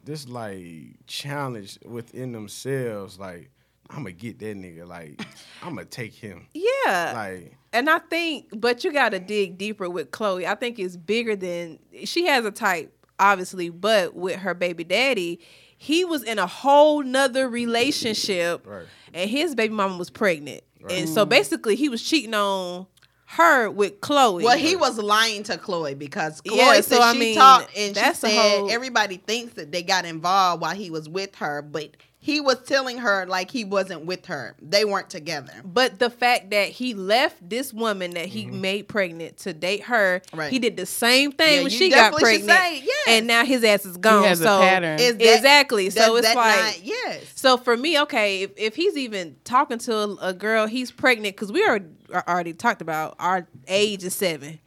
this 0.05 0.29
like 0.29 0.97
challenge 1.07 1.79
within 1.85 2.33
themselves. 2.33 3.19
Like 3.19 3.51
I'm 3.93 3.99
gonna 4.05 4.13
get 4.13 4.39
that 4.41 4.57
nigga. 4.57 4.87
Like 4.87 5.21
I'm 5.63 5.75
gonna 5.75 5.85
take 5.85 6.15
him. 6.15 6.47
Yeah. 6.55 7.13
Like 7.15 7.57
And 7.73 7.89
I 7.91 7.99
think, 7.99 8.49
but 8.55 8.85
you 8.85 8.93
got 8.93 9.11
to 9.11 9.19
dig 9.21 9.59
deeper 9.59 9.89
with 9.89 10.11
Khloe. 10.11 10.47
I 10.47 10.55
think 10.55 10.79
it's 10.79 10.97
bigger 10.97 11.37
than 11.37 11.79
she 12.05 12.27
has 12.27 12.45
a 12.45 12.51
type, 12.51 12.93
obviously, 13.19 13.69
but 13.71 14.15
with 14.15 14.37
her 14.37 14.55
baby 14.55 14.85
daddy, 14.85 15.41
he 15.77 16.05
was 16.05 16.23
in 16.23 16.39
a 16.39 16.47
whole 16.47 17.03
nother 17.03 17.49
relationship, 17.49 18.67
Right. 18.67 18.87
and 19.13 19.29
his 19.29 19.55
baby 19.55 19.75
mama 19.75 19.97
was 19.97 20.11
pregnant, 20.11 20.63
Right. 20.81 20.93
and 21.01 21.09
so 21.09 21.25
basically 21.27 21.77
he 21.77 21.89
was 21.89 22.03
cheating 22.03 22.35
on 22.35 22.87
her 23.27 23.69
with 23.71 24.01
Khloe. 24.01 24.43
Well, 24.43 24.59
he 24.59 24.77
was 24.77 24.99
lying 24.99 25.43
to 25.45 25.57
Khloe 25.57 25.99
because 25.99 26.41
Khloe 26.43 26.57
Yeah, 26.57 26.75
said 26.83 26.85
so, 26.99 27.01
I 27.03 27.13
she 27.15 27.19
mean, 27.19 27.35
talked 27.37 27.77
and 27.77 27.97
she 27.97 28.15
said 28.15 28.31
whole- 28.59 28.71
everybody 28.71 29.17
thinks 29.17 29.55
that 29.55 29.73
they 29.73 29.83
got 29.83 30.05
involved 30.05 30.61
while 30.63 30.75
he 30.75 30.91
was 30.91 31.09
with 31.09 31.35
her, 31.37 31.63
but 31.63 31.97
he 32.25 32.41
was 32.41 32.63
telling 32.63 32.99
her 32.99 33.27
like 33.27 33.51
he 33.51 33.65
wasn't 33.65 34.05
with 34.05 34.27
her. 34.27 34.55
They 34.63 34.85
weren't 34.85 35.11
together. 35.11 35.53
But 35.65 35.99
the 35.99 36.09
fact 36.09 36.51
that 36.51 36.69
he 36.69 36.95
left 36.95 37.37
this 37.49 37.73
woman 37.73 38.13
that 38.13 38.27
he 38.27 38.47
made 38.47 38.87
pregnant 38.87 39.39
to 39.39 39.53
date 39.53 39.83
her, 39.85 40.21
Mm-hmm. 40.27 40.39
Right. 40.39 40.51
he 40.53 40.61
did 40.61 40.77
the 40.77 40.87
same 40.87 41.33
thing 41.33 41.57
Yeah, 41.57 41.63
when 41.63 41.71
she 41.71 41.91
got 41.91 42.13
pregnant, 42.15 42.49
say, 42.59 42.81
yes. 42.85 43.07
and 43.09 43.27
now 43.27 43.45
his 43.45 43.65
ass 43.65 43.85
is 43.85 43.97
gone. 43.97 44.23
has 44.25 44.41
a 44.41 44.45
so 44.45 44.61
pattern. 44.61 45.01
Is 45.01 45.17
that- 45.17 45.37
exactly. 45.37 45.91
so 45.91 46.15
it's 46.17 46.27
that 46.29 46.37
like 46.37 46.57
not- 46.77 46.85
yes. 46.85 47.25
So 47.35 47.57
for 47.57 47.77
me, 47.77 48.01
okay, 48.03 48.43
if, 48.43 48.53
if 48.57 48.77
he's 48.77 48.97
even 48.97 49.35
talking 49.43 49.79
to 49.79 49.97
a, 49.97 50.15
a 50.29 50.33
girl, 50.33 50.67
he's 50.67 50.93
pregnant 50.93 51.35
because 51.35 51.51
we 51.51 51.65
are 51.65 51.81
already 52.29 52.53
talked 52.53 52.83
about 52.83 53.17
our 53.19 53.49
age 53.67 54.05
is 54.05 54.15
7 54.15 54.61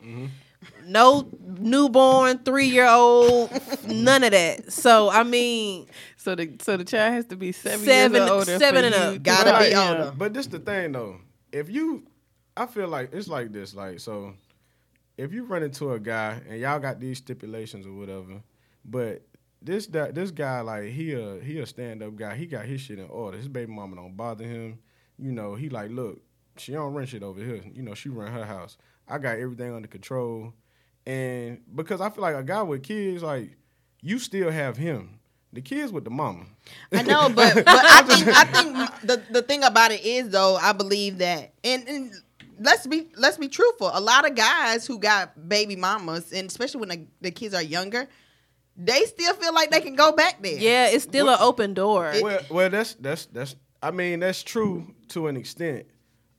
No 0.85 1.27
newborn, 1.59 2.39
three 2.39 2.67
year 2.67 2.87
old, 2.87 3.49
none 3.87 4.23
of 4.23 4.31
that. 4.31 4.71
So 4.73 5.09
I 5.09 5.23
mean, 5.23 5.87
So 6.25 6.33
the 6.33 6.55
so 6.59 6.75
the 6.75 6.83
child 6.83 7.13
has 7.13 7.25
to 7.27 7.35
be 7.35 7.51
seven, 7.51 7.85
Seven- 7.85 8.17
years 8.21 8.29
older. 8.31 8.57
seven 8.57 8.81
for 8.91 8.97
and 8.97 9.11
you 9.13 9.17
up. 9.17 9.23
Gotta 9.23 9.49
start 9.49 9.63
be 9.63 9.69
him. 9.69 9.77
older. 9.77 10.13
But 10.17 10.33
this 10.33 10.47
the 10.47 10.57
thing 10.57 10.91
though. 10.93 11.17
If 11.51 11.69
you, 11.69 12.07
I 12.57 12.65
feel 12.65 12.87
like 12.87 13.13
it's 13.13 13.27
like 13.27 13.51
this. 13.51 13.75
Like 13.75 13.99
so, 13.99 14.33
if 15.17 15.31
you 15.31 15.43
run 15.45 15.61
into 15.61 15.91
a 15.93 15.99
guy 15.99 16.41
and 16.49 16.59
y'all 16.59 16.79
got 16.79 16.99
these 16.99 17.19
stipulations 17.19 17.85
or 17.85 17.93
whatever, 17.93 18.41
but 18.83 19.21
this 19.61 19.85
that 19.87 20.15
this 20.15 20.31
guy 20.31 20.61
like 20.61 20.85
he 20.85 21.13
a 21.13 21.39
he 21.41 21.59
a 21.59 21.65
stand 21.67 22.01
up 22.01 22.15
guy. 22.15 22.35
He 22.35 22.47
got 22.47 22.65
his 22.65 22.81
shit 22.81 22.97
in 22.97 23.05
order. 23.07 23.37
His 23.37 23.47
baby 23.47 23.71
mama 23.71 23.95
don't 23.95 24.17
bother 24.17 24.45
him. 24.45 24.79
You 25.19 25.31
know 25.31 25.53
he 25.53 25.69
like 25.69 25.91
look. 25.91 26.19
She 26.57 26.71
don't 26.71 26.91
run 26.95 27.05
shit 27.05 27.21
over 27.21 27.39
here. 27.39 27.61
You 27.71 27.83
know 27.83 27.93
she 27.93 28.09
run 28.09 28.31
her 28.31 28.45
house. 28.45 28.77
I 29.07 29.19
got 29.19 29.37
everything 29.37 29.75
under 29.75 29.87
control. 29.87 30.53
And 31.05 31.61
because 31.75 32.01
I 32.01 32.09
feel 32.09 32.23
like 32.23 32.35
a 32.35 32.41
guy 32.41 32.63
with 32.63 32.81
kids, 32.81 33.21
like 33.21 33.55
you 34.01 34.17
still 34.17 34.49
have 34.49 34.75
him. 34.75 35.19
The 35.55 35.61
kids 35.61 35.91
with 35.91 36.03
the 36.03 36.09
mama. 36.11 36.45
I 36.91 37.01
know, 37.01 37.29
but 37.35 37.55
but 37.55 37.67
I 37.67 38.01
think 38.03 38.27
I 38.27 38.43
think 38.45 39.01
the 39.01 39.23
the 39.31 39.41
thing 39.41 39.63
about 39.63 39.91
it 39.91 40.05
is 40.05 40.29
though, 40.29 40.55
I 40.57 40.73
believe 40.73 41.17
that 41.19 41.53
and, 41.63 41.87
and 41.87 42.13
let's 42.59 42.85
be 42.85 43.07
let's 43.15 43.37
be 43.37 43.47
truthful. 43.47 43.89
A 43.93 43.99
lot 44.01 44.29
of 44.29 44.35
guys 44.35 44.85
who 44.85 44.99
got 44.99 45.47
baby 45.49 45.75
mamas, 45.75 46.31
and 46.33 46.47
especially 46.49 46.81
when 46.81 46.89
the, 46.89 47.07
the 47.21 47.31
kids 47.31 47.53
are 47.53 47.61
younger, 47.63 48.07
they 48.77 49.05
still 49.05 49.33
feel 49.35 49.53
like 49.53 49.71
they 49.71 49.81
can 49.81 49.95
go 49.95 50.11
back 50.11 50.41
there. 50.43 50.57
yeah, 50.57 50.87
it's 50.89 51.03
still 51.05 51.29
an 51.29 51.37
open 51.39 51.73
door. 51.73 52.11
well, 52.21 52.39
well, 52.49 52.69
that's 52.69 52.93
that's 52.95 53.25
that's. 53.27 53.55
I 53.81 53.91
mean, 53.91 54.19
that's 54.19 54.41
true 54.43 54.93
to 55.09 55.27
an 55.27 55.37
extent. 55.37 55.85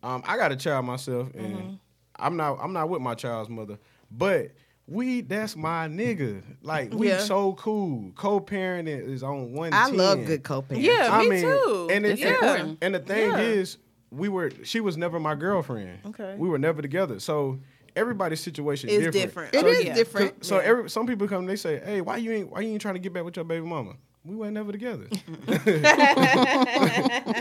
Um, 0.02 0.22
I 0.26 0.36
got 0.36 0.52
a 0.52 0.56
child 0.56 0.84
myself, 0.84 1.28
and 1.34 1.56
Mm-hmm. 1.56 1.74
I'm 2.18 2.36
not 2.36 2.58
I'm 2.62 2.72
not 2.72 2.88
with 2.88 3.02
my 3.02 3.14
child's 3.14 3.48
mother, 3.50 3.78
but 4.10 4.52
we 4.88 5.20
that's 5.22 5.56
my 5.56 5.88
nigga. 5.88 6.42
Like 6.62 6.92
we 6.92 7.08
Yeah. 7.08 7.18
so 7.18 7.54
cool. 7.54 8.12
Co-parenting 8.14 9.08
is 9.08 9.22
on 9.22 9.52
one. 9.52 9.72
I 9.72 9.88
love 9.88 10.24
good 10.26 10.42
co-parenting. 10.44 10.82
Yeah, 10.82 11.08
I 11.10 11.22
me 11.24 11.30
mean, 11.30 11.40
too. 11.42 11.88
And, 11.90 12.06
It's 12.06 12.22
and- 12.22 12.30
important. 12.30 12.78
and 12.82 12.94
the 12.94 13.00
thing 13.00 13.30
Yeah. 13.30 13.38
is, 13.40 13.78
we 14.10 14.28
were 14.28 14.50
she 14.62 14.80
was 14.80 14.96
never 14.96 15.18
my 15.18 15.34
girlfriend. 15.34 15.98
Okay. 16.06 16.36
we 16.38 16.48
were 16.48 16.58
never 16.58 16.80
together. 16.82 17.18
So 17.18 17.58
everybody's 17.96 18.40
situation 18.40 18.88
is 18.88 19.08
different. 19.12 19.54
It 19.54 19.60
So, 19.62 19.66
is 19.66 19.84
yeah. 19.84 19.94
different. 19.94 20.44
So 20.44 20.58
every 20.58 20.88
some 20.88 21.06
people 21.06 21.26
come, 21.26 21.46
they 21.46 21.56
say, 21.56 21.80
"Hey, 21.84 22.00
why 22.00 22.18
you 22.18 22.30
ain't 22.32 22.50
why 22.50 22.60
you 22.60 22.70
ain't 22.70 22.80
trying 22.80 22.94
to 22.94 23.00
get 23.00 23.12
back 23.12 23.24
with 23.24 23.34
your 23.36 23.44
baby 23.44 23.66
mama? 23.66 23.94
We 24.24 24.36
weren't 24.36 24.54
never 24.54 24.70
together." 24.70 25.06
you 25.66 25.80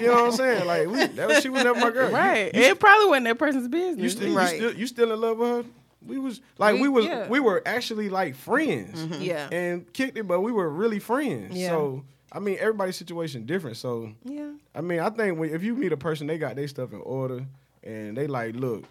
know 0.08 0.14
what 0.14 0.24
I'm 0.26 0.32
saying? 0.32 0.66
Like 0.66 0.88
we, 0.88 1.06
that 1.06 1.28
was, 1.28 1.42
she 1.44 1.50
was 1.50 1.64
never 1.64 1.80
my 1.80 1.92
girl. 1.92 2.10
You- 2.10 2.16
Right. 2.16 2.54
You, 2.54 2.62
it 2.62 2.80
probably 2.80 3.08
wasn't 3.10 3.26
that 3.26 3.38
person's 3.38 3.68
business. 3.68 4.04
you, 4.04 4.10
still, 4.10 4.36
Right. 4.36 4.54
you 4.60 4.70
still 4.70 4.80
you 4.80 4.88
still 4.88 5.12
in 5.12 5.22
love 5.22 5.38
with 5.38 5.50
her? 5.50 5.64
We 6.06 6.18
was 6.20 6.42
like 6.58 6.76
we, 6.76 6.84
We- 6.84 6.90
was 6.90 7.06
yeah. 7.06 7.28
we 7.28 7.40
were 7.40 7.62
actually 7.66 8.10
like 8.10 8.36
friends. 8.36 9.00
Mm-hmm. 9.00 9.22
Yeah. 9.22 9.50
And 9.52 9.94
kicked 9.94 10.18
it, 10.18 10.28
but 10.28 10.42
we 10.42 10.52
were 10.52 10.70
really 10.70 11.00
friends. 11.00 11.58
Yeah. 11.58 11.70
So 11.70 12.04
I 12.32 12.40
mean, 12.40 12.58
everybody's 12.60 12.98
situation 12.98 13.46
different. 13.46 13.78
So 13.78 14.12
yeah. 14.24 14.52
I 14.74 14.82
mean, 14.82 15.00
I 15.00 15.10
think 15.10 15.40
when, 15.40 15.52
if 15.52 15.64
you 15.64 15.76
meet 15.76 15.94
a 15.94 15.98
person, 15.98 16.28
they 16.28 16.38
got 16.38 16.56
their 16.56 16.68
stuff 16.68 16.92
in 16.92 17.02
order, 17.02 17.46
and 17.84 18.18
they 18.18 18.28
like, 18.28 18.56
look, 18.56 18.84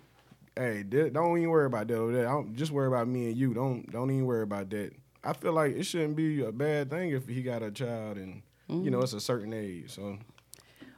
hey, 0.56 0.84
th- 0.88 1.12
don't 1.12 1.36
even 1.36 1.50
worry 1.50 1.66
about 1.66 1.88
that 1.88 1.96
over 1.96 2.12
there. 2.12 2.24
Don't, 2.24 2.56
just 2.56 2.72
worry 2.72 2.86
about 2.88 3.08
me 3.08 3.26
and 3.26 3.36
you. 3.36 3.54
Don't 3.54 3.90
don't 3.92 4.10
even 4.10 4.24
worry 4.24 4.42
about 4.42 4.70
that. 4.70 4.92
I 5.22 5.32
feel 5.32 5.52
like 5.52 5.74
it 5.74 5.84
shouldn't 5.84 6.16
be 6.16 6.42
a 6.42 6.52
bad 6.52 6.90
thing 6.90 7.10
if 7.10 7.26
he 7.26 7.42
got 7.42 7.62
a 7.62 7.70
child 7.70 8.18
and 8.18 8.42
you 8.68 8.90
know 8.90 8.98
mm-hmm. 8.98 9.04
it's 9.04 9.12
a 9.12 9.20
certain 9.20 9.52
age. 9.52 9.90
So 9.90 10.18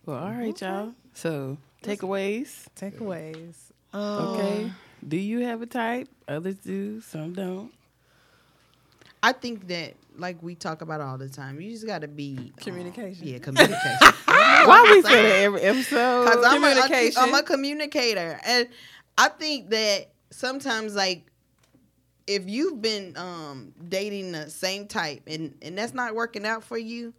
Well, 0.04 0.18
all 0.18 0.30
right, 0.30 0.60
y'all. 0.60 0.92
So 1.14 1.58
takeaways. 1.82 2.66
Takeaways. 2.78 3.54
Okay. 3.94 4.64
Um, 4.64 4.74
Do 5.06 5.16
you 5.16 5.40
have 5.40 5.62
a 5.62 5.66
type? 5.66 6.08
Others 6.28 6.56
do. 6.56 7.00
Some 7.00 7.32
don't. 7.32 7.72
I 9.22 9.32
think 9.32 9.68
that 9.68 9.94
like 10.18 10.42
we 10.42 10.54
talk 10.54 10.82
about 10.82 11.00
all 11.00 11.18
the 11.18 11.28
time, 11.28 11.60
you 11.60 11.70
just 11.70 11.86
got 11.86 12.00
to 12.00 12.08
be 12.08 12.36
um, 12.38 12.52
Communication. 12.56 13.26
yeah, 13.26 13.38
communication. 13.38 13.96
Why 14.26 14.86
we 14.90 15.02
say 15.02 15.22
that 15.22 15.42
every 15.42 15.60
episode? 15.62 16.24
Because 16.24 16.44
I'm 16.44 16.64
a, 16.64 16.68
Communication. 16.72 17.22
I'm 17.22 17.34
a 17.34 17.42
communicator, 17.42 18.40
and 18.44 18.68
I 19.18 19.28
think 19.28 19.70
that 19.70 20.08
sometimes, 20.30 20.94
like, 20.94 21.26
if 22.26 22.48
you've 22.48 22.80
been 22.82 23.16
um, 23.16 23.72
dating 23.88 24.32
the 24.32 24.50
same 24.50 24.86
type 24.88 25.22
and 25.26 25.54
and 25.62 25.78
that's 25.78 25.94
not 25.94 26.14
working 26.14 26.44
out 26.44 26.64
for 26.64 26.78
you, 26.78 27.14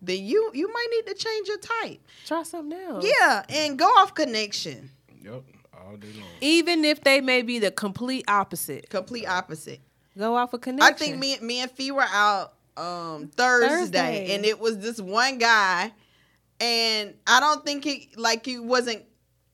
then 0.00 0.24
you 0.24 0.50
you 0.54 0.72
might 0.72 0.86
need 0.90 1.06
to 1.12 1.14
change 1.14 1.48
your 1.48 1.58
type. 1.58 2.00
Try 2.26 2.42
something 2.44 2.78
else. 2.78 3.04
Yeah, 3.06 3.44
and 3.48 3.78
go 3.78 3.86
off 3.86 4.14
connection. 4.14 4.90
yep, 5.22 5.42
all 5.86 5.96
day 5.96 6.08
long. 6.18 6.28
Even 6.40 6.84
if 6.84 7.02
they 7.04 7.20
may 7.20 7.42
be 7.42 7.58
the 7.58 7.70
complete 7.70 8.24
opposite, 8.28 8.90
Complete 8.90 9.26
opposite. 9.26 9.80
go 10.18 10.34
off 10.36 10.52
a 10.54 10.58
connection. 10.58 10.94
I 10.94 10.96
think 10.96 11.18
me 11.18 11.38
me 11.40 11.60
and 11.60 11.70
Fee 11.70 11.90
were 11.92 12.04
out 12.08 12.54
um 12.76 13.28
Thursday, 13.28 13.68
Thursday. 13.68 14.34
and 14.34 14.44
it 14.44 14.58
was 14.60 14.78
this 14.78 15.00
one 15.00 15.38
guy, 15.38 15.92
and 16.60 17.14
I 17.26 17.40
don't 17.40 17.64
think 17.64 17.84
he 17.84 18.10
like 18.16 18.44
he 18.44 18.58
wasn't 18.58 19.02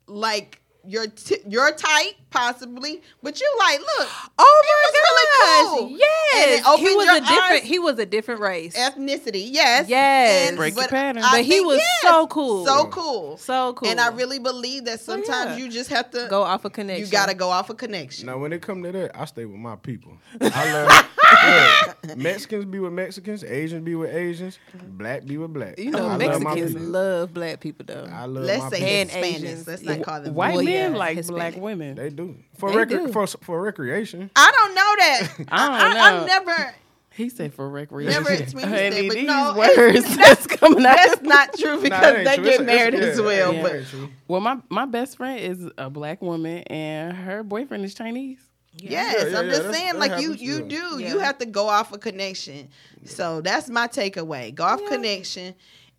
like 0.06 0.60
your 0.84 1.06
t- 1.06 1.38
your 1.48 1.70
type 1.72 2.14
possibly, 2.30 3.00
but 3.22 3.40
you 3.40 3.56
like, 3.60 3.78
look, 3.78 4.08
Oh 4.38 4.62
He 4.64 4.72
was 4.88 4.94
really 5.04 5.88
cool. 5.88 5.98
Yes, 5.98 6.08
And 6.34 6.50
it 6.52 6.66
opened 6.66 6.88
he 6.88 6.94
was 6.96 7.08
a 7.08 7.20
different. 7.20 7.40
eyes. 7.42 7.62
He 7.62 7.78
was 7.78 7.98
a 7.98 8.06
different 8.06 8.40
race. 8.40 8.76
ethnicity, 8.76 9.46
yes, 9.50 9.88
Yes. 9.88 10.48
And- 10.48 10.56
Break 10.56 10.74
your 10.74 10.84
but 10.84 10.90
pattern. 10.90 11.22
I 11.22 11.32
But 11.38 11.44
he 11.44 11.50
think, 11.50 11.66
was 11.66 11.78
yes, 11.78 12.02
so 12.02 12.26
cool. 12.26 12.66
so 12.66 12.86
cool, 12.86 13.36
so 13.36 13.72
cool. 13.74 13.88
And 13.88 14.00
I 14.00 14.08
really 14.08 14.38
believe 14.38 14.84
that 14.86 15.00
sometimes 15.00 15.58
yeah. 15.58 15.64
you 15.64 15.70
just 15.70 15.90
have 15.90 16.10
to 16.12 16.26
go 16.30 16.42
off 16.42 16.64
a 16.64 16.70
connection. 16.70 17.04
You 17.06 17.10
got 17.12 17.28
to 17.28 17.34
go 17.34 17.50
off 17.50 17.70
a 17.70 17.74
connection. 17.74 18.26
Now, 18.26 18.38
when 18.38 18.52
it 18.52 18.62
come 18.62 18.82
to 18.82 18.92
that, 18.92 19.18
I 19.18 19.24
stay 19.26 19.44
with 19.44 19.58
my 19.60 19.76
people. 19.76 20.12
I 20.40 20.72
love 20.72 21.08
yeah, 21.42 21.94
Mexicans 22.16 22.64
be 22.64 22.78
with 22.78 22.92
Mexicans, 22.92 23.44
Asians 23.44 23.84
be 23.84 23.94
with 23.94 24.14
Asians, 24.14 24.58
black 24.74 25.24
be 25.24 25.36
with 25.38 25.52
black. 25.52 25.78
You 25.78 25.90
know, 25.90 26.08
I 26.08 26.16
Mexicans 26.16 26.72
people. 26.74 26.88
love 26.88 27.34
black 27.34 27.60
people 27.60 27.84
though. 27.86 28.08
I 28.12 28.24
love 28.26 28.44
Let's 28.44 28.62
my 28.64 28.70
say 28.70 28.76
people. 28.76 28.88
And 28.88 29.10
Hispanics. 29.10 29.34
Asians. 29.44 29.66
Let's 29.66 29.82
not 29.82 30.02
call 30.02 30.20
them 30.22 30.34
White 30.34 30.54
Well, 30.56 30.64
men 30.64 30.92
yeah, 30.92 30.98
like 30.98 31.16
Hispanic. 31.16 31.54
black 31.54 31.62
women. 31.62 31.94
They 31.96 32.10
do 32.10 32.36
for 32.58 32.70
They 32.70 32.76
recre- 32.76 33.06
do. 33.06 33.12
for 33.12 33.26
for 33.26 33.62
recreation. 33.62 34.30
I 34.36 34.50
don't 34.52 34.74
know 34.74 34.94
that. 34.98 35.28
I 35.52 35.68
don't 35.88 35.96
I, 35.96 36.10
know. 36.10 36.18
have 36.18 36.26
never. 36.46 36.74
He 37.14 37.28
said 37.28 37.52
for 37.52 37.68
recreation. 37.68 38.22
Never 38.22 38.32
experienced 38.42 38.74
And 38.74 38.94
that, 38.94 39.08
but 39.08 39.14
these 39.14 39.26
no, 39.26 39.54
words 39.54 40.16
that's 40.16 40.46
coming 40.46 40.86
out. 40.86 40.96
That's 40.96 41.20
not 41.20 41.52
true 41.58 41.76
because 41.82 42.00
that 42.00 42.16
ain't 42.16 42.24
they 42.24 42.36
true. 42.36 42.44
get 42.44 42.54
It's- 42.54 42.60
it's- 42.62 42.66
married 42.66 42.94
as 42.94 43.18
yeah, 43.18 43.24
well. 43.24 43.52
yeah, 43.54 43.62
But. 43.62 44.10
Well, 44.28 44.40
my 44.40 44.56
my 44.70 44.86
best 44.86 45.18
friend 45.18 45.38
is 45.38 45.70
a 45.76 45.90
black 45.90 46.22
woman, 46.22 46.62
and 46.68 47.14
her 47.14 47.42
boyfriend 47.42 47.84
is 47.84 47.94
Chinese. 47.94 48.40
Yes, 48.76 48.92
Yeah, 48.92 49.28
yeah, 49.30 49.38
I'm 49.38 49.44
yeah, 49.46 49.50
just 49.50 49.62
that's- 49.62 49.74
saying, 49.76 49.92
that 49.92 49.98
like 49.98 50.20
you, 50.22 50.32
you 50.34 50.62
do. 50.62 50.98
Yeah. 50.98 51.08
You 51.10 51.18
have 51.20 51.38
to 51.38 51.46
go 51.46 51.68
off 51.68 51.92
a 51.92 51.98
connection. 51.98 52.68
So 53.04 53.40
that's 53.40 53.68
my 53.68 53.88
takeaway. 53.88 54.54
Go 54.54 54.64
off 54.64 54.84
connection, 54.86 55.54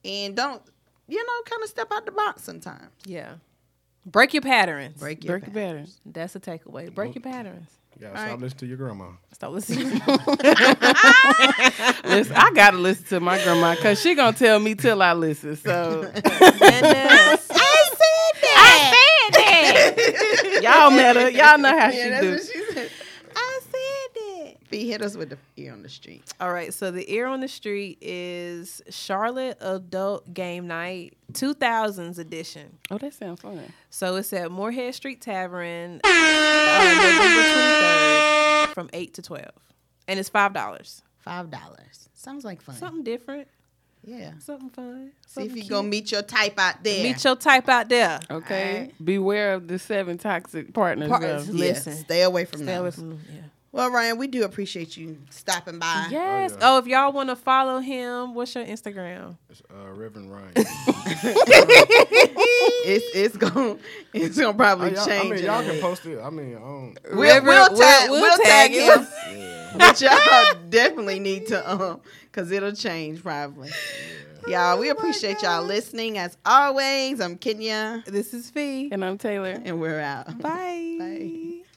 and 0.06 0.36
don't, 0.36 0.62
you 1.08 1.18
know, 1.26 1.42
kind 1.46 1.64
of 1.64 1.70
step 1.70 1.88
out 1.92 2.06
the 2.06 2.12
box 2.12 2.44
sometimes. 2.44 2.90
Yeah, 3.06 3.34
break 4.06 4.34
your 4.34 4.42
patterns. 4.42 5.00
Break 5.00 5.24
your 5.24 5.40
Break 5.40 5.54
your 5.54 5.64
back. 5.64 5.76
pattern. 5.76 5.88
That's 6.06 6.36
a 6.36 6.40
takeaway. 6.40 6.94
Break 6.94 7.16
your 7.16 7.22
patterns. 7.24 7.70
You 7.96 8.08
gotta 8.08 8.16
stop 8.18 8.26
Alright. 8.28 8.42
listening 8.42 8.60
to 8.60 8.66
your 8.66 8.78
grandma. 8.78 9.06
Stop 9.34 9.52
listening. 9.52 9.90
Listen, 12.06 12.36
I 12.36 12.52
gotta 12.56 12.78
listen 12.78 13.06
to 13.06 13.20
my 13.20 13.42
grandma 13.44 13.76
because 13.76 14.02
she 14.02 14.16
gonna 14.16 14.36
tell 14.36 14.60
me 14.60 14.74
till 14.74 15.00
I 15.02 15.14
listen. 15.14 15.56
So 15.58 16.10
Goodness. 16.12 17.50
y'all 20.62 20.92
met 20.92 21.16
her. 21.16 21.30
Y'all 21.30 21.58
know 21.58 21.70
how 21.78 21.90
Yeah, 21.90 21.92
she 21.92 22.10
that's 22.10 22.22
do. 22.24 22.32
what 22.32 22.42
she 22.42 22.74
said. 22.74 22.90
I 23.36 23.60
said 23.72 24.58
that. 24.74 24.84
Be 24.84 24.90
hit 24.90 25.02
us 25.02 25.16
with 25.16 25.30
the 25.30 25.38
ear 25.58 25.74
on 25.74 25.84
the 25.84 25.90
street. 25.90 26.24
All 26.40 26.52
right, 26.52 26.74
so 26.74 26.92
the 26.92 27.12
ear 27.14 27.28
on 27.28 27.40
the 27.42 27.48
street 27.48 27.98
is 28.02 28.82
Charlotte 28.90 29.58
Adult 29.62 30.34
Game 30.34 30.68
Night 30.68 31.14
2000s 31.34 32.18
edition. 32.20 32.78
Oh, 32.92 32.98
that 32.98 33.14
sounds 33.14 33.42
fun. 33.42 33.62
So 33.90 34.16
it's 34.18 34.34
at 34.34 34.52
Morehead 34.52 34.96
Street 34.96 35.22
Tavern 35.22 36.02
uh, 36.04 36.94
November 36.96 38.68
23rd 38.68 38.74
from 38.74 38.90
8 38.94 39.14
to 39.16 39.22
12. 39.22 39.46
And 40.08 40.20
it's 40.20 40.30
$5. 40.30 41.02
Five 41.20 41.50
dollars. 41.50 42.10
Sounds 42.16 42.44
like 42.44 42.62
fun. 42.62 42.76
Something 42.76 43.04
different, 43.06 43.48
Yeah. 44.04 44.32
something 44.40 44.70
fun. 44.72 45.12
See 45.26 45.44
if 45.44 45.52
you 45.56 45.62
cute. 45.62 45.70
gonna 45.70 45.88
meet 45.88 46.12
your 46.12 46.22
type 46.22 46.60
out 46.60 46.84
there. 46.84 47.02
Meet 47.02 47.24
your 47.24 47.38
type 47.38 47.70
out 47.70 47.88
there. 47.88 48.20
Okay, 48.30 48.74
Alright. 48.74 49.06
beware 49.06 49.54
of 49.54 49.70
the 49.70 49.80
seven 49.80 50.18
toxic 50.18 50.74
partners. 50.74 51.08
Partners. 51.08 51.48
though. 51.48 51.54
Yes, 51.54 51.86
Listen. 51.86 52.04
Stay 52.04 52.24
away 52.24 52.44
from 52.44 52.64
Stay 52.64 52.76
away 52.76 52.92
from 52.92 53.10
them. 53.12 53.22
Yeah. 53.34 53.42
Well, 53.74 53.90
Ryan, 53.90 54.18
we 54.20 54.28
do 54.28 54.44
appreciate 54.44 54.96
you 54.96 55.18
stopping 55.32 55.80
by. 55.80 56.08
Yes. 56.12 56.52
yeah. 56.52 56.58
Oh, 56.62 56.78
if 56.78 56.86
y'all 56.86 57.12
want 57.12 57.30
to 57.30 57.36
follow 57.36 57.80
him, 57.80 58.36
what's 58.36 58.54
your 58.54 58.64
Instagram? 58.64 59.36
It's, 59.50 59.62
uh, 59.70 59.92
Reverend 59.92 60.32
Ryan. 60.32 60.54
It's 62.86 63.06
it's 63.16 63.38
gonna 63.38 63.78
it's 64.14 64.38
gonna 64.38 64.54
probably 64.58 64.96
Oh, 64.98 65.06
change. 65.06 65.32
I 65.32 65.36
mean, 65.36 65.46
y'all 65.46 65.64
can 65.64 65.80
post 65.80 66.06
it. 66.06 66.20
I 66.22 66.30
mean, 66.30 66.56
I 66.56 66.60
don't. 66.60 66.98
We'll, 67.12 67.22
Reverend- 67.22 67.46
we'll, 67.46 67.70
we'll- 67.72 67.80
tag, 67.80 68.10
we'll 68.10 68.22
we'll 68.22 68.38
tag 68.40 68.72
tag 68.74 69.00
him. 69.00 69.78
but 69.78 70.02
y'all 70.02 70.54
definitely 70.70 71.20
need 71.20 71.48
to 71.48 71.72
um 71.72 72.02
because 72.24 72.52
it'll 72.52 72.74
change 72.74 73.24
probably. 73.24 73.70
Y'all, 74.48 74.78
we 74.78 74.90
appreciate 74.90 75.42
y'all 75.42 75.64
listening 75.64 76.18
as 76.18 76.38
always. 76.46 77.22
I'm 77.22 77.38
Kenya 77.38 78.04
This 78.06 78.34
is 78.34 78.50
Fee. 78.50 78.90
And 78.92 79.04
I'm 79.06 79.18
Taylor. 79.18 79.62
and 79.64 79.80
we're 79.80 80.02
out. 80.02 80.38
Bye. 80.40 80.98
Bye. 81.00 81.53